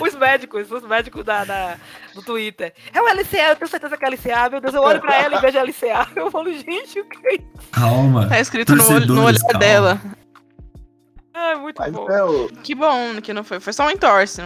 os 0.00 0.14
médicos, 0.14 0.70
os 0.70 0.82
médicos 0.84 1.24
da, 1.24 1.44
da- 1.44 1.76
do 2.14 2.22
Twitter. 2.22 2.72
É 2.92 3.00
o 3.02 3.08
LCA, 3.08 3.48
eu 3.50 3.56
tenho 3.56 3.68
certeza 3.70 3.96
que 3.96 4.04
é 4.04 4.08
LCA, 4.10 4.48
meu 4.50 4.60
Deus, 4.60 4.74
eu 4.74 4.82
olho 4.82 5.00
pra 5.00 5.16
ela 5.20 5.36
e 5.36 5.40
vejo 5.40 5.58
LCA. 5.58 6.06
Eu 6.14 6.30
falo, 6.30 6.52
gente, 6.52 7.00
o 7.00 7.04
que 7.08 7.26
é 7.26 7.34
isso? 7.34 7.44
Calma. 7.72 8.28
Tá 8.28 8.38
escrito 8.40 8.74
no, 8.76 8.86
olho, 8.92 9.06
no 9.06 9.24
olhar 9.24 9.40
calma. 9.40 9.58
dela. 9.58 10.00
Ai, 11.34 11.56
muito 11.56 11.78
Mas 11.80 11.92
bom. 11.92 12.08
é 12.08 12.22
o. 12.22 12.48
Que 12.62 12.74
bom 12.74 13.20
que 13.20 13.32
não 13.34 13.42
foi. 13.42 13.58
Foi 13.58 13.72
só 13.72 13.86
um 13.86 13.90
entorse. 13.90 14.40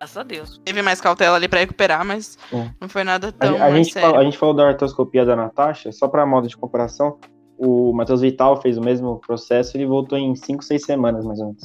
Graças 0.00 0.16
a 0.16 0.22
Deus. 0.22 0.60
teve 0.64 0.80
mais 0.82 1.00
cautela 1.00 1.36
ali 1.36 1.48
pra 1.48 1.60
recuperar, 1.60 2.04
mas 2.04 2.36
É. 2.52 2.70
não 2.80 2.88
foi 2.88 3.02
nada 3.04 3.28
A, 3.28 3.32
tão 3.32 3.56
a 3.56 3.58
mais 3.58 3.74
gente 3.74 3.92
sério. 3.92 4.08
falou, 4.08 4.20
a 4.20 4.24
gente 4.24 4.38
falou 4.38 4.54
da 4.54 4.68
artroscopia 4.68 5.24
da 5.24 5.34
Natasha, 5.36 5.90
só 5.92 6.06
para 6.08 6.24
modo 6.26 6.46
de 6.48 6.56
comparação, 6.56 7.18
o 7.64 7.92
Matheus 7.92 8.20
Vital 8.20 8.60
fez 8.60 8.76
o 8.76 8.80
mesmo 8.82 9.18
processo 9.18 9.76
e 9.76 9.80
ele 9.80 9.86
voltou 9.86 10.18
em 10.18 10.34
5, 10.34 10.64
6 10.64 10.84
semanas, 10.84 11.24
mais 11.24 11.38
ou 11.38 11.46
menos. 11.46 11.62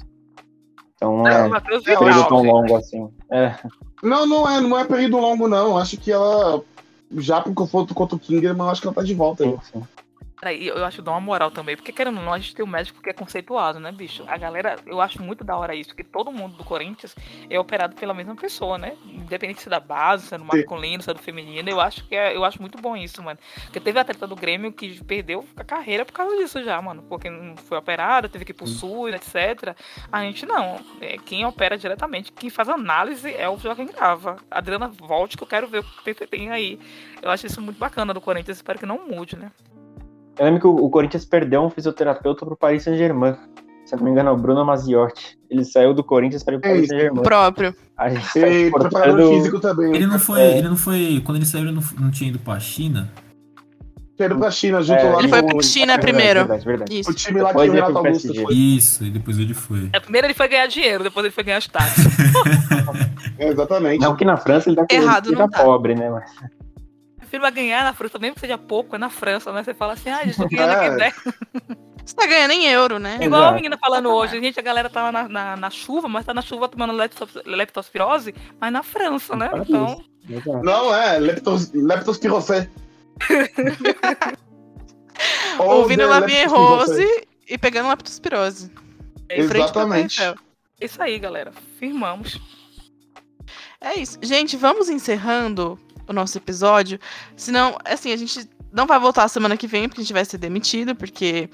Então 0.95 1.17
não 1.17 1.27
É, 1.27 1.45
é 1.45 1.47
Matheus 1.47 1.81
um 1.81 1.85
período 1.85 2.05
Vital, 2.07 2.27
tão 2.27 2.43
longo 2.43 2.75
assim. 2.75 3.09
É, 3.31 3.55
Não, 4.03 4.25
não 4.27 4.47
é, 4.47 4.61
não 4.61 4.77
é 4.77 4.85
período 4.85 5.17
longo, 5.17 5.47
não. 5.47 5.77
Acho 5.77 5.97
que 5.97 6.11
ela. 6.11 6.61
Já 7.15 7.41
pro 7.41 7.53
confronto 7.53 7.95
contra 7.95 8.15
o 8.15 8.19
Kingerman, 8.19 8.67
acho 8.67 8.81
que 8.81 8.87
ela 8.87 8.95
tá 8.95 9.01
de 9.01 9.13
volta 9.15 9.43
aí. 9.43 9.57
sim, 9.63 9.79
sim. 9.79 9.83
Peraí, 10.39 10.67
eu 10.67 10.85
acho 10.85 10.97
que 10.97 11.01
dá 11.01 11.11
uma 11.11 11.19
moral 11.19 11.49
também, 11.49 11.75
porque 11.75 11.91
querendo 11.91 12.17
ou 12.17 12.23
não, 12.23 12.31
a 12.31 12.37
gente 12.37 12.53
tem 12.53 12.63
um 12.63 12.67
médico 12.67 13.01
que 13.01 13.09
é 13.09 13.13
conceituado, 13.13 13.79
né, 13.79 13.91
bicho? 13.91 14.23
A 14.27 14.37
galera, 14.37 14.75
eu 14.85 15.01
acho 15.01 15.19
muito 15.21 15.43
da 15.43 15.57
hora 15.57 15.73
isso, 15.73 15.95
que 15.95 16.03
todo 16.03 16.31
mundo 16.31 16.55
do 16.55 16.63
Corinthians 16.63 17.15
é 17.49 17.59
operado 17.59 17.95
pela 17.95 18.13
mesma 18.13 18.35
pessoa, 18.35 18.77
né? 18.77 18.95
Independente 19.05 19.61
se 19.61 19.67
é 19.67 19.71
da 19.71 19.79
base, 19.79 20.27
se 20.27 20.35
é 20.35 20.37
do 20.37 20.43
Sim. 20.43 20.49
masculino, 20.51 21.01
se 21.01 21.09
é 21.09 21.13
do 21.13 21.19
feminino, 21.19 21.67
eu 21.67 21.81
acho 21.81 22.07
que 22.07 22.15
é, 22.15 22.35
eu 22.35 22.45
acho 22.45 22.61
muito 22.61 22.77
bom 22.79 22.95
isso, 22.95 23.21
mano. 23.23 23.39
Porque 23.63 23.79
teve 23.79 23.99
atleta 23.99 24.27
do 24.27 24.35
Grêmio 24.35 24.71
que 24.71 25.03
perdeu 25.05 25.43
a 25.55 25.63
carreira 25.63 26.05
por 26.05 26.13
causa 26.13 26.35
disso 26.37 26.63
já, 26.63 26.79
mano. 26.83 27.01
Porque 27.09 27.31
não 27.31 27.57
foi 27.57 27.79
operado, 27.79 28.29
teve 28.29 28.45
que 28.45 28.51
ir 28.51 28.55
pro 28.55 28.67
SUS, 28.67 29.15
etc. 29.15 29.75
A 30.11 30.21
gente 30.21 30.45
não. 30.45 30.79
É, 31.01 31.17
quem 31.17 31.45
opera 31.47 31.79
diretamente, 31.79 32.31
quem 32.31 32.51
faz 32.51 32.69
análise 32.69 33.33
é 33.33 33.49
o 33.49 33.57
Joaquim 33.57 33.87
Grava. 33.87 34.37
Adriana, 34.51 34.87
volte 34.87 35.35
que 35.35 35.41
eu 35.41 35.47
quero 35.47 35.67
ver 35.67 35.79
o 35.79 35.83
que 36.03 36.13
tem 36.27 36.51
aí. 36.51 36.79
Eu 37.23 37.31
acho 37.31 37.47
isso 37.47 37.59
muito 37.59 37.77
bacana 37.79 38.13
do 38.13 38.21
Corinthians, 38.21 38.57
espero 38.57 38.77
que 38.77 38.85
não 38.85 39.07
mude, 39.07 39.35
né? 39.35 39.51
Eu 40.37 40.45
lembro 40.45 40.59
que 40.61 40.67
o, 40.67 40.75
o 40.75 40.89
Corinthians 40.89 41.25
perdeu 41.25 41.63
um 41.63 41.69
fisioterapeuta 41.69 42.45
pro 42.45 42.55
Paris 42.55 42.83
Saint-Germain. 42.83 43.35
Se 43.85 43.95
eu 43.95 43.99
não 43.99 44.05
me 44.05 44.11
engano, 44.11 44.29
é 44.29 44.31
o 44.33 44.37
Bruno 44.37 44.65
Maziotti. 44.65 45.37
Ele 45.49 45.63
saiu 45.63 45.93
do 45.93 46.03
Corinthians 46.03 46.43
para 46.43 46.55
ir 46.55 46.59
para 46.59 46.71
o 46.71 46.75
Eita. 46.75 46.87
Saint-Germain. 46.87 47.23
Próprio. 47.23 47.75
A 47.97 48.09
gente 48.09 48.33
tá 48.33 48.39
E 48.47 48.69
preparador 48.71 48.89
exportando- 48.91 49.29
físico 49.29 49.59
também. 49.59 49.95
Ele 49.95 50.05
não 50.07 50.19
foi. 50.19 50.41
É. 50.41 50.57
Ele 50.57 50.69
não 50.69 50.77
foi. 50.77 51.21
Quando 51.25 51.37
ele 51.37 51.45
saiu, 51.45 51.63
ele 51.65 51.71
não, 51.71 51.83
não 51.99 52.11
tinha 52.11 52.29
ido 52.29 52.39
pra 52.39 52.59
China. 52.59 53.09
Quero 54.17 54.35
pra 54.37 54.49
China 54.49 54.81
junto 54.81 54.99
É, 54.99 55.03
lá 55.11 55.19
Ele 55.19 55.27
foi 55.27 55.43
pra 55.43 55.61
China 55.61 55.85
Verdade, 55.93 56.01
primeiro. 56.01 56.39
Verdade, 56.39 56.65
verdade. 56.65 56.99
Isso. 56.99 57.11
o 57.11 57.13
time 57.13 57.39
lá 57.39 57.51
que 57.53 57.57
o 57.59 57.63
ele 57.63 57.71
Renato 57.73 57.91
pro 57.93 58.07
Augusto 58.07 58.33
foi. 58.33 58.53
Isso, 58.55 59.03
e 59.05 59.09
depois 59.11 59.37
ele 59.37 59.53
foi. 59.53 59.89
É, 59.93 59.99
primeiro 59.99 60.25
ele 60.27 60.33
foi 60.33 60.47
ganhar 60.47 60.65
dinheiro, 60.67 61.03
depois 61.03 61.23
ele 61.23 61.33
foi 61.33 61.43
ganhar 61.43 61.59
status. 61.61 61.93
É, 63.39 63.49
exatamente. 63.49 64.01
Não 64.01 64.15
que 64.15 64.25
na 64.25 64.35
França 64.35 64.67
ele 64.67 64.75
tá, 64.77 64.87
Errado 64.89 65.27
ele 65.29 65.35
não 65.35 65.47
tá 65.47 65.59
tá. 65.59 65.63
pobre, 65.63 65.93
né? 65.93 66.09
Mas 66.09 66.31
Prefiro 67.27 67.41
vai 67.41 67.51
ganhar 67.51 67.83
na 67.83 67.93
França, 67.93 68.17
mesmo 68.17 68.35
que 68.35 68.39
seja 68.41 68.57
pouco, 68.57 68.95
é 68.95 68.99
na 68.99 69.09
França, 69.09 69.51
né? 69.51 69.61
Você 69.61 69.73
fala 69.73 69.91
assim, 69.93 70.09
ah, 70.09 70.19
a 70.19 70.23
gente 70.25 70.37
tá 70.37 70.45
ganhando 70.45 70.71
É. 70.71 70.87
aqui 70.87 70.97
10. 70.97 71.15
Você 72.07 72.15
tá 72.15 72.25
ganhando 72.25 72.51
em 72.53 72.65
euro, 72.67 72.99
né? 72.99 73.17
Igual 73.21 73.41
a 73.41 73.43
Exato. 73.47 73.55
menina 73.55 73.77
falando 73.77 74.07
hoje, 74.09 74.39
gente, 74.39 74.57
a 74.57 74.63
galera 74.63 74.89
tá 74.89 75.03
lá 75.03 75.11
na, 75.11 75.27
na, 75.27 75.57
na 75.57 75.69
chuva, 75.69 76.07
mas 76.07 76.25
tá 76.25 76.33
na 76.33 76.41
chuva 76.41 76.69
tomando 76.69 76.93
leptos- 76.93 77.37
leptospirose, 77.45 78.33
mas 78.61 78.71
na 78.71 78.81
França, 78.81 79.35
né? 79.35 79.49
Então. 79.55 80.01
Não, 80.63 80.95
é, 80.95 81.19
leptos, 81.19 81.69
leptospirose. 81.73 82.69
Ou 85.59 85.81
Ouvindo 85.81 86.07
Lavie 86.07 86.33
leptospirose. 86.35 87.01
Rose 87.03 87.27
e 87.49 87.57
pegando 87.57 87.89
leptospirose. 87.89 88.71
Exatamente. 89.29 90.23
É 90.23 90.33
isso 90.79 91.01
aí, 91.03 91.19
galera. 91.19 91.51
Firmamos. 91.77 92.39
É 93.81 93.99
isso. 93.99 94.17
Gente, 94.21 94.55
vamos 94.55 94.87
encerrando 94.89 95.77
o 96.07 96.13
nosso 96.13 96.37
episódio. 96.37 96.99
Senão, 97.35 97.77
assim, 97.85 98.11
a 98.11 98.17
gente 98.17 98.49
não 98.71 98.85
vai 98.85 98.99
voltar 98.99 99.27
semana 99.27 99.57
que 99.57 99.67
vem, 99.67 99.87
porque 99.87 100.01
a 100.01 100.03
gente 100.03 100.13
vai 100.13 100.25
ser 100.25 100.37
demitido, 100.37 100.95
porque 100.95 101.49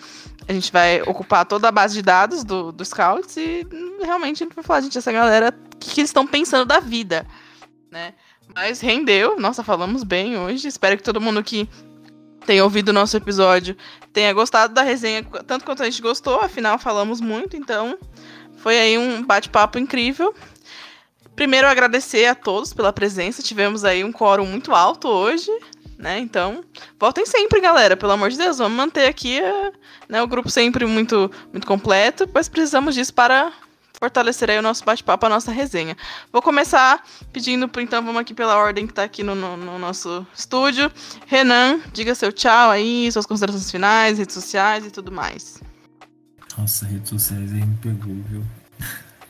a 0.47 0.53
gente 0.53 0.71
vai 0.71 1.01
ocupar 1.03 1.45
toda 1.45 1.67
a 1.67 1.71
base 1.71 1.93
de 1.93 2.01
dados 2.01 2.43
do, 2.43 2.71
do 2.71 2.83
Scouts 2.83 3.37
e 3.37 3.67
hum, 3.71 3.99
realmente 4.03 4.43
a 4.43 4.45
gente 4.45 4.55
vai 4.55 4.63
falar, 4.63 4.81
gente, 4.81 4.97
essa 4.97 5.11
galera, 5.11 5.53
o 5.73 5.77
que, 5.77 5.91
que 5.91 6.01
eles 6.01 6.09
estão 6.09 6.27
pensando 6.27 6.65
da 6.65 6.79
vida, 6.79 7.25
né? 7.91 8.13
Mas 8.53 8.81
rendeu, 8.81 9.39
nossa, 9.39 9.63
falamos 9.63 10.03
bem 10.03 10.37
hoje. 10.37 10.67
Espero 10.67 10.97
que 10.97 11.03
todo 11.03 11.21
mundo 11.21 11.43
que 11.43 11.67
tenha 12.45 12.63
ouvido 12.63 12.89
o 12.89 12.93
nosso 12.93 13.15
episódio 13.15 13.75
tenha 14.11 14.33
gostado 14.33 14.73
da 14.73 14.83
resenha, 14.83 15.23
tanto 15.47 15.65
quanto 15.65 15.81
a 15.81 15.85
gente 15.85 16.01
gostou, 16.01 16.41
afinal 16.41 16.77
falamos 16.77 17.21
muito, 17.21 17.55
então 17.55 17.97
foi 18.57 18.77
aí 18.77 18.97
um 18.97 19.23
bate-papo 19.23 19.79
incrível. 19.79 20.33
Primeiro, 21.35 21.67
agradecer 21.67 22.25
a 22.27 22.35
todos 22.35 22.73
pela 22.73 22.93
presença. 22.93 23.41
Tivemos 23.41 23.83
aí 23.83 24.03
um 24.03 24.11
quórum 24.11 24.45
muito 24.45 24.73
alto 24.73 25.07
hoje, 25.07 25.49
né? 25.97 26.19
Então, 26.19 26.63
voltem 26.99 27.25
sempre, 27.25 27.59
galera. 27.59 27.97
Pelo 27.97 28.11
amor 28.11 28.29
de 28.29 28.37
Deus, 28.37 28.57
vamos 28.59 28.77
manter 28.77 29.07
aqui 29.07 29.39
eh, 29.39 29.71
né, 30.07 30.21
o 30.21 30.27
grupo 30.27 30.49
sempre 30.49 30.85
muito, 30.85 31.31
muito 31.51 31.65
completo, 31.65 32.27
pois 32.27 32.47
precisamos 32.47 32.93
disso 32.93 33.13
para 33.13 33.51
fortalecer 33.99 34.49
aí 34.49 34.59
o 34.59 34.61
nosso 34.61 34.83
bate-papo, 34.83 35.25
a 35.25 35.29
nossa 35.29 35.51
resenha. 35.51 35.95
Vou 36.31 36.41
começar 36.41 37.01
pedindo, 37.31 37.69
então, 37.79 38.03
vamos 38.03 38.19
aqui 38.21 38.33
pela 38.33 38.57
ordem 38.57 38.85
que 38.85 38.93
tá 38.93 39.03
aqui 39.03 39.23
no, 39.23 39.33
no- 39.33 39.55
no 39.57 39.79
nosso 39.79 40.27
estúdio. 40.35 40.91
Renan, 41.25 41.79
diga 41.93 42.13
seu 42.13 42.31
tchau 42.31 42.69
aí, 42.69 43.09
suas 43.11 43.25
considerações 43.25 43.71
finais, 43.71 44.17
redes 44.19 44.33
sociais 44.33 44.85
e 44.85 44.91
tudo 44.91 45.11
mais. 45.11 45.61
Nossa, 46.57 46.85
redes 46.85 47.09
sociais 47.09 47.51
aí 47.53 47.61
me 47.65 47.77
pegou, 47.77 48.13
viu? 48.29 48.43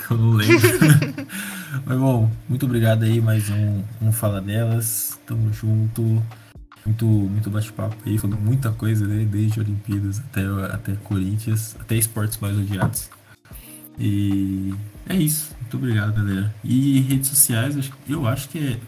Que 0.05 0.13
eu 0.13 0.17
não 0.17 0.31
lembro. 0.31 0.57
Mas 1.85 1.97
bom, 1.97 2.31
muito 2.47 2.65
obrigado 2.65 3.03
aí, 3.03 3.21
mais 3.21 3.49
um, 3.49 3.83
um 4.01 4.11
Fala 4.11 4.41
Delas. 4.41 5.19
Tamo 5.25 5.51
junto. 5.53 6.21
Muito, 6.85 7.05
muito 7.05 7.49
bate-papo 7.49 7.95
aí, 8.05 8.17
falando 8.17 8.41
muita 8.41 8.71
coisa, 8.71 9.07
né? 9.07 9.25
Desde 9.25 9.61
Olimpíadas 9.61 10.19
até, 10.19 10.41
até 10.73 10.95
Corinthians, 10.95 11.77
até 11.79 11.95
esportes 11.95 12.37
mais 12.39 12.57
odiados. 12.57 13.09
E 13.97 14.73
é 15.07 15.15
isso. 15.15 15.55
Muito 15.61 15.77
obrigado, 15.77 16.13
galera. 16.13 16.53
E 16.63 16.99
redes 17.01 17.29
sociais, 17.29 17.89
eu 18.07 18.27
acho 18.27 18.49
que 18.49 18.59
é. 18.59 18.79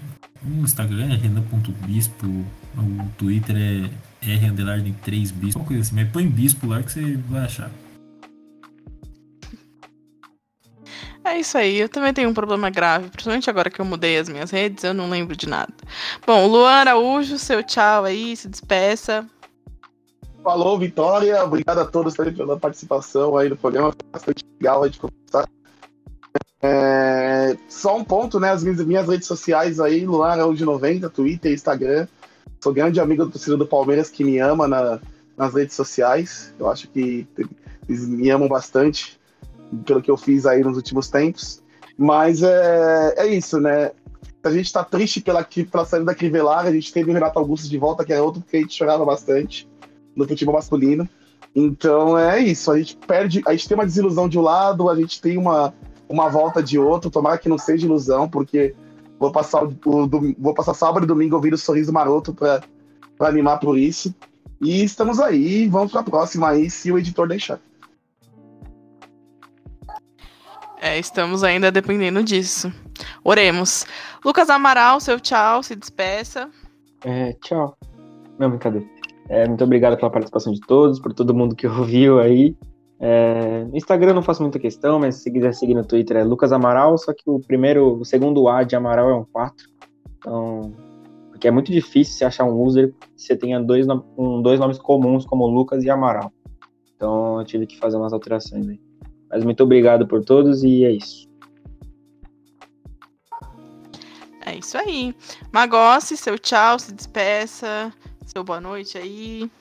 O 0.44 0.62
Instagram 0.62 1.06
é 1.06 1.16
renan.bispo, 1.16 2.28
o 2.28 3.10
Twitter 3.18 3.56
é 3.56 3.90
r 4.22 4.46
underline 4.48 4.96
3 5.04 5.32
bispo, 5.32 5.60
uma 5.60 5.66
coisa 5.66 5.82
assim, 5.82 5.96
mas 5.96 6.10
põe 6.10 6.28
bispo 6.28 6.68
lá 6.68 6.84
que 6.84 6.92
você 6.92 7.18
vai 7.30 7.46
achar. 7.46 7.72
É 11.26 11.40
isso 11.40 11.58
aí, 11.58 11.78
eu 11.80 11.90
também 11.90 12.14
tenho 12.14 12.30
um 12.30 12.34
problema 12.36 12.70
grave, 12.70 13.10
principalmente 13.10 13.50
agora 13.50 13.70
que 13.72 13.82
eu 13.82 13.86
mudei 13.86 14.18
as 14.20 14.30
minhas 14.30 14.52
redes, 14.52 14.84
eu 14.84 14.94
não 14.94 15.10
lembro 15.10 15.36
de 15.36 15.50
nada. 15.50 15.74
Bom, 16.26 16.46
Luan 16.46 16.70
Araújo, 16.70 17.40
seu 17.40 17.64
tchau 17.64 18.06
aí, 18.06 18.36
se 18.38 18.48
despeça. 18.48 19.28
Falou, 20.44 20.78
Vitória. 20.78 21.44
Obrigado 21.44 21.80
a 21.80 21.86
todos 21.86 22.16
pela 22.16 22.60
participação 22.60 23.36
aí 23.36 23.50
no 23.50 23.58
programa. 23.58 23.92
Foi 23.92 24.12
bastante 24.12 24.46
legal 24.62 24.84
a 24.84 24.88
gente 24.88 25.00
conversar. 25.00 25.50
É, 26.62 27.58
Só 27.68 27.98
um 27.98 28.04
ponto, 28.04 28.40
né? 28.40 28.52
As 28.52 28.64
minhas, 28.64 28.86
minhas 28.86 29.08
redes 29.08 29.28
sociais 29.28 29.80
aí, 29.80 30.06
Luan 30.06 30.28
Araújo 30.30 30.64
90, 30.64 31.10
Twitter, 31.10 31.52
Instagram. 31.52 32.08
Sou 32.64 32.72
grande 32.72 33.00
amigo 33.00 33.26
do 33.26 33.32
torcedor 33.32 33.58
do 33.58 33.66
Palmeiras 33.66 34.12
que 34.12 34.24
me 34.24 34.38
ama 34.38 34.68
na- 34.68 35.00
nas 35.36 35.56
redes 35.56 35.76
sociais. 35.76 36.54
Eu 36.60 36.70
acho 36.70 36.88
que 36.90 37.28
eles 37.90 38.08
me 38.08 38.30
amam 38.30 38.48
bastante 38.48 39.20
pelo 39.86 40.02
que 40.02 40.12
eu 40.12 40.18
fiz 40.18 40.46
aí 40.46 40.64
nos 40.64 40.78
últimos 40.78 41.10
tempos. 41.10 41.64
Mas 41.98 42.44
é, 42.44 43.14
é 43.18 43.28
isso, 43.28 43.60
né? 43.60 43.92
A 44.44 44.52
gente 44.52 44.72
tá 44.72 44.84
triste 44.84 45.22
pela, 45.22 45.44
pela 45.44 45.86
saída 45.86 46.06
da 46.06 46.16
Crivellari. 46.16 46.68
A 46.68 46.72
gente 46.72 46.94
teve 46.94 47.10
o 47.10 47.14
Renato 47.14 47.40
Augusto 47.40 47.68
de 47.68 47.78
volta, 47.78 48.06
que 48.06 48.14
é 48.14 48.22
outro 48.22 48.44
que 48.48 48.58
a 48.58 48.60
gente 48.60 48.76
chorava 48.76 49.04
bastante 49.04 49.68
no 50.16 50.28
futebol 50.28 50.56
masculino. 50.56 51.10
Então 51.56 52.18
é 52.18 52.40
isso, 52.40 52.70
a 52.70 52.78
gente 52.78 52.98
perde, 52.98 53.42
a 53.48 53.54
gente 53.54 53.68
tem 53.68 53.78
uma 53.78 53.86
desilusão 53.86 54.28
de 54.28 54.38
um 54.38 54.42
lado, 54.42 54.90
a 54.90 54.96
gente 54.96 55.22
tem 55.22 55.38
uma, 55.38 55.74
uma 56.10 56.28
volta 56.28 56.62
de 56.62 56.78
outro, 56.78 57.10
tomara 57.10 57.38
que 57.38 57.48
não 57.48 57.58
seja 57.58 57.86
ilusão, 57.86 58.28
porque 58.28 58.76
vou 59.18 59.32
passar, 59.32 59.64
o, 59.64 59.74
o 59.86 60.36
vou 60.38 60.54
passar 60.54 60.74
sábado 60.74 61.06
e 61.06 61.08
domingo 61.08 61.36
ouvindo 61.36 61.54
o 61.54 61.58
Sorriso 61.58 61.94
Maroto 61.94 62.34
para 62.34 62.62
animar 63.22 63.60
por 63.62 63.78
isso. 63.78 64.14
E 64.60 64.84
estamos 64.84 65.20
aí, 65.22 65.68
vamos 65.68 65.94
pra 65.94 66.04
próxima 66.04 66.50
aí, 66.50 66.70
se 66.70 66.92
o 66.92 66.98
editor 66.98 67.28
deixar. 67.28 67.60
É, 70.82 71.00
estamos 71.00 71.44
ainda 71.44 71.72
dependendo 71.72 72.24
disso. 72.24 72.72
Oremos. 73.24 73.86
Lucas 74.24 74.50
Amaral, 74.50 75.00
seu 75.00 75.20
tchau, 75.20 75.64
se 75.64 75.76
despeça. 75.76 76.50
É, 77.04 77.34
tchau. 77.42 77.78
Não, 78.38 78.50
brincadeira. 78.50 78.86
É, 79.30 79.48
muito 79.48 79.64
obrigado 79.64 79.98
pela 79.98 80.12
participação 80.12 80.54
de 80.54 80.60
todos, 80.62 81.00
por 81.00 81.14
todo 81.14 81.34
mundo 81.34 81.56
que 81.56 81.66
ouviu 81.68 82.20
aí. 82.20 82.56
É, 83.00 83.66
no 83.66 83.76
Instagram 83.76 84.14
não 84.14 84.24
faço 84.24 84.42
muita 84.42 84.60
questão, 84.60 85.00
mas 85.00 85.16
se 85.16 85.32
quiser 85.32 85.54
seguir 85.54 85.74
no 85.74 85.86
Twitter 85.86 86.18
é 86.18 86.24
Lucas 86.24 86.52
Amaral, 86.52 86.98
só 86.98 87.14
que 87.14 87.24
o 87.26 87.40
primeiro, 87.40 88.00
o 88.00 88.06
segundo 88.06 88.48
A 88.48 88.64
de 88.64 88.76
Amaral 88.76 89.10
é 89.10 89.16
um 89.16 89.26
4. 89.26 89.68
Então, 90.18 90.74
porque 91.30 91.48
é 91.48 91.52
muito 91.52 91.72
difícil 91.72 92.16
você 92.16 92.26
achar 92.26 92.46
um 92.46 92.62
user 92.62 92.94
que 92.94 93.22
você 93.22 93.36
tenha 93.36 93.60
dois, 93.60 93.86
um, 94.18 94.42
dois 94.42 94.60
nomes 94.60 94.78
comuns 94.78 95.26
como 95.26 95.46
Lucas 95.46 95.84
e 95.84 95.90
Amaral. 95.90 96.32
Então 96.96 97.40
eu 97.40 97.46
tive 97.46 97.68
que 97.68 97.78
fazer 97.78 97.98
umas 97.98 98.14
alterações 98.14 98.68
aí. 98.68 98.80
Mas 99.36 99.44
muito 99.44 99.62
obrigado 99.64 100.08
por 100.08 100.24
todos 100.24 100.64
e 100.64 100.86
é 100.86 100.92
isso. 100.92 101.28
É 104.46 104.56
isso 104.56 104.78
aí. 104.78 105.14
Magossi, 105.52 106.16
seu 106.16 106.40
tchau, 106.40 106.80
se 106.80 106.94
despeça. 106.94 107.92
Seu 108.26 108.46
boa 108.46 108.62
noite 108.62 108.98
aí. 108.98 109.52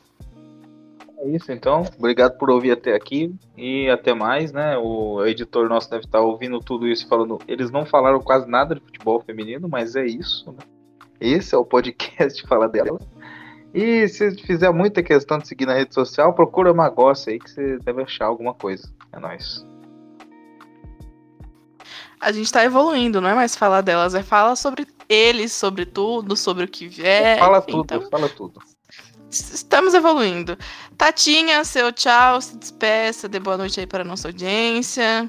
É 1.18 1.28
isso, 1.28 1.50
então. 1.50 1.82
Obrigado 1.98 2.38
por 2.38 2.50
ouvir 2.50 2.70
até 2.70 2.94
aqui 2.94 3.34
e 3.56 3.90
até 3.90 4.14
mais, 4.14 4.52
né? 4.52 4.78
O 4.78 5.26
editor 5.26 5.68
nosso 5.68 5.90
deve 5.90 6.04
estar 6.04 6.20
ouvindo 6.20 6.60
tudo 6.60 6.86
isso 6.86 7.04
e 7.04 7.08
falando. 7.08 7.40
Eles 7.48 7.72
não 7.72 7.84
falaram 7.84 8.20
quase 8.20 8.48
nada 8.48 8.76
de 8.76 8.80
futebol 8.80 9.20
feminino, 9.22 9.68
mas 9.68 9.96
é 9.96 10.06
isso, 10.06 10.52
né? 10.52 10.58
Esse 11.20 11.52
é 11.52 11.58
o 11.58 11.64
podcast 11.64 12.40
Fala 12.46 12.68
Dela. 12.68 13.00
E 13.74 14.06
se 14.08 14.36
fizer 14.36 14.70
muita 14.70 15.02
questão 15.02 15.36
de 15.36 15.48
seguir 15.48 15.66
na 15.66 15.74
rede 15.74 15.92
social, 15.92 16.32
procura 16.32 16.72
Magossi 16.72 17.30
aí 17.30 17.38
que 17.40 17.50
você 17.50 17.78
deve 17.78 18.02
achar 18.02 18.26
alguma 18.26 18.54
coisa. 18.54 18.88
É 19.12 19.18
nóis. 19.18 19.66
A 22.20 22.30
gente 22.30 22.52
tá 22.52 22.64
evoluindo, 22.64 23.20
não 23.20 23.28
é 23.28 23.34
mais 23.34 23.56
falar 23.56 23.80
delas, 23.80 24.14
é 24.14 24.22
falar 24.22 24.54
sobre 24.54 24.86
eles, 25.08 25.52
sobre 25.52 25.84
tudo, 25.84 26.36
sobre 26.36 26.64
o 26.64 26.68
que 26.68 26.86
vier. 26.86 27.38
fala 27.38 27.58
enfim, 27.58 27.72
tudo, 27.72 27.84
então, 27.84 28.10
fala 28.10 28.28
tudo. 28.28 28.60
Estamos 29.28 29.92
evoluindo. 29.92 30.56
Tatinha, 30.96 31.64
seu 31.64 31.92
tchau, 31.92 32.40
se 32.40 32.56
despeça, 32.56 33.28
dê 33.28 33.40
boa 33.40 33.56
noite 33.56 33.80
aí 33.80 33.86
para 33.86 34.04
nossa 34.04 34.28
audiência. 34.28 35.28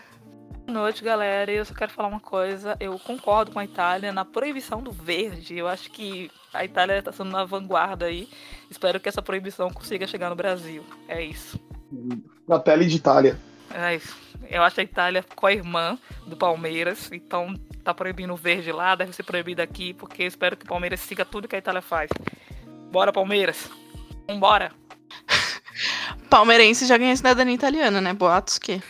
Boa 0.65 0.79
noite, 0.81 1.03
galera. 1.03 1.51
Eu 1.51 1.63
só 1.63 1.75
quero 1.75 1.91
falar 1.91 2.07
uma 2.07 2.19
coisa. 2.19 2.75
Eu 2.79 2.97
concordo 2.97 3.51
com 3.51 3.59
a 3.59 3.63
Itália 3.63 4.11
na 4.11 4.25
proibição 4.25 4.81
do 4.81 4.91
verde. 4.91 5.55
Eu 5.55 5.67
acho 5.67 5.91
que 5.91 6.31
a 6.51 6.65
Itália 6.65 6.97
está 6.97 7.11
sendo 7.11 7.29
na 7.29 7.45
vanguarda 7.45 8.07
aí. 8.07 8.27
Espero 8.69 8.99
que 8.99 9.07
essa 9.07 9.21
proibição 9.21 9.69
consiga 9.69 10.07
chegar 10.07 10.29
no 10.29 10.35
Brasil. 10.35 10.83
É 11.07 11.23
isso. 11.23 11.59
Na 12.47 12.57
pele 12.57 12.85
de 12.85 12.95
Itália. 12.95 13.39
É 13.71 13.95
isso. 13.95 14.17
Eu 14.49 14.63
acho 14.63 14.79
a 14.79 14.83
Itália 14.83 15.23
co-irmã 15.35 15.99
do 16.25 16.35
Palmeiras. 16.35 17.11
Então 17.11 17.53
tá 17.83 17.93
proibindo 17.93 18.33
o 18.33 18.37
verde 18.37 18.71
lá, 18.71 18.95
deve 18.95 19.13
ser 19.13 19.21
proibido 19.21 19.61
aqui, 19.61 19.93
porque 19.93 20.23
eu 20.23 20.27
espero 20.27 20.57
que 20.57 20.65
o 20.65 20.67
Palmeiras 20.67 20.99
siga 20.99 21.23
tudo 21.23 21.47
que 21.47 21.55
a 21.55 21.59
Itália 21.59 21.83
faz. 21.83 22.09
Bora, 22.91 23.13
Palmeiras! 23.13 23.69
Vambora! 24.27 24.71
Palmeirense 26.27 26.87
já 26.87 26.97
ganha 26.97 27.15
cidadania 27.15 27.53
italiana, 27.53 28.01
né? 28.01 28.13
Boatos 28.13 28.57
que. 28.57 28.81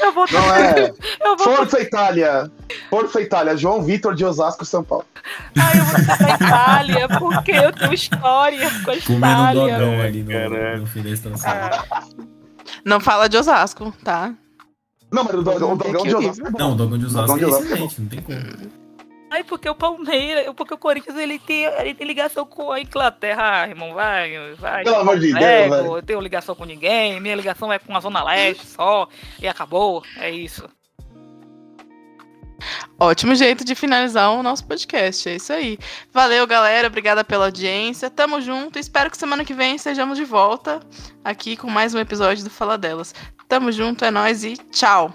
Eu 0.00 0.12
vou 0.12 0.26
Não 0.30 0.54
é. 0.54 0.92
Eu 1.20 1.36
vou 1.36 1.56
Força 1.56 1.80
Itália! 1.80 2.50
Força 2.90 3.20
Itália, 3.20 3.56
João 3.56 3.82
Vitor 3.82 4.14
de 4.14 4.24
Osasco, 4.24 4.64
São 4.64 4.82
Paulo. 4.84 5.04
Ai, 5.58 5.78
eu 5.78 5.84
vou 5.84 6.16
pra 6.16 6.34
Itália, 6.34 7.08
porque 7.18 7.52
eu 7.52 7.72
tenho 7.72 7.94
história 7.94 8.70
com 8.84 8.90
a 8.90 8.96
Comendo 9.00 9.26
um 9.26 9.68
Itália. 9.68 9.78
dogão 9.78 10.00
ali 10.00 10.22
no, 10.22 10.76
no 10.80 10.86
fim 10.86 11.02
da 11.02 11.10
estação. 11.10 11.50
Ah, 11.50 12.02
Não 12.84 13.00
fala 13.00 13.28
de 13.28 13.36
Osasco, 13.36 13.92
tá? 14.04 14.34
Não, 15.12 15.24
mas 15.24 15.34
o 15.34 15.42
Dogão, 15.42 15.72
o 15.72 15.76
Dogão 15.76 16.02
de. 16.02 16.14
Osasco 16.16 16.46
é. 16.46 16.50
Não, 16.58 16.72
o 16.72 16.74
dogão 16.74 16.98
de 16.98 17.06
Osasco 17.06 17.26
Dogão 17.26 17.38
de 17.38 17.44
é 17.44 17.46
Osasco 17.46 17.64
é 17.64 17.72
excelente, 17.74 18.00
não 18.00 18.08
tem 18.08 18.22
como. 18.22 18.83
Ai, 19.34 19.42
porque 19.42 19.68
o 19.68 19.74
Palmeiras, 19.74 20.46
porque 20.54 20.74
o 20.74 20.78
Corinthians 20.78 21.18
ele 21.18 21.40
tem, 21.40 21.64
ele 21.64 21.92
tem 21.92 22.06
ligação 22.06 22.46
com 22.46 22.70
a 22.70 22.80
Inglaterra, 22.80 23.62
ah, 23.62 23.68
irmão. 23.68 23.92
Vai, 23.92 24.54
vai. 24.54 24.84
Pelo 24.84 24.94
amor 24.94 25.18
de 25.18 25.32
Deus, 25.32 25.40
velho. 25.40 25.96
Eu 25.96 26.02
tenho 26.04 26.20
ligação 26.20 26.54
com 26.54 26.64
ninguém, 26.64 27.20
minha 27.20 27.34
ligação 27.34 27.72
é 27.72 27.80
com 27.80 27.96
a 27.96 28.00
Zona 28.00 28.22
Leste 28.22 28.64
só, 28.64 29.08
e 29.42 29.48
acabou. 29.48 30.04
É 30.18 30.30
isso. 30.30 30.68
Ótimo 32.96 33.34
jeito 33.34 33.64
de 33.64 33.74
finalizar 33.74 34.30
o 34.30 34.40
nosso 34.40 34.64
podcast. 34.68 35.28
É 35.28 35.34
isso 35.34 35.52
aí. 35.52 35.80
Valeu, 36.12 36.46
galera. 36.46 36.86
Obrigada 36.86 37.24
pela 37.24 37.46
audiência. 37.46 38.08
Tamo 38.08 38.40
junto. 38.40 38.78
Espero 38.78 39.10
que 39.10 39.18
semana 39.18 39.44
que 39.44 39.52
vem 39.52 39.74
estejamos 39.74 40.16
de 40.16 40.24
volta 40.24 40.78
aqui 41.24 41.56
com 41.56 41.68
mais 41.68 41.92
um 41.92 41.98
episódio 41.98 42.44
do 42.44 42.50
Fala 42.50 42.78
Delas. 42.78 43.12
Tamo 43.48 43.72
junto, 43.72 44.04
é 44.04 44.12
nóis 44.12 44.44
e 44.44 44.56
tchau. 44.70 45.12